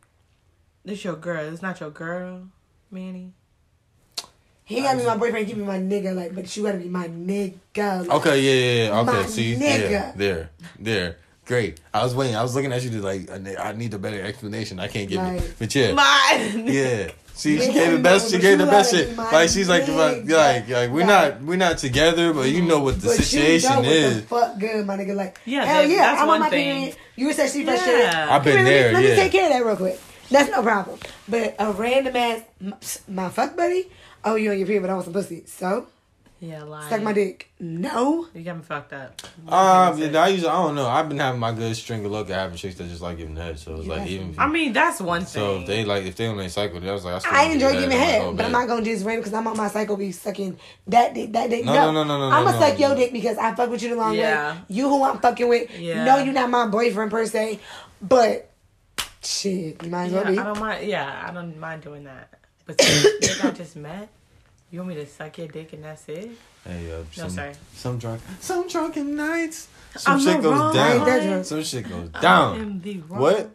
This 0.84 1.04
your 1.04 1.14
girl. 1.16 1.52
It's 1.52 1.62
not 1.62 1.78
your 1.78 1.90
girl, 1.90 2.42
Manny. 2.90 3.32
He 4.64 4.80
gotta 4.82 4.98
be 4.98 5.04
my 5.04 5.16
boyfriend. 5.16 5.46
give 5.48 5.56
me 5.58 5.64
my 5.64 5.78
nigga. 5.78 6.14
Like, 6.14 6.34
but 6.34 6.56
you 6.56 6.62
gotta 6.64 6.78
be 6.78 6.88
my 6.88 7.08
nigga. 7.08 8.06
Like, 8.06 8.10
Okay, 8.10 8.40
yeah, 8.40 8.52
yeah, 8.52 8.84
yeah. 8.92 9.00
Okay, 9.00 9.12
My 9.22 9.26
see, 9.26 9.54
nigga. 9.56 9.90
yeah, 9.90 10.12
there, 10.16 10.50
there. 10.78 11.16
Great. 11.44 11.80
I 11.92 12.04
was 12.04 12.14
waiting. 12.14 12.36
I 12.36 12.42
was 12.42 12.54
looking 12.54 12.72
at 12.72 12.80
you 12.84 12.90
to 12.90 13.00
like, 13.00 13.28
I 13.58 13.72
need 13.72 13.92
a 13.94 13.98
better 13.98 14.22
explanation. 14.22 14.78
I 14.78 14.86
can't 14.86 15.08
give 15.08 15.20
it, 15.20 15.54
but 15.58 15.74
yeah, 15.74 15.92
My. 15.92 16.52
yeah. 16.64 17.10
See, 17.40 17.58
she 17.58 17.72
gave 17.72 17.92
the 17.92 17.98
best. 17.98 18.30
She 18.30 18.38
gave 18.38 18.58
the 18.58 18.66
best 18.66 18.92
shit. 18.92 19.16
Like 19.16 19.48
she's 19.48 19.68
like, 19.68 19.88
like, 19.88 20.24
nigga. 20.24 20.36
like, 20.36 20.68
like 20.68 20.90
we're 20.90 21.06
Like- 21.06 21.38
not, 21.38 21.42
we're 21.42 21.56
not 21.56 21.78
together, 21.78 22.34
but 22.34 22.48
you 22.50 22.60
know 22.62 22.80
what 22.80 23.00
the 23.00 23.06
But 23.08 23.16
situation 23.16 23.70
you 23.70 23.76
know 23.76 23.80
what 23.82 23.88
is. 23.90 24.16
The 24.20 24.26
fuck 24.28 24.58
good, 24.58 24.86
my 24.86 24.96
nigga. 24.98 25.14
Like, 25.14 25.40
Yeah, 25.46 25.64
hell 25.64 25.86
yeah, 25.86 25.96
that's 25.98 26.20
I'm 26.20 26.28
one 26.28 26.34
on 26.36 26.40
my 26.42 26.50
thing. 26.50 26.76
period. 26.80 26.96
You 27.16 27.26
were 27.28 27.32
sexually 27.32 27.64
frustrated. 27.64 28.00
Yeah. 28.00 28.28
I've 28.34 28.44
been 28.44 28.64
there. 28.64 28.92
Let 28.92 29.00
me, 29.02 29.08
let 29.08 29.16
me 29.16 29.22
take 29.22 29.32
care 29.32 29.44
of 29.46 29.52
that 29.52 29.64
real 29.64 29.76
quick. 29.76 30.00
That's 30.30 30.50
no 30.50 30.62
problem. 30.62 30.98
But 31.28 31.56
a 31.58 31.72
random 31.72 32.14
ass, 32.16 33.00
my 33.08 33.28
fuck 33.30 33.56
buddy. 33.56 33.90
Oh, 34.24 34.34
you 34.36 34.50
on 34.50 34.58
your 34.58 34.66
period, 34.66 34.82
but 34.82 34.90
I 34.90 34.94
want 34.94 35.04
some 35.04 35.14
pussy. 35.14 35.42
So 35.46 35.86
Yeah, 36.42 36.62
like. 36.62 36.88
suck 36.88 37.02
my 37.02 37.12
dick. 37.12 37.50
No. 37.60 38.26
You 38.34 38.42
got 38.42 38.56
me 38.56 38.62
fucked 38.62 38.94
up. 38.94 39.20
Um, 39.46 39.98
yeah, 39.98 40.22
I 40.22 40.28
usually, 40.28 40.48
I 40.48 40.54
don't 40.62 40.74
know. 40.74 40.86
I've 40.88 41.06
been 41.06 41.18
having 41.18 41.38
my 41.38 41.52
good 41.52 41.76
string 41.76 42.02
of 42.02 42.10
luck 42.10 42.30
at 42.30 42.36
having 42.36 42.56
chicks 42.56 42.76
that 42.76 42.88
just 42.88 43.02
like 43.02 43.18
giving 43.18 43.36
head. 43.36 43.58
So 43.58 43.76
it's 43.76 43.86
Yeah, 43.86 43.96
like 43.96 44.08
even. 44.08 44.30
If 44.30 44.38
I 44.38 44.48
mean, 44.48 44.72
that's 44.72 45.02
one 45.02 45.20
thing. 45.20 45.28
so 45.28 45.58
if 45.60 45.66
they 45.66 45.84
like 45.84 46.04
if 46.06 46.16
they 46.16 46.26
on 46.28 46.38
their 46.38 46.48
cycle, 46.48 46.78
I 46.82 46.92
was 46.92 47.04
like, 47.04 47.14
I, 47.14 47.18
still 47.18 47.32
I 47.34 47.42
wanna 47.42 47.54
enjoy 47.54 47.72
give 47.72 47.80
giving 47.82 47.92
I'm 47.96 48.00
like, 48.00 48.08
head, 48.08 48.22
oh, 48.22 48.32
but 48.32 48.46
I'm 48.46 48.52
not 48.52 48.68
gonna 48.68 48.84
just 48.84 49.04
random 49.04 49.20
because 49.20 49.34
I'm 49.34 49.46
on 49.48 49.56
my 49.58 49.68
cycle 49.68 49.98
be 49.98 50.12
sucking 50.12 50.58
that 50.86 51.12
dick, 51.12 51.30
that 51.34 51.50
dick. 51.50 51.64
No, 51.66 51.74
No, 51.74 51.92
no, 51.92 52.04
no, 52.04 52.18
no, 52.18 52.30
no, 52.30 52.34
I'm 52.36 52.44
gonna 52.46 52.58
suck 52.58 52.78
no. 52.78 52.86
your 52.88 52.96
dick 52.96 53.12
because 53.12 53.36
I 53.36 53.54
fuck 53.54 53.68
with 53.68 53.82
you 53.82 53.90
the 53.90 53.96
long 53.96 54.14
Yeah. 54.14 54.54
way. 54.54 54.60
You 54.68 54.88
who 54.88 55.04
I'm 55.04 55.18
fucking 55.18 55.46
with. 55.46 55.78
Yeah. 55.78 56.04
No, 56.04 56.16
you're 56.18 56.32
not 56.32 56.48
my 56.48 56.66
boyfriend 56.68 57.10
per 57.10 57.26
se, 57.26 57.60
but 58.00 58.50
shit, 59.22 59.82
you 59.84 59.90
might 59.90 60.06
as 60.06 60.12
well 60.12 60.24
be. 60.24 60.38
I 60.38 60.42
don't 60.44 60.58
mind. 60.58 60.86
Yeah, 60.88 61.24
I 61.28 61.32
don't 61.34 61.58
mind 61.60 61.82
doing 61.82 62.04
that. 62.04 62.30
But 62.64 62.80
since 62.80 63.28
nigga 63.38 63.44
I 63.44 63.50
just 63.50 63.76
met, 63.76 64.08
you 64.70 64.78
want 64.80 64.90
me 64.90 64.94
to 64.96 65.06
suck 65.06 65.38
your 65.38 65.48
dick 65.48 65.72
and 65.72 65.84
that's 65.84 66.08
it? 66.08 66.30
Hey, 66.64 66.92
uh, 66.92 66.98
No, 66.98 67.04
some, 67.12 67.30
sorry. 67.30 67.52
some 67.74 67.98
drunk, 67.98 68.20
some 68.40 68.68
drunken 68.68 69.16
nights. 69.16 69.68
Some 69.96 70.14
I'm 70.14 70.20
shit 70.20 70.42
goes 70.42 70.52
wrong 70.52 70.76
I 70.76 70.92
ain't 70.94 71.04
that 71.04 71.20
down. 71.24 71.44
Some 71.44 71.62
shit 71.62 71.88
goes 71.88 72.08
down. 72.10 72.60
am 72.60 72.80
the 72.80 72.98
wrong- 73.00 73.20
What? 73.20 73.50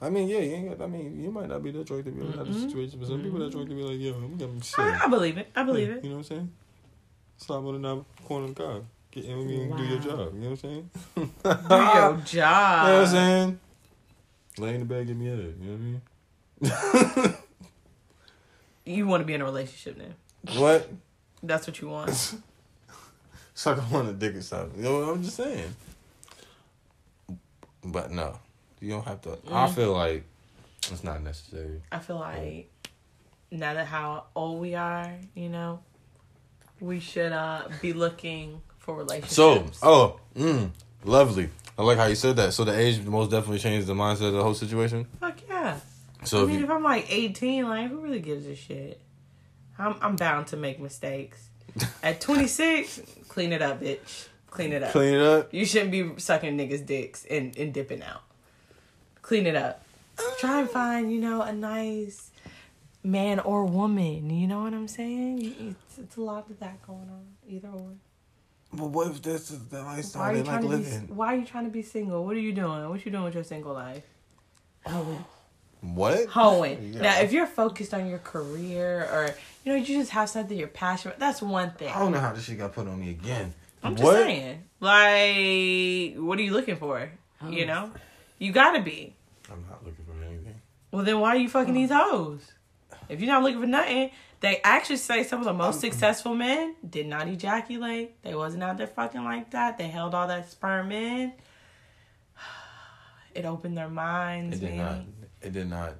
I 0.00 0.10
mean, 0.10 0.28
yeah, 0.28 0.38
you 0.38 0.54
ain't 0.54 0.78
got. 0.78 0.84
I 0.84 0.88
mean, 0.88 1.22
you 1.22 1.30
might 1.30 1.48
not 1.48 1.62
be 1.62 1.70
that 1.70 1.86
drunk 1.86 2.04
to 2.06 2.10
be 2.10 2.20
in 2.22 2.32
that 2.32 2.46
situation, 2.46 2.98
but 2.98 3.08
some 3.08 3.22
people 3.22 3.38
that 3.38 3.52
drunk 3.52 3.68
to 3.68 3.74
be 3.74 3.82
like, 3.82 4.00
yo, 4.00 4.14
I'm 4.14 4.36
gonna 4.36 4.62
shit. 4.62 4.78
I, 4.80 5.04
I 5.04 5.08
believe 5.08 5.38
it. 5.38 5.48
I 5.54 5.62
believe 5.62 5.90
it. 5.90 6.02
You 6.02 6.10
know 6.10 6.16
what 6.16 6.20
I'm 6.22 6.36
saying? 6.36 6.52
Slap 7.36 7.62
on 7.62 7.82
the 7.82 8.04
corner 8.24 8.46
of 8.46 8.54
the 8.54 8.62
car. 8.62 8.80
Get 9.12 9.26
in 9.26 9.38
with 9.38 9.46
me 9.46 9.62
and 9.62 9.76
do 9.76 9.84
your 9.84 9.98
job. 9.98 10.34
You 10.34 10.40
know 10.40 10.50
what 10.50 10.50
I'm 10.50 10.56
saying? 10.56 10.90
Do 11.14 11.22
your 11.44 12.16
job. 12.24 12.24
you 12.32 12.40
know 12.40 12.98
what 12.98 13.04
I'm 13.04 13.06
saying? 13.06 13.60
Lay 14.58 14.74
in 14.74 14.80
the 14.80 14.86
bed, 14.86 15.06
get 15.06 15.16
me 15.16 15.28
at 15.30 15.38
it. 15.38 15.56
You 15.60 15.70
know 15.70 16.00
what 16.62 17.18
I 17.18 17.26
mean? 17.28 17.34
You 18.84 19.06
want 19.06 19.20
to 19.20 19.24
be 19.24 19.34
in 19.34 19.40
a 19.40 19.44
relationship 19.44 19.96
then? 19.96 20.14
What? 20.56 20.88
That's 21.42 21.66
what 21.66 21.80
you 21.80 21.88
want. 21.88 22.10
Suck 23.54 23.92
on 23.92 24.06
a 24.08 24.12
dick 24.12 24.34
or 24.36 24.42
something. 24.42 24.78
You 24.78 24.84
know 24.84 25.00
what 25.00 25.08
I'm 25.10 25.22
just 25.22 25.36
saying? 25.36 25.74
But 27.84 28.10
no, 28.10 28.38
you 28.80 28.90
don't 28.90 29.04
have 29.06 29.20
to. 29.22 29.32
I 29.50 29.66
Mm. 29.66 29.74
feel 29.74 29.92
like 29.92 30.24
it's 30.90 31.04
not 31.04 31.22
necessary. 31.22 31.82
I 31.90 31.98
feel 31.98 32.16
like 32.18 32.70
now 33.50 33.74
that 33.74 33.86
how 33.86 34.24
old 34.34 34.60
we 34.60 34.74
are, 34.74 35.12
you 35.34 35.48
know, 35.48 35.80
we 36.80 37.00
should 37.00 37.32
uh 37.32 37.68
be 37.80 37.92
looking 37.92 38.60
for 38.78 38.96
relationships. 38.96 39.36
So, 39.36 39.66
oh, 39.82 40.20
mm, 40.36 40.70
lovely. 41.04 41.50
I 41.78 41.82
like 41.82 41.98
how 41.98 42.06
you 42.06 42.14
said 42.14 42.36
that. 42.36 42.52
So 42.52 42.64
the 42.64 42.78
age 42.78 43.00
most 43.02 43.30
definitely 43.30 43.58
changed 43.58 43.86
the 43.86 43.94
mindset 43.94 44.28
of 44.28 44.32
the 44.34 44.42
whole 44.42 44.54
situation. 44.54 45.06
fuck 45.20 45.38
yeah. 45.48 45.78
So 46.24 46.40
I 46.40 46.42
if 46.42 46.48
mean, 46.48 46.58
you, 46.58 46.64
if 46.64 46.70
I'm 46.70 46.82
like 46.84 47.06
18, 47.12 47.68
like 47.68 47.88
who 47.90 47.98
really 48.00 48.20
gives 48.20 48.46
a 48.46 48.54
shit? 48.54 49.00
I'm 49.82 49.96
I'm 50.00 50.16
bound 50.16 50.46
to 50.48 50.56
make 50.56 50.80
mistakes. 50.80 51.48
At 52.02 52.20
26, 52.20 53.00
clean 53.28 53.52
it 53.52 53.62
up, 53.62 53.80
bitch. 53.80 54.28
Clean 54.50 54.72
it 54.72 54.82
up. 54.82 54.92
clean 54.92 55.14
it 55.14 55.22
up, 55.22 55.54
You 55.54 55.64
shouldn't 55.64 55.90
be 55.90 56.12
sucking 56.18 56.58
niggas' 56.58 56.84
dicks 56.84 57.24
and, 57.24 57.56
and 57.56 57.72
dipping 57.72 58.02
out. 58.02 58.20
Clean 59.22 59.46
it 59.46 59.56
up. 59.56 59.82
Try 60.38 60.60
and 60.60 60.68
find, 60.68 61.10
you 61.10 61.18
know, 61.18 61.40
a 61.40 61.52
nice 61.54 62.30
man 63.02 63.40
or 63.40 63.64
woman. 63.64 64.28
You 64.28 64.46
know 64.46 64.62
what 64.62 64.74
I'm 64.74 64.88
saying? 64.88 65.54
It's, 65.58 65.98
it's 65.98 66.16
a 66.16 66.20
lot 66.20 66.50
of 66.50 66.60
that 66.60 66.82
going 66.86 67.08
on. 67.08 67.24
Either 67.48 67.68
or. 67.68 67.92
but 68.74 68.90
what 68.90 69.06
if 69.08 69.22
this 69.22 69.50
is 69.50 69.64
the 69.68 69.82
lifestyle 69.82 70.34
they 70.34 70.42
like 70.42 70.60
to 70.60 70.68
be? 70.68 70.84
Why 71.12 71.34
are 71.34 71.36
you 71.38 71.46
trying 71.46 71.64
to 71.64 71.70
be 71.70 71.80
single? 71.82 72.24
What 72.24 72.36
are 72.36 72.40
you 72.40 72.52
doing? 72.52 72.88
What 72.90 73.04
you 73.06 73.10
doing 73.10 73.24
with 73.24 73.34
your 73.34 73.44
single 73.44 73.72
life? 73.72 74.04
Oh, 74.84 75.24
What? 75.82 76.26
Hoeing. 76.28 76.94
Yeah. 76.94 77.02
Now, 77.02 77.20
if 77.20 77.32
you're 77.32 77.46
focused 77.46 77.92
on 77.92 78.08
your 78.08 78.20
career 78.20 79.02
or 79.12 79.34
you 79.64 79.72
know 79.72 79.78
you 79.78 79.98
just 79.98 80.12
have 80.12 80.30
something 80.30 80.56
you're 80.56 80.68
passionate, 80.68 81.18
that's 81.18 81.42
one 81.42 81.72
thing. 81.72 81.88
I 81.88 81.98
don't 81.98 82.12
know 82.12 82.20
how 82.20 82.32
this 82.32 82.44
shit 82.44 82.58
got 82.58 82.72
put 82.72 82.86
on 82.86 83.00
me 83.00 83.10
again. 83.10 83.52
I'm 83.82 83.96
just 83.96 84.04
what? 84.04 84.14
saying. 84.14 84.62
Like, 84.78 86.22
what 86.22 86.38
are 86.38 86.42
you 86.42 86.52
looking 86.52 86.76
for? 86.76 87.10
You 87.48 87.66
know, 87.66 87.90
you 88.38 88.52
gotta 88.52 88.80
be. 88.80 89.14
I'm 89.50 89.64
not 89.68 89.84
looking 89.84 90.04
for 90.04 90.24
anything. 90.24 90.54
Well, 90.92 91.04
then 91.04 91.18
why 91.18 91.30
are 91.30 91.38
you 91.38 91.48
fucking 91.48 91.74
these 91.74 91.90
hoes? 91.90 92.52
If 93.08 93.20
you're 93.20 93.32
not 93.32 93.42
looking 93.42 93.60
for 93.60 93.66
nothing, 93.66 94.10
they 94.38 94.60
actually 94.62 94.98
say 94.98 95.24
some 95.24 95.40
of 95.40 95.44
the 95.44 95.52
most 95.52 95.80
successful 95.80 96.34
men 96.34 96.76
did 96.88 97.06
not 97.06 97.26
ejaculate. 97.26 98.22
They 98.22 98.34
wasn't 98.34 98.62
out 98.62 98.76
there 98.76 98.86
fucking 98.86 99.24
like 99.24 99.50
that. 99.50 99.78
They 99.78 99.88
held 99.88 100.14
all 100.14 100.28
that 100.28 100.50
sperm 100.50 100.92
in. 100.92 101.32
It 103.34 103.46
opened 103.46 103.78
their 103.78 103.88
minds. 103.88 104.58
It 104.58 104.60
did 104.60 104.70
maybe. 104.70 104.82
not. 104.82 105.00
It 105.42 105.52
did 105.52 105.68
not. 105.68 105.94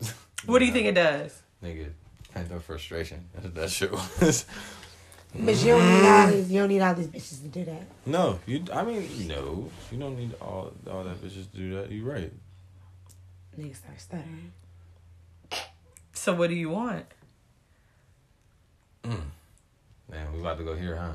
What 0.44 0.58
do 0.58 0.64
you 0.64 0.72
think 0.72 0.86
it 0.86 0.96
does? 0.96 1.40
Nigga, 1.62 1.90
had 2.34 2.50
no 2.50 2.58
frustration. 2.58 3.28
That's 3.32 3.44
what 3.44 3.54
that 3.54 3.70
shit 3.70 3.92
was. 3.92 4.44
But 5.34 5.56
you 5.62 5.68
don't 5.68 5.88
need 6.02 6.08
all 6.08 6.26
these. 6.26 6.50
You 6.52 6.58
don't 6.60 6.68
need 6.68 6.80
all 6.82 6.94
these 6.94 7.06
bitches 7.06 7.42
to 7.42 7.48
do 7.48 7.64
that. 7.64 7.82
no, 8.04 8.38
you. 8.44 8.64
I 8.72 8.82
mean, 8.82 9.08
no, 9.28 9.70
you 9.90 9.98
don't 9.98 10.16
need 10.18 10.34
all 10.42 10.72
all 10.90 11.04
that 11.04 11.22
bitches 11.22 11.50
to 11.52 11.56
do 11.56 11.74
that. 11.76 11.90
You 11.90 12.04
right. 12.04 12.32
Niggas 13.58 13.76
start 13.76 14.00
stuttering. 14.00 14.52
So 16.12 16.34
what 16.34 16.50
do 16.50 16.56
you 16.56 16.70
want? 16.70 17.06
Mm. 19.04 19.20
Man, 20.10 20.32
we 20.34 20.40
about 20.40 20.58
to 20.58 20.64
go 20.64 20.74
here, 20.74 20.96
huh? 20.96 21.14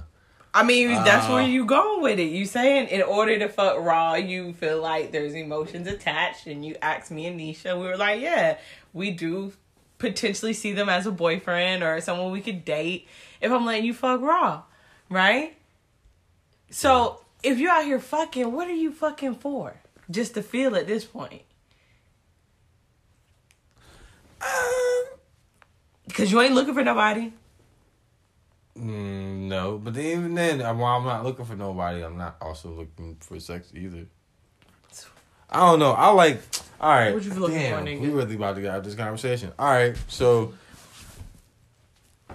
I 0.58 0.64
mean, 0.64 0.90
that's 0.90 1.28
Uh, 1.28 1.34
where 1.34 1.48
you 1.48 1.66
going 1.66 2.02
with 2.02 2.18
it. 2.20 2.32
You 2.32 2.46
saying 2.46 2.88
in 2.88 3.04
order 3.04 3.38
to 3.38 3.48
fuck 3.48 3.78
raw, 3.80 4.16
you 4.16 4.54
feel 4.54 4.82
like 4.82 5.12
there's 5.12 5.36
emotions 5.36 5.88
attached, 5.88 6.48
and 6.48 6.66
you 6.66 6.76
asked 6.82 7.12
me 7.12 7.28
and 7.28 7.40
Nisha, 7.40 7.80
we 7.80 7.86
were 7.86 7.96
like, 7.96 8.20
yeah, 8.22 8.58
we 8.92 9.12
do 9.12 9.54
potentially 10.00 10.54
see 10.54 10.74
them 10.74 10.90
as 10.90 11.06
a 11.06 11.12
boyfriend 11.12 11.84
or 11.84 12.02
someone 12.02 12.32
we 12.32 12.42
could 12.42 12.66
date 12.66 13.08
if 13.40 13.52
I'm 13.52 13.66
letting 13.66 13.86
you 13.86 13.94
fuck 13.94 14.20
raw, 14.22 14.64
right? 15.10 15.56
So 16.72 17.22
if 17.44 17.60
you're 17.60 17.72
out 17.72 17.86
here 17.86 18.00
fucking, 18.00 18.52
what 18.52 18.68
are 18.68 18.74
you 18.76 18.92
fucking 18.92 19.36
for? 19.36 19.76
Just 20.10 20.34
to 20.34 20.42
feel 20.42 20.76
at 20.76 20.88
this 20.88 21.06
point. 21.06 21.44
Cause 26.14 26.32
you 26.32 26.42
ain't 26.42 26.56
looking 26.56 26.74
for 26.74 26.84
nobody. 26.84 27.32
Mm, 28.78 29.17
no, 29.48 29.78
but 29.78 29.98
even 29.98 30.36
then, 30.36 30.60
while 30.60 30.98
I'm 30.98 31.06
not 31.06 31.24
looking 31.24 31.46
for 31.46 31.56
nobody, 31.56 32.04
I'm 32.04 32.18
not 32.18 32.38
also 32.42 32.70
looking 32.70 33.18
for 33.20 33.40
sex 33.40 33.72
either. 33.76 34.06
I 35.50 35.60
don't 35.62 35.80
know. 35.80 35.92
I 35.94 36.10
like. 36.10 36.42
All 36.80 36.90
right. 36.92 37.14
What 37.14 37.24
you 37.24 37.34
looking 37.34 37.56
for, 37.58 37.62
damn, 37.64 37.86
nigga? 37.86 38.02
We 38.02 38.10
really 38.10 38.36
about 38.36 38.56
to 38.56 38.62
get 38.62 38.72
out 38.72 38.78
of 38.80 38.84
this 38.84 38.96
conversation. 38.96 39.52
All 39.58 39.70
right, 39.72 39.96
so 40.08 40.54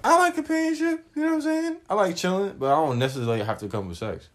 I 0.02 0.18
like 0.18 0.34
companionship. 0.34 1.06
You 1.14 1.22
know 1.22 1.28
what 1.28 1.34
I'm 1.34 1.42
saying? 1.42 1.76
I 1.88 1.94
like 1.94 2.16
chilling, 2.16 2.56
but 2.58 2.66
I 2.66 2.74
don't 2.74 2.98
necessarily 2.98 3.44
have 3.44 3.58
to 3.58 3.68
come 3.68 3.88
with 3.88 3.98
sex. 3.98 4.28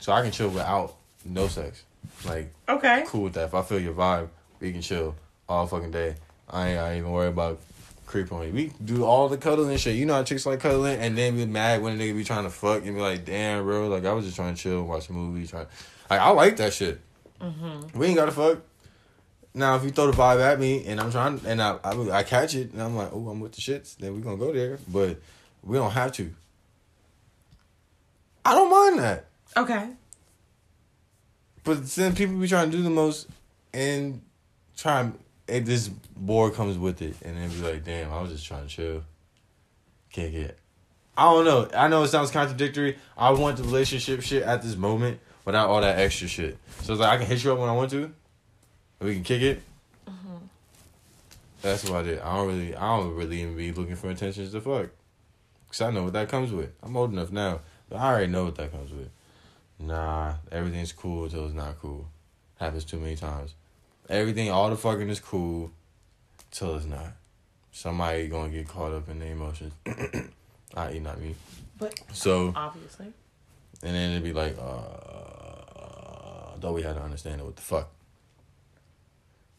So 0.00 0.12
I 0.12 0.22
can 0.22 0.32
chill 0.32 0.48
without 0.48 0.96
no 1.24 1.46
sex. 1.48 1.84
Like 2.24 2.52
Okay. 2.68 3.04
cool 3.06 3.22
with 3.24 3.34
that. 3.34 3.44
If 3.44 3.54
I 3.54 3.62
feel 3.62 3.78
your 3.78 3.94
vibe, 3.94 4.28
we 4.60 4.72
can 4.72 4.82
chill 4.82 5.14
all 5.48 5.66
fucking 5.66 5.90
day. 5.92 6.16
I 6.50 6.68
ain't, 6.70 6.78
I 6.78 6.88
ain't 6.90 6.98
even 7.00 7.10
worry 7.12 7.28
about 7.28 7.60
creep 8.06 8.32
on 8.32 8.46
you. 8.46 8.52
We 8.52 8.72
do 8.84 9.04
all 9.04 9.28
the 9.28 9.36
cuddling 9.36 9.70
and 9.70 9.80
shit. 9.80 9.96
You 9.96 10.06
know 10.06 10.14
how 10.14 10.22
chicks 10.22 10.46
like 10.46 10.60
cuddling 10.60 10.98
and 11.00 11.16
then 11.16 11.36
be 11.36 11.46
mad 11.46 11.82
when 11.82 11.98
a 11.98 12.02
nigga 12.02 12.16
be 12.16 12.24
trying 12.24 12.44
to 12.44 12.50
fuck 12.50 12.84
and 12.84 12.94
be 12.94 13.00
like, 13.00 13.24
damn, 13.24 13.64
bro, 13.64 13.88
like 13.88 14.04
I 14.04 14.12
was 14.12 14.24
just 14.24 14.36
trying 14.36 14.54
to 14.54 14.60
chill, 14.60 14.82
watch 14.84 15.08
a 15.08 15.12
movie, 15.12 15.46
trying. 15.46 15.66
Like 16.10 16.20
I 16.20 16.30
like 16.30 16.56
that 16.58 16.72
shit. 16.72 17.00
Mm-hmm. 17.40 17.98
We 17.98 18.06
ain't 18.06 18.16
gotta 18.16 18.32
fuck. 18.32 18.60
Now 19.54 19.76
if 19.76 19.84
you 19.84 19.90
throw 19.90 20.10
the 20.10 20.16
vibe 20.16 20.40
at 20.40 20.58
me 20.58 20.84
and 20.86 21.00
I'm 21.00 21.10
trying 21.10 21.40
and 21.46 21.62
I 21.62 21.78
I, 21.84 22.10
I 22.10 22.22
catch 22.22 22.54
it 22.54 22.72
and 22.72 22.82
I'm 22.82 22.96
like, 22.96 23.10
oh, 23.12 23.28
I'm 23.28 23.40
with 23.40 23.52
the 23.52 23.60
shits, 23.60 23.96
then 23.96 24.14
we 24.14 24.22
gonna 24.22 24.36
go 24.36 24.52
there. 24.52 24.78
But 24.88 25.20
we 25.62 25.76
don't 25.76 25.92
have 25.92 26.12
to. 26.12 26.32
I 28.44 28.54
don't 28.54 28.70
mind 28.70 28.98
that. 28.98 29.26
Okay. 29.56 29.90
But 31.62 31.86
then 31.86 32.14
people 32.14 32.36
be 32.36 32.46
trying 32.46 32.70
to 32.70 32.76
do 32.76 32.82
the 32.82 32.90
most 32.90 33.28
and 33.72 34.20
try 34.76 35.00
and 35.00 35.18
and 35.48 35.66
this 35.66 35.88
board 35.88 36.54
comes 36.54 36.78
with 36.78 37.02
it 37.02 37.16
and 37.22 37.36
then 37.36 37.50
be 37.50 37.56
like, 37.56 37.84
damn, 37.84 38.12
I 38.12 38.20
was 38.22 38.32
just 38.32 38.46
trying 38.46 38.66
to 38.66 38.68
chill. 38.68 39.04
Can't 40.10 40.32
get 40.32 40.58
I 41.16 41.30
don't 41.32 41.44
know. 41.44 41.68
I 41.76 41.86
know 41.88 42.02
it 42.02 42.08
sounds 42.08 42.30
contradictory. 42.30 42.98
I 43.16 43.30
want 43.30 43.56
the 43.56 43.62
relationship 43.62 44.22
shit 44.22 44.42
at 44.42 44.62
this 44.62 44.76
moment 44.76 45.20
without 45.44 45.68
all 45.68 45.80
that 45.80 45.98
extra 45.98 46.26
shit. 46.26 46.58
So 46.82 46.92
it's 46.92 47.00
like 47.00 47.10
I 47.10 47.18
can 47.18 47.26
hit 47.26 47.44
you 47.44 47.52
up 47.52 47.58
when 47.58 47.68
I 47.68 47.72
want 47.72 47.90
to. 47.92 48.04
and 48.04 48.12
We 49.00 49.14
can 49.14 49.22
kick 49.22 49.42
it. 49.42 49.62
Mm-hmm. 50.08 50.46
That's 51.62 51.88
what 51.88 52.00
I 52.00 52.02
did. 52.02 52.18
I 52.20 52.36
don't 52.36 52.48
really 52.48 52.74
I 52.74 52.96
don't 52.96 53.14
really 53.14 53.42
even 53.42 53.56
be 53.56 53.70
looking 53.70 53.94
for 53.94 54.10
intentions 54.10 54.50
to 54.52 54.60
fuck. 54.60 54.90
Cause 55.68 55.80
I 55.80 55.90
know 55.90 56.04
what 56.04 56.12
that 56.14 56.28
comes 56.28 56.52
with. 56.52 56.70
I'm 56.82 56.96
old 56.96 57.12
enough 57.12 57.30
now. 57.30 57.60
But 57.88 57.96
I 57.96 58.08
already 58.08 58.32
know 58.32 58.44
what 58.44 58.56
that 58.56 58.72
comes 58.72 58.92
with. 58.92 59.10
Nah, 59.78 60.34
everything's 60.50 60.92
cool 60.92 61.24
until 61.24 61.44
it's 61.46 61.54
not 61.54 61.78
cool. 61.80 62.08
Happens 62.58 62.84
too 62.84 62.98
many 62.98 63.16
times. 63.16 63.54
Everything, 64.08 64.50
all 64.50 64.70
the 64.70 64.76
fucking 64.76 65.08
is 65.08 65.20
cool 65.20 65.70
till 66.50 66.76
it's 66.76 66.86
not. 66.86 67.12
Somebody 67.72 68.28
gonna 68.28 68.50
get 68.50 68.68
caught 68.68 68.92
up 68.92 69.08
in 69.08 69.18
the 69.18 69.26
emotions. 69.26 69.72
I.e. 70.74 70.98
not 71.00 71.20
me. 71.20 71.34
But 71.78 71.98
So 72.12 72.52
obviously. 72.54 73.06
and 73.82 73.94
then 73.94 74.10
it'd 74.12 74.22
be 74.24 74.32
like, 74.32 74.56
uh 74.58 76.56
though 76.58 76.72
we 76.72 76.82
had 76.82 76.94
to 76.96 77.02
understand 77.02 77.40
it, 77.40 77.44
what 77.44 77.56
the 77.56 77.62
fuck. 77.62 77.88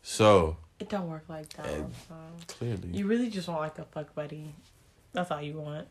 So 0.02 0.58
It 0.80 0.90
don't 0.90 1.10
work 1.10 1.26
like 1.28 1.50
that. 1.54 1.66
All 1.68 1.74
the 1.74 2.14
time. 2.14 2.36
clearly 2.48 2.90
You 2.94 3.08
really 3.08 3.30
just 3.30 3.48
want 3.48 3.62
like 3.62 3.80
a 3.80 3.86
fuck 3.86 4.14
buddy. 4.16 4.54
That's 5.14 5.32
all 5.32 5.42
you 5.42 5.60
want. 5.60 5.88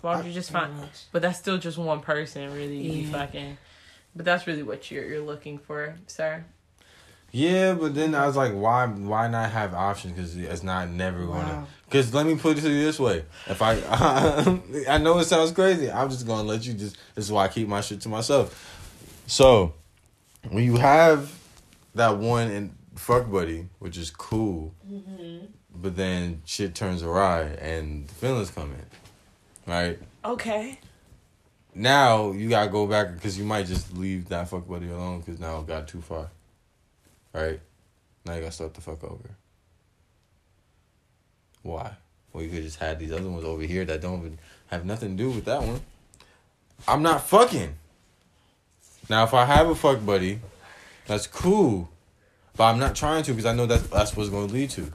Why 0.00 0.14
don't 0.16 0.26
you 0.26 0.32
just 0.32 0.50
Pretty 0.52 0.66
find? 0.66 0.78
much. 0.78 1.04
But 1.12 1.22
that's 1.22 1.38
still 1.38 1.56
just 1.58 1.78
one 1.78 2.00
person, 2.00 2.52
really. 2.52 2.76
You 2.76 3.06
Yeah. 3.08 3.12
fucking. 3.12 3.56
But 4.14 4.24
that's 4.26 4.46
really 4.46 4.62
what 4.62 4.90
you're 4.90 5.04
you're 5.06 5.22
looking 5.24 5.58
for, 5.58 5.96
sir. 6.06 6.44
Yeah, 7.34 7.74
but 7.74 7.96
then 7.96 8.14
I 8.14 8.28
was 8.28 8.36
like, 8.36 8.52
why 8.52 8.86
why 8.86 9.26
not 9.26 9.50
have 9.50 9.74
options? 9.74 10.14
Because 10.14 10.36
it's 10.36 10.62
not 10.62 10.88
never 10.88 11.26
gonna. 11.26 11.42
Wow. 11.42 11.66
Because 11.84 12.14
let 12.14 12.26
me 12.26 12.36
put 12.36 12.58
it 12.58 12.60
to 12.60 12.70
you 12.70 12.84
this 12.84 13.00
way: 13.00 13.24
if 13.48 13.60
I, 13.60 13.72
I 14.88 14.98
know 14.98 15.18
it 15.18 15.24
sounds 15.24 15.50
crazy, 15.50 15.90
I'm 15.90 16.10
just 16.10 16.28
gonna 16.28 16.46
let 16.46 16.64
you 16.64 16.74
just. 16.74 16.96
This 17.16 17.24
is 17.24 17.32
why 17.32 17.46
I 17.46 17.48
keep 17.48 17.66
my 17.66 17.80
shit 17.80 18.00
to 18.02 18.08
myself. 18.08 18.54
So, 19.26 19.74
when 20.48 20.62
you 20.62 20.76
have 20.76 21.36
that 21.96 22.18
one 22.18 22.52
and 22.52 22.76
fuck 22.94 23.28
buddy, 23.28 23.66
which 23.80 23.98
is 23.98 24.10
cool, 24.10 24.72
mm-hmm. 24.88 25.46
but 25.74 25.96
then 25.96 26.40
shit 26.44 26.76
turns 26.76 27.02
awry 27.02 27.46
and 27.60 28.06
the 28.06 28.14
feelings 28.14 28.52
come 28.52 28.70
in, 28.70 29.72
right? 29.72 29.98
Okay. 30.24 30.78
Now 31.74 32.30
you 32.30 32.48
gotta 32.48 32.70
go 32.70 32.86
back 32.86 33.12
because 33.12 33.36
you 33.36 33.44
might 33.44 33.66
just 33.66 33.92
leave 33.96 34.28
that 34.28 34.48
fuck 34.48 34.68
buddy 34.68 34.88
alone 34.88 35.18
because 35.18 35.40
now 35.40 35.58
it 35.58 35.66
got 35.66 35.88
too 35.88 36.00
far. 36.00 36.30
Right? 37.34 37.60
Now 38.24 38.34
you 38.34 38.40
gotta 38.40 38.52
start 38.52 38.74
the 38.74 38.80
fuck 38.80 39.02
over. 39.04 39.36
Why? 41.62 41.96
Well, 42.32 42.42
you 42.42 42.50
could 42.50 42.62
just 42.62 42.78
had 42.78 42.98
these 42.98 43.12
other 43.12 43.28
ones 43.28 43.44
over 43.44 43.62
here 43.62 43.84
that 43.84 44.00
don't 44.00 44.20
even 44.20 44.38
have 44.68 44.84
nothing 44.84 45.16
to 45.16 45.22
do 45.22 45.30
with 45.30 45.44
that 45.44 45.62
one. 45.62 45.80
I'm 46.86 47.02
not 47.02 47.26
fucking. 47.26 47.74
Now, 49.08 49.24
if 49.24 49.34
I 49.34 49.44
have 49.44 49.68
a 49.68 49.74
fuck 49.74 50.04
buddy, 50.04 50.40
that's 51.06 51.26
cool, 51.26 51.90
but 52.56 52.64
I'm 52.64 52.78
not 52.78 52.94
trying 52.94 53.22
to 53.24 53.32
because 53.32 53.46
I 53.46 53.54
know 53.54 53.66
that 53.66 53.90
that's 53.90 54.16
what's 54.16 54.30
going 54.30 54.48
to 54.48 54.54
lead 54.54 54.70
to. 54.70 54.92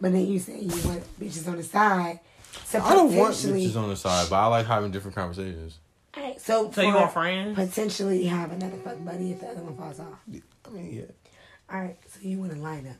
But 0.00 0.12
then 0.12 0.26
you 0.26 0.38
say 0.38 0.58
you 0.58 0.88
want 0.88 1.02
bitches 1.18 1.48
on 1.48 1.56
the 1.56 1.62
side. 1.62 2.20
So 2.64 2.80
I 2.80 2.94
don't 2.94 3.14
want 3.14 3.34
bitches 3.34 3.76
on 3.76 3.88
the 3.88 3.96
side, 3.96 4.28
but 4.28 4.36
I 4.36 4.46
like 4.46 4.66
having 4.66 4.90
different 4.90 5.16
conversations. 5.16 5.78
Alright, 6.16 6.40
so 6.40 6.70
So 6.70 6.82
you 6.82 6.92
for 6.92 6.98
want 6.98 7.12
friends? 7.12 7.54
Potentially 7.56 8.24
have 8.26 8.52
another 8.52 8.76
fuck 8.78 9.04
buddy 9.04 9.32
if 9.32 9.40
the 9.40 9.48
other 9.48 9.62
one 9.62 9.76
falls 9.76 10.00
off. 10.00 10.18
I 10.66 10.70
mean, 10.70 10.92
yeah. 10.94 11.74
Alright, 11.74 11.98
so 12.08 12.20
you 12.22 12.38
want 12.38 12.52
to 12.52 12.58
line 12.58 12.86
up. 12.86 12.96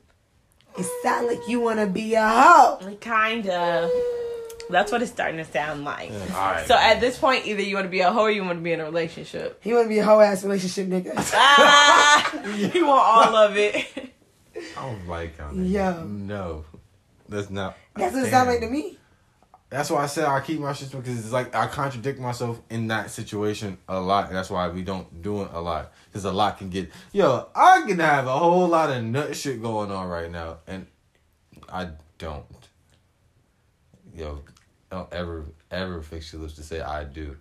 It 0.78 0.86
sounds 1.02 1.28
like 1.28 1.48
you 1.48 1.60
want 1.60 1.78
to 1.78 1.86
be 1.86 2.14
a 2.14 2.26
hoe. 2.28 2.78
Kinda. 3.00 3.88
That's 4.70 4.90
what 4.90 5.02
it's 5.02 5.10
starting 5.12 5.36
to 5.36 5.44
sound 5.44 5.84
like. 5.84 6.10
yeah. 6.10 6.18
All 6.34 6.52
right. 6.52 6.66
So 6.66 6.74
at 6.74 7.00
this 7.00 7.18
point, 7.18 7.46
either 7.46 7.62
you 7.62 7.76
want 7.76 7.84
to 7.86 7.90
be 7.90 8.00
a 8.00 8.10
hoe 8.10 8.22
or 8.22 8.30
you 8.30 8.42
want 8.44 8.58
to 8.58 8.62
be 8.62 8.72
in 8.72 8.80
a 8.80 8.84
relationship. 8.84 9.60
He 9.62 9.72
want 9.74 9.84
to 9.84 9.88
be 9.88 9.98
a 9.98 10.04
hoe 10.04 10.18
ass 10.20 10.42
relationship 10.42 10.88
nigga. 10.88 11.12
Ah, 11.36 12.44
you 12.56 12.86
want 12.86 13.02
all 13.06 13.36
of 13.36 13.56
it. 13.56 13.86
I 14.76 14.82
don't 14.86 15.06
like 15.06 15.38
how 15.38 15.50
they- 15.52 15.62
Yo. 15.64 16.04
No. 16.04 16.64
That's 17.28 17.50
not. 17.50 17.76
That's 17.94 18.14
what 18.14 18.20
it 18.20 18.30
Damn. 18.30 18.32
sounds 18.32 18.48
like 18.48 18.60
to 18.60 18.68
me. 18.68 18.98
That's 19.74 19.90
why 19.90 20.04
I 20.04 20.06
said 20.06 20.26
I 20.26 20.40
keep 20.40 20.60
my 20.60 20.72
shit 20.72 20.92
because 20.92 21.18
it's 21.18 21.32
like 21.32 21.52
I 21.52 21.66
contradict 21.66 22.20
myself 22.20 22.60
in 22.70 22.86
that 22.86 23.10
situation 23.10 23.76
a 23.88 23.98
lot. 23.98 24.30
That's 24.30 24.48
why 24.48 24.68
we 24.68 24.82
don't 24.82 25.20
do 25.20 25.42
it 25.42 25.48
a 25.52 25.60
lot 25.60 25.92
because 26.06 26.24
a 26.24 26.30
lot 26.30 26.58
can 26.58 26.70
get. 26.70 26.92
Yo, 27.12 27.48
I 27.56 27.82
can 27.84 27.98
have 27.98 28.28
a 28.28 28.38
whole 28.38 28.68
lot 28.68 28.90
of 28.90 29.02
nut 29.02 29.34
shit 29.34 29.60
going 29.60 29.90
on 29.90 30.06
right 30.06 30.30
now, 30.30 30.58
and 30.68 30.86
I 31.68 31.88
don't. 32.18 32.44
Yo, 34.14 34.42
don't 34.92 35.12
ever 35.12 35.44
ever 35.72 36.02
fix 36.02 36.32
your 36.32 36.42
lips 36.42 36.54
to 36.54 36.62
say 36.62 36.80
I 36.80 37.02
do. 37.02 37.36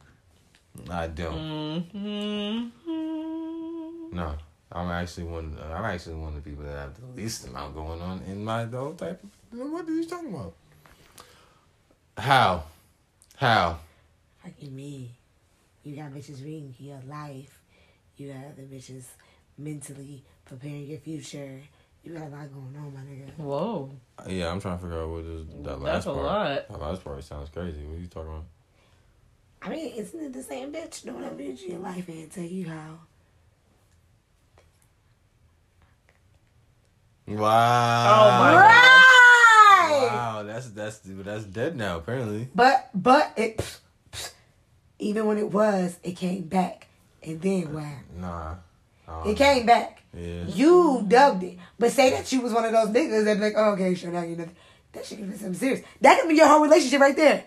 I 0.90 1.06
don't. 1.10 1.84
Mm-hmm. 1.94 2.70
No, 4.16 4.34
I'm 4.72 4.90
actually 4.90 5.26
one. 5.26 5.56
I'm 5.72 5.86
actually 5.86 6.16
one 6.16 6.30
of 6.30 6.44
the 6.44 6.50
people 6.50 6.66
that 6.66 6.80
have 6.80 7.00
the 7.00 7.06
least 7.22 7.48
amount 7.48 7.76
going 7.76 8.02
on 8.02 8.24
in 8.24 8.44
my 8.44 8.66
the 8.66 8.80
whole 8.80 8.96
type. 8.96 9.22
Of, 9.24 9.30
what 9.72 9.88
are 9.88 9.92
you 9.92 10.04
talking 10.04 10.34
about? 10.34 10.56
How? 12.18 12.64
How? 13.38 13.80
Fucking 14.44 14.76
me. 14.76 15.12
You 15.84 15.96
got 15.96 16.12
bitches 16.12 16.44
reading 16.44 16.74
your 16.80 17.00
life. 17.08 17.60
You 18.18 18.28
got 18.32 18.46
other 18.46 18.64
bitches 18.64 19.06
mentally 19.58 20.24
preparing 20.46 20.86
your 20.88 21.00
future. 21.00 21.62
You 22.04 22.14
got 22.14 22.24
a 22.28 22.30
lot 22.30 22.54
going 22.54 22.76
on, 22.78 22.94
my 22.94 23.00
nigga. 23.02 23.30
Whoa, 23.38 23.90
Yeah, 24.28 24.52
I'm 24.52 24.60
trying 24.62 24.78
to 24.78 24.84
figure 24.84 25.02
out 25.02 25.10
what 25.10 25.24
is 25.24 25.46
that 25.64 25.82
last 25.82 25.94
that's 25.94 26.06
a 26.06 26.10
part. 26.14 26.26
lot. 26.26 26.68
That 26.70 26.82
last 26.82 27.04
part 27.04 27.24
sounds 27.24 27.50
crazy. 27.50 27.84
What 27.86 27.98
are 27.98 28.02
you 28.02 28.08
talking 28.08 28.30
about? 28.30 28.44
I 29.62 29.70
mean, 29.70 29.94
isn't 29.96 30.20
it 30.22 30.34
the 30.34 30.44
same 30.44 30.74
bitch 30.74 31.04
doing 31.04 31.24
other 31.24 31.36
bitch 31.36 31.64
in 31.64 31.72
your 31.72 31.80
life 31.80 32.08
and 32.10 32.30
tell 32.30 32.44
you 32.44 32.68
how 32.68 33.00
Wow. 37.26 38.28
Oh 38.28 38.44
my 38.44 38.56
Right. 38.58 39.20
Wow, 40.08 40.44
that's 40.44 40.70
that's 40.70 41.00
that's 41.04 41.46
dead 41.46 41.76
now 41.76 41.98
apparently. 41.98 42.50
But 42.54 42.90
but 42.94 43.34
it 43.38 43.58
pff, 43.58 43.80
pff, 44.12 44.32
even 45.00 45.26
when 45.26 45.38
it 45.38 45.52
was, 45.52 45.98
it 46.04 46.14
came 46.14 46.44
back. 46.44 46.88
And 47.22 47.42
then 47.42 47.74
wow. 47.74 47.96
Nah. 48.18 48.56
I 49.08 49.24
don't 49.24 49.32
It 49.32 49.38
came 49.38 49.66
back. 49.66 50.04
Yeah. 50.16 50.46
You 50.48 51.06
dubbed 51.08 51.44
it. 51.44 51.58
But 51.80 51.92
say 51.92 52.12
that 52.12 52.32
you 52.32 52.42
was 52.42 52.54
one 52.54 52.66
of 52.66 52.72
those 52.72 52.90
niggas 52.90 53.26
that 53.26 53.36
be 53.36 53.42
like, 53.42 53.54
oh, 53.58 53.72
okay, 53.72 53.96
sure, 53.96 54.12
now 54.12 54.24
you 54.24 54.36
know. 54.36 54.48
That 54.94 55.06
shit 55.06 55.18
could 55.18 55.32
be 55.32 55.38
something 55.38 55.56
serious. 55.56 55.82
That 56.02 56.20
could 56.22 56.30
be 56.30 56.36
your 56.36 56.48
whole 56.48 56.62
relationship 56.62 57.02
right 57.02 57.16
there. 57.16 57.46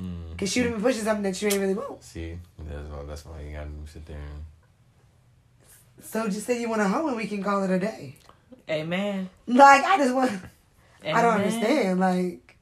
Mm. 0.00 0.38
Cause 0.38 0.54
you 0.54 0.64
done 0.64 0.72
been 0.74 0.82
pushing 0.82 1.02
something 1.02 1.24
that 1.24 1.40
you 1.42 1.48
ain't 1.48 1.60
really 1.60 1.74
want. 1.74 2.02
See, 2.02 2.38
that's 2.58 2.88
why 2.88 3.02
that's 3.04 3.24
why 3.26 3.40
you 3.42 3.52
gotta 3.52 3.68
sit 3.86 4.06
there 4.06 4.16
and 4.16 4.44
So 6.04 6.28
just 6.28 6.46
say 6.46 6.60
you 6.60 6.68
want 6.68 6.82
a 6.82 6.88
hoe 6.88 7.08
and 7.08 7.16
we 7.16 7.26
can 7.26 7.42
call 7.42 7.64
it 7.64 7.70
a 7.70 7.78
day. 7.78 8.16
Amen. 8.70 9.28
Like 9.46 9.84
I 9.84 9.98
just 9.98 10.14
want 10.14 10.30
I 11.04 11.22
don't 11.22 11.34
Amen. 11.34 11.46
understand. 11.46 12.00
Like 12.00 12.56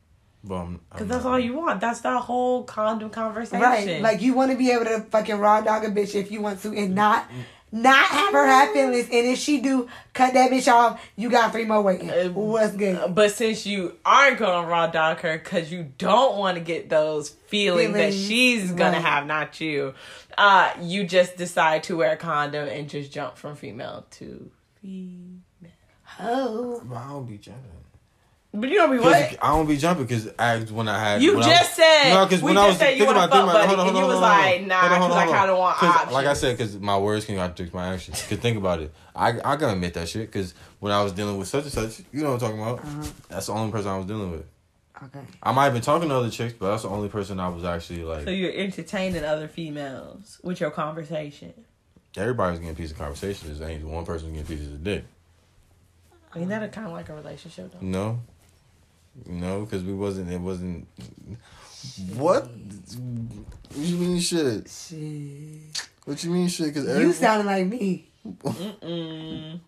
But 0.45 0.67
Cause 0.91 1.07
that's 1.07 1.25
all 1.25 1.39
you 1.39 1.55
want. 1.55 1.81
That's 1.81 2.01
the 2.01 2.19
whole 2.19 2.65
condom 2.65 3.11
conversation. 3.11 3.61
right. 3.61 4.03
Like 4.03 4.23
you 4.23 4.35
want 4.35 4.51
to 4.51 4.57
be 4.59 4.71
able 4.71 4.87
to 4.87 5.01
fucking 5.01 5.39
raw 5.39 5.61
dog 5.61 5.85
a 5.85 5.89
bitch 5.91 6.15
if 6.15 6.31
you 6.31 6.41
want 6.41 6.61
to 6.63 6.77
and 6.77 6.95
not 6.95 7.29
not 7.75 8.05
have 8.05 8.35
her 8.35 8.47
have 8.47 8.73
feelings. 8.73 9.07
And 9.07 9.27
if 9.27 9.39
she 9.39 9.61
do 9.63 9.89
cut 10.13 10.35
that 10.35 10.51
bitch 10.51 10.71
off, 10.71 11.01
you 11.17 11.31
got 11.31 11.53
three 11.53 11.65
more 11.65 11.81
waiting. 11.81 12.11
Uh, 12.11 12.29
What's 12.29 12.77
good? 12.77 13.15
But 13.15 13.33
since 13.33 13.65
you 13.65 13.97
aren't 14.05 14.39
gonna 14.39 14.69
raw 14.69 14.89
dog 14.89 15.21
her 15.21 15.39
because 15.39 15.73
you 15.73 15.91
don't 15.97 16.37
want 16.37 16.59
to 16.59 16.63
get 16.63 16.91
those 16.91 17.31
feelings, 17.31 17.95
that 17.95 18.13
she's 18.13 18.71
gonna 18.73 18.99
right. 18.99 19.03
have, 19.03 19.27
not 19.27 19.59
you, 19.61 19.95
uh, 20.37 20.73
you 20.83 21.05
just 21.05 21.39
decide 21.39 21.85
to 21.85 21.97
wear 21.97 22.13
a 22.13 22.17
condom 22.17 22.69
and 22.69 22.91
just 22.91 23.11
jump 23.11 23.39
from 23.39 23.57
female 23.57 24.05
to 24.13 24.51
female. 24.83 25.41
Oh. 26.21 26.83
But 26.85 26.97
I 26.97 27.09
don't 27.09 27.27
be 27.27 27.39
jumping. 27.39 27.71
But 28.55 28.69
you 28.69 28.77
don't 28.77 28.91
be 28.91 28.99
what? 28.99 29.15
I 29.17 29.49
don't 29.49 29.67
be 29.67 29.79
jumping 29.79 30.05
because 30.05 30.29
I 30.39 30.59
when 30.61 30.87
I 30.87 30.99
had 30.99 31.23
You 31.23 31.39
I 31.39 31.43
just 31.43 31.71
was, 31.71 31.77
said- 31.87 32.13
no 32.15 32.27
because 32.27 32.43
when 32.43 32.59
I 32.59 32.67
was 32.69 32.77
said 32.77 32.91
you 32.99 33.07
thinking 33.07 33.17
about 33.17 33.31
thinking 33.31 33.49
about 33.49 33.67
hold 33.67 33.79
on 33.81 33.85
hold 33.87 33.97
you 33.97 34.03
on 34.03 34.09
was 34.09 34.13
hold 34.19 34.25
on, 34.25 34.31
like, 34.31 34.51
hold 34.51 34.63
on, 34.63 34.69
nah, 34.69 34.81
hold 34.81 34.93
on, 34.93 34.99
'cause 35.09 35.17
I 35.17 35.25
hold 35.25 35.35
on. 35.35 35.41
kinda 35.41 35.57
want 35.57 35.77
'Cause, 35.79 36.13
Like 36.13 36.27
I 36.27 36.33
said, 36.35 36.59
because 36.59 36.79
my 36.79 36.99
words 36.99 37.25
can 37.25 37.37
contradict 37.37 37.75
my 37.75 37.95
actions. 37.95 38.23
Cause 38.29 38.39
think 38.39 38.59
about 38.59 38.81
it, 38.81 38.93
I 39.17 39.29
I 39.29 39.57
gotta 39.57 39.73
admit 39.73 39.95
that 39.95 40.07
shit. 40.09 40.31
Cause 40.31 40.53
when 40.81 40.93
I 40.93 41.03
was 41.03 41.13
dealing 41.13 41.39
with 41.39 41.49
such 41.49 41.65
and 41.65 41.73
such, 41.73 42.01
you 42.13 42.23
know 42.23 42.33
what 42.33 42.43
I'm 42.43 42.51
talking 42.51 42.63
about. 42.63 42.79
Uh-huh. 42.81 43.11
That's 43.31 43.47
the 43.47 43.53
only 43.55 43.73
person 43.73 43.91
I 43.91 43.97
was 43.97 44.07
dealing 44.07 44.31
with. 44.33 44.45
Okay. 45.03 45.21
I 45.43 45.51
might 45.53 45.65
have 45.65 45.73
been 45.73 45.83
talking 45.83 46.11
to 46.11 46.15
other 46.15 46.29
chicks, 46.31 46.53
but 46.53 46.71
that's 46.71 46.83
the 46.83 46.91
only 46.91 47.09
person 47.09 47.41
I 47.41 47.49
was 47.49 47.65
actually 47.65 48.05
like. 48.05 48.25
So 48.25 48.31
you're 48.31 48.53
entertaining 48.53 49.25
other 49.25 49.49
females 49.49 50.39
with 50.43 50.61
your 50.61 50.71
conversation. 50.71 51.55
Everybody's 52.19 52.59
getting 52.59 52.75
a 52.75 52.77
piece 52.77 52.91
of 52.91 52.99
conversation. 52.99 53.49
There's 53.49 53.63
ain't 53.63 53.83
one 53.85 54.05
person 54.05 54.29
getting 54.35 54.47
pieces 54.47 54.75
of 54.75 54.85
dick. 54.85 55.05
I 56.35 56.39
mean, 56.39 56.49
that 56.51 56.71
kind 56.73 56.87
of 56.87 56.93
like 56.93 57.09
a 57.09 57.15
relationship, 57.15 57.73
though. 57.73 57.79
No, 57.81 58.21
no, 59.27 59.63
because 59.65 59.83
we 59.83 59.95
wasn't. 59.95 60.31
It 60.31 60.41
wasn't. 60.41 60.87
What? 62.15 62.45
What 62.49 63.77
you 63.77 63.97
mean 63.97 64.21
shit? 64.21 64.69
Shit. 64.69 65.89
What 66.05 66.23
you 66.23 66.31
mean 66.31 66.49
shit? 66.49 66.75
Because 66.75 66.87
You 66.99 67.13
sounded 67.13 67.47
like 67.47 67.67
me. 67.67 68.09
Mm-mm. 68.27 69.61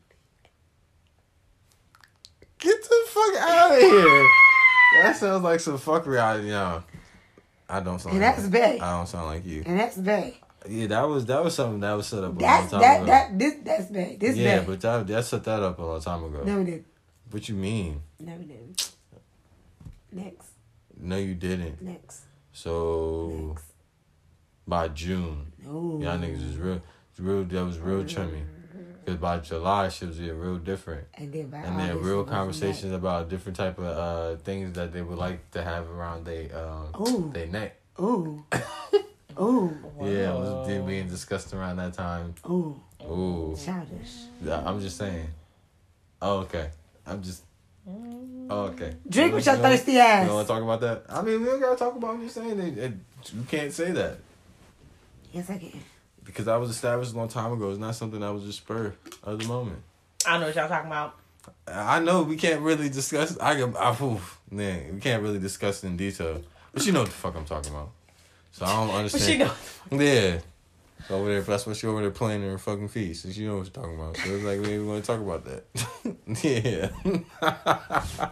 Get 2.58 2.82
the 2.82 2.96
fuck 3.08 3.34
out 3.40 3.72
of 3.72 3.78
here. 3.78 4.24
That 5.02 5.16
sounds 5.16 5.42
like 5.42 5.60
some 5.60 5.78
fuckery. 5.78 6.20
I, 6.20 6.36
you 6.38 6.48
know, 6.48 6.82
I 7.68 7.80
don't 7.80 7.98
sound. 8.00 8.14
And 8.16 8.24
like 8.24 8.36
that's 8.36 8.48
bae. 8.48 8.78
I 8.80 8.96
don't 8.96 9.06
sound 9.08 9.26
like 9.26 9.44
you. 9.44 9.62
And 9.66 9.78
that's 9.78 9.96
bae. 9.96 10.34
Yeah, 10.66 10.86
that 10.86 11.02
was 11.02 11.26
that 11.26 11.44
was 11.44 11.54
something 11.54 11.80
that 11.80 11.92
was 11.92 12.06
set 12.06 12.24
up 12.24 12.36
a 12.36 12.38
That's 12.38 12.72
long 12.72 12.80
time 12.80 12.80
that 12.80 12.96
ago. 13.02 13.06
that 13.06 13.38
this 13.38 13.54
that's 13.64 13.86
bae. 13.90 14.16
This 14.18 14.36
yeah, 14.36 14.62
but 14.62 14.80
that 14.80 15.06
that 15.08 15.24
set 15.24 15.44
that 15.44 15.62
up 15.62 15.78
a 15.78 15.82
long 15.82 16.00
time 16.00 16.24
ago. 16.24 16.42
No 16.44 16.58
we 16.58 16.64
didn't. 16.64 16.86
What 17.30 17.48
you 17.48 17.54
mean? 17.54 18.00
No 18.20 18.32
we 18.36 18.44
didn't. 18.44 18.93
Next. 20.14 20.48
No, 20.96 21.16
you 21.16 21.34
didn't. 21.34 21.82
Next. 21.82 22.22
So 22.52 23.48
Next. 23.48 23.64
by 24.66 24.88
June, 24.88 25.52
Ooh. 25.66 26.00
y'all 26.02 26.18
niggas 26.18 26.46
was 26.46 26.56
real, 26.56 26.82
real. 27.18 27.44
That 27.44 27.64
was 27.64 27.78
real 27.78 28.04
chummy. 28.04 28.42
Cause 29.06 29.16
by 29.16 29.38
July, 29.38 29.90
shit 29.90 30.08
was 30.08 30.18
getting 30.18 30.38
real 30.38 30.56
different. 30.56 31.06
And 31.14 31.30
then 31.30 31.48
by 31.48 31.58
and 31.58 31.78
then 31.78 31.90
August, 31.90 32.04
real 32.06 32.20
it 32.20 32.24
was 32.24 32.30
conversations 32.30 32.92
about 32.94 33.28
different 33.28 33.56
type 33.56 33.78
of 33.78 33.84
uh 33.84 34.36
things 34.42 34.72
that 34.76 34.94
they 34.94 35.02
would 35.02 35.18
like 35.18 35.50
to 35.50 35.62
have 35.62 35.90
around 35.90 36.24
they 36.24 36.50
um 36.50 36.88
Ooh. 37.00 37.30
they 37.34 37.44
neck. 37.44 37.52
neck. 37.52 37.76
Ooh. 38.00 38.44
Ooh. 39.40 39.76
Yeah, 40.00 40.32
it 40.32 40.38
was 40.38 40.86
being 40.86 41.08
discussed 41.08 41.52
around 41.52 41.76
that 41.76 41.92
time. 41.92 42.34
Ooh. 42.48 42.80
Ooh, 43.02 43.56
Childish. 43.62 44.14
Yeah, 44.42 44.62
I'm 44.64 44.80
just 44.80 44.96
saying. 44.96 45.28
Oh, 46.22 46.38
okay. 46.38 46.70
I'm 47.06 47.22
just. 47.22 47.42
Oh, 48.50 48.62
okay. 48.66 48.94
Drink 49.08 49.30
You 49.30 49.34
with 49.36 49.46
your 49.46 49.56
thirsty 49.56 49.98
ass. 49.98 50.22
You 50.22 50.26
don't 50.28 50.36
want 50.36 50.46
to 50.48 50.52
talk 50.54 50.62
about 50.62 50.80
that? 50.82 51.04
I 51.08 51.22
mean, 51.22 51.40
we 51.40 51.46
don't 51.46 51.60
gotta 51.60 51.76
talk 51.76 51.96
about. 51.96 52.14
I'm 52.14 52.22
just 52.22 52.34
saying 52.34 52.56
that 52.56 52.84
it, 52.84 52.92
you 53.32 53.42
can't 53.48 53.72
say 53.72 53.90
that 53.92 54.18
Yes, 55.32 55.48
I 55.50 55.58
can. 55.58 55.80
because 56.24 56.44
that 56.44 56.56
was 56.56 56.70
established 56.70 57.12
a 57.12 57.16
long 57.16 57.28
time 57.28 57.52
ago. 57.52 57.70
It's 57.70 57.78
not 57.78 57.94
something 57.94 58.20
that 58.20 58.32
was 58.32 58.44
just 58.44 58.58
spur 58.58 58.94
of 59.22 59.38
the 59.40 59.46
moment. 59.48 59.78
I 60.26 60.38
know 60.38 60.46
what 60.46 60.54
y'all 60.54 60.68
talking 60.68 60.86
about. 60.90 61.16
I 61.66 62.00
know 62.00 62.22
we 62.22 62.36
can't 62.36 62.60
really 62.62 62.88
discuss. 62.88 63.36
I 63.38 63.54
can. 63.54 63.76
I, 63.76 63.90
oof, 64.02 64.40
man, 64.50 64.94
we 64.94 65.00
can't 65.00 65.22
really 65.22 65.38
discuss 65.38 65.84
it 65.84 65.88
in 65.88 65.96
detail. 65.96 66.40
But 66.72 66.86
you 66.86 66.92
know 66.92 67.00
what 67.00 67.08
the 67.10 67.14
fuck 67.14 67.36
I'm 67.36 67.44
talking 67.44 67.72
about. 67.72 67.90
So 68.52 68.64
I 68.64 68.72
don't 68.86 68.90
understand. 68.94 69.40
But 69.40 69.46
understand. 69.48 69.62
she 69.90 69.96
know. 69.96 70.02
Yeah. 70.02 70.38
So 71.08 71.16
over 71.16 71.28
there, 71.28 71.42
that's 71.42 71.66
what 71.66 71.76
she 71.76 71.86
over 71.86 72.00
there 72.00 72.10
playing 72.10 72.42
her 72.42 72.56
fucking 72.58 72.88
feet. 72.88 73.14
So 73.14 73.28
you 73.28 73.46
know 73.46 73.58
what 73.58 73.64
you're 73.66 73.72
talking 73.72 73.94
about. 73.94 74.16
So 74.16 74.30
it's 74.34 74.44
like 74.44 74.60
we 74.60 74.74
ain't 74.74 74.86
want 74.86 75.04
to 75.04 75.06
talk 75.06 75.20
about 75.20 75.44
that. 75.44 75.64
yeah. 76.42 78.30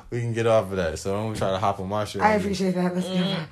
we 0.10 0.20
can 0.20 0.32
get 0.32 0.46
off 0.46 0.70
of 0.70 0.76
that. 0.76 0.98
So 0.98 1.12
don't 1.12 1.36
try 1.36 1.50
to 1.50 1.58
hop 1.58 1.78
on 1.78 1.88
my 1.88 2.04
shit. 2.04 2.20
I 2.22 2.32
appreciate 2.34 2.74
that. 2.74 2.94
Let's 2.94 3.06
go. 3.06 3.46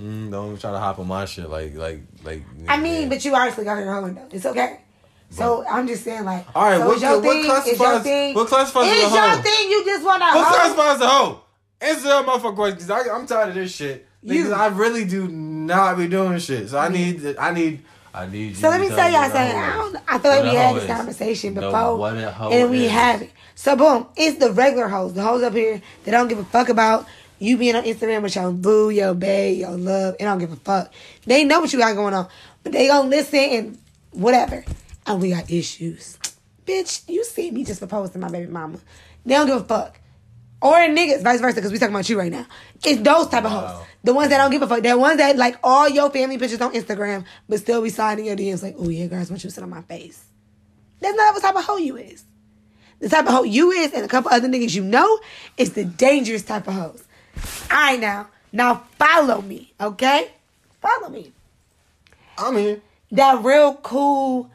Mm, 0.00 0.30
don't 0.30 0.58
try 0.58 0.72
to 0.72 0.78
hop 0.78 0.98
on 0.98 1.06
my 1.06 1.26
shit 1.26 1.48
like 1.48 1.74
like 1.76 2.00
like. 2.24 2.42
I 2.66 2.78
mean, 2.78 3.02
yeah. 3.02 3.08
but 3.10 3.24
you 3.24 3.34
honestly 3.34 3.64
got 3.64 3.76
her 3.76 4.00
hoeing 4.00 4.14
though. 4.14 4.28
It's 4.32 4.46
okay. 4.46 4.80
So 5.28 5.64
I'm 5.68 5.86
just 5.86 6.02
saying, 6.02 6.24
like, 6.24 6.44
All 6.56 6.64
right, 6.64 6.78
so 6.78 6.88
what 6.88 7.00
your 7.00 7.20
what 7.20 7.22
thing, 7.22 7.72
it's 7.72 7.78
your 7.78 8.00
thing. 8.00 8.34
what 8.34 8.48
classifies 8.48 8.90
as 8.90 9.12
a 9.12 9.14
your 9.14 9.28
hoe? 9.28 9.42
thing. 9.42 9.70
You 9.70 9.84
just 9.84 10.04
want 10.04 10.20
to 10.22 10.26
What 10.26 10.48
hoe. 10.48 10.54
classifies 10.54 11.00
a 11.00 11.08
hoe? 11.08 11.42
Answer 11.80 12.08
that 12.08 12.26
motherfucker 12.26 12.54
question 12.56 12.78
because 12.78 13.08
I'm 13.08 13.26
tired 13.26 13.50
of 13.50 13.54
this 13.54 13.72
shit. 13.74 14.06
You- 14.22 14.44
Because 14.44 14.52
I 14.52 14.66
really 14.68 15.04
do 15.04 15.28
not 15.28 15.96
be 15.96 16.08
doing 16.08 16.38
shit. 16.38 16.68
So 16.70 16.78
I 16.78 16.88
need 16.88 17.36
I 17.38 17.52
need 17.52 17.82
I 18.12 18.26
need. 18.26 18.48
You 18.48 18.54
So 18.56 18.68
let 18.68 18.80
me 18.80 18.88
tell 18.88 19.10
y'all 19.10 19.30
something. 19.30 19.56
I 19.56 19.76
don't. 19.76 19.96
I 20.08 20.18
feel 20.18 20.30
like 20.32 20.42
we 20.42 20.48
had 20.56 20.74
this 20.76 20.82
is. 20.82 20.96
conversation 20.96 21.54
before, 21.54 21.96
and 22.52 22.70
we 22.70 22.88
haven't. 22.88 23.30
So 23.54 23.76
boom, 23.76 24.06
it's 24.16 24.38
the 24.38 24.50
regular 24.52 24.88
hoes, 24.88 25.14
the 25.14 25.22
hoes 25.22 25.42
up 25.42 25.52
here 25.54 25.80
that 26.04 26.10
don't 26.10 26.28
give 26.28 26.38
a 26.38 26.44
fuck 26.44 26.68
about 26.68 27.06
you 27.38 27.56
being 27.56 27.76
on 27.76 27.84
Instagram 27.84 28.22
with 28.22 28.34
your 28.34 28.50
boo, 28.52 28.90
your 28.90 29.14
bae, 29.14 29.48
your 29.58 29.70
love. 29.70 30.16
It 30.18 30.24
don't 30.24 30.38
give 30.38 30.52
a 30.52 30.56
fuck. 30.56 30.92
They 31.24 31.44
know 31.44 31.60
what 31.60 31.72
you 31.72 31.78
got 31.78 31.94
going 31.94 32.12
on, 32.14 32.28
but 32.64 32.72
they 32.72 32.88
gonna 32.88 33.08
listen 33.08 33.38
and 33.38 33.78
whatever. 34.10 34.64
And 35.06 35.20
we 35.22 35.30
got 35.30 35.48
issues, 35.50 36.18
bitch. 36.66 37.08
You 37.08 37.24
see 37.24 37.50
me 37.52 37.64
just 37.64 37.80
proposing 37.80 38.14
to 38.14 38.18
my 38.18 38.28
baby 38.30 38.50
mama. 38.50 38.78
They 39.24 39.34
don't 39.34 39.46
give 39.46 39.56
a 39.62 39.64
fuck. 39.64 40.00
Or 40.62 40.74
niggas, 40.74 41.22
vice 41.22 41.40
versa, 41.40 41.54
because 41.56 41.72
we 41.72 41.78
talking 41.78 41.94
about 41.94 42.08
you 42.08 42.18
right 42.18 42.30
now. 42.30 42.46
It's 42.84 43.00
those 43.00 43.28
type 43.28 43.44
of 43.44 43.52
Wow. 43.52 43.66
hoes. 43.66 43.86
The 44.04 44.12
ones 44.14 44.28
that 44.30 44.38
don't 44.38 44.50
give 44.50 44.62
a 44.62 44.66
fuck. 44.66 44.82
The 44.82 44.96
ones 44.98 45.16
that 45.18 45.36
like 45.36 45.58
all 45.62 45.88
your 45.88 46.10
family 46.10 46.36
pictures 46.38 46.60
on 46.60 46.72
Instagram, 46.74 47.24
but 47.48 47.60
still 47.60 47.80
be 47.82 47.88
sliding 47.90 48.26
your 48.26 48.36
DMs 48.36 48.62
like, 48.62 48.74
oh 48.78 48.88
yeah, 48.88 49.06
girls 49.06 49.30
want 49.30 49.42
you 49.42 49.48
to 49.50 49.54
sit 49.54 49.62
on 49.62 49.70
my 49.70 49.82
face. 49.82 50.22
That's 51.00 51.16
not 51.16 51.32
what 51.34 51.42
type 51.42 51.56
of 51.56 51.64
hoe 51.64 51.78
you 51.78 51.96
is. 51.96 52.24
The 52.98 53.08
type 53.08 53.26
of 53.26 53.32
hoe 53.32 53.42
you 53.44 53.70
is 53.70 53.92
and 53.92 54.04
a 54.04 54.08
couple 54.08 54.30
other 54.30 54.48
niggas 54.48 54.74
you 54.74 54.84
know 54.84 55.20
is 55.56 55.72
the 55.72 55.84
dangerous 55.84 56.42
type 56.42 56.68
of 56.68 56.74
hoes. 56.74 57.04
Alright 57.70 58.00
now. 58.00 58.28
Now 58.52 58.84
follow 58.98 59.40
me, 59.40 59.72
okay? 59.80 60.30
Follow 60.82 61.08
me. 61.08 61.32
I'm 62.36 62.56
here. 62.56 62.80
That 63.12 63.42
real 63.42 63.74
cool, 63.76 64.50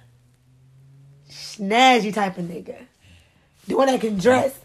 snazzy 1.30 2.14
type 2.14 2.38
of 2.38 2.46
nigga. 2.46 2.86
The 3.68 3.76
one 3.76 3.88
that 3.88 4.02
can 4.02 4.18
dress. 4.18 4.56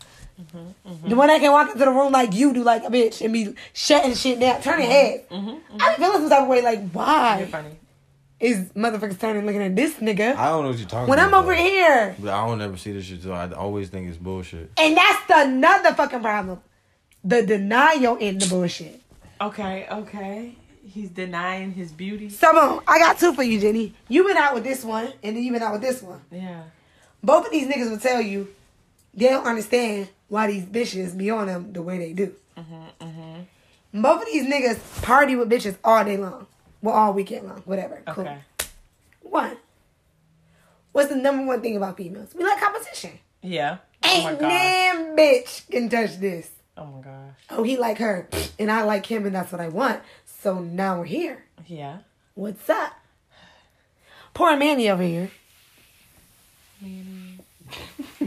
The 1.07 1.14
one 1.16 1.28
that 1.28 1.41
can 1.41 1.53
walk 1.53 1.68
into 1.68 1.84
the 1.84 1.91
room 1.91 2.12
like 2.12 2.34
you 2.34 2.53
do, 2.53 2.62
like 2.62 2.82
a 2.84 2.88
bitch, 2.91 3.22
and 3.22 3.32
be 3.32 3.55
shutting 3.72 4.14
shit 4.14 4.41
down, 4.41 4.61
turning 4.62 4.88
heads. 4.91 5.22
Mm-hmm. 5.30 5.49
Mm-hmm. 5.49 5.76
I 5.80 5.97
be 5.97 6.03
feeling 6.03 6.20
some 6.20 6.30
type 6.30 6.43
of 6.43 6.49
way, 6.49 6.62
like, 6.62 6.78
You're 6.80 6.88
why 6.88 7.49
funny. 7.51 7.70
is 8.38 8.70
motherfuckers 8.72 9.18
turning 9.20 9.45
looking 9.47 9.62
at 9.62 9.76
this 9.76 9.95
nigga 9.97 10.34
I 10.36 10.49
don't 10.49 10.62
know 10.64 10.70
what 10.70 10.78
you're 10.78 10.88
talking 10.88 11.09
when 11.09 11.18
about. 11.18 11.28
I'm 11.28 11.34
over 11.34 11.55
though. 11.55 11.62
here? 11.62 12.16
But 12.18 12.30
I 12.32 12.47
don't 12.47 12.61
ever 12.61 12.76
see 12.76 12.93
this 12.93 13.05
shit, 13.05 13.22
so 13.22 13.32
I 13.32 13.51
always 13.53 13.88
think 13.91 14.09
it's 14.09 14.16
bullshit. 14.16 14.70
And 14.78 14.97
that's 14.97 15.26
the 15.26 15.43
another 15.43 15.93
fucking 15.95 16.20
problem. 16.20 16.61
The 17.22 17.45
denial 17.45 18.16
in 18.16 18.38
the 18.38 18.47
bullshit. 18.47 19.01
Okay, 19.41 19.86
okay. 19.91 20.55
He's 20.86 21.11
denying 21.11 21.72
his 21.72 21.93
beauty. 21.93 22.30
So 22.30 22.53
boom, 22.53 22.80
I 22.88 22.99
got 22.99 23.18
two 23.18 23.32
for 23.34 23.43
you, 23.43 23.61
Jenny. 23.61 23.95
You 24.09 24.24
been 24.26 24.36
out 24.36 24.55
with 24.55 24.64
this 24.64 24.84
one, 24.84 25.12
and 25.22 25.36
then 25.36 25.43
you 25.45 25.53
been 25.53 25.62
out 25.62 25.72
with 25.72 25.82
this 25.82 26.03
one. 26.03 26.20
Yeah. 26.32 26.62
Both 27.22 27.47
of 27.47 27.53
these 27.53 27.68
niggas 27.68 27.91
will 27.91 27.99
tell 27.99 28.20
you 28.22 28.49
they 29.15 29.29
don't 29.29 29.47
understand 29.47 30.09
why 30.29 30.47
these 30.47 30.65
bitches 30.65 31.17
be 31.17 31.31
on 31.31 31.47
them 31.47 31.73
the 31.73 31.83
way 31.83 31.99
they 31.99 32.13
do. 32.13 32.35
Uh-huh. 32.57 33.07
Both 33.93 34.23
of 34.23 34.29
these 34.29 34.47
niggas 34.47 35.03
party 35.03 35.35
with 35.37 35.51
bitches 35.51 35.77
all 35.83 36.05
day 36.05 36.17
long. 36.17 36.47
Well, 36.83 36.95
all 36.95 37.13
weekend 37.13 37.49
long. 37.49 37.63
Whatever. 37.65 38.03
Cool. 38.07 38.25
Okay. 38.25 38.39
One. 39.23 39.57
What's 40.93 41.09
the 41.09 41.17
number 41.17 41.45
one 41.45 41.61
thing 41.61 41.77
about 41.77 41.97
females? 41.97 42.35
We 42.35 42.45
like 42.45 42.61
competition. 42.61 43.19
Yeah. 43.43 43.79
Oh 44.05 44.23
my 44.23 44.31
Ain't 44.31 44.41
gosh. 44.41 44.51
damn 44.51 45.17
bitch 45.17 45.71
can 45.71 45.89
touch 45.89 46.19
this. 46.19 46.51
Oh 46.77 46.87
my 46.87 47.01
gosh. 47.03 47.35
Oh, 47.51 47.63
he 47.63 47.77
like 47.77 47.99
her, 47.99 48.29
and 48.59 48.71
I 48.71 48.83
like 48.83 49.07
him, 49.07 49.27
and 49.27 49.35
that's 49.35 49.53
what 49.53 49.61
I 49.61 49.69
want. 49.69 50.01
So 50.25 50.59
now 50.61 50.99
we're 51.01 51.05
here. 51.05 51.45
Yeah. 51.67 51.99
What's 52.35 52.69
up? 52.71 52.93
Poor 54.33 54.57
Manny 54.57 54.89
over 54.89 55.03
here. 55.03 55.31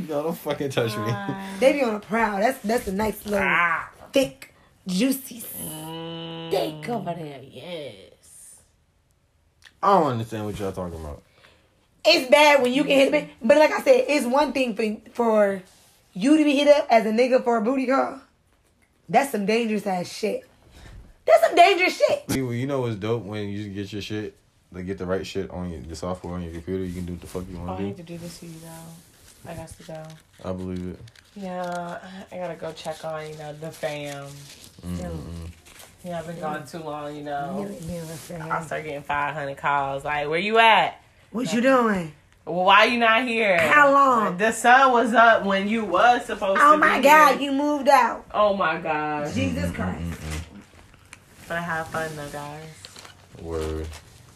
Y'all 0.10 0.24
don't 0.24 0.38
fucking 0.38 0.70
touch 0.70 0.95
me. 0.97 1.14
They 1.60 1.74
be 1.74 1.84
on 1.84 1.95
a 1.95 1.99
prowl. 1.99 2.39
That's 2.39 2.60
that's 2.60 2.88
a 2.88 2.93
nice 2.93 3.24
little 3.26 3.39
Ah. 3.41 3.89
thick, 4.12 4.54
juicy 4.88 5.41
Mm. 5.41 6.49
steak 6.49 6.89
over 6.89 7.14
there. 7.14 7.41
Yes. 7.43 8.56
I 9.82 9.99
don't 9.99 10.12
understand 10.12 10.45
what 10.45 10.60
y'all 10.60 10.72
talking 10.72 10.99
about. 10.99 11.22
It's 12.06 12.30
bad 12.30 12.62
when 12.62 12.74
you 12.74 12.84
can 12.84 12.91
hit 12.99 13.14
it, 13.14 13.30
but 13.41 13.58
like 13.58 13.72
I 13.72 13.82
said, 13.82 14.06
it's 14.08 14.26
one 14.26 14.51
thing 14.54 14.76
for 14.76 15.12
for 15.14 15.64
you 16.14 16.38
to 16.38 16.43
be 16.43 16.56
hit 16.56 16.68
up 16.68 16.88
as 16.89 17.06
a 17.06 17.10
nigga 17.12 17.43
for 17.43 17.58
a 17.58 17.62
booty 17.62 17.88
call. 17.88 18.20
That's 19.10 19.32
some 19.32 19.45
dangerous 19.45 19.86
ass 19.88 20.12
shit. 20.12 20.47
That's 21.26 21.41
some 21.45 21.56
dangerous 21.56 21.97
shit. 21.97 22.24
Well, 22.30 22.54
you 22.54 22.68
know 22.68 22.82
what's 22.82 22.95
dope 22.97 23.24
when 23.24 23.47
you 23.49 23.70
get 23.70 23.91
your 23.93 24.01
shit, 24.01 24.36
like 24.72 24.86
get 24.86 24.97
the 24.97 25.06
right 25.06 25.26
shit 25.26 25.49
on 25.51 25.70
your, 25.72 25.82
the 25.82 25.95
software 25.95 26.34
on 26.36 26.43
your 26.43 26.51
computer. 26.54 26.84
You 26.84 26.93
can 26.93 27.06
do 27.06 27.14
what 27.14 27.22
the 27.22 27.28
fuck 27.28 27.43
you 27.49 27.58
Oh, 27.58 27.66
want 27.66 27.72
I 27.72 27.78
to 27.78 27.84
need 27.84 27.95
do. 27.97 28.04
to 28.04 28.08
do 28.14 28.18
this 28.18 28.39
to 28.39 28.45
you 28.45 28.60
now. 28.64 28.84
I 29.48 29.54
got 29.56 29.68
to 29.70 29.84
go. 29.84 30.04
I 30.46 30.52
believe 30.54 30.88
it. 30.89 31.00
Yeah, 31.36 32.00
I 32.32 32.38
gotta 32.38 32.56
go 32.56 32.72
check 32.74 33.04
on, 33.04 33.28
you 33.28 33.36
know, 33.38 33.54
the 33.54 33.72
fam. 33.72 34.28
Mm-mm. 34.86 35.50
Yeah, 36.04 36.20
I've 36.20 36.28
been 36.28 36.39
gone 36.39 36.68
too 36.68 36.80
long, 36.80 37.16
you 37.16 37.24
know. 37.24 37.64
Never- 37.64 37.86
never 37.91 38.14
say. 38.14 38.38
I 38.39 38.64
start 38.66 38.84
getting 38.84 39.02
500 39.04 39.58
calls. 39.58 40.04
Like, 40.06 40.28
where 40.30 40.38
you 40.39 40.60
at? 40.60 41.02
What 41.32 41.52
you 41.54 41.62
doing? 41.62 42.14
Well, 42.46 42.66
why 42.66 42.84
you 42.86 43.00
not 43.00 43.24
here? 43.26 43.58
How 43.58 43.91
long? 43.91 44.38
The 44.38 44.52
sun 44.52 44.91
was 44.91 45.14
up 45.14 45.46
when 45.46 45.68
you 45.70 45.86
was 45.86 46.26
supposed 46.26 46.60
oh 46.62 46.72
to 46.72 46.74
Oh 46.74 46.74
be 46.76 46.80
my 46.82 47.02
God, 47.02 47.38
here. 47.39 47.50
you 47.52 47.58
moved 47.58 47.88
out. 47.88 48.26
Oh 48.34 48.54
my 48.56 48.78
God. 48.80 49.34
Jesus 49.34 49.72
Christ. 49.72 50.20
But 51.48 51.58
I 51.58 51.62
have 51.62 51.88
fun 51.88 52.14
though, 52.16 52.30
guys. 52.30 52.64
Word. 53.41 53.88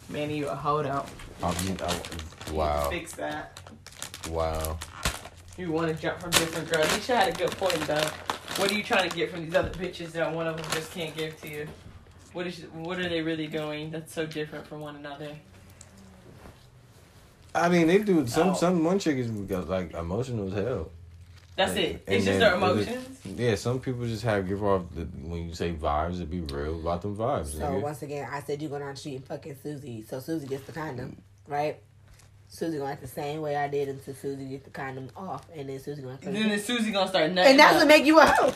Manny, 0.08 0.38
you 0.38 0.48
a 0.48 0.54
hold 0.54 0.86
up. 0.86 1.08
I 1.42 1.52
mean, 1.64 1.76
I- 1.82 2.52
wow. 2.52 2.88
Fix 2.90 3.12
that. 3.12 3.60
Wow. 4.30 4.78
You 5.58 5.72
want 5.72 5.88
to 5.94 6.00
jump 6.00 6.20
from 6.20 6.30
different 6.30 6.70
girls. 6.70 6.86
Nisha 6.86 7.16
had 7.16 7.34
a 7.34 7.36
good 7.36 7.50
point 7.52 7.74
though. 7.86 8.08
What 8.56 8.70
are 8.70 8.74
you 8.74 8.82
trying 8.84 9.10
to 9.10 9.14
get 9.16 9.30
from 9.30 9.44
these 9.44 9.54
other 9.54 9.70
bitches 9.70 10.12
that 10.12 10.32
one 10.32 10.46
of 10.46 10.56
them 10.56 10.64
just 10.72 10.92
can't 10.92 11.14
give 11.16 11.38
to 11.42 11.48
you? 11.48 11.68
What 12.32 12.46
is 12.46 12.60
what 12.72 12.98
are 13.00 13.08
they 13.08 13.20
really 13.22 13.48
doing 13.48 13.90
that's 13.90 14.12
so 14.14 14.24
different 14.24 14.66
from 14.66 14.80
one 14.80 14.96
another? 14.96 15.34
I 17.54 17.68
mean, 17.68 17.86
they 17.88 17.98
do 17.98 18.26
some 18.26 18.50
Oh. 18.50 18.54
some 18.54 18.84
one 18.84 18.98
chick 18.98 19.16
is 19.16 19.30
got, 19.30 19.68
like 19.68 19.92
emotional 19.94 20.46
as 20.48 20.52
hell. 20.64 20.90
That's 21.56 21.72
Like, 21.74 21.84
it. 21.84 22.02
and 22.06 22.16
It's 22.16 22.24
just 22.24 22.38
then 22.38 22.40
their 22.40 22.54
it 22.54 22.60
was- 22.76 22.86
emotions. 22.86 23.18
Yeah, 23.24 23.54
some 23.56 23.80
people 23.80 24.06
just 24.06 24.22
have 24.22 24.46
give 24.46 24.62
off 24.62 24.82
the, 24.94 25.06
when 25.06 25.48
you 25.48 25.54
say 25.54 25.72
vibes, 25.72 26.20
it 26.20 26.30
be 26.30 26.40
real 26.40 26.78
about 26.78 27.02
them 27.02 27.16
vibes. 27.16 27.46
So 27.48 27.58
nigga. 27.58 27.82
once 27.82 28.02
again, 28.02 28.28
I 28.30 28.40
said 28.42 28.62
you 28.62 28.68
go 28.68 28.78
down 28.78 28.90
the 28.90 28.96
street 28.96 29.16
and 29.16 29.24
fucking 29.26 29.56
Susie. 29.60 30.04
So 30.08 30.20
Susie 30.20 30.46
gets 30.46 30.66
the 30.66 30.72
condom, 30.72 31.20
right? 31.48 31.80
Susie 32.48 32.78
gonna 32.78 32.90
act 32.90 33.02
the 33.02 33.08
same 33.08 33.42
way 33.42 33.56
I 33.56 33.68
did 33.68 33.88
until 33.88 34.14
Susie 34.14 34.46
gets 34.46 34.64
the 34.64 34.70
condom 34.70 35.10
off, 35.16 35.46
and 35.54 35.68
then 35.68 35.78
Susie 35.78 36.02
gonna. 36.02 36.18
And 36.22 36.34
then 36.34 36.48
the 36.48 36.58
Susie 36.58 36.90
gonna 36.90 37.08
start 37.08 37.30
nutting. 37.32 37.52
And 37.52 37.60
that's 37.60 37.74
up. 37.74 37.80
what 37.80 37.88
make 37.88 38.06
you 38.06 38.18
a 38.18 38.26
hoe. 38.26 38.54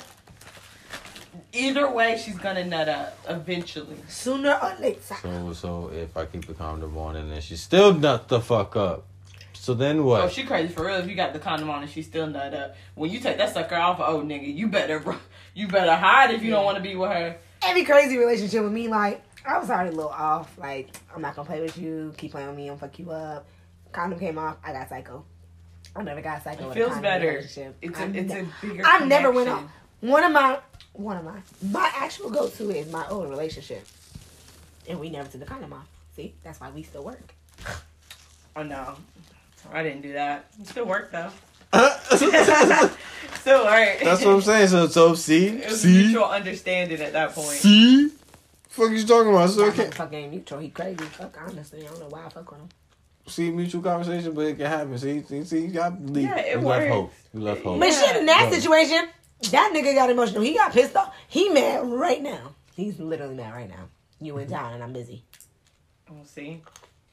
Either 1.53 1.91
way, 1.91 2.21
she's 2.23 2.39
gonna 2.39 2.65
nut 2.65 2.89
up 2.89 3.19
eventually. 3.29 3.97
Sooner 4.09 4.59
or 4.63 4.75
later. 4.81 5.01
So 5.03 5.53
so 5.53 5.91
if 5.95 6.17
I 6.17 6.25
keep 6.25 6.47
the 6.47 6.55
condom 6.55 6.97
on 6.97 7.17
and 7.17 7.31
then 7.31 7.41
she 7.43 7.57
still 7.57 7.93
nut 7.93 8.29
the 8.29 8.41
fuck 8.41 8.77
up, 8.77 9.05
so 9.53 9.75
then 9.75 10.05
what? 10.05 10.23
Oh, 10.23 10.29
she 10.29 10.45
crazy 10.45 10.73
for 10.73 10.87
real. 10.87 10.97
If 10.97 11.09
you 11.09 11.15
got 11.15 11.35
the 11.35 11.39
condom 11.39 11.69
on 11.69 11.83
and 11.83 11.91
she 11.91 12.03
still 12.03 12.27
nut 12.27 12.55
up, 12.55 12.75
when 12.95 13.11
you 13.11 13.21
take 13.21 13.37
that 13.37 13.53
sucker 13.53 13.77
off, 13.77 14.01
oh 14.01 14.23
nigga, 14.23 14.53
you 14.53 14.69
better 14.69 15.03
you 15.55 15.69
better 15.69 15.95
hide 15.95 16.31
if 16.31 16.43
you 16.43 16.51
don't 16.51 16.65
want 16.65 16.79
to 16.79 16.83
be 16.83 16.97
with 16.97 17.11
her. 17.11 17.37
Every 17.63 17.85
crazy 17.85 18.17
relationship 18.17 18.65
with 18.65 18.73
me, 18.73 18.89
like, 18.89 19.23
I 19.47 19.59
was 19.59 19.71
already 19.71 19.91
a 19.91 19.93
little 19.93 20.11
off. 20.11 20.57
Like 20.59 20.89
I'm 21.15 21.21
not 21.21 21.37
gonna 21.37 21.47
play 21.47 21.61
with 21.61 21.77
you. 21.77 22.15
Keep 22.17 22.33
playing 22.33 22.49
with 22.49 22.57
me. 22.57 22.71
I'm 22.71 22.79
fuck 22.79 22.99
you 22.99 23.11
up. 23.11 23.47
Condom 23.93 24.19
came 24.19 24.39
off. 24.39 24.57
I 24.65 24.73
got 24.73 24.89
psycho. 24.89 25.25
I 25.95 26.03
never 26.03 26.21
got 26.23 26.43
psycho. 26.43 26.65
It 26.65 26.69
with 26.69 26.77
feels 26.77 26.97
a 26.97 27.01
better. 27.01 27.27
Relationship. 27.29 27.77
It's 27.83 27.99
I 27.99 28.05
a 28.05 28.07
it's 28.09 28.33
ne- 28.33 28.41
a 28.41 28.47
bigger. 28.63 28.83
I 28.87 29.05
never 29.05 29.31
went 29.31 29.49
off. 29.49 29.65
One 30.01 30.25
of 30.25 30.33
my, 30.33 30.59
one 30.95 31.17
of 31.17 31.25
my, 31.25 31.39
my 31.71 31.91
actual 31.95 32.31
go-to 32.31 32.71
is 32.71 32.91
my 32.91 33.07
old 33.09 33.29
relationship. 33.31 33.87
and 34.89 34.99
we 34.99 35.11
never 35.11 35.29
took 35.29 35.41
the 35.41 35.47
condom 35.47 35.73
off. 35.73 35.87
See, 36.17 36.35
that's 36.43 36.61
why 36.61 36.71
we 36.71 36.83
still 36.83 37.05
work. 37.05 37.35
Oh 38.57 38.63
no, 38.63 38.97
I 39.73 39.83
didn't 39.83 40.03
do 40.03 40.13
that. 40.15 40.47
It 40.61 40.67
still 40.69 40.87
work 40.87 41.11
though. 41.13 41.31
That's 41.73 42.09
Still 43.41 43.65
worked. 43.65 44.05
That's 44.05 44.25
what 44.25 44.35
I'm 44.35 44.43
saying. 44.43 44.69
So 44.69 44.87
so 44.89 45.15
see 45.15 45.47
It 45.49 45.71
was 45.71 45.81
see 45.81 45.89
mutual 46.05 46.25
understanding 46.25 47.01
at 47.01 47.13
that 47.15 47.33
point. 47.35 47.49
see. 47.49 48.11
Fuck 48.69 48.91
you 48.91 49.05
talking 49.07 49.31
about? 49.33 49.51
So 49.51 49.71
That 49.71 49.79
okay. 49.79 49.89
motherfucker 49.91 50.13
ain't 50.15 50.31
mutual. 50.33 50.59
He 50.59 50.69
crazy. 50.71 50.97
Fuck, 51.05 51.39
honestly, 51.47 51.83
I 51.87 51.89
don't 51.91 52.01
know 52.01 52.09
why 52.09 52.25
I 52.25 52.29
fuck 52.29 52.51
with 52.51 52.61
him. 52.61 52.69
See 53.27 53.51
mutual 53.51 53.83
conversation, 53.83 54.33
but 54.33 54.43
it 54.47 54.57
can 54.57 54.67
happen. 54.67 54.99
See 54.99 55.23
see 55.23 55.45
see. 55.45 55.61
You 55.67 55.69
got 55.73 56.01
leave. 56.05 56.25
Yeah, 56.25 56.39
it 56.39 56.61
you 56.61 56.67
left 56.67 56.89
hope. 56.91 57.13
You 57.33 57.41
left 57.41 57.63
hope. 57.63 57.79
but 57.81 57.93
shit, 57.93 58.17
in 58.17 58.27
that 58.27 58.49
Yeah. 58.51 58.59
situation, 58.59 59.09
that 59.53 59.73
nigga 59.75 59.95
got 59.95 60.11
emotional. 60.11 60.43
He 60.43 60.55
got 60.55 60.73
pissed 60.73 60.97
off. 60.97 61.15
He 61.29 61.49
mad 61.49 61.87
right 61.87 62.21
now. 62.23 62.55
He's 62.75 62.99
literally 62.99 63.35
mad 63.35 63.55
right 63.55 63.69
now. 63.69 63.89
You 64.21 64.39
in 64.39 64.49
town 64.49 64.75
and 64.75 64.83
I'm 64.83 64.93
busy. 64.93 65.25
We'll 66.11 66.25
see. 66.25 66.63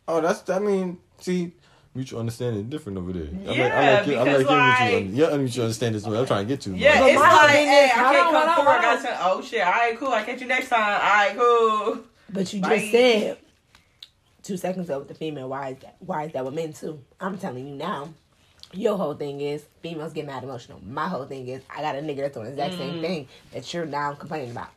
Oh, 0.07 0.19
that's. 0.21 0.49
I 0.49 0.59
mean, 0.59 0.97
see. 1.19 1.53
Mutual 1.95 2.19
understanding 2.19 2.61
is 2.61 2.67
different 2.67 2.99
over 2.99 3.11
there. 3.11 3.23
I 3.23 3.51
Yeah, 3.55 3.63
like, 3.63 3.71
I 3.73 3.93
like, 3.97 4.07
your- 4.07 4.19
I 4.19 4.23
because, 4.23 4.37
like 4.43 4.49
your 4.49 4.59
like- 4.59 5.03
mutual, 5.05 5.29
your 5.29 5.37
mutual 5.39 5.63
understanding 5.65 5.97
is 5.97 6.05
what 6.07 6.17
I'm 6.17 6.25
trying 6.27 6.45
to 6.47 6.53
get 6.53 6.61
to. 6.61 6.75
Yeah, 6.77 6.99
But 6.99 7.09
it's 7.09 7.19
my 7.19 7.33
like, 7.35 7.49
hey, 7.49 7.85
is- 7.85 7.91
I 7.91 7.95
can't 7.95 8.15
come 8.15 8.23
hold 8.25 8.35
on. 8.35 8.47
I 8.49 8.53
hold 8.53 8.65
got 8.65 8.97
on. 8.97 9.01
some. 9.01 9.13
Oh 9.21 9.41
shit! 9.41 9.61
All 9.61 9.71
right, 9.71 9.97
cool. 9.99 10.07
I 10.09 10.23
catch 10.23 10.39
you 10.41 10.47
next 10.47 10.69
time. 10.69 10.81
All 10.81 10.99
right, 10.99 11.35
cool. 11.35 12.03
But 12.31 12.53
you 12.53 12.61
Bye. 12.61 12.77
just 12.77 12.91
said 12.91 13.37
two 14.49 14.57
seconds 14.57 14.89
ago 14.89 14.97
with 14.99 15.07
the 15.07 15.13
female. 15.13 15.47
Why 15.47 15.69
is 15.69 15.77
that? 15.83 15.95
Why 15.99 16.23
is 16.25 16.33
that 16.33 16.43
with 16.43 16.55
men 16.55 16.73
too? 16.73 16.99
I'm 17.21 17.37
telling 17.37 17.67
you 17.67 17.75
now. 17.75 18.09
Your 18.73 18.97
whole 18.97 19.13
thing 19.15 19.41
is 19.41 19.63
females 19.81 20.13
get 20.13 20.25
mad 20.25 20.43
emotional. 20.43 20.79
My 20.85 21.07
whole 21.07 21.25
thing 21.25 21.47
is 21.47 21.61
I 21.75 21.81
got 21.81 21.95
a 21.95 21.99
nigga 21.99 22.17
that's 22.17 22.33
doing 22.35 22.45
the 22.47 22.51
exact 22.51 22.73
Mm. 22.75 22.77
same 22.77 23.01
thing 23.01 23.27
that 23.53 23.73
you're 23.73 23.85
now 23.85 24.13
complaining 24.13 24.51
about. 24.51 24.69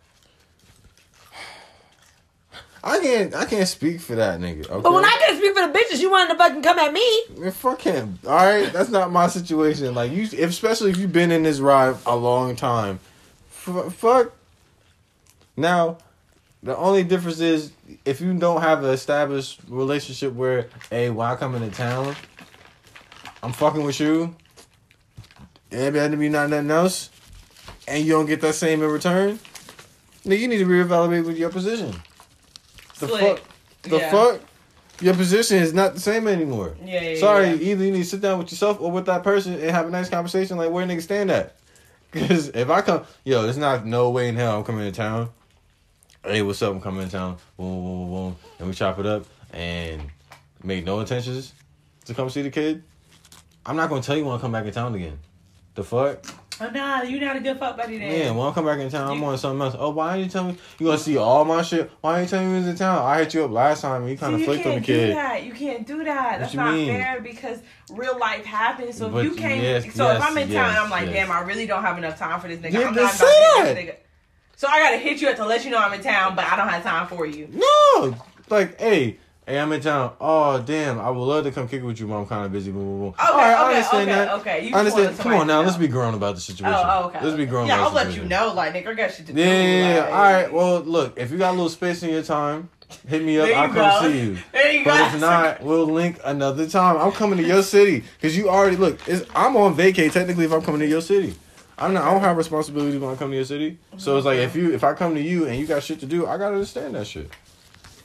I 2.85 2.99
can't. 2.99 3.35
I 3.35 3.45
can't 3.45 3.69
speak 3.69 4.01
for 4.01 4.15
that 4.17 4.41
nigga. 4.41 4.69
Okay. 4.69 4.81
But 4.83 4.93
when 4.93 5.05
I 5.05 5.17
can't 5.21 5.39
speak 5.39 5.57
for 5.57 5.67
the 5.67 5.73
bitches, 5.79 6.01
you 6.01 6.11
wanted 6.11 6.33
to 6.33 6.39
fucking 6.39 6.63
come 6.63 6.79
at 6.79 6.93
me. 6.93 7.23
Man, 7.39 7.53
fuck 7.53 7.81
him. 7.81 8.19
All 8.27 8.35
right, 8.35 8.73
that's 8.73 8.91
not 8.91 9.11
my 9.13 9.29
situation. 9.29 9.95
Like 9.95 10.11
you, 10.11 10.23
if, 10.25 10.51
especially 10.51 10.91
if 10.91 10.97
you've 10.99 11.13
been 11.13 11.31
in 11.31 11.45
this 11.45 11.61
ride 11.61 11.97
a 12.07 12.17
long 12.17 12.57
time. 12.57 12.99
F- 13.67 13.93
fuck. 13.95 14.33
Now, 15.57 15.99
the 16.63 16.77
only 16.77 17.05
difference 17.05 17.41
is 17.41 17.71
if 18.05 18.21
you 18.21 18.33
don't 18.35 18.61
have 18.61 18.83
an 18.85 18.91
established 18.91 19.61
relationship 19.69 20.33
where, 20.35 20.69
hey, 20.91 21.11
when 21.11 21.27
I 21.27 21.37
come 21.37 21.55
into 21.55 21.71
town, 21.71 22.15
I'm 23.43 23.53
fucking 23.53 23.83
with 23.85 23.99
you. 24.01 24.35
And 25.71 25.95
better 25.95 26.17
be 26.17 26.29
not 26.29 26.51
nothing 26.51 26.71
else, 26.71 27.09
and 27.89 28.05
you 28.05 28.13
don't 28.13 28.27
get 28.27 28.41
that 28.43 28.55
same 28.55 28.83
in 28.83 28.91
return. 28.91 29.39
Nigga, 30.25 30.39
you 30.39 30.49
need 30.49 30.59
to 30.59 30.67
reevaluate 30.67 31.27
with 31.27 31.39
your 31.39 31.49
position. 31.51 31.95
The 32.99 33.09
Slick. 33.09 33.21
fuck. 33.39 33.41
The 33.83 33.97
Yeah. 33.99 34.11
fuck. 34.11 34.41
Your 35.01 35.15
position 35.15 35.57
is 35.57 35.73
not 35.75 35.95
the 35.95 36.01
same 36.01 36.29
anymore. 36.29 36.77
Yeah, 36.85 37.01
yeah, 37.01 37.19
Sorry, 37.19 37.49
yeah. 37.49 37.55
either 37.73 37.85
you 37.87 37.91
need 37.93 38.05
to 38.05 38.09
sit 38.09 38.21
down 38.21 38.39
with 38.39 38.53
yourself 38.53 38.79
or 38.81 38.93
with 38.93 39.07
that 39.07 39.25
person 39.25 39.55
and 39.55 39.71
have 39.71 39.87
a 39.89 39.91
nice 39.91 40.09
conversation 40.09 40.59
like 40.59 40.71
where 40.71 40.87
niggas 40.87 41.03
stand 41.03 41.31
at. 41.31 41.57
Because 42.13 42.49
if 42.49 42.69
I 42.69 42.83
come, 42.83 43.05
yo, 43.25 43.43
there's 43.45 43.57
not 43.57 43.87
no 43.87 44.11
way 44.11 44.29
in 44.29 44.37
hell 44.37 44.59
I'm 44.59 44.65
coming 44.65 44.85
to 44.85 44.93
town. 44.95 45.31
Hey, 46.25 46.41
what's 46.43 46.63
up? 46.63 46.73
I'm 46.73 46.81
coming 46.81 47.03
in 47.03 47.09
town. 47.09 47.37
Boom, 47.57 47.83
boom, 47.83 47.85
boom, 47.85 48.11
boom. 48.11 48.37
And 48.61 48.69
we 48.69 48.75
chop 48.75 48.99
it 49.01 49.07
up 49.07 49.25
and 49.53 50.03
make 50.63 50.85
no 50.85 51.01
intentions 51.01 51.53
to 52.05 52.15
come 52.15 52.31
see 52.31 52.43
the 52.43 52.51
kid. 52.51 52.83
I'm 53.67 53.77
not 53.77 53.89
gonna 53.89 54.03
tell 54.03 54.17
you 54.17 54.25
when 54.25 54.37
I 54.37 54.41
come 54.41 54.53
back 54.53 54.65
in 54.65 54.73
town 54.73 54.95
again. 54.95 55.19
The 55.75 55.83
fuck? 55.83 56.25
Oh 56.61 56.69
nah, 56.69 57.03
you're 57.03 57.21
not 57.21 57.37
a 57.37 57.41
good 57.41 57.59
fuck 57.59 57.77
buddy 57.77 57.99
then. 57.99 58.09
Man, 58.11 58.37
when 58.37 58.47
I 58.47 58.53
come 58.53 58.67
back 58.67 58.79
in 58.79 58.89
town, 58.89 59.11
I'm 59.11 59.19
You- 59.19 59.25
on 59.25 59.39
something 59.39 59.63
else. 59.63 59.75
Oh, 59.77 59.91
why 59.91 60.13
didn't 60.17 60.27
you 60.27 60.31
tell 60.31 60.45
me? 60.45 60.57
You 60.79 60.87
gonna 60.87 60.99
see 60.99 61.17
all 61.17 61.45
my 61.45 61.63
shit? 61.63 61.91
Why 62.03 62.19
didn't 62.21 62.31
you 62.31 62.31
tell 62.39 62.45
me 62.45 62.51
you 62.53 62.57
was 62.59 62.69
in 62.69 62.77
town? 62.77 63.05
I 63.05 63.19
hit 63.19 63.35
you 63.35 63.45
up 63.45 63.51
last 63.51 63.81
time 63.81 64.03
and 64.03 64.11
you 64.11 64.17
kind 64.19 64.35
of 64.37 64.45
flicked 64.45 64.65
on 64.67 64.75
the 64.75 64.81
can't 64.81 64.87
do 64.87 64.93
kid. 64.93 65.17
that. 65.17 65.43
You 65.45 65.53
can't 65.53 65.87
do 65.87 66.05
that. 66.05 66.39
That's 66.41 66.53
you 66.55 66.61
not 66.61 66.75
mean? 66.75 66.89
fair 66.89 67.21
because 67.21 67.59
real 67.91 68.17
life 68.19 68.45
happens. 68.45 68.97
So 68.97 69.09
But 69.09 69.27
if 69.27 69.33
you 69.33 69.37
can't, 69.39 69.61
yes, 69.63 69.93
so 69.95 70.09
if 70.13 70.23
I'm 70.23 70.39
in 70.39 70.49
yes, 70.51 70.55
town 70.57 70.69
and 70.71 70.79
I'm 70.79 70.91
like, 70.91 71.07
yes. 71.07 71.15
damn, 71.15 71.33
I 71.33 71.41
really 71.41 71.67
don't 71.67 71.83
have 71.83 71.99
enough 71.99 72.17
time 72.17 72.41
for 72.41 72.47
this 72.47 72.61
nigga. 72.61 72.73
Yeah, 72.75 72.89
I'm 72.89 72.95
not 72.95 73.13
about 73.15 73.67
to 73.67 73.75
this 73.75 73.85
nigga. 73.85 73.97
So 74.63 74.69
I 74.69 74.79
gotta 74.79 74.99
hit 74.99 75.21
you 75.21 75.29
up 75.29 75.35
to 75.39 75.45
let 75.45 75.65
you 75.65 75.73
know 75.73 75.79
I'm 75.79 75.93
in 75.93 76.01
town, 76.03 76.37
but 76.37 76.45
I 76.45 76.55
don't 76.55 76.69
have 76.69 76.85
time 76.85 77.09
for 77.09 77.27
you. 77.27 77.49
No, 77.51 78.15
like, 78.49 78.79
hey, 78.79 79.19
hey, 79.45 79.59
I'm 79.59 79.73
in 79.73 79.81
town. 79.81 80.15
Oh, 80.21 80.63
damn, 80.63 81.01
I 81.01 81.11
would 81.11 81.25
love 81.25 81.43
to 81.43 81.51
come 81.51 81.67
kick 81.67 81.83
it 81.83 81.85
with 81.85 81.99
you, 81.99 82.07
but 82.07 82.15
I'm 82.15 82.27
kind 82.27 82.47
of 82.47 82.53
busy. 82.53 82.71
Boom, 82.71 82.85
boom, 82.85 82.99
boom. 83.01 83.09
Okay, 83.09 83.25
All 83.27 83.39
right, 83.39 83.57
I 83.57 83.75
understand 83.75 84.09
okay, 84.09 84.19
that. 84.21 84.35
okay. 84.35 84.69
You 84.69 84.77
I 84.77 84.79
understand. 84.79 85.19
Come 85.19 85.33
on 85.33 85.49
now, 85.49 85.63
to 85.63 85.67
let's 85.67 85.79
be 85.79 85.89
grown 85.89 86.15
about 86.15 86.37
the 86.37 86.37
oh, 86.37 86.55
situation. 86.55 86.81
Oh, 86.81 87.07
okay. 87.07 87.25
Let's 87.25 87.37
be 87.37 87.45
grown. 87.45 87.67
Yeah, 87.67 87.83
I'll 87.83 87.93
let 87.93 88.15
you 88.15 88.23
know. 88.23 88.55
Like, 88.55 88.75
nigga, 88.75 88.87
I 88.87 88.95
got 88.95 89.13
shit 89.13 89.27
to 89.27 89.33
do. 89.33 89.41
Yeah, 89.41 89.47
yeah, 89.47 89.95
yeah. 89.95 90.05
All 90.05 90.33
right. 90.33 90.53
Well, 90.53 90.79
look, 90.79 91.19
if 91.19 91.33
you 91.33 91.39
got 91.39 91.51
a 91.51 91.57
little 91.57 91.69
space 91.69 92.05
in 92.05 92.11
your 92.11 92.23
time, 92.23 92.71
hit 93.09 93.21
me 93.21 93.41
up. 93.41 93.49
I'll 93.49 93.69
come 93.69 94.13
see 94.13 94.21
you. 94.21 94.39
There 94.53 94.71
you 94.71 94.85
But 94.85 94.97
go. 94.97 95.07
if 95.17 95.21
not, 95.21 95.63
we'll 95.65 95.87
link 95.87 96.21
another 96.25 96.69
time. 96.69 96.99
I'm 96.99 97.11
coming 97.11 97.39
to 97.39 97.45
your 97.45 97.65
city 97.65 98.05
because 98.15 98.37
you 98.37 98.49
already 98.49 98.77
look. 98.77 99.01
It's, 99.09 99.29
I'm 99.35 99.57
on 99.57 99.75
vacay 99.75 100.13
technically 100.13 100.45
if 100.45 100.53
I'm 100.53 100.63
coming 100.63 100.79
to 100.83 100.87
your 100.87 101.03
city. 101.03 101.35
I'm 101.79 101.95
not. 101.95 102.05
I 102.05 102.13
don't 102.13 102.21
have 102.21 102.37
responsibilities 102.37 103.01
when 103.01 103.13
I 103.13 103.17
come 103.17 103.31
to 103.31 103.37
your 103.37 103.45
city. 103.45 103.79
So 103.97 104.17
it's 104.17 104.27
like 104.27 104.39
if 104.39 104.55
you 104.55 104.73
if 104.73 104.85
I 104.85 104.95
come 104.95 105.15
to 105.15 105.21
you 105.21 105.47
and 105.47 105.57
you 105.59 105.67
got 105.67 105.83
shit 105.83 106.01
to 106.01 106.07
do, 106.07 106.27
I 106.27 106.37
gotta 106.39 106.55
understand 106.55 106.95
that 106.95 107.07
shit. 107.07 107.31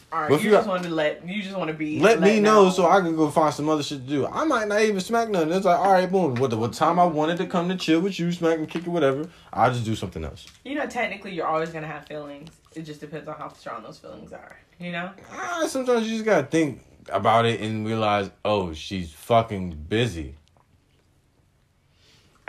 All 0.10 0.22
right, 0.22 0.30
But 0.30 0.36
if 0.36 0.44
you 0.46 0.52
you 0.52 0.56
just 0.56 0.70
want 0.70 0.84
to 0.84 0.90
let 0.90 1.28
you 1.28 1.44
just 1.44 1.58
want 1.58 1.68
to 1.68 1.74
be. 1.74 2.00
Let 2.00 2.22
me 2.22 2.40
know 2.40 2.70
so 2.70 2.88
I 2.88 3.02
can 3.02 3.16
go 3.18 3.30
find 3.30 3.54
some 3.54 3.68
other 3.68 3.84
shit 3.84 4.06
to 4.06 4.10
do. 4.10 4.26
I 4.26 4.46
might 4.46 4.70
not 4.70 4.82
even 4.82 5.02
smack 5.02 5.30
nothing. 5.30 5.52
It's 5.52 5.66
like 5.66 5.78
all 5.78 5.92
right, 5.92 6.10
boom. 6.10 6.36
What 6.36 6.50
the 6.50 6.58
what 6.58 6.72
time 6.72 6.98
I 6.98 7.06
wanted 7.06 7.38
to 7.40 7.46
come 7.46 7.68
to 7.68 7.76
chill 7.76 8.00
with 8.00 8.18
you, 8.18 8.32
smack 8.32 8.58
and 8.58 8.70
kick 8.70 8.84
it, 8.84 8.90
whatever. 8.90 9.30
I'll 9.52 9.72
just 9.72 9.84
do 9.84 9.96
something 9.96 10.24
else. 10.24 10.46
You 10.64 10.76
know, 10.76 10.88
technically, 10.88 11.34
you're 11.34 11.46
always 11.46 11.72
gonna 11.72 11.88
have 11.88 12.08
feelings. 12.08 12.50
It 12.74 12.84
just 12.84 13.02
depends 13.02 13.28
on 13.28 13.36
how 13.36 13.52
strong 13.52 13.84
those 13.84 14.00
feelings 14.00 14.32
are. 14.32 14.58
You 14.80 14.94
know. 14.94 15.12
Ah, 15.34 15.66
sometimes 15.68 16.08
you 16.08 16.14
just 16.14 16.26
gotta 16.26 16.48
think 16.48 16.84
about 17.10 17.46
it 17.46 17.60
and 17.60 17.86
realize, 17.86 18.30
oh, 18.46 18.74
she's 18.74 19.12
fucking 19.12 19.72
busy. 19.90 20.36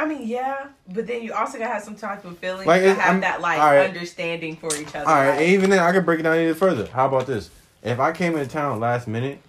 I 0.01 0.07
mean, 0.07 0.27
yeah, 0.29 0.69
but 0.93 1.07
then 1.09 1.23
you 1.23 1.33
also 1.33 1.59
gotta 1.59 1.73
have 1.73 1.83
some 1.83 1.97
type 1.97 2.25
of 2.25 2.39
feelings 2.39 2.67
Like, 2.69 2.83
to 2.83 2.95
have 2.95 2.99
I'm- 3.01 3.21
that 3.23 3.41
like 3.41 3.59
alright. 3.59 3.89
understanding 3.89 4.57
for 4.57 4.69
each 4.77 4.95
other. 4.95 5.09
All 5.09 5.15
right, 5.17 5.43
even 5.43 5.71
then, 5.71 5.81
I 5.81 5.91
could 5.91 6.05
break 6.05 6.21
it 6.21 6.23
down 6.23 6.39
even 6.39 6.55
further. 6.55 6.87
How 6.87 7.07
about 7.07 7.27
this? 7.27 7.51
If 7.83 7.99
I 7.99 8.13
came 8.13 8.37
into 8.37 8.49
town 8.49 8.79
last 8.79 9.09
minute 9.09 9.41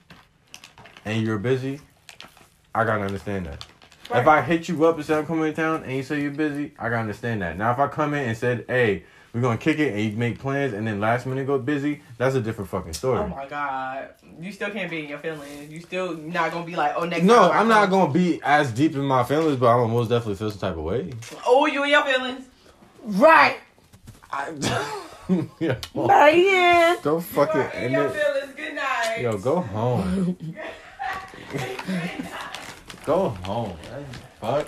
and 1.05 1.21
you're 1.21 1.37
busy, 1.37 1.81
I 2.73 2.83
gotta 2.83 3.03
understand 3.03 3.45
that. 3.45 3.65
If 4.11 4.27
I 4.27 4.41
hit 4.41 4.67
you 4.67 4.83
up 4.85 4.95
and 4.95 5.05
said 5.05 5.19
I'm 5.19 5.27
coming 5.27 5.43
to 5.53 5.55
town 5.55 5.83
and 5.83 5.91
you 5.93 6.01
say 6.01 6.19
you're 6.19 6.31
busy, 6.31 6.71
I 6.79 6.85
gotta 6.89 7.01
understand 7.01 7.43
that. 7.43 7.55
Now, 7.57 7.71
if 7.71 7.77
I 7.77 7.87
come 7.87 8.15
in 8.15 8.27
and 8.29 8.35
said, 8.37 8.65
"Hey, 8.67 9.03
we're 9.33 9.41
gonna 9.41 9.57
kick 9.57 9.79
it," 9.79 9.93
and 9.93 10.01
you 10.01 10.11
make 10.17 10.39
plans 10.39 10.73
and 10.73 10.87
then 10.87 10.99
last 10.99 11.25
minute 11.25 11.45
go 11.47 11.57
busy, 11.59 12.01
that's 12.17 12.35
a 12.35 12.41
different 12.41 12.69
fucking 12.69 12.93
story. 12.93 13.19
Oh 13.19 13.27
my 13.27 13.47
god, 13.47 14.09
you 14.39 14.51
still 14.51 14.69
can't 14.71 14.89
be 14.89 15.03
in 15.03 15.09
your 15.09 15.19
feelings. 15.19 15.71
You 15.71 15.79
still 15.81 16.13
not 16.15 16.51
gonna 16.51 16.65
be 16.65 16.75
like, 16.75 16.93
oh 16.95 17.05
next. 17.05 17.23
no, 17.23 17.35
time 17.35 17.51
I 17.51 17.59
I'm 17.59 17.67
not 17.67 17.89
come- 17.89 17.99
gonna 17.99 18.13
be 18.13 18.39
as 18.43 18.71
deep 18.71 18.95
in 18.95 19.01
my 19.01 19.23
feelings, 19.23 19.57
but 19.59 19.67
I'm 19.67 19.81
gonna 19.81 19.93
most 19.93 20.09
definitely 20.09 20.35
feel 20.35 20.51
some 20.51 20.59
type 20.59 20.77
of 20.77 20.83
way. 20.83 21.11
Oh, 21.45 21.65
you 21.65 21.83
in 21.83 21.89
your 21.89 22.03
feelings? 22.03 22.45
Right. 23.03 23.57
I, 24.31 24.51
yeah, 25.59 25.77
well, 25.93 26.07
Right 26.07 26.33
here. 26.33 26.97
go 27.01 27.15
You 27.15 27.21
fucking 27.21 27.61
end 27.61 27.93
your 27.93 28.07
it. 28.07 28.13
feelings. 28.13 28.53
Good 28.55 28.75
night. 28.75 29.17
Yo, 29.21 29.37
go 29.37 29.61
home. 29.61 30.37
go 33.05 33.29
home. 33.29 33.77
Fuck. 34.41 34.67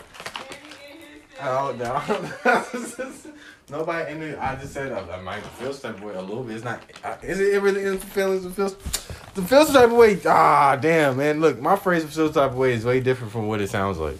Oh 1.43 1.75
no. 1.77 2.01
Nobody 3.71 4.11
in 4.11 4.19
the. 4.19 4.43
I 4.43 4.57
just 4.57 4.73
said 4.73 4.91
I, 4.91 5.15
I 5.15 5.21
might 5.21 5.41
feel 5.43 5.71
some 5.71 5.93
type 5.93 6.01
of 6.01 6.07
way 6.09 6.13
a 6.15 6.21
little 6.21 6.43
bit. 6.43 6.57
It's 6.57 6.65
not. 6.65 6.81
Is 7.23 7.39
it 7.39 7.61
really 7.61 7.85
in 7.85 7.93
the 7.93 8.05
feelings? 8.05 8.45
It 8.45 8.51
feels. 8.51 8.75
The 9.33 9.41
feel 9.41 9.65
some 9.65 9.73
type 9.73 9.85
of 9.85 9.93
way. 9.93 10.19
Ah, 10.25 10.75
damn, 10.75 11.15
man. 11.15 11.39
Look, 11.39 11.57
my 11.61 11.77
phrase 11.77 12.03
for 12.03 12.11
feel 12.11 12.27
some 12.27 12.33
type 12.33 12.51
of 12.51 12.57
way 12.57 12.73
is 12.73 12.83
way 12.83 12.99
different 12.99 13.31
from 13.31 13.47
what 13.47 13.61
it 13.61 13.69
sounds 13.69 13.97
like. 13.97 14.17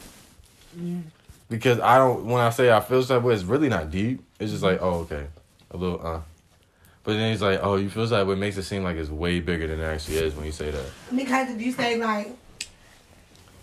Because 1.50 1.82
I 1.82 1.98
don't. 1.98 2.26
When 2.26 2.42
I 2.42 2.50
say 2.50 2.72
I 2.72 2.80
feel 2.80 3.04
some 3.04 3.16
type 3.16 3.18
of 3.18 3.24
way, 3.26 3.34
it's 3.34 3.44
really 3.44 3.68
not 3.68 3.92
deep. 3.92 4.24
It's 4.40 4.52
just 4.52 4.64
like, 4.64 4.82
oh, 4.82 5.00
okay, 5.02 5.28
a 5.72 5.76
little. 5.76 6.00
uh 6.06 6.22
But 7.04 7.14
then 7.16 7.30
he's 7.32 7.42
like, 7.42 7.60
oh, 7.62 7.76
you 7.76 7.90
feel 7.90 8.04
of 8.04 8.28
way. 8.28 8.34
It 8.34 8.38
makes 8.38 8.56
it 8.56 8.64
seem 8.64 8.84
like 8.86 8.96
it's 8.96 9.10
way 9.10 9.42
bigger 9.42 9.68
than 9.68 9.82
it 9.82 9.84
actually 9.84 10.18
is 10.18 10.34
when 10.34 10.46
you 10.46 10.54
say 10.54 10.72
that. 10.72 10.86
Because 11.14 11.50
if 11.50 11.62
you 11.62 11.74
say 11.74 11.98
like 11.98 12.30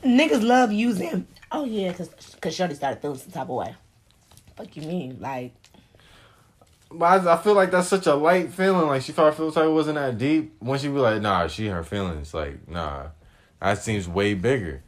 niggas 0.04 0.42
love 0.46 0.70
using 0.70 1.26
Oh 1.50 1.64
yeah, 1.64 1.94
cause 1.94 2.10
cause 2.42 2.54
Shorty 2.54 2.74
started 2.74 3.00
feeling 3.00 3.16
some 3.16 3.32
type 3.32 3.48
of 3.48 3.56
way. 3.56 3.74
Fuck 4.54 4.76
you 4.76 4.82
mean? 4.82 5.16
Like 5.18 5.54
But 6.90 7.26
I, 7.26 7.34
I 7.34 7.36
feel 7.36 7.54
like 7.54 7.70
that's 7.70 7.88
such 7.88 8.06
a 8.06 8.14
light 8.14 8.50
feeling. 8.50 8.86
Like 8.86 9.02
she 9.02 9.12
thought 9.12 9.34
feel 9.34 9.48
like 9.48 9.56
it 9.56 9.70
wasn't 9.70 9.96
that 9.96 10.18
deep. 10.18 10.54
When 10.58 10.78
she 10.78 10.88
be 10.88 10.94
like, 10.94 11.20
nah, 11.20 11.46
she 11.46 11.66
her 11.66 11.84
feelings. 11.84 12.32
Like, 12.32 12.68
nah. 12.68 13.08
That 13.60 13.78
seems 13.78 14.08
way 14.08 14.34
bigger. 14.34 14.82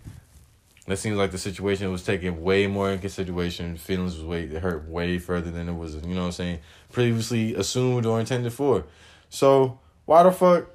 That 0.86 0.96
seems 0.96 1.16
like 1.16 1.30
the 1.30 1.38
situation 1.38 1.90
was 1.92 2.02
taken 2.02 2.42
way 2.42 2.66
more 2.66 2.90
in 2.90 2.98
consideration. 2.98 3.76
Feelings 3.76 4.16
was 4.16 4.24
way 4.24 4.46
hurt 4.46 4.88
way 4.88 5.18
further 5.18 5.50
than 5.50 5.68
it 5.68 5.74
was, 5.74 5.94
you 5.94 6.14
know 6.14 6.22
what 6.22 6.26
I'm 6.26 6.32
saying, 6.32 6.58
previously 6.92 7.54
assumed 7.54 8.06
or 8.06 8.18
intended 8.18 8.52
for. 8.52 8.84
So 9.28 9.78
why 10.06 10.22
the 10.24 10.32
fuck 10.32 10.66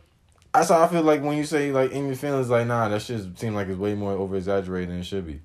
that's 0.53 0.69
how 0.69 0.81
I 0.81 0.87
feel 0.87 1.01
like 1.01 1.21
when 1.21 1.37
you 1.37 1.43
say 1.43 1.71
like 1.73 1.91
in 1.91 2.07
your 2.07 2.15
feelings, 2.15 2.49
like 2.49 2.65
nah, 2.65 2.87
that 2.87 3.01
shit 3.01 3.37
seems 3.37 3.55
like 3.55 3.67
it's 3.67 3.77
way 3.77 3.93
more 3.93 4.13
over 4.13 4.37
exaggerated 4.37 4.89
than 4.89 4.99
it 4.99 5.03
should 5.03 5.25
be. 5.25 5.41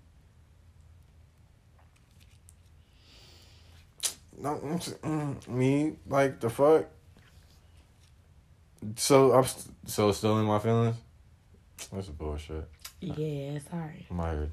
No, 4.29 4.29
mm, 4.29 4.29
mm, 4.29 4.29
Mm, 4.42 5.48
me 5.48 5.92
like 6.08 6.40
the 6.40 6.50
fuck. 6.50 6.86
So 8.96 9.32
I'm 9.32 9.44
st- 9.44 9.74
so 9.86 10.12
still 10.12 10.38
in 10.38 10.46
my 10.46 10.58
feelings. 10.58 10.96
That's 11.92 12.08
bullshit. 12.08 12.68
yeah, 13.00 13.58
sorry. 13.70 14.06
Here. 14.10 14.50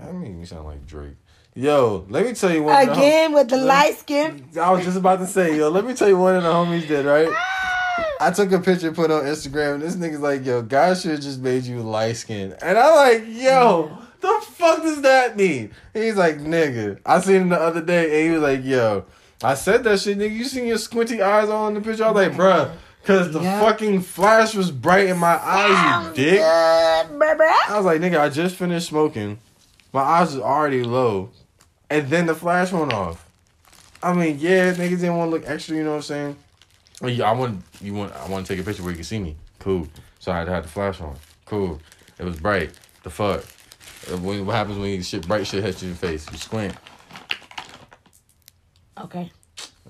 I 0.00 0.12
mean, 0.12 0.40
you 0.40 0.46
sound 0.46 0.66
like 0.66 0.86
Drake. 0.86 1.16
Yo, 1.54 2.06
let 2.08 2.24
me 2.26 2.32
tell 2.32 2.52
you 2.52 2.62
one. 2.62 2.74
of 2.80 2.86
the 2.88 2.94
hom- 2.94 3.02
again 3.02 3.32
with 3.32 3.48
the 3.48 3.56
light 3.56 3.98
skin. 3.98 4.48
I 4.60 4.70
was 4.70 4.84
just 4.84 4.96
about 4.96 5.18
to 5.18 5.26
say, 5.26 5.56
yo, 5.56 5.68
let 5.68 5.84
me 5.84 5.94
tell 5.94 6.08
you 6.08 6.16
one 6.16 6.36
of 6.36 6.42
the 6.42 6.48
homies 6.50 6.86
did, 6.86 7.04
right? 7.06 7.28
Ah! 7.30 8.06
I 8.20 8.30
took 8.30 8.52
a 8.52 8.60
picture, 8.60 8.92
put 8.92 9.10
on 9.10 9.24
Instagram, 9.24 9.74
and 9.74 9.82
this 9.82 9.96
nigga's 9.96 10.20
like, 10.20 10.44
yo, 10.44 10.62
God 10.62 10.96
should 10.98 11.12
have 11.12 11.20
just 11.20 11.40
made 11.40 11.64
you 11.64 11.80
light 11.80 12.12
skin, 12.16 12.54
And 12.62 12.78
I'm 12.78 12.94
like, 12.94 13.24
yo, 13.28 13.98
fuck 14.60 14.82
does 14.82 15.02
that 15.02 15.36
mean? 15.36 15.72
And 15.94 16.04
he's 16.04 16.16
like, 16.16 16.38
nigga. 16.38 17.00
I 17.04 17.20
seen 17.20 17.42
him 17.42 17.48
the 17.48 17.60
other 17.60 17.80
day, 17.82 18.20
and 18.20 18.28
he 18.30 18.38
was 18.38 18.42
like, 18.42 18.64
yo, 18.64 19.04
I 19.42 19.54
said 19.54 19.82
that 19.84 20.00
shit, 20.00 20.18
nigga. 20.18 20.32
You 20.36 20.44
seen 20.44 20.66
your 20.66 20.78
squinty 20.78 21.22
eyes 21.22 21.48
on 21.48 21.74
the 21.74 21.80
picture? 21.80 22.04
I 22.04 22.10
was 22.10 22.28
like, 22.28 22.36
bruh, 22.36 22.72
because 23.02 23.32
the 23.32 23.40
Yeah. 23.40 23.60
fucking 23.60 24.02
flash 24.02 24.54
was 24.54 24.70
bright 24.70 25.06
in 25.06 25.18
my 25.18 25.36
eyes, 25.42 26.06
you 26.08 26.14
dick. 26.24 26.40
I 26.42 27.06
was 27.76 27.84
like, 27.86 28.00
nigga, 28.00 28.20
I 28.20 28.28
just 28.28 28.56
finished 28.56 28.88
smoking. 28.88 29.38
My 29.92 30.02
eyes 30.02 30.34
was 30.34 30.42
already 30.42 30.82
low. 30.84 31.30
And 31.88 32.08
then 32.08 32.26
the 32.26 32.34
flash 32.34 32.70
went 32.72 32.92
off. 32.92 33.26
I 34.02 34.12
mean, 34.14 34.38
yeah, 34.38 34.72
niggas 34.72 35.00
didn't 35.00 35.16
want 35.16 35.30
to 35.30 35.36
look 35.36 35.48
extra, 35.48 35.76
you 35.76 35.82
know 35.82 35.90
what 35.90 35.96
I'm 35.96 36.02
saying? 36.02 36.36
Well, 37.00 37.10
yeah, 37.10 37.28
I 37.28 37.32
want 37.32 37.62
you 37.80 37.94
want 37.94 38.12
I 38.14 38.28
want 38.28 38.46
to 38.46 38.52
take 38.52 38.60
a 38.62 38.64
picture 38.66 38.82
where 38.82 38.92
you 38.92 38.96
can 38.96 39.04
see 39.04 39.18
me. 39.18 39.36
Cool. 39.58 39.88
So 40.18 40.30
I 40.32 40.38
had 40.38 40.44
to 40.44 40.52
have 40.52 40.62
the 40.64 40.68
flash 40.68 41.00
on. 41.00 41.16
Cool. 41.46 41.80
It 42.18 42.24
was 42.24 42.38
bright. 42.38 42.70
The 43.02 43.10
fuck. 43.10 43.42
When, 44.08 44.46
what 44.46 44.56
happens 44.56 44.78
when 44.78 44.90
you 44.90 45.02
shit 45.02 45.26
bright 45.26 45.46
shit 45.46 45.62
hits 45.62 45.82
you 45.82 45.88
in 45.88 45.94
the 45.94 45.98
face? 46.00 46.26
You 46.30 46.38
squint. 46.38 46.74
Okay. 48.98 49.30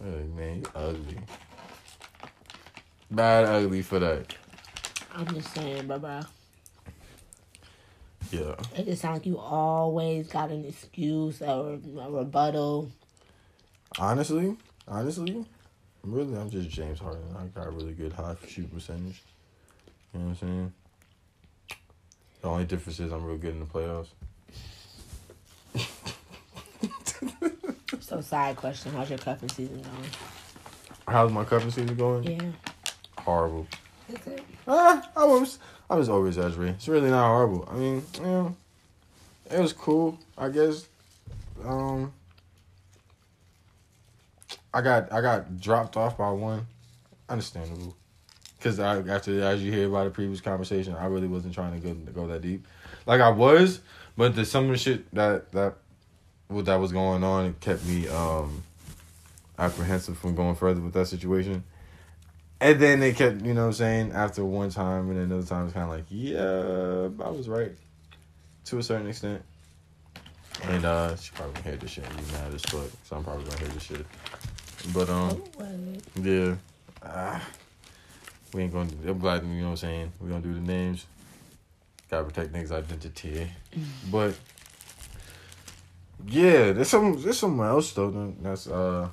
Hey, 0.03 0.25
man, 0.37 0.59
you 0.59 0.67
ugly. 0.75 1.19
Bad 3.11 3.45
ugly 3.47 3.83
for 3.83 3.99
that. 3.99 4.35
I'm 5.15 5.27
just 5.35 5.53
saying, 5.55 5.87
bye 5.87 5.99
bye. 5.99 6.25
Yeah. 8.31 8.55
It 8.77 8.85
just 8.85 9.03
sounds 9.03 9.19
like 9.19 9.27
you 9.27 9.39
always 9.39 10.29
got 10.29 10.51
an 10.51 10.65
excuse 10.65 11.43
or 11.43 11.79
a 12.01 12.11
rebuttal. 12.11 12.91
Honestly, 13.99 14.57
honestly, 14.87 15.45
really, 16.05 16.37
I'm 16.37 16.51
just 16.51 16.69
James 16.71 17.01
Harden. 17.01 17.25
I 17.37 17.47
got 17.47 17.67
a 17.67 17.71
really 17.71 17.93
good 17.93 18.13
high 18.13 18.37
shoot 18.47 18.73
percentage. 18.73 19.23
You 20.13 20.21
know 20.21 20.27
what 20.27 20.31
I'm 20.31 20.37
saying? 20.37 20.73
The 22.41 22.49
only 22.49 22.65
difference 22.65 23.01
is 23.01 23.13
I'm 23.13 23.25
real 23.25 23.37
good 23.37 23.55
in 23.55 23.61
the 23.61 23.67
playoffs. 23.67 24.09
So 28.01 28.21
side 28.21 28.57
question, 28.57 28.93
how's 28.93 29.09
your 29.09 29.19
cuffing 29.19 29.49
season 29.51 29.83
going? 29.83 30.11
How's 31.07 31.31
my 31.31 31.45
cuffing 31.45 31.71
season 31.71 31.97
going? 31.97 32.25
Yeah. 32.25 32.51
Horrible. 33.19 33.69
That's 34.09 34.27
it. 34.27 34.43
Uh, 34.67 35.01
I 35.17 35.25
was 35.25 35.59
I 35.89 35.95
was 35.95 36.09
over 36.09 36.27
exaggerating. 36.27 36.75
It's 36.75 36.89
really 36.89 37.11
not 37.11 37.29
horrible. 37.29 37.69
I 37.71 37.75
mean, 37.75 38.03
yeah, 38.21 38.51
it 39.51 39.61
was 39.61 39.73
cool. 39.73 40.19
I 40.37 40.49
guess. 40.49 40.89
Um, 41.65 42.13
I 44.73 44.81
got 44.81 45.13
I 45.13 45.21
got 45.21 45.61
dropped 45.61 45.97
off 45.97 46.19
by 46.19 46.31
one. 46.31 46.67
Understandable, 47.29 47.97
because 48.61 48.79
I 48.79 48.99
after 49.09 49.43
as 49.43 49.63
you 49.63 49.73
hear 49.73 49.89
about 49.89 50.05
the 50.05 50.11
previous 50.11 50.41
conversation, 50.43 50.95
I 50.95 51.07
really 51.07 51.27
wasn't 51.27 51.55
trying 51.55 51.81
to 51.81 51.89
go 51.89 51.95
go 52.13 52.27
that 52.27 52.43
deep. 52.43 52.67
Like 53.07 53.23
I 53.23 53.31
was, 53.31 53.81
but 54.17 54.37
the 54.37 54.45
some 54.45 54.65
of 54.65 54.71
the 54.73 54.77
shit 54.77 55.13
that 55.15 55.51
that 55.53 55.77
what 56.49 56.67
that 56.67 56.77
was 56.77 56.93
going 56.93 57.25
on 57.25 57.47
it 57.47 57.61
kept 57.61 57.85
me 57.87 58.07
um 58.09 58.63
apprehensive 59.59 60.19
from 60.19 60.35
going 60.35 60.55
further 60.55 60.81
with 60.81 60.93
that 60.93 61.07
situation. 61.07 61.65
And 62.63 62.79
then 62.79 63.01
they 63.01 63.15
kept, 63.15 63.41
you 63.43 63.55
know 63.55 63.63
what 63.63 63.67
I'm 63.69 63.73
saying, 63.73 64.13
after 64.13 64.45
one 64.45 64.69
time 64.69 65.09
and 65.09 65.17
then 65.17 65.25
another 65.25 65.47
time 65.47 65.65
it's 65.65 65.73
kinda 65.73 65.89
like, 65.89 66.05
yeah, 66.11 67.09
I 67.25 67.31
was 67.31 67.49
right. 67.49 67.73
To 68.67 68.79
a 68.79 68.83
certain 68.83 69.07
extent. 69.09 69.43
And 70.65 70.85
uh 70.85 71.17
she 71.17 71.31
probably 71.33 71.55
gonna 71.55 71.65
hear 71.71 71.77
this 71.77 71.91
shit 71.93 72.05
and 72.05 72.17
be 72.19 72.33
mad 72.33 72.53
as 72.53 72.63
fuck. 72.63 72.91
So 73.05 73.17
I'm 73.17 73.25
probably 73.25 73.45
gonna 73.45 73.59
hear 73.59 73.69
this 73.69 73.83
shit. 73.83 74.07
But 74.93 75.09
um 75.09 75.43
yeah. 76.23 76.57
Ah, 77.03 77.43
we 78.53 78.63
ain't 78.63 78.73
gonna 78.73 78.91
I'm 79.07 79.19
glad 79.19 79.43
you 79.43 79.49
know 79.49 79.65
what 79.65 79.71
I'm 79.71 79.77
saying. 79.77 80.13
we 80.21 80.29
gonna 80.29 80.43
do 80.43 80.55
the 80.55 80.61
names. 80.61 81.07
Gotta 82.11 82.25
protect 82.25 82.53
niggas' 82.53 82.73
identity. 82.73 83.49
But 84.11 84.35
yeah, 86.27 86.73
there's 86.73 86.89
some 86.89 87.21
there's 87.23 87.39
someone 87.39 87.69
else 87.69 87.93
though 87.93 88.35
that's 88.43 88.67
uh 88.67 89.09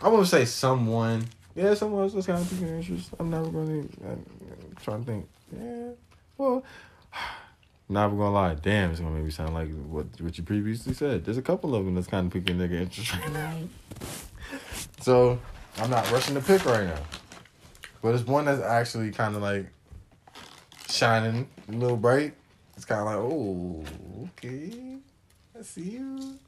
I 0.00 0.08
wouldn't 0.08 0.28
say 0.28 0.44
someone 0.44 1.26
Yeah, 1.54 1.74
someone 1.74 2.02
else 2.02 2.14
that's 2.14 2.26
kind 2.26 2.40
of 2.40 2.48
piquing 2.48 2.68
interest. 2.68 3.10
I'm 3.18 3.30
never 3.30 3.50
to. 3.50 3.88
I'm 4.04 4.26
trying 4.82 5.04
to 5.04 5.06
think. 5.06 5.28
Yeah, 5.58 5.90
well, 6.38 6.64
not 7.88 8.08
gonna 8.08 8.30
lie. 8.30 8.54
Damn, 8.54 8.92
it's 8.92 9.00
gonna 9.00 9.14
make 9.14 9.24
me 9.24 9.30
sound 9.30 9.54
like 9.54 9.68
what 9.88 10.06
what 10.20 10.38
you 10.38 10.44
previously 10.44 10.94
said. 10.94 11.24
There's 11.24 11.38
a 11.38 11.42
couple 11.42 11.74
of 11.74 11.84
them 11.84 11.96
that's 11.96 12.06
kind 12.06 12.26
of 12.26 12.32
piquing 12.32 12.58
nigga 12.58 12.80
interest 12.80 13.12
right 13.14 13.32
now. 13.32 13.56
So 15.00 15.38
I'm 15.78 15.90
not 15.90 16.10
rushing 16.12 16.34
to 16.34 16.40
pick 16.40 16.64
right 16.64 16.86
now. 16.86 17.00
But 18.02 18.14
it's 18.14 18.26
one 18.26 18.46
that's 18.46 18.62
actually 18.62 19.10
kind 19.10 19.36
of 19.36 19.42
like 19.42 19.66
shining 20.88 21.48
a 21.68 21.72
little 21.72 21.96
bright. 21.96 22.34
It's 22.76 22.84
kind 22.84 23.00
of 23.00 23.06
like, 23.06 23.16
oh, 23.16 23.84
okay, 24.28 24.96
I 25.58 25.62
see 25.62 25.82
you. 25.82 26.38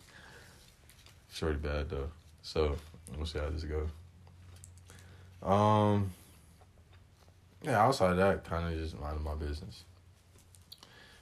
Shorty 1.32 1.58
bad 1.58 1.90
though, 1.90 2.10
so 2.42 2.76
we'll 3.16 3.26
see 3.26 3.38
how 3.38 3.48
this 3.50 3.64
goes. 3.64 3.88
Um, 5.42 6.10
yeah. 7.62 7.80
Outside 7.82 8.12
of 8.12 8.16
that, 8.18 8.44
kind 8.44 8.72
of 8.72 8.78
just 8.78 8.98
minding 8.98 9.22
my 9.22 9.34
business. 9.34 9.84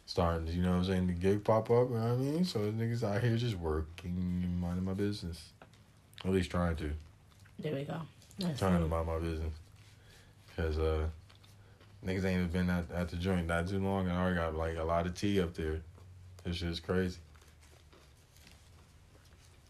Starting, 0.07 0.47
you 0.49 0.63
know 0.63 0.71
what 0.71 0.77
I'm 0.79 0.85
saying, 0.85 1.07
the 1.07 1.13
gig 1.13 1.45
pop 1.45 1.71
up. 1.71 1.89
You 1.89 1.95
know 1.95 2.01
what 2.01 2.13
I 2.13 2.17
mean? 2.17 2.45
So 2.45 2.59
niggas 2.61 3.05
out 3.05 3.23
here 3.23 3.37
just 3.37 3.57
working 3.57 4.59
minding 4.61 4.85
my 4.85 4.95
business. 4.95 5.51
At 6.25 6.33
least 6.33 6.51
trying 6.51 6.77
to 6.77 6.91
There 7.59 7.75
we 7.75 7.85
go. 7.85 8.01
That's 8.39 8.59
trying 8.59 8.81
to 8.81 8.87
mind 8.87 9.07
my 9.07 9.19
business. 9.19 9.53
Cause 10.61 10.79
uh 10.79 11.07
niggas 12.05 12.25
ain't 12.25 12.39
even 12.41 12.49
been 12.49 12.69
at, 12.71 12.91
at 12.93 13.09
the 13.09 13.17
joint 13.17 13.47
not 13.47 13.69
too 13.69 13.79
long 13.79 14.09
and 14.09 14.17
I 14.17 14.21
already 14.21 14.37
got 14.37 14.55
like 14.55 14.77
a 14.77 14.85
lot 14.85 15.07
of 15.07 15.15
tea 15.15 15.41
up 15.41 15.55
there. 15.55 15.81
This 16.45 16.57
shit's 16.57 16.81
crazy. 16.81 17.19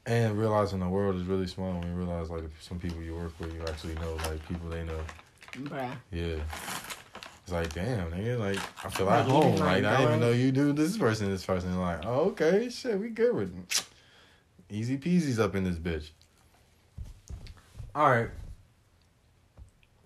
And 0.06 0.36
realizing 0.36 0.80
the 0.80 0.88
world 0.88 1.14
is 1.16 1.22
really 1.24 1.46
small 1.46 1.72
when 1.78 1.86
you 1.86 1.94
realize 1.94 2.28
like 2.30 2.44
some 2.60 2.80
people 2.80 3.00
you 3.02 3.14
work 3.14 3.32
with 3.38 3.54
you 3.54 3.62
actually 3.68 3.94
know 3.96 4.14
like 4.26 4.46
people 4.48 4.68
they 4.68 4.82
know. 4.82 4.98
Bruh. 5.52 5.92
Yeah. 6.10 6.36
It's 7.42 7.52
like 7.52 7.72
damn 7.72 8.10
nigga, 8.10 8.38
like 8.38 8.58
I 8.84 8.90
feel 8.90 9.06
Like, 9.06 9.20
at 9.20 9.26
home. 9.26 9.52
just, 9.52 9.62
Like 9.62 9.84
I 9.84 9.96
didn't 9.98 10.08
even 10.08 10.20
know 10.20 10.32
you 10.32 10.50
do 10.50 10.72
this 10.72 10.96
person, 10.98 11.30
this 11.30 11.44
person. 11.44 11.78
Like, 11.80 12.04
oh 12.04 12.30
okay, 12.30 12.68
shit, 12.68 12.98
we 12.98 13.10
good 13.10 13.34
with 13.34 13.84
easy 14.68 14.98
peasies 14.98 15.38
up 15.38 15.54
in 15.54 15.62
this 15.62 15.76
bitch. 15.76 16.10
Alright. 17.94 18.30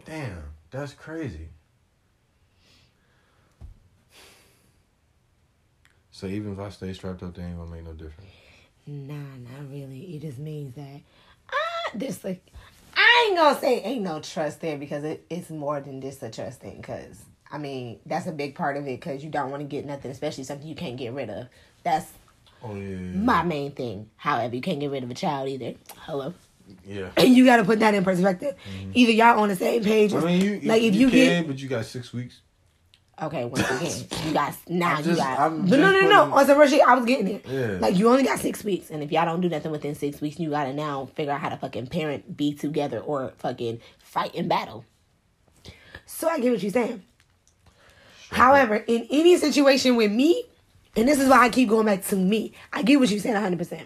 Damn, 0.05 0.43
that's 0.75 0.93
crazy. 0.93 1.49
So 6.11 6.27
even 6.27 6.53
if 6.53 6.59
I 6.59 6.69
stay 6.71 6.93
strapped 6.93 7.23
up, 7.23 7.35
they 7.35 7.43
ain't 7.43 7.57
gonna 7.57 7.71
make 7.71 7.85
no 7.85 7.93
difference. 7.93 8.31
Nah, 8.87 9.15
not 9.15 9.71
really. 9.71 10.17
It 10.17 10.23
just 10.23 10.39
means 10.39 10.75
that 10.75 11.01
ah, 11.53 11.91
this 11.95 12.23
like 12.25 12.43
I 12.97 13.27
ain't 13.29 13.39
gonna 13.39 13.59
say 13.59 13.81
ain't 13.83 14.03
no 14.03 14.21
trust 14.21 14.61
there 14.61 14.77
because 14.77 15.05
it, 15.05 15.25
it's 15.31 15.51
more 15.51 15.81
than 15.81 16.01
just 16.01 16.23
a 16.23 16.31
trust 16.31 16.61
thing. 16.61 16.83
Cause 16.83 17.25
I 17.51 17.59
mean 17.59 18.01
that's 18.07 18.27
a 18.27 18.33
big 18.33 18.55
part 18.55 18.77
of 18.77 18.87
it. 18.87 19.01
Cause 19.01 19.23
you 19.25 19.31
don't 19.31 19.51
want 19.51 19.61
to 19.63 19.67
get 19.69 19.87
nothing, 19.87 20.11
especially 20.11 20.45
something 20.45 20.67
you 20.67 20.75
can't 20.75 20.97
get 20.97 21.13
rid 21.13 21.31
of. 21.31 21.47
That's 21.83 22.11
Oh 22.63 22.75
yeah. 22.75 22.97
my 22.97 23.43
main 23.43 23.73
thing. 23.73 24.11
However, 24.17 24.55
you 24.57 24.63
can't 24.63 24.81
get 24.81 24.91
rid 24.91 25.05
of 25.05 25.11
a 25.11 25.15
child 25.15 25.49
either. 25.49 25.75
Hello, 25.99 26.33
Yeah. 26.87 27.11
And 27.17 27.35
you 27.35 27.45
got 27.45 27.57
to 27.57 27.65
put 27.65 27.81
that 27.81 27.95
in 27.95 28.05
perspective. 28.05 28.55
Either 28.95 29.13
y'all 29.13 29.41
on 29.41 29.49
the 29.49 29.57
same 29.57 29.83
page. 29.85 30.13
Mm-hmm. 30.13 30.25
I 30.25 30.27
mean, 30.27 30.41
you, 30.41 30.53
you 30.55 30.69
like 30.69 30.83
if 30.83 30.95
you, 30.95 31.09
can, 31.09 31.43
get 31.43 31.47
but 31.47 31.59
you 31.59 31.69
got 31.69 31.85
six 31.85 32.13
weeks. 32.13 32.41
okay. 33.21 33.45
Once 33.45 33.71
again, 33.71 34.09
you 34.27 34.33
got 34.35 34.55
now 34.69 34.97
I'm 34.97 35.05
you. 35.05 35.21
I'm 35.21 35.67
But 35.69 35.79
no, 35.79 35.91
no, 35.91 36.01
no. 36.01 36.07
putting- 36.09 36.33
On 36.33 36.47
some 36.47 36.59
real 36.59 36.69
shit, 36.69 36.83
I 36.87 36.95
was 36.95 37.05
getting 37.05 37.29
it. 37.29 37.47
Yeah. 37.47 37.79
Like 37.81 37.97
you 37.97 38.09
only 38.09 38.23
got 38.23 38.39
six. 38.39 38.65
weeks, 38.65 38.91
and 38.91 39.03
if 39.03 39.13
y'all 39.13 39.25
don't 39.27 39.41
do 39.41 39.49
nothing 39.49 39.71
within 39.73 39.95
six 39.95 40.21
weeks, 40.21 40.39
you 40.39 40.51
gotta 40.51 40.73
now 40.73 41.07
figure 41.15 41.33
out 41.33 41.41
how 41.41 41.49
to 41.51 41.57
fucking 41.57 41.87
parent, 41.89 42.37
be 42.37 42.53
together, 42.55 42.99
or 43.01 43.33
fucking 43.39 43.81
fight 43.99 44.35
in 44.35 44.49
battle. 44.49 44.85
So 46.07 46.29
I 46.29 46.39
get 46.41 46.53
what 46.53 46.63
you're 46.63 46.73
saying. 46.73 47.03
However, 48.31 48.77
in 48.77 49.07
any 49.11 49.37
situation 49.37 49.97
with 49.97 50.11
me, 50.11 50.45
and 50.97 51.07
this 51.09 51.21
is 51.21 51.29
why 51.29 51.45
I 51.45 51.49
keep 51.51 51.69
going 51.69 51.87
back 51.87 52.05
to 52.07 52.17
me, 52.17 52.53
I 52.73 52.83
get 52.83 52.99
what 52.99 53.11
you're 53.11 53.21
saying 53.21 53.37
100%. 53.37 53.83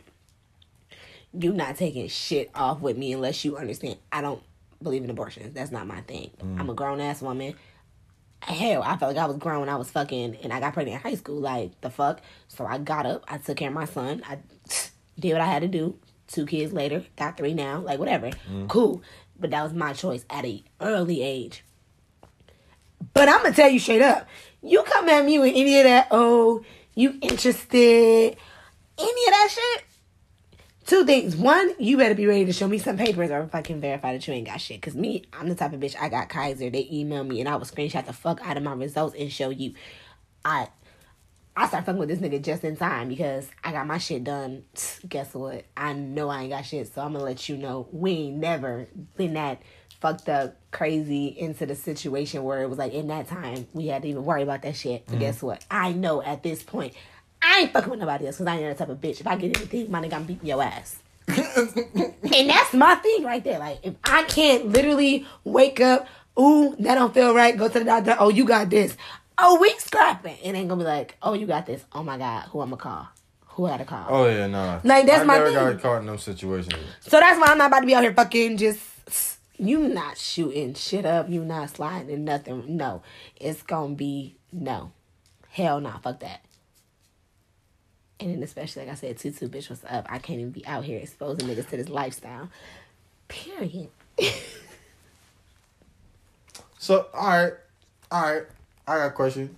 You 1.39 1.53
not 1.53 1.77
taking 1.77 2.09
shit 2.09 2.51
off 2.55 2.81
with 2.81 2.97
me 2.97 3.13
unless 3.13 3.45
you 3.45 3.57
understand 3.57 3.97
I 4.13 4.21
don't 4.21 4.43
believe 4.83 5.05
in 5.05 5.11
abortions. 5.11 5.55
That's 5.55 5.71
not 5.71 5.87
my 5.87 6.01
thing. 6.03 6.31
Mm. 6.43 6.61
I'm 6.61 6.71
a 6.71 6.75
grown 6.75 7.01
ass 7.01 7.23
woman. 7.23 7.55
Hell, 8.41 8.83
I 8.85 8.97
felt 8.97 9.15
like 9.15 9.23
I 9.23 9.27
was 9.27 9.37
grown 9.37 9.61
when 9.61 9.69
I 9.69 9.77
was 9.77 9.91
fucking 9.91 10.37
and 10.43 10.53
I 10.53 10.61
got 10.61 10.73
pregnant 10.75 11.05
in 11.05 11.11
high 11.11 11.17
school. 11.17 11.41
Like 11.41 11.81
the 11.81 11.91
fuck. 11.91 12.21
So 12.49 12.65
I 12.65 12.79
got 12.79 13.07
up, 13.07 13.25
I 13.29 13.39
took 13.39 13.57
care 13.57 13.69
of 13.69 13.75
my 13.75 13.85
son. 13.85 14.23
I 14.29 14.39
did 15.19 15.33
what 15.33 15.41
I 15.41 15.47
had 15.47 15.63
to 15.63 15.69
do. 15.69 15.99
Two 16.29 16.45
kids 16.45 16.73
later, 16.73 17.05
got 17.17 17.37
three 17.37 17.55
now. 17.55 17.81
Like 17.81 17.99
whatever. 17.99 18.31
Mm. 18.51 18.69
Cool. 18.69 19.03
But 19.39 19.51
that 19.51 19.63
was 19.63 19.73
my 19.73 19.93
choice 19.93 20.25
at 20.31 20.45
a 20.45 20.63
early 20.81 21.23
age. 21.23 21.65
But 23.15 23.29
I'm 23.29 23.45
to 23.45 23.53
tell 23.53 23.71
you 23.71 23.79
straight 23.79 24.03
up. 24.03 24.29
You 24.63 24.83
come 24.83 25.09
at 25.09 25.25
me 25.25 25.39
with 25.39 25.53
any 25.55 25.79
of 25.79 25.85
that, 25.85 26.09
oh, 26.11 26.65
you 26.95 27.17
interested, 27.23 28.37
any 28.99 29.27
of 29.27 29.31
that 29.31 29.49
shit. 29.51 29.85
Two 30.89 31.05
things. 31.05 31.37
One, 31.37 31.75
you 31.79 31.99
better 31.99 32.15
be 32.15 32.25
ready 32.25 32.47
to 32.47 32.53
show 32.55 32.67
me 32.67 32.79
some 32.79 32.97
papers 32.97 33.31
or 33.31 33.47
fucking 33.47 33.79
verify 33.79 34.15
that 34.15 34.27
you 34.27 34.33
ain't 34.33 34.47
got 34.47 34.59
shit. 34.59 34.81
Cause 34.81 34.95
me, 34.95 35.27
I'm 35.35 35.47
the 35.51 35.55
type 35.55 35.75
of 35.75 35.81
bitch. 35.81 35.95
I 36.01 36.09
got 36.09 36.31
Kaiser. 36.31 36.71
They 36.71 36.89
email 36.91 37.25
me 37.25 37.41
and 37.41 37.49
I 37.49 37.57
will 37.57 37.67
screenshot 37.67 38.07
the 38.07 38.15
fuck 38.15 38.41
out 38.41 38.57
of 38.57 38.63
my 38.63 38.73
results 38.73 39.15
and 39.15 39.31
show 39.31 39.51
you. 39.51 39.75
I 40.47 40.69
I 41.55 41.69
start 41.69 41.85
fucking 41.85 41.99
with 41.99 42.09
this 42.09 42.21
nigga 42.21 42.43
just 42.43 42.65
in 42.65 42.79
time 42.79 43.11
because 43.11 43.51
I 43.63 43.73
got 43.73 43.87
my 43.87 43.99
shit 43.99 44.25
done. 44.25 44.65
Guess 45.07 45.35
what? 45.35 45.67
I 45.77 45.93
know 45.93 46.31
I 46.31 46.45
ain't 46.45 46.53
got 46.53 46.65
shit, 46.65 46.91
so 46.91 47.03
I'm 47.03 47.13
gonna 47.13 47.23
let 47.23 47.51
you 47.51 47.59
know 47.59 47.87
we 47.93 48.13
ain't 48.13 48.37
never 48.37 48.89
been 49.19 49.35
that 49.35 49.61
fucked 50.01 50.31
up, 50.31 50.57
crazy 50.71 51.27
into 51.27 51.67
the 51.67 51.75
situation 51.75 52.45
where 52.45 52.63
it 52.63 52.71
was 52.71 52.79
like 52.79 52.95
in 52.95 53.09
that 53.09 53.29
time 53.29 53.67
we 53.75 53.89
had 53.89 54.03
to 54.03 54.09
even 54.09 54.25
worry 54.25 54.43
about 54.43 54.63
that 54.63 54.75
shit. 54.75 55.05
But 55.05 55.17
mm-hmm. 55.17 55.21
guess 55.21 55.43
what? 55.43 55.67
I 55.71 55.93
know 55.93 56.23
at 56.23 56.43
this 56.43 56.63
point 56.63 56.95
I 57.43 57.61
ain't 57.61 57.73
fucking 57.73 57.91
with 57.91 58.01
nobody 58.01 58.27
else 58.27 58.37
because 58.37 58.47
I 58.47 58.57
ain't 58.57 58.65
that 58.65 58.79
type 58.79 58.89
of 58.89 59.01
bitch. 59.01 59.21
If 59.21 59.27
I 59.27 59.37
get 59.37 59.57
anything, 59.57 59.91
my 59.91 60.01
nigga, 60.01 60.15
I'm 60.15 60.25
beating 60.25 60.47
your 60.49 60.63
ass. 60.63 60.97
and 61.29 62.49
that's 62.49 62.73
my 62.73 62.95
thing 62.97 63.23
right 63.23 63.45
there. 63.45 63.59
Like 63.59 63.81
if 63.83 63.95
I 64.05 64.23
can't 64.25 64.69
literally 64.69 65.27
wake 65.45 65.81
up, 65.81 66.07
ooh, 66.39 66.75
that 66.81 66.95
don't 66.95 67.13
feel 67.13 67.35
right. 67.35 67.57
Go 67.57 67.69
to 67.69 67.79
the 67.79 67.85
doctor. 67.85 68.17
Oh, 68.19 68.31
you 68.31 68.45
got 68.45 68.71
this. 68.71 68.97
Oh, 69.37 69.59
we 69.61 69.71
scrapping. 69.79 70.37
It 70.43 70.55
ain't 70.55 70.69
gonna 70.69 70.83
be 70.83 70.87
like, 70.89 71.17
oh, 71.23 71.35
you 71.35 71.47
got 71.47 71.67
this. 71.67 71.85
Oh 71.93 72.03
my 72.03 72.19
god, 72.19 72.45
who 72.49 72.61
I'ma 72.61 72.77
call? 72.77 73.09
Who 73.49 73.67
I 73.67 73.71
gotta 73.71 73.85
call? 73.85 74.07
Oh 74.09 74.29
yeah, 74.29 74.47
no. 74.47 74.81
Like, 74.85 75.07
that's 75.07 75.23
I 75.23 75.25
my 75.25 75.35
never 75.35 75.47
thing. 75.47 75.55
got 75.55 75.81
caught 75.83 76.01
in 76.01 76.07
those 76.07 76.23
situations. 76.23 76.75
So 77.01 77.21
that's 77.21 77.39
why 77.39 77.47
I'm 77.49 77.59
not 77.59 77.69
about 77.69 77.81
to 77.81 77.87
be 77.87 77.95
out 77.95 78.03
here 78.03 78.15
fucking 78.15 78.57
just. 78.57 78.81
You 79.61 79.89
not 79.89 80.17
shooting 80.17 80.75
shit 80.75 81.05
up. 81.05 81.29
You 81.29 81.45
not 81.45 81.71
sliding 81.71 82.15
and 82.15 82.25
nothing. 82.25 82.77
No, 82.77 83.03
it's 83.37 83.63
gonna 83.63 83.95
be 83.95 84.37
no. 84.53 84.93
Hell 85.51 85.81
nah. 85.81 85.99
Fuck 85.99 86.21
that. 86.21 86.45
And 88.21 88.35
then 88.35 88.43
especially 88.43 88.83
like 88.85 88.93
I 88.93 88.95
said, 88.97 89.19
tutu 89.19 89.49
bitch, 89.49 89.71
what's 89.71 89.85
up? 89.89 90.07
I 90.09 90.19
can't 90.19 90.41
even 90.41 90.51
be 90.53 90.67
out 90.67 90.85
here 90.85 90.99
exposing 90.99 91.49
niggas 91.49 91.69
to 91.71 91.77
this 91.77 91.89
lifestyle. 91.89 92.51
Period. 93.29 93.89
So 96.79 97.07
all 97.13 97.29
right, 97.29 97.53
all 98.11 98.23
right. 98.23 98.43
I 98.87 98.97
got 98.99 99.07
a 99.07 99.11
question. 99.11 99.57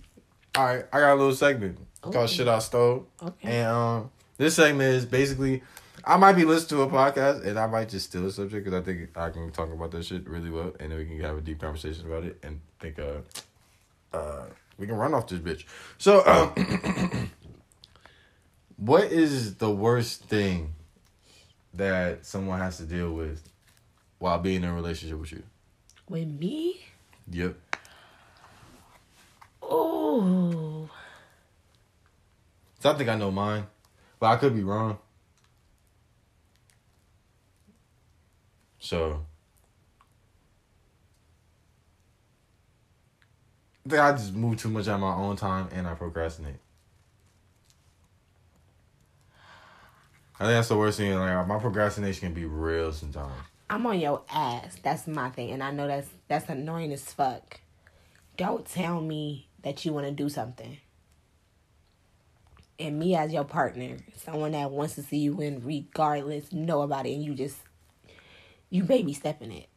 All 0.56 0.64
right, 0.64 0.84
I 0.92 1.00
got 1.00 1.12
a 1.12 1.16
little 1.16 1.34
segment 1.34 1.78
called 2.00 2.30
"Shit 2.30 2.48
I 2.48 2.58
Stole," 2.58 3.06
Okay. 3.22 3.48
and 3.60 3.68
um, 3.68 4.10
this 4.38 4.56
segment 4.56 4.94
is 4.94 5.04
basically. 5.06 5.62
I 6.02 6.16
might 6.16 6.32
be 6.32 6.46
listening 6.46 6.80
to 6.80 6.82
a 6.84 6.86
podcast 6.88 7.46
and 7.46 7.58
I 7.58 7.66
might 7.66 7.90
just 7.90 8.06
steal 8.08 8.26
a 8.26 8.30
subject 8.32 8.64
because 8.64 8.80
I 8.80 8.82
think 8.82 9.14
I 9.18 9.28
can 9.28 9.50
talk 9.50 9.70
about 9.70 9.90
that 9.90 10.02
shit 10.06 10.26
really 10.26 10.48
well 10.48 10.72
and 10.80 10.90
then 10.90 10.98
we 10.98 11.04
can 11.04 11.20
have 11.20 11.36
a 11.36 11.42
deep 11.42 11.60
conversation 11.60 12.06
about 12.06 12.24
it 12.24 12.38
and 12.42 12.58
think 12.80 12.98
uh 12.98 14.16
uh 14.16 14.46
we 14.78 14.86
can 14.86 14.96
run 14.96 15.12
off 15.12 15.28
this 15.28 15.40
bitch. 15.40 15.64
So 15.98 16.24
um 16.26 16.54
what 18.80 19.12
is 19.12 19.56
the 19.56 19.70
worst 19.70 20.24
thing 20.24 20.74
that 21.74 22.24
someone 22.24 22.58
has 22.58 22.78
to 22.78 22.84
deal 22.84 23.12
with 23.12 23.42
while 24.18 24.38
being 24.38 24.64
in 24.64 24.70
a 24.70 24.74
relationship 24.74 25.20
with 25.20 25.32
you? 25.32 25.42
With 26.08 26.28
me? 26.28 26.80
Yep. 27.30 27.56
Oh. 29.62 30.88
So 32.80 32.90
I 32.90 32.94
think 32.94 33.10
I 33.10 33.16
know 33.16 33.30
mine, 33.30 33.66
but 34.18 34.28
I 34.28 34.36
could 34.36 34.54
be 34.54 34.62
wrong. 34.62 34.98
So 38.78 39.26
I 43.84 43.88
think 43.90 44.00
I 44.00 44.12
just 44.12 44.32
move 44.32 44.56
too 44.56 44.70
much 44.70 44.88
on 44.88 45.00
my 45.00 45.14
own 45.14 45.36
time 45.36 45.68
and 45.72 45.86
I 45.86 45.92
procrastinate. 45.92 46.56
I 50.40 50.44
think 50.44 50.54
that's 50.54 50.68
the 50.68 50.78
worst 50.78 50.96
thing. 50.96 51.14
Like 51.14 51.46
my 51.46 51.58
procrastination 51.58 52.28
can 52.28 52.34
be 52.34 52.46
real 52.46 52.92
sometimes. 52.92 53.34
I'm 53.68 53.86
on 53.86 54.00
your 54.00 54.22
ass. 54.32 54.76
That's 54.82 55.06
my 55.06 55.28
thing, 55.28 55.50
and 55.50 55.62
I 55.62 55.70
know 55.70 55.86
that's 55.86 56.08
that's 56.28 56.48
annoying 56.48 56.92
as 56.92 57.04
fuck. 57.12 57.60
Don't 58.38 58.64
tell 58.64 59.02
me 59.02 59.48
that 59.62 59.84
you 59.84 59.92
want 59.92 60.06
to 60.06 60.12
do 60.12 60.30
something, 60.30 60.78
and 62.78 62.98
me 62.98 63.14
as 63.16 63.34
your 63.34 63.44
partner, 63.44 63.98
someone 64.16 64.52
that 64.52 64.70
wants 64.70 64.94
to 64.94 65.02
see 65.02 65.18
you 65.18 65.34
win 65.34 65.60
regardless, 65.62 66.50
know 66.52 66.80
about 66.80 67.04
it, 67.04 67.12
and 67.12 67.22
you 67.22 67.34
just 67.34 67.58
you 68.70 68.82
baby 68.82 69.12
stepping 69.12 69.52
it. 69.52 69.68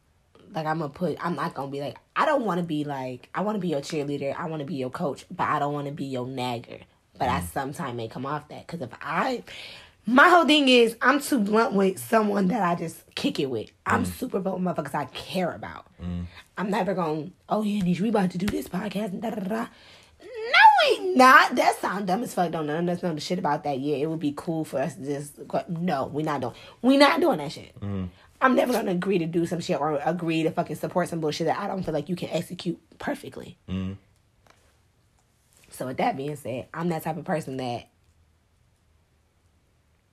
like 0.54 0.64
I'm 0.64 0.78
gonna 0.78 0.88
put. 0.88 1.18
I'm 1.22 1.34
not 1.34 1.52
gonna 1.52 1.70
be 1.70 1.82
like. 1.82 1.98
I 2.16 2.24
don't 2.24 2.46
want 2.46 2.60
to 2.60 2.66
be 2.66 2.84
like. 2.84 3.28
I 3.34 3.42
want 3.42 3.56
to 3.56 3.60
be 3.60 3.68
your 3.68 3.82
cheerleader. 3.82 4.34
I 4.34 4.46
want 4.46 4.60
to 4.60 4.66
be 4.66 4.76
your 4.76 4.90
coach, 4.90 5.26
but 5.30 5.46
I 5.46 5.58
don't 5.58 5.74
want 5.74 5.88
to 5.88 5.92
be 5.92 6.06
your 6.06 6.26
nagger. 6.26 6.80
But 7.18 7.28
I 7.28 7.40
mm. 7.40 7.52
sometimes 7.52 7.96
may 7.96 8.08
come 8.08 8.24
off 8.26 8.48
that 8.48 8.66
because 8.66 8.80
if 8.80 8.90
I, 9.00 9.44
my 10.06 10.28
whole 10.28 10.44
thing 10.44 10.68
is 10.68 10.96
I'm 11.00 11.20
too 11.20 11.38
blunt 11.38 11.72
with 11.74 11.98
someone 11.98 12.48
that 12.48 12.62
I 12.62 12.74
just 12.74 13.14
kick 13.14 13.40
it 13.40 13.46
with. 13.46 13.70
I'm 13.86 14.04
mm. 14.04 14.06
super 14.06 14.40
blunt 14.40 14.62
with 14.62 14.76
motherfuckers 14.76 14.94
I 14.94 15.06
care 15.06 15.52
about. 15.52 15.86
Mm. 16.02 16.26
I'm 16.58 16.70
never 16.70 16.94
going. 16.94 17.32
Oh 17.48 17.62
yeah, 17.62 17.82
Niche, 17.82 18.00
we 18.00 18.10
about 18.10 18.30
to 18.32 18.38
do 18.38 18.46
this 18.46 18.68
podcast. 18.68 19.12
And 19.12 19.22
da 19.22 19.30
da 19.30 19.40
da. 19.40 19.66
No, 20.20 20.98
we 21.00 21.14
not. 21.14 21.54
That 21.54 21.76
sound 21.80 22.06
dumb 22.06 22.22
as 22.22 22.34
fuck. 22.34 22.50
Don't 22.50 22.66
none 22.66 22.88
of 22.88 22.96
us 22.96 23.02
know 23.02 23.14
the 23.14 23.20
shit 23.20 23.38
about 23.38 23.64
that. 23.64 23.78
Yeah, 23.78 23.96
it 23.96 24.06
would 24.06 24.20
be 24.20 24.34
cool 24.36 24.64
for 24.64 24.78
us 24.78 24.94
to 24.94 25.04
just 25.04 25.46
go. 25.48 25.62
No, 25.68 26.06
we 26.06 26.22
not 26.22 26.40
doing. 26.40 26.54
We 26.82 26.96
not 26.96 27.20
doing 27.20 27.38
that 27.38 27.52
shit. 27.52 27.78
Mm. 27.80 28.08
I'm 28.40 28.54
never 28.56 28.74
gonna 28.74 28.90
agree 28.90 29.18
to 29.18 29.26
do 29.26 29.46
some 29.46 29.60
shit 29.60 29.80
or 29.80 29.98
agree 30.04 30.42
to 30.42 30.50
fucking 30.50 30.76
support 30.76 31.08
some 31.08 31.20
bullshit 31.20 31.46
that 31.46 31.58
I 31.58 31.66
don't 31.66 31.82
feel 31.82 31.94
like 31.94 32.10
you 32.10 32.16
can 32.16 32.28
execute 32.28 32.78
perfectly. 32.98 33.56
So 35.70 35.86
with 35.86 35.96
that 35.96 36.16
being 36.16 36.36
said, 36.36 36.68
I'm 36.74 36.88
that 36.90 37.02
type 37.02 37.16
of 37.16 37.24
person 37.24 37.56
that 37.56 37.88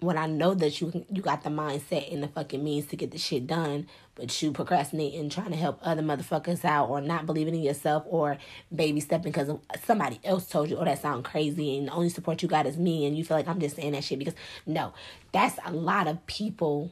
when 0.01 0.17
I 0.17 0.25
know 0.25 0.55
that 0.55 0.81
you 0.81 1.05
you 1.09 1.21
got 1.21 1.43
the 1.43 1.51
mindset 1.51 2.11
and 2.11 2.23
the 2.23 2.27
fucking 2.27 2.63
means 2.63 2.87
to 2.87 2.95
get 2.95 3.11
the 3.11 3.19
shit 3.19 3.45
done, 3.45 3.87
but 4.15 4.41
you 4.41 4.51
procrastinate 4.51 5.13
and 5.13 5.31
trying 5.31 5.51
to 5.51 5.55
help 5.55 5.79
other 5.83 6.01
motherfuckers 6.01 6.65
out 6.65 6.89
or 6.89 7.01
not 7.01 7.27
believing 7.27 7.53
in 7.53 7.61
yourself 7.61 8.03
or 8.07 8.37
baby 8.73 8.99
stepping 8.99 9.31
because 9.31 9.55
somebody 9.85 10.19
else 10.23 10.47
told 10.47 10.71
you, 10.71 10.77
oh, 10.77 10.85
that 10.85 10.99
sound 10.99 11.23
crazy 11.23 11.77
and 11.77 11.87
the 11.87 11.91
only 11.91 12.09
support 12.09 12.41
you 12.41 12.49
got 12.49 12.65
is 12.65 12.77
me 12.77 13.05
and 13.05 13.15
you 13.15 13.23
feel 13.23 13.37
like 13.37 13.47
I'm 13.47 13.59
just 13.59 13.75
saying 13.75 13.91
that 13.91 14.03
shit 14.03 14.17
because 14.17 14.33
no, 14.65 14.91
that's 15.31 15.59
a 15.63 15.71
lot 15.71 16.07
of 16.07 16.25
people, 16.25 16.91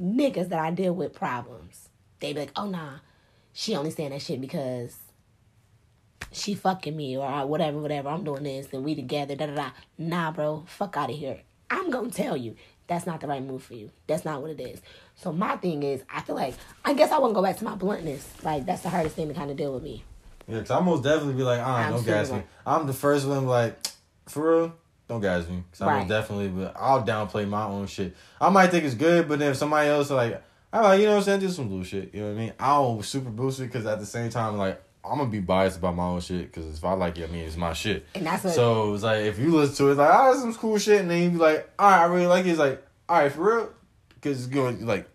niggas 0.00 0.50
that 0.50 0.58
I 0.58 0.70
deal 0.72 0.94
with 0.94 1.14
problems. 1.14 1.88
They 2.20 2.34
be 2.34 2.40
like, 2.40 2.52
oh 2.54 2.68
nah, 2.68 2.98
she 3.54 3.74
only 3.74 3.90
saying 3.90 4.10
that 4.10 4.20
shit 4.20 4.42
because 4.42 4.98
she 6.32 6.54
fucking 6.54 6.94
me 6.94 7.16
or 7.16 7.46
whatever, 7.46 7.78
whatever. 7.78 8.10
I'm 8.10 8.24
doing 8.24 8.42
this 8.42 8.68
and 8.74 8.84
we 8.84 8.94
together. 8.94 9.36
Da 9.36 9.46
da 9.46 9.54
da. 9.54 9.70
Nah, 9.96 10.32
bro, 10.32 10.64
fuck 10.66 10.98
out 10.98 11.08
of 11.08 11.16
here. 11.16 11.40
I'm 11.72 11.90
gonna 11.90 12.10
tell 12.10 12.36
you 12.36 12.54
that's 12.86 13.06
not 13.06 13.20
the 13.22 13.26
right 13.26 13.42
move 13.42 13.62
for 13.62 13.72
you. 13.74 13.90
That's 14.06 14.24
not 14.26 14.42
what 14.42 14.50
it 14.50 14.60
is. 14.60 14.82
So 15.16 15.32
my 15.32 15.56
thing 15.56 15.82
is, 15.82 16.02
I 16.12 16.20
feel 16.20 16.36
like 16.36 16.54
I 16.84 16.92
guess 16.92 17.10
I 17.10 17.18
wouldn't 17.18 17.34
go 17.34 17.42
back 17.42 17.56
to 17.58 17.64
my 17.64 17.74
bluntness. 17.74 18.28
Like 18.42 18.66
that's 18.66 18.82
the 18.82 18.90
hardest 18.90 19.16
thing 19.16 19.28
to 19.28 19.34
kind 19.34 19.50
of 19.50 19.56
deal 19.56 19.72
with 19.72 19.82
me. 19.82 20.04
Yeah, 20.46 20.58
cause 20.58 20.70
I 20.70 20.80
most 20.80 21.02
definitely 21.02 21.34
be 21.34 21.44
like, 21.44 21.60
ah, 21.60 21.88
don't 21.88 22.04
gas 22.04 22.06
me. 22.06 22.14
Absolutely. 22.14 22.44
I'm 22.66 22.86
the 22.86 22.92
first 22.92 23.26
one 23.26 23.46
like, 23.46 23.78
for 24.26 24.56
real, 24.56 24.74
don't 25.08 25.20
gas 25.22 25.48
me. 25.48 25.64
Cause 25.72 25.80
I 25.80 25.86
Right. 25.86 25.98
most 26.00 26.08
definitely, 26.08 26.48
but 26.48 26.74
I'll 26.76 27.02
downplay 27.02 27.48
my 27.48 27.64
own 27.64 27.86
shit. 27.86 28.14
I 28.40 28.50
might 28.50 28.66
think 28.66 28.84
it's 28.84 28.94
good, 28.94 29.28
but 29.28 29.38
then 29.38 29.52
if 29.52 29.56
somebody 29.56 29.88
else 29.88 30.10
like, 30.10 30.42
right, 30.72 30.96
you 30.96 31.06
know 31.06 31.12
what 31.12 31.18
I'm 31.18 31.24
saying, 31.24 31.40
just 31.40 31.56
some 31.56 31.68
bullshit. 31.68 32.12
You 32.12 32.20
know 32.20 32.26
what 32.28 32.34
I 32.34 32.38
mean? 32.38 32.52
I 32.60 32.68
don't 32.76 33.02
super 33.04 33.30
boost 33.30 33.60
it 33.60 33.64
because 33.64 33.86
at 33.86 33.98
the 33.98 34.06
same 34.06 34.28
time, 34.30 34.58
like, 34.58 34.82
I'm 35.04 35.18
gonna 35.18 35.30
be 35.30 35.40
biased 35.40 35.78
about 35.78 35.96
my 35.96 36.04
own 36.04 36.20
shit 36.20 36.52
because 36.52 36.78
if 36.78 36.84
I 36.84 36.92
like 36.92 37.18
it, 37.18 37.28
I 37.28 37.32
mean, 37.32 37.44
it's 37.44 37.56
my 37.56 37.72
shit. 37.72 38.06
And 38.14 38.24
that's 38.24 38.44
what. 38.44 38.54
So 38.54 38.94
it's 38.94 39.02
like 39.02 39.24
if 39.24 39.38
you 39.38 39.54
listen 39.54 39.74
to 39.76 39.88
it, 39.88 39.90
it's 39.92 39.98
like 39.98 40.10
ah, 40.10 40.34
some 40.34 40.54
cool 40.54 40.78
shit, 40.78 41.00
and 41.00 41.10
then 41.10 41.22
you 41.22 41.30
be 41.30 41.38
like, 41.38 41.68
all 41.78 41.90
right, 41.90 42.02
I 42.02 42.04
really 42.04 42.26
like 42.26 42.46
it. 42.46 42.50
It's 42.50 42.58
like, 42.58 42.84
all 43.08 43.18
right, 43.18 43.32
for 43.32 43.56
real, 43.56 43.70
because 44.14 44.38
it's 44.38 44.46
going 44.46 44.86
like 44.86 45.08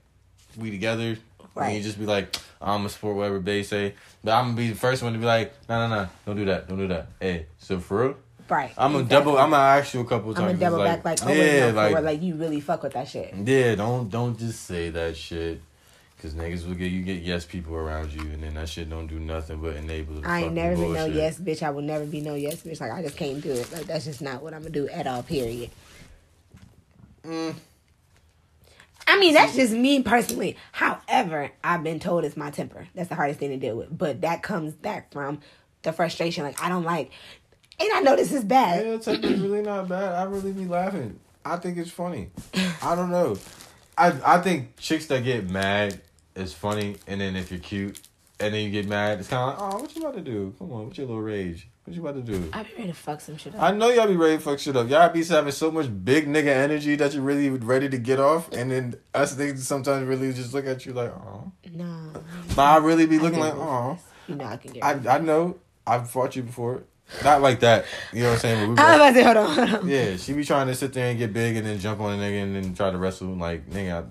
we 0.57 0.71
together. 0.71 1.17
Right. 1.55 1.69
And 1.69 1.77
you 1.77 1.83
just 1.83 1.97
be 1.97 2.05
like, 2.05 2.35
I'm 2.61 2.79
gonna 2.79 2.89
support 2.89 3.15
whatever 3.15 3.39
they 3.39 3.63
say, 3.63 3.95
but 4.23 4.33
I'm 4.33 4.45
gonna 4.45 4.57
be 4.57 4.69
the 4.69 4.75
first 4.75 5.01
one 5.01 5.13
to 5.13 5.19
be 5.19 5.25
like, 5.25 5.53
no, 5.67 5.87
no, 5.87 5.95
no, 6.03 6.09
don't 6.25 6.35
do 6.35 6.45
that, 6.45 6.67
don't 6.67 6.77
do 6.77 6.87
that. 6.89 7.07
Hey, 7.19 7.47
so 7.57 7.79
for 7.79 8.07
real, 8.07 8.15
right. 8.49 8.73
I'm 8.77 8.91
gonna 8.91 9.05
double. 9.05 9.37
I'm 9.37 9.51
gonna 9.51 9.79
ask 9.79 9.93
you 9.93 10.01
a 10.01 10.05
couple 10.05 10.29
I'm 10.31 10.35
times. 10.35 10.59
gonna 10.59 10.59
double 10.59 10.77
like, 10.77 11.01
back 11.01 11.21
like, 11.21 11.29
oh, 11.29 11.33
yeah, 11.33 11.71
no, 11.71 11.75
like, 11.75 12.03
like 12.03 12.21
you 12.21 12.35
really 12.35 12.59
fuck 12.59 12.83
with 12.83 12.93
that 12.93 13.07
shit. 13.07 13.33
yeah, 13.33 13.73
don't 13.75 14.09
don't 14.09 14.37
just 14.37 14.63
say 14.63 14.89
that 14.91 15.15
shit. 15.17 15.61
Cause 16.21 16.33
niggas 16.33 16.67
will 16.67 16.73
get 16.73 16.91
you 16.91 17.03
get 17.03 17.21
yes 17.21 17.45
people 17.45 17.75
around 17.75 18.11
you, 18.11 18.21
and 18.21 18.41
then 18.41 18.55
that 18.55 18.69
shit 18.69 18.89
don't 18.89 19.05
do 19.05 19.19
nothing 19.19 19.61
but 19.61 19.75
enable. 19.75 20.15
the 20.15 20.27
I 20.27 20.39
ain't 20.39 20.45
fucking 20.45 20.55
never 20.55 20.75
been 20.75 20.93
no 20.93 21.05
yes 21.05 21.37
bitch. 21.37 21.61
I 21.61 21.69
will 21.69 21.83
never 21.83 22.05
be 22.07 22.21
no 22.21 22.33
yes 22.33 22.63
bitch. 22.63 22.81
Like 22.81 22.91
I 22.91 23.03
just 23.03 23.17
can't 23.17 23.39
do 23.39 23.51
it. 23.51 23.71
Like 23.71 23.85
that's 23.85 24.05
just 24.05 24.19
not 24.19 24.41
what 24.41 24.55
I'm 24.55 24.61
gonna 24.61 24.71
do 24.71 24.89
at 24.89 25.05
all. 25.05 25.21
Period. 25.21 25.69
Mm. 27.23 27.53
I 29.07 29.19
mean, 29.19 29.35
that's 29.35 29.55
just 29.55 29.73
me 29.73 30.01
personally. 30.01 30.57
However, 30.71 31.51
I've 31.63 31.83
been 31.83 31.99
told 31.99 32.25
it's 32.25 32.35
my 32.35 32.49
temper. 32.49 32.87
That's 32.95 33.09
the 33.09 33.15
hardest 33.15 33.39
thing 33.39 33.51
to 33.51 33.57
deal 33.57 33.77
with. 33.77 33.95
But 33.95 34.21
that 34.21 34.41
comes 34.41 34.73
back 34.73 35.13
from 35.13 35.39
the 35.83 35.93
frustration. 35.93 36.43
Like 36.43 36.61
I 36.63 36.67
don't 36.67 36.83
like, 36.83 37.11
and 37.79 37.89
I 37.93 37.99
know 37.99 38.15
this 38.15 38.31
is 38.31 38.43
bad. 38.43 38.83
Yeah, 38.83 38.97
temper's 38.97 39.39
really 39.39 39.61
not 39.61 39.87
bad. 39.87 40.15
I 40.15 40.23
really 40.23 40.51
be 40.51 40.65
laughing. 40.65 41.19
I 41.45 41.57
think 41.57 41.77
it's 41.77 41.91
funny. 41.91 42.31
I 42.81 42.95
don't 42.95 43.11
know. 43.11 43.37
I 43.95 44.13
I 44.25 44.41
think 44.41 44.77
chicks 44.77 45.05
that 45.07 45.23
get 45.23 45.47
mad 45.47 46.01
is 46.37 46.53
funny, 46.53 46.97
and 47.07 47.19
then 47.21 47.35
if 47.35 47.51
you're 47.51 47.59
cute, 47.59 47.99
and 48.39 48.53
then 48.53 48.63
you 48.63 48.69
get 48.69 48.87
mad, 48.87 49.19
it's 49.19 49.29
kind 49.29 49.51
of 49.51 49.59
like, 49.59 49.73
oh, 49.73 49.81
what 49.81 49.95
you 49.95 50.01
about 50.01 50.15
to 50.15 50.21
do? 50.21 50.53
Come 50.59 50.71
on, 50.71 50.85
what's 50.85 50.97
your 50.97 51.07
little 51.07 51.21
rage? 51.21 51.67
What 51.85 51.95
you 51.95 52.05
about 52.05 52.15
to 52.15 52.21
do? 52.21 52.49
I 52.53 52.63
be 52.63 52.69
ready 52.77 52.89
to 52.89 52.93
fuck 52.93 53.21
some 53.21 53.37
shit 53.37 53.55
up. 53.55 53.61
I 53.61 53.71
know 53.71 53.89
y'all 53.89 54.07
be 54.07 54.15
ready 54.15 54.37
to 54.37 54.43
fuck 54.43 54.59
shit 54.59 54.75
up. 54.75 54.89
Y'all 54.89 55.09
be 55.09 55.23
having 55.23 55.51
so 55.51 55.71
much 55.71 55.87
big 56.03 56.27
nigga 56.27 56.47
energy 56.47 56.95
that 56.97 57.13
you're 57.13 57.23
really 57.23 57.49
ready 57.49 57.89
to 57.89 57.97
get 57.97 58.19
off, 58.19 58.51
and 58.51 58.71
then 58.71 58.95
us 59.13 59.35
niggas 59.35 59.59
sometimes 59.59 60.05
really 60.05 60.33
just 60.33 60.53
look 60.53 60.67
at 60.67 60.85
you 60.85 60.93
like, 60.93 61.09
oh. 61.09 61.51
no, 61.71 62.11
But 62.55 62.61
I 62.61 62.77
really 62.77 63.05
be 63.05 63.19
looking 63.19 63.39
like, 63.39 63.53
oh. 63.55 63.97
you 64.27 64.35
know 64.35 64.45
I 64.45 64.57
can 64.57 64.73
get. 64.73 64.83
I 64.83 65.15
I 65.15 65.17
know. 65.19 65.57
I've 65.85 66.09
fought 66.09 66.35
you 66.35 66.43
before. 66.43 66.83
Not 67.23 67.41
like 67.41 67.61
that. 67.61 67.85
You 68.11 68.23
know 68.23 68.29
what 68.29 68.33
I'm 68.35 68.39
saying? 68.39 68.75
But 68.75 68.81
we 68.81 68.87
I 68.87 68.91
was 68.91 68.95
about 68.95 69.09
to 69.09 69.15
say, 69.15 69.23
hold 69.23 69.37
on, 69.37 69.69
hold 69.69 69.83
on. 69.83 69.89
yeah, 69.89 70.17
she 70.17 70.33
be 70.33 70.43
trying 70.43 70.67
to 70.67 70.75
sit 70.75 70.91
there 70.93 71.09
and 71.09 71.17
get 71.17 71.31
big 71.31 71.55
and 71.55 71.65
then 71.65 71.79
jump 71.79 72.01
on 72.01 72.19
a 72.19 72.21
nigga 72.21 72.43
and 72.43 72.55
then 72.55 72.75
try 72.75 72.91
to 72.91 72.97
wrestle. 72.97 73.29
Like, 73.29 73.69
nigga, 73.69 74.05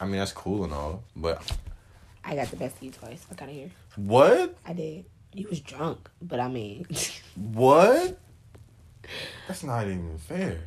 I, 0.00 0.04
mean, 0.06 0.16
that's 0.18 0.32
cool 0.32 0.64
and 0.64 0.72
all. 0.72 1.02
But 1.16 1.42
I 2.24 2.34
got 2.34 2.48
the 2.48 2.56
best 2.56 2.76
of 2.76 2.82
you 2.82 2.90
twice. 2.90 3.24
Fuck 3.24 3.42
out 3.42 3.48
of 3.48 3.54
here. 3.54 3.70
what? 3.96 4.56
I 4.66 4.72
did. 4.72 5.04
You 5.32 5.46
was 5.48 5.60
drunk, 5.60 6.08
but 6.22 6.40
I 6.40 6.48
mean, 6.48 6.86
What? 7.36 8.18
That's 9.46 9.62
not 9.62 9.86
even 9.86 10.16
fair. 10.18 10.58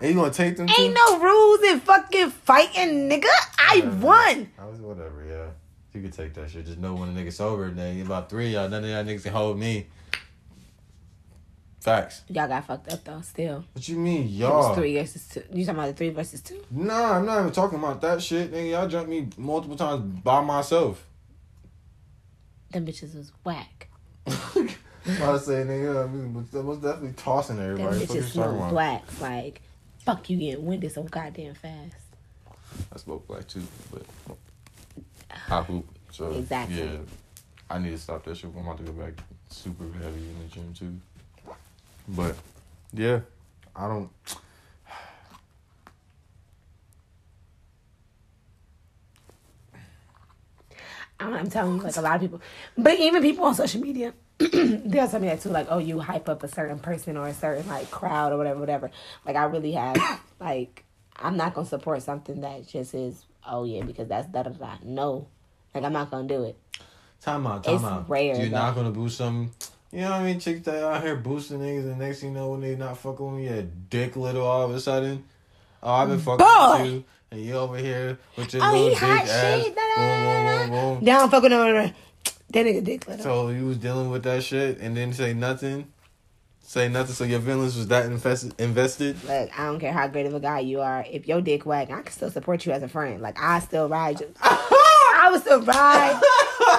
And 0.00 0.10
you 0.10 0.16
gonna 0.16 0.32
take 0.32 0.56
them? 0.56 0.68
ain't 0.68 0.76
too? 0.76 0.92
no 0.94 1.20
rules 1.20 1.62
in 1.62 1.80
fucking 1.80 2.30
fighting, 2.30 3.08
nigga. 3.08 3.26
I 3.58 3.76
Whatever. 3.76 4.06
won. 4.06 4.48
I 4.58 4.64
was 4.66 4.80
whatever, 4.80 5.24
yeah. 5.24 5.46
You 5.94 6.02
could 6.02 6.12
take 6.12 6.34
that 6.34 6.50
shit. 6.50 6.66
Just 6.66 6.78
know 6.78 6.94
when 6.94 7.08
a 7.10 7.12
nigga 7.12 7.32
sober, 7.32 7.70
then 7.70 8.00
about 8.00 8.28
three 8.28 8.46
of 8.46 8.52
y'all, 8.52 8.68
none 8.68 8.82
of 8.82 8.90
y'all 8.90 9.04
niggas 9.04 9.22
can 9.22 9.32
hold 9.32 9.58
me. 9.58 9.86
Facts. 11.82 12.22
Y'all 12.28 12.46
got 12.46 12.64
fucked 12.64 12.92
up 12.92 13.02
though. 13.02 13.20
Still, 13.22 13.64
What 13.72 13.88
you 13.88 13.96
mean, 13.96 14.28
y'all? 14.28 14.68
was 14.68 14.76
three 14.78 14.96
versus 14.96 15.26
two. 15.26 15.42
You 15.52 15.64
talking 15.64 15.80
about 15.80 15.88
the 15.88 15.94
three 15.94 16.10
versus 16.10 16.40
two? 16.40 16.62
Nah, 16.70 17.16
I'm 17.18 17.26
not 17.26 17.40
even 17.40 17.50
talking 17.50 17.76
about 17.80 18.00
that 18.02 18.22
shit. 18.22 18.52
Nigga, 18.52 18.70
y'all 18.70 18.86
jumped 18.88 19.10
me 19.10 19.28
multiple 19.36 19.76
times 19.76 20.00
by 20.22 20.40
myself. 20.42 21.04
Them 22.70 22.86
bitches 22.86 23.16
was 23.16 23.32
whack. 23.44 23.88
I 24.28 25.32
was 25.32 25.44
saying, 25.46 25.66
nigga, 25.66 26.04
I 26.04 26.06
mean, 26.06 26.32
most 26.32 26.82
definitely 26.82 27.14
tossing 27.14 27.56
Them 27.56 27.72
everybody. 27.72 27.98
You 27.98 28.06
bitches 28.06 28.36
about? 28.36 28.70
black. 28.70 29.02
Like, 29.20 29.60
fuck 30.04 30.30
you 30.30 30.36
getting 30.36 30.64
winded 30.64 30.92
so 30.92 31.02
goddamn 31.02 31.54
fast. 31.54 31.96
I 32.92 32.96
spoke 32.96 33.26
black 33.26 33.48
too, 33.48 33.64
but 33.92 34.02
I 35.50 35.62
hoop. 35.62 35.84
So 36.12 36.30
Exactly. 36.30 36.76
yeah, 36.78 36.96
I 37.68 37.78
need 37.78 37.90
to 37.90 37.98
stop 37.98 38.22
that 38.24 38.36
shit. 38.36 38.50
I'm 38.56 38.64
about 38.64 38.78
to 38.78 38.84
go 38.84 38.92
back 38.92 39.14
super 39.48 39.82
heavy 39.98 40.20
in 40.20 40.36
the 40.44 40.54
gym 40.54 40.72
too. 40.78 40.94
But 42.14 42.36
yeah, 42.92 43.20
I 43.74 43.88
don't. 43.88 44.10
I'm, 51.18 51.34
I'm 51.34 51.50
telling 51.50 51.76
you, 51.76 51.82
like 51.82 51.96
a 51.96 52.00
lot 52.00 52.16
of 52.16 52.20
people, 52.20 52.40
but 52.76 52.98
even 52.98 53.22
people 53.22 53.44
on 53.44 53.54
social 53.54 53.80
media, 53.80 54.12
they'll 54.38 55.08
tell 55.08 55.20
me 55.20 55.28
that 55.28 55.40
too. 55.40 55.50
Like, 55.50 55.68
oh, 55.70 55.78
you 55.78 56.00
hype 56.00 56.28
up 56.28 56.42
a 56.42 56.48
certain 56.48 56.78
person 56.78 57.16
or 57.16 57.28
a 57.28 57.34
certain 57.34 57.66
like 57.68 57.90
crowd 57.90 58.32
or 58.32 58.36
whatever, 58.36 58.60
whatever. 58.60 58.90
Like, 59.24 59.36
I 59.36 59.44
really 59.44 59.72
have 59.72 59.96
like, 60.40 60.84
I'm 61.16 61.36
not 61.36 61.54
gonna 61.54 61.66
support 61.66 62.02
something 62.02 62.40
that 62.42 62.66
just 62.66 62.94
is, 62.94 63.24
oh 63.46 63.64
yeah, 63.64 63.82
because 63.84 64.08
that's 64.08 64.26
da 64.28 64.42
da 64.42 64.50
da. 64.50 64.74
No, 64.82 65.28
like 65.74 65.84
I'm 65.84 65.92
not 65.92 66.10
gonna 66.10 66.28
do 66.28 66.44
it. 66.44 66.56
Time 67.20 67.46
out, 67.46 67.62
time 67.64 67.74
It's 67.76 67.84
out. 67.84 68.10
rare, 68.10 68.36
You're 68.36 68.50
not 68.50 68.74
gonna 68.74 68.90
boost 68.90 69.16
some. 69.18 69.52
You 69.92 70.00
know 70.00 70.10
what 70.12 70.20
I 70.20 70.24
mean? 70.24 70.40
Chicks 70.40 70.62
that 70.64 70.82
out 70.82 71.02
here 71.02 71.16
boosting 71.16 71.58
niggas, 71.60 71.82
and 71.84 71.98
next 71.98 72.20
thing 72.20 72.30
you 72.30 72.34
know, 72.34 72.48
when 72.50 72.62
they 72.62 72.74
not 72.76 72.96
fucking 72.96 73.34
with 73.34 73.44
you, 73.44 73.50
your 73.50 73.62
dick 73.90 74.16
little 74.16 74.46
all 74.46 74.62
of 74.62 74.74
a 74.74 74.80
sudden. 74.80 75.24
Oh, 75.82 75.92
I've 75.92 76.08
been 76.08 76.18
fucking 76.18 76.38
Boy. 76.46 76.78
with 76.82 76.92
you, 76.92 77.04
and 77.30 77.40
you 77.42 77.54
over 77.54 77.76
here 77.76 78.18
with 78.36 78.54
your 78.54 78.64
Oh, 78.64 78.72
little 78.72 78.84
he 78.84 78.90
big 78.94 78.98
hot 78.98 79.28
ass. 79.28 79.62
shit. 79.62 79.74
Boom, 79.74 79.84
boom, 79.96 80.46
boom, 80.46 80.70
boom. 80.96 81.04
Down 81.04 81.28
fucking 81.30 81.52
over. 81.52 81.92
That 82.52 82.66
nigga 82.66 82.82
dick 82.84 83.06
little. 83.06 83.22
So 83.22 83.48
you 83.50 83.66
was 83.66 83.76
dealing 83.76 84.10
with 84.10 84.22
that 84.22 84.42
shit, 84.42 84.78
and 84.80 84.96
then 84.96 85.12
say 85.12 85.34
nothing, 85.34 85.92
say 86.62 86.88
nothing. 86.88 87.14
So 87.14 87.24
your 87.24 87.40
feelings 87.40 87.76
was 87.76 87.88
that 87.88 88.06
invested. 88.06 88.54
Invested. 88.58 89.22
Look, 89.24 89.58
I 89.58 89.66
don't 89.66 89.78
care 89.78 89.92
how 89.92 90.08
great 90.08 90.24
of 90.24 90.34
a 90.34 90.40
guy 90.40 90.60
you 90.60 90.80
are. 90.80 91.04
If 91.10 91.28
your 91.28 91.42
dick 91.42 91.66
whack, 91.66 91.90
I 91.90 92.00
can 92.00 92.12
still 92.12 92.30
support 92.30 92.64
you 92.64 92.72
as 92.72 92.82
a 92.82 92.88
friend. 92.88 93.20
Like 93.20 93.38
I 93.38 93.58
still 93.60 93.90
ride 93.90 94.20
you. 94.20 94.32
I 94.40 95.28
would 95.30 95.42
still 95.42 95.60
ride. 95.62 96.18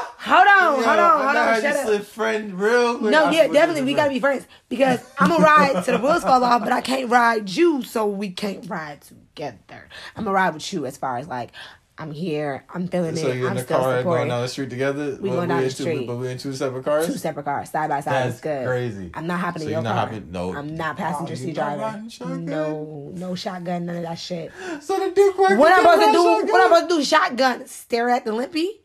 Hold 0.26 0.48
on, 0.48 0.74
hold 0.76 0.86
on, 1.00 1.22
hold 1.26 1.36
on. 1.36 1.62
Shut 1.62 1.76
up. 1.76 1.86
Slip 1.86 2.04
friend 2.06 2.60
real 2.60 2.98
quick. 3.00 3.12
No, 3.12 3.30
yeah, 3.30 3.48
definitely. 3.48 3.84
We 3.84 3.94
gotta 3.94 4.10
be 4.10 4.20
friends 4.20 4.46
because 4.70 5.04
I'm 5.20 5.30
gonna 5.30 5.44
ride 5.44 5.84
to 5.86 5.92
the 5.92 6.00
wheels 6.00 6.24
fall 6.24 6.44
off, 6.44 6.64
but 6.64 6.72
I 6.72 6.82
can't 6.82 7.10
ride 7.10 7.50
you, 7.50 7.84
so 7.84 8.06
we 8.08 8.30
can't 8.32 8.68
ride 8.70 9.02
together. 9.02 9.90
I'm 10.16 10.24
gonna 10.24 10.34
ride 10.36 10.54
with 10.54 10.72
you 10.72 10.86
as 10.86 10.96
far 10.98 11.18
as 11.18 11.28
like 11.28 11.52
I'm 11.98 12.12
here. 12.12 12.64
I'm 12.74 12.88
feeling 12.88 13.14
it. 13.16 13.18
So 13.18 13.28
it. 13.28 13.36
you're 13.38 13.46
in 13.48 13.52
I'm 13.52 13.58
the 13.58 13.64
still 13.64 13.80
car 13.80 14.02
going 14.02 14.28
down 14.30 14.42
the 14.42 14.48
street 14.48 14.70
together. 14.72 15.18
We 15.22 15.30
But 15.30 15.36
going 15.36 15.50
down 15.50 15.58
in 15.60 15.64
the 15.66 15.70
two- 15.74 15.84
street. 15.84 16.08
but 16.08 16.16
we 16.16 16.28
in 16.30 16.38
two 16.40 16.54
separate 16.54 16.86
cars. 16.86 17.06
Two 17.06 17.14
separate 17.18 17.44
cars, 17.44 17.70
side 17.70 17.90
by 17.90 18.00
side. 18.00 18.14
That's 18.14 18.32
It's 18.36 18.42
good. 18.42 18.66
crazy. 18.66 19.12
I'm 19.14 19.28
not 19.28 19.40
hopping 19.42 19.62
So 19.62 19.68
in 19.68 19.72
you're 19.74 19.78
your 19.82 19.84
not 19.84 19.96
car. 19.96 20.06
hopping- 20.08 20.32
no. 20.32 20.56
I'm 20.56 20.76
not 20.76 20.98
passenger 20.98 21.34
Oh, 21.34 21.36
seat 21.36 21.54
driver. 21.54 22.02
No, 22.40 23.12
no 23.14 23.36
shotgun, 23.36 23.86
none 23.86 23.98
of 23.98 24.04
that 24.04 24.18
shit. 24.18 24.52
So 24.82 24.98
the 25.00 25.12
Duke 25.14 25.38
working 25.38 25.58
What 25.58 25.72
I'm 25.74 25.80
supposed 25.82 26.00
to 26.08 26.12
do? 26.14 26.24
shotgun? 26.24 26.48
What 26.52 26.62
I'm 26.62 26.68
supposed 26.70 26.90
to 26.90 26.96
do? 26.96 27.04
Shotgun? 27.04 27.68
Stare 27.68 28.10
at 28.10 28.26
the 28.26 28.32
limpy? 28.32 28.80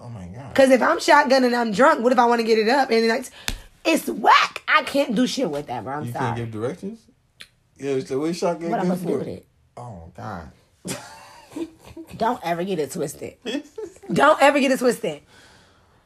Oh 0.00 0.08
my 0.08 0.26
god. 0.26 0.48
Because 0.50 0.70
if 0.70 0.80
I'm 0.82 0.98
shotgun 1.00 1.44
and 1.44 1.54
I'm 1.54 1.72
drunk, 1.72 2.02
what 2.02 2.12
if 2.12 2.18
I 2.18 2.24
want 2.26 2.40
to 2.40 2.46
get 2.46 2.58
it 2.58 2.68
up 2.68 2.90
and 2.90 3.06
like 3.08 3.26
it's 3.84 4.08
whack? 4.08 4.62
I 4.66 4.82
can't 4.84 5.14
do 5.14 5.26
shit 5.26 5.50
with 5.50 5.66
that, 5.66 5.84
bro. 5.84 5.94
I'm 5.98 6.06
You 6.06 6.12
sorry. 6.12 6.24
can't 6.24 6.36
give 6.36 6.50
directions. 6.52 7.00
Yeah, 7.76 8.00
so 8.00 8.18
what 8.20 8.34
shotgun 8.36 8.70
what 8.70 8.80
I'm 8.80 8.86
supposed 8.86 9.02
to 9.02 9.08
do 9.08 9.18
with 9.18 9.28
it? 9.28 9.46
Oh 9.76 10.10
god. 10.16 10.50
Don't 12.16 12.40
ever 12.44 12.64
get 12.64 12.78
it 12.78 12.90
twisted. 12.92 13.36
Don't 14.12 14.40
ever 14.42 14.60
get 14.60 14.70
it 14.72 14.78
twisted. 14.78 15.22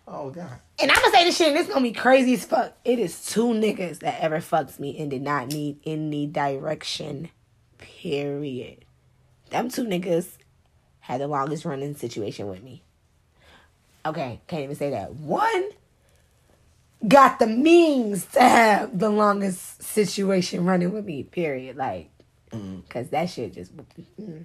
oh 0.06 0.30
god. 0.30 0.60
And 0.80 0.90
I'm 0.90 0.96
gonna 0.96 1.10
say 1.12 1.24
this 1.24 1.36
shit, 1.36 1.48
and 1.48 1.56
it's 1.58 1.68
gonna 1.68 1.80
be 1.82 1.92
crazy 1.92 2.34
as 2.34 2.44
fuck. 2.44 2.72
It 2.84 2.98
is 2.98 3.24
two 3.24 3.46
niggas 3.46 4.00
that 4.00 4.20
ever 4.20 4.40
fucked 4.40 4.78
me 4.78 4.98
and 4.98 5.10
did 5.10 5.22
not 5.22 5.48
need 5.48 5.78
any 5.84 6.26
direction. 6.26 7.30
Period. 7.78 8.84
Them 9.50 9.68
two 9.68 9.84
niggas 9.84 10.36
had 11.00 11.20
the 11.20 11.26
longest 11.28 11.64
running 11.64 11.94
situation 11.96 12.48
with 12.48 12.62
me. 12.62 12.83
Okay, 14.06 14.40
can't 14.46 14.64
even 14.64 14.76
say 14.76 14.90
that. 14.90 15.14
One 15.14 15.70
got 17.06 17.38
the 17.38 17.46
means 17.46 18.24
to 18.26 18.40
have 18.40 18.98
the 18.98 19.08
longest 19.10 19.82
situation 19.82 20.64
running 20.64 20.92
with 20.92 21.04
me. 21.04 21.22
Period. 21.22 21.76
Like, 21.76 22.10
cause 22.88 23.08
that 23.10 23.30
shit 23.30 23.54
just. 23.54 23.76
mm. 23.76 24.44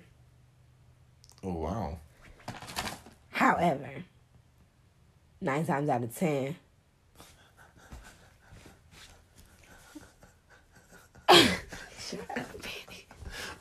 Oh 1.43 1.53
wow. 1.53 1.97
However, 3.29 3.89
nine 5.41 5.65
times 5.65 5.89
out 5.89 6.03
of 6.03 6.15
ten. 6.15 6.55
Shut 11.29 12.19
up, 12.37 12.51
baby. 12.61 13.05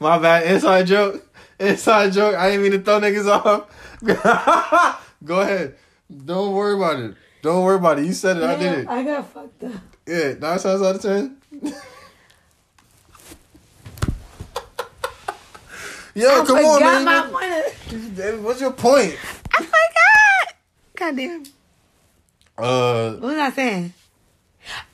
My 0.01 0.19
bad. 0.19 0.47
Inside 0.47 0.87
joke. 0.87 1.25
Inside 1.61 2.13
joke. 2.13 2.35
I 2.37 2.51
didn't 2.51 2.63
mean 2.63 2.73
to 2.73 2.79
throw 2.81 3.01
niggas 3.01 3.29
off. 3.29 5.05
Go 5.25 5.41
ahead. 5.41 5.77
Don't 6.25 6.55
worry 6.55 6.75
about 6.75 6.99
it. 7.01 7.15
Don't 7.43 7.65
worry 7.65 7.77
about 7.77 7.99
it. 7.99 8.07
You 8.07 8.13
said 8.13 8.39
it. 8.39 8.43
I 8.45 8.57
did 8.57 8.79
it. 8.81 8.89
I 8.89 9.03
got 9.05 9.31
fucked 9.33 9.65
up. 9.65 9.73
Yeah, 10.07 10.33
nine 10.35 10.59
times 10.59 10.83
out 10.83 10.95
of 10.97 11.03
ten. 11.03 11.37
Yo, 16.15 16.43
I 16.43 16.45
come 16.45 16.57
on, 16.59 16.81
man. 16.81 17.05
my 17.05 17.29
point. 17.31 18.43
What's 18.43 18.61
your 18.61 18.73
point? 18.73 19.17
I 19.57 19.63
forgot. 19.63 20.55
Goddamn. 20.97 21.45
Uh, 22.57 23.13
What 23.13 23.23
was 23.23 23.39
I 23.39 23.51
saying? 23.51 23.93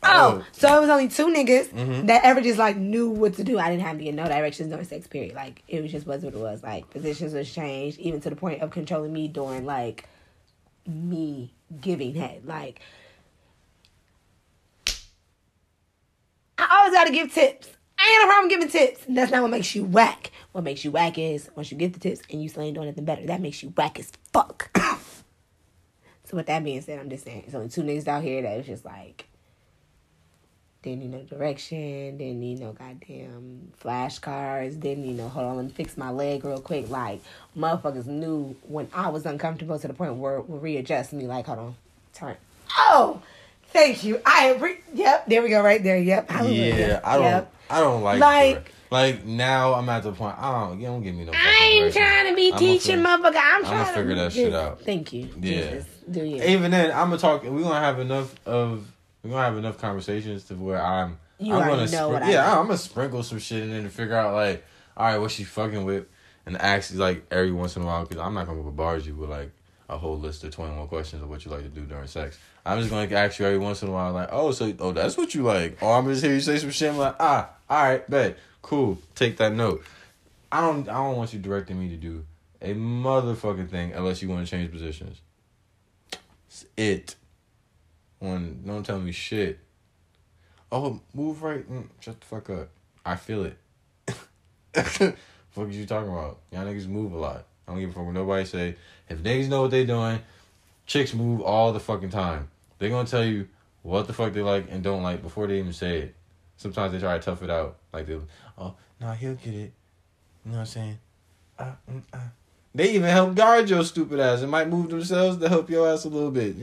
Oh. 0.02 0.42
Oh, 0.42 0.44
so 0.52 0.76
it 0.76 0.80
was 0.82 0.90
only 0.90 1.08
two 1.08 1.26
niggas 1.28 1.68
Mhm. 1.70 2.06
that 2.06 2.24
ever 2.24 2.40
just 2.42 2.58
like 2.58 2.76
knew 2.76 3.08
what 3.08 3.34
to 3.34 3.44
do. 3.44 3.58
I 3.58 3.70
didn't 3.70 3.82
have 3.82 3.96
to 3.98 4.04
get 4.04 4.14
no 4.14 4.24
directions 4.26 4.68
during 4.70 4.84
sex 4.84 5.06
period. 5.06 5.34
Like 5.34 5.62
it 5.66 5.80
was 5.82 5.90
just 5.90 6.06
was 6.06 6.22
what 6.22 6.34
it 6.34 6.38
was. 6.40 6.62
Like 6.62 6.90
positions 6.90 7.32
was 7.32 7.50
changed, 7.52 7.98
even 7.98 8.20
to 8.20 8.30
the 8.30 8.36
point 8.36 8.60
of 8.60 8.70
controlling 8.70 9.12
me 9.12 9.26
during 9.28 9.64
like 9.64 10.06
me 10.86 11.54
giving 11.80 12.14
head. 12.14 12.44
Like 12.44 12.80
I 16.58 16.78
always 16.78 16.94
gotta 16.94 17.12
give 17.12 17.32
tips. 17.32 17.68
I 17.98 18.10
ain't 18.12 18.22
no 18.22 18.26
problem 18.26 18.48
giving 18.48 18.68
tips. 18.68 19.04
That's 19.08 19.30
not 19.30 19.42
what 19.42 19.50
makes 19.50 19.74
you 19.74 19.84
whack. 19.84 20.30
What 20.52 20.64
makes 20.64 20.84
you 20.84 20.90
whack 20.90 21.18
is 21.18 21.48
once 21.54 21.70
you 21.70 21.78
get 21.78 21.92
the 21.92 22.00
tips 22.00 22.22
and 22.30 22.42
you 22.42 22.48
still 22.48 22.62
ain't 22.62 22.74
doing 22.74 22.88
anything 22.88 23.04
better. 23.04 23.26
That 23.26 23.40
makes 23.40 23.62
you 23.62 23.70
whack 23.70 23.98
as 23.98 24.12
fuck. 24.32 24.70
so 26.24 26.36
with 26.36 26.46
that 26.46 26.64
being 26.64 26.80
said, 26.80 26.98
I'm 26.98 27.08
just 27.08 27.24
saying, 27.24 27.44
it's 27.46 27.54
only 27.54 27.68
two 27.68 27.82
niggas 27.82 28.08
out 28.08 28.22
here 28.22 28.42
that 28.42 28.58
is 28.58 28.66
just 28.66 28.84
like 28.84 29.26
didn't 30.84 31.00
need 31.00 31.12
no 31.12 31.20
direction, 31.22 32.18
didn't 32.18 32.38
need 32.40 32.60
no 32.60 32.72
goddamn 32.72 33.72
flashcards, 33.82 34.78
didn't 34.78 35.04
need 35.04 35.16
no 35.16 35.28
hold 35.28 35.46
on, 35.46 35.56
let 35.56 35.64
me 35.64 35.72
fix 35.72 35.96
my 35.96 36.10
leg 36.10 36.44
real 36.44 36.60
quick. 36.60 36.88
Like 36.90 37.20
motherfuckers 37.56 38.06
knew 38.06 38.54
when 38.68 38.88
I 38.92 39.08
was 39.08 39.24
uncomfortable 39.26 39.78
to 39.78 39.88
the 39.88 39.94
point 39.94 40.14
where 40.16 40.40
would 40.40 40.62
readjust 40.62 41.12
me 41.12 41.26
like, 41.26 41.46
hold 41.46 41.58
on, 41.58 41.76
turn. 42.12 42.36
Oh, 42.76 43.22
thank 43.68 44.04
you. 44.04 44.20
I 44.26 44.52
re- 44.54 44.78
yep, 44.92 45.26
there 45.26 45.42
we 45.42 45.48
go, 45.48 45.62
right 45.62 45.82
there. 45.82 45.96
Yep. 45.98 46.30
Hallelujah. 46.30 46.76
yeah, 46.76 47.00
I 47.02 47.14
don't. 47.16 47.24
Yep. 47.24 47.54
I 47.70 47.80
don't 47.80 48.02
like. 48.02 48.20
Like- 48.20 48.52
direct- 48.54 48.70
like 48.90 49.24
now, 49.24 49.74
I'm 49.74 49.88
at 49.88 50.04
the 50.04 50.12
point. 50.12 50.36
I 50.38 50.52
don't. 50.68 50.78
You 50.80 50.86
don't 50.86 51.02
give 51.02 51.16
me 51.16 51.24
no. 51.24 51.32
I 51.32 51.34
fucking 51.34 51.62
ain't 51.62 51.94
directions. 51.94 51.96
trying 51.96 52.28
to 52.28 52.36
be 52.36 52.48
I'ma 52.50 52.58
teaching, 52.58 52.96
fig- 52.96 53.04
motherfucker. 53.06 53.36
I'm 53.42 53.64
I'ma 53.64 53.68
trying 53.68 53.86
to 53.86 53.92
figure 53.94 54.14
that 54.16 54.32
shit 54.32 54.54
out. 54.54 54.80
Thank 54.82 55.12
you. 55.12 55.30
Yeah. 55.40 55.60
Jesus. 55.70 55.86
Do 56.08 56.22
you? 56.22 56.42
Even 56.44 56.70
then, 56.70 56.90
I'm 56.92 57.08
gonna 57.08 57.18
talk. 57.18 57.42
We're 57.42 57.62
gonna 57.62 57.80
have 57.80 57.98
enough 57.98 58.32
of. 58.46 58.86
We're 59.24 59.30
gonna 59.30 59.42
have 59.42 59.56
enough 59.56 59.78
conversations 59.78 60.44
to 60.44 60.54
where 60.54 60.80
I'm. 60.80 61.18
You 61.38 61.54
I'm 61.54 61.62
already 61.62 61.86
gonna 61.86 61.90
know 61.90 62.08
what 62.10 62.22
I 62.22 62.30
yeah, 62.30 62.46
mean. 62.46 62.58
I'm 62.58 62.66
gonna 62.66 62.78
sprinkle 62.78 63.22
some 63.22 63.38
shit 63.38 63.62
in 63.62 63.70
there 63.70 63.82
to 63.82 63.88
figure 63.88 64.16
out 64.16 64.34
like, 64.34 64.64
all 64.96 65.06
right, 65.06 65.18
what 65.18 65.30
she 65.30 65.44
fucking 65.44 65.84
with, 65.84 66.06
and 66.44 66.58
ask 66.58 66.92
you 66.92 66.98
like 66.98 67.24
every 67.30 67.50
once 67.50 67.74
in 67.76 67.82
a 67.82 67.86
while 67.86 68.04
because 68.04 68.18
I'm 68.18 68.34
not 68.34 68.46
gonna 68.46 68.62
bombard 68.62 69.06
you 69.06 69.14
with 69.14 69.30
like 69.30 69.50
a 69.88 69.96
whole 69.96 70.18
list 70.18 70.44
of 70.44 70.54
21 70.54 70.88
questions 70.88 71.22
of 71.22 71.30
what 71.30 71.44
you 71.44 71.50
like 71.50 71.62
to 71.62 71.68
do 71.68 71.82
during 71.82 72.06
sex. 72.06 72.38
I'm 72.66 72.78
just 72.78 72.90
gonna 72.90 73.12
ask 73.14 73.38
you 73.38 73.46
every 73.46 73.58
once 73.58 73.82
in 73.82 73.88
a 73.88 73.92
while 73.92 74.12
like, 74.12 74.28
oh, 74.30 74.52
so 74.52 74.72
oh 74.78 74.92
that's 74.92 75.16
what 75.16 75.34
you 75.34 75.42
like, 75.42 75.78
Oh, 75.80 75.92
I'm 75.92 76.06
just 76.06 76.22
hear 76.22 76.34
you 76.34 76.40
say 76.40 76.58
some 76.58 76.70
shit. 76.70 76.90
I'm 76.90 76.98
like, 76.98 77.16
ah, 77.18 77.50
all 77.68 77.82
right, 77.82 78.08
bet, 78.08 78.38
cool, 78.60 78.98
take 79.14 79.38
that 79.38 79.54
note. 79.54 79.84
I 80.52 80.60
don't, 80.60 80.88
I 80.88 80.94
don't 80.94 81.16
want 81.16 81.32
you 81.32 81.38
directing 81.38 81.80
me 81.80 81.88
to 81.88 81.96
do 81.96 82.24
a 82.60 82.74
motherfucking 82.74 83.70
thing 83.70 83.92
unless 83.92 84.22
you 84.22 84.28
want 84.28 84.46
to 84.46 84.50
change 84.50 84.70
positions. 84.70 85.20
It's 86.46 86.66
it. 86.76 87.16
Don't 88.24 88.82
tell 88.84 88.98
me 88.98 89.12
shit. 89.12 89.58
Oh, 90.72 91.00
move 91.12 91.42
right. 91.42 91.70
Mm, 91.70 91.88
shut 92.00 92.20
the 92.20 92.26
fuck 92.26 92.50
up. 92.50 92.68
I 93.04 93.16
feel 93.16 93.44
it. 93.44 93.56
fuck 95.50 95.70
you 95.70 95.86
talking 95.86 96.10
about? 96.10 96.38
Y'all 96.50 96.64
niggas 96.64 96.88
move 96.88 97.12
a 97.12 97.18
lot. 97.18 97.44
I 97.66 97.72
don't 97.72 97.80
give 97.80 97.90
a 97.90 97.92
fuck 97.92 98.04
what 98.04 98.14
nobody 98.14 98.44
say. 98.44 98.76
If 99.08 99.18
niggas 99.18 99.48
know 99.48 99.62
what 99.62 99.70
they 99.70 99.84
doing, 99.84 100.20
chicks 100.86 101.14
move 101.14 101.40
all 101.42 101.72
the 101.72 101.80
fucking 101.80 102.10
time. 102.10 102.48
They 102.78 102.88
gonna 102.88 103.06
tell 103.06 103.24
you 103.24 103.48
what 103.82 104.06
the 104.06 104.12
fuck 104.12 104.32
they 104.32 104.40
like 104.40 104.66
and 104.70 104.82
don't 104.82 105.02
like 105.02 105.22
before 105.22 105.46
they 105.46 105.58
even 105.58 105.72
say 105.72 105.98
it. 105.98 106.14
Sometimes 106.56 106.92
they 106.92 106.98
try 106.98 107.18
to 107.18 107.24
tough 107.24 107.42
it 107.42 107.50
out. 107.50 107.76
Like 107.92 108.06
they, 108.06 108.18
oh, 108.58 108.74
no, 109.00 109.12
he'll 109.12 109.34
get 109.34 109.54
it. 109.54 109.72
You 110.44 110.52
know 110.52 110.52
what 110.52 110.58
I'm 110.60 110.66
saying? 110.66 110.98
Uh, 111.58 111.72
mm, 111.90 112.02
uh. 112.12 112.18
They 112.74 112.90
even 112.90 113.08
help 113.08 113.36
guard 113.36 113.70
your 113.70 113.84
stupid 113.84 114.18
ass. 114.18 114.42
It 114.42 114.48
might 114.48 114.68
move 114.68 114.90
themselves 114.90 115.38
to 115.38 115.48
help 115.48 115.70
your 115.70 115.88
ass 115.88 116.04
a 116.04 116.08
little 116.08 116.32
bit. 116.32 116.58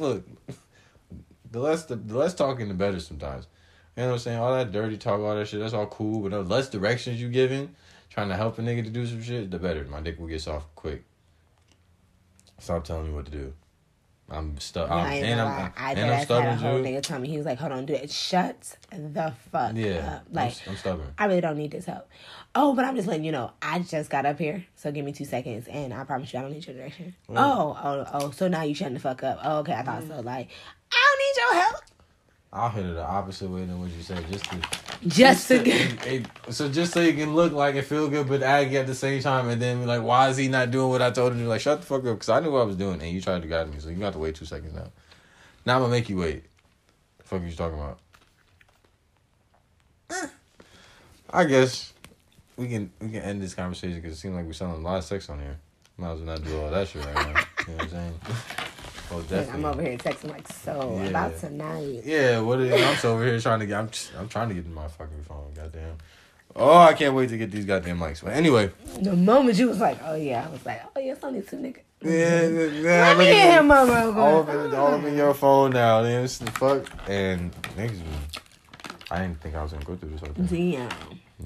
Look, 0.00 0.24
the 1.50 1.60
less 1.60 1.84
the, 1.84 1.96
the 1.96 2.16
less 2.16 2.34
talking, 2.34 2.68
the 2.68 2.74
better. 2.74 3.00
Sometimes, 3.00 3.46
you 3.96 4.02
know 4.02 4.08
what 4.08 4.14
I'm 4.14 4.18
saying. 4.20 4.38
All 4.38 4.54
that 4.54 4.72
dirty 4.72 4.96
talk, 4.96 5.20
all 5.20 5.34
that 5.34 5.48
shit, 5.48 5.60
that's 5.60 5.74
all 5.74 5.86
cool. 5.86 6.20
But 6.20 6.30
the 6.30 6.42
less 6.42 6.68
directions 6.68 7.20
you 7.20 7.28
giving, 7.28 7.74
trying 8.10 8.28
to 8.28 8.36
help 8.36 8.58
a 8.58 8.62
nigga 8.62 8.84
to 8.84 8.90
do 8.90 9.06
some 9.06 9.22
shit, 9.22 9.50
the 9.50 9.58
better. 9.58 9.84
My 9.84 10.00
dick 10.00 10.18
will 10.18 10.28
get 10.28 10.40
soft 10.40 10.74
quick. 10.74 11.04
Stop 12.58 12.84
telling 12.84 13.08
me 13.08 13.14
what 13.14 13.26
to 13.26 13.30
do. 13.30 13.52
I'm 14.30 14.58
stuck. 14.60 14.90
I'm, 14.90 15.06
and 15.06 15.40
I'm, 15.40 15.46
lie. 15.46 15.72
I 15.74 15.90
and 15.92 16.00
I'm 16.00 16.06
had 16.08 16.20
a 16.20 16.24
stubborn 16.24 16.58
whole 16.58 16.80
nigga 16.80 17.02
tell 17.02 17.18
me 17.18 17.28
he 17.28 17.38
was 17.38 17.46
like, 17.46 17.58
"Hold 17.58 17.72
on, 17.72 17.86
do 17.86 17.94
it. 17.94 18.10
Shut 18.10 18.76
the 18.90 19.32
fuck 19.50 19.74
Yeah, 19.74 20.16
up." 20.16 20.26
Like, 20.30 20.54
I'm, 20.66 20.72
I'm 20.72 20.76
stubborn. 20.76 21.14
I 21.16 21.24
really 21.24 21.40
don't 21.40 21.56
need 21.56 21.70
this 21.70 21.86
help. 21.86 22.06
Oh, 22.54 22.74
but 22.74 22.84
I'm 22.84 22.94
just 22.94 23.08
letting 23.08 23.24
you 23.24 23.32
know. 23.32 23.52
I 23.62 23.78
just 23.78 24.10
got 24.10 24.26
up 24.26 24.38
here, 24.38 24.66
so 24.74 24.92
give 24.92 25.04
me 25.06 25.12
two 25.12 25.24
seconds, 25.24 25.66
and 25.66 25.94
I 25.94 26.04
promise 26.04 26.30
you, 26.30 26.40
I 26.40 26.42
don't 26.42 26.52
need 26.52 26.66
your 26.66 26.76
direction. 26.76 27.14
Oh, 27.30 27.78
oh, 27.82 28.06
oh. 28.12 28.30
So 28.32 28.48
now 28.48 28.64
you 28.64 28.74
shutting 28.74 28.94
the 28.94 29.00
fuck 29.00 29.22
up? 29.22 29.38
Oh, 29.42 29.60
okay, 29.60 29.72
I 29.72 29.82
thought 29.82 30.06
so. 30.06 30.20
Like, 30.20 30.50
I 30.92 30.96
don't 30.96 31.18
need 31.54 31.56
your 31.56 31.62
help. 31.64 31.82
I'll 32.50 32.70
hit 32.70 32.86
it 32.86 32.94
the 32.94 33.04
opposite 33.04 33.50
way 33.50 33.60
than 33.66 33.78
what 33.80 33.90
you 33.90 34.02
said, 34.02 34.24
just 34.30 34.44
to 34.46 34.58
Just 35.06 35.48
to 35.48 35.62
get. 35.62 36.06
it- 36.06 36.26
so 36.50 36.68
just 36.70 36.94
so 36.94 37.00
you 37.02 37.12
can 37.12 37.34
look 37.34 37.52
like 37.52 37.74
and 37.74 37.84
feel 37.86 38.08
good, 38.08 38.26
but 38.26 38.42
ag 38.42 38.74
at 38.74 38.86
the 38.86 38.94
same 38.94 39.20
time, 39.22 39.48
and 39.48 39.60
then 39.60 39.80
be 39.80 39.86
like, 39.86 40.02
why 40.02 40.28
is 40.30 40.38
he 40.38 40.48
not 40.48 40.70
doing 40.70 40.88
what 40.88 41.02
I 41.02 41.10
told 41.10 41.32
him 41.32 41.38
to? 41.38 41.44
do? 41.44 41.48
Like, 41.48 41.60
shut 41.60 41.80
the 41.80 41.86
fuck 41.86 41.98
up, 42.06 42.14
because 42.14 42.30
I 42.30 42.40
knew 42.40 42.50
what 42.50 42.60
I 42.60 42.64
was 42.64 42.76
doing, 42.76 43.02
and 43.02 43.10
you 43.10 43.20
tried 43.20 43.42
to 43.42 43.48
guide 43.48 43.70
me, 43.72 43.78
so 43.80 43.90
you 43.90 43.96
got 43.96 44.14
to 44.14 44.18
wait 44.18 44.34
two 44.34 44.46
seconds 44.46 44.74
now. 44.74 44.90
Now 45.66 45.74
I'm 45.76 45.80
gonna 45.82 45.90
make 45.90 46.08
you 46.08 46.16
wait. 46.16 46.44
The 47.18 47.24
fuck 47.24 47.42
are 47.42 47.46
you 47.46 47.54
talking 47.54 47.78
about? 47.78 47.98
I 51.30 51.44
guess 51.44 51.92
we 52.56 52.68
can 52.68 52.90
we 53.00 53.08
can 53.10 53.20
end 53.22 53.42
this 53.42 53.54
conversation 53.54 53.96
because 54.00 54.12
it 54.16 54.20
seems 54.20 54.34
like 54.34 54.46
we're 54.46 54.54
selling 54.54 54.82
a 54.82 54.84
lot 54.86 54.96
of 54.96 55.04
sex 55.04 55.28
on 55.28 55.38
here. 55.38 55.58
Might 55.98 56.12
as 56.12 56.18
well 56.20 56.26
not 56.36 56.42
do 56.44 56.58
all 56.58 56.70
that 56.70 56.88
shit 56.88 57.04
right 57.04 57.14
now. 57.14 57.22
You 57.22 57.34
know 57.34 57.74
what 57.74 57.82
I'm 57.82 57.88
saying? 57.90 58.14
Oh, 59.10 59.20
definitely. 59.22 59.52
I'm 59.52 59.64
over 59.64 59.82
here 59.82 59.96
texting 59.96 60.30
like 60.30 60.46
so 60.52 60.98
Yeah. 61.02 61.08
about 61.08 61.38
tonight. 61.38 62.02
Yeah, 62.04 62.40
what 62.40 62.60
is, 62.60 62.72
I'm 62.82 62.96
so 62.96 63.14
over 63.14 63.24
here 63.24 63.40
trying 63.40 63.60
to 63.60 63.66
get. 63.66 63.78
I'm 63.78 63.90
I'm 64.18 64.28
trying 64.28 64.48
to 64.50 64.54
get 64.54 64.64
in 64.66 64.74
my 64.74 64.86
fucking 64.88 65.22
phone. 65.26 65.52
Goddamn. 65.54 65.96
Oh, 66.56 66.76
I 66.78 66.92
can't 66.94 67.14
wait 67.14 67.28
to 67.30 67.38
get 67.38 67.50
these 67.50 67.64
goddamn 67.64 67.98
mics. 67.98 68.22
But 68.24 68.32
anyway, 68.34 68.70
The 69.00 69.14
moment 69.14 69.58
you 69.58 69.68
was 69.68 69.78
like, 69.78 69.98
"Oh 70.04 70.14
yeah," 70.14 70.46
I 70.46 70.50
was 70.50 70.64
like, 70.66 70.82
"Oh 70.94 71.00
yeah, 71.00 71.12
it's 71.12 71.22
only 71.24 71.42
two 71.42 71.56
niggas." 71.56 71.80
yeah, 72.02 72.46
yeah. 72.46 72.90
Let 73.08 73.18
me 73.18 73.24
me. 73.26 73.32
him, 73.32 73.66
mama. 73.68 74.12
All 74.18 74.40
up 74.42 74.48
in, 74.48 74.74
all 74.74 74.94
up 74.94 75.04
in 75.04 75.16
your 75.16 75.34
phone 75.34 75.70
now. 75.72 76.02
Then 76.02 76.24
it's 76.24 76.38
the 76.38 76.50
fuck 76.52 76.86
and 77.08 77.52
niggas. 77.76 78.00
I 79.10 79.22
didn't 79.22 79.40
think 79.40 79.54
I 79.54 79.62
was 79.62 79.72
gonna 79.72 79.84
go 79.84 79.96
through 79.96 80.10
this. 80.10 80.20
Whole 80.20 80.32
thing. 80.46 80.72
Damn. 80.72 80.90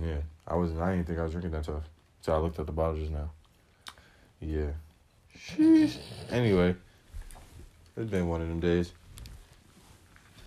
Yeah, 0.02 0.16
I 0.48 0.54
wasn't. 0.56 0.80
I 0.80 0.92
didn't 0.94 1.06
think 1.06 1.18
I 1.18 1.22
was 1.22 1.32
drinking 1.32 1.52
that 1.52 1.64
tough. 1.64 1.84
So 2.22 2.32
I 2.32 2.38
looked 2.38 2.58
at 2.58 2.66
the 2.66 2.72
bottle 2.72 2.96
just 2.96 3.12
now. 3.12 3.30
Yeah. 4.40 4.70
Sheesh. 5.36 5.96
Anyway, 6.30 6.74
it's 7.96 8.10
been 8.10 8.28
one 8.28 8.40
of 8.40 8.48
them 8.48 8.60
days. 8.60 8.92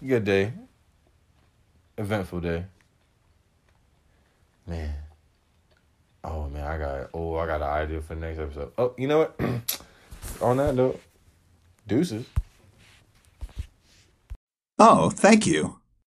Good 0.06 0.26
day. 0.26 0.54
Eventful 1.98 2.42
day. 2.42 2.66
Man. 4.68 4.94
Oh 6.24 6.50
man, 6.50 6.66
I 6.66 6.78
got 6.78 7.10
oh 7.14 7.36
I 7.38 7.46
got 7.46 7.62
an 7.62 7.70
idea 7.70 8.02
for 8.02 8.16
the 8.16 8.22
next 8.22 8.40
episode. 8.40 8.72
Oh, 8.78 8.94
you 8.98 9.08
know 9.08 9.20
what? 9.20 9.40
On 10.42 10.58
that 10.58 10.74
note, 10.74 11.00
deuces. 11.88 12.26
Oh, 14.80 15.10
thank 15.10 15.46
you. 15.46 15.80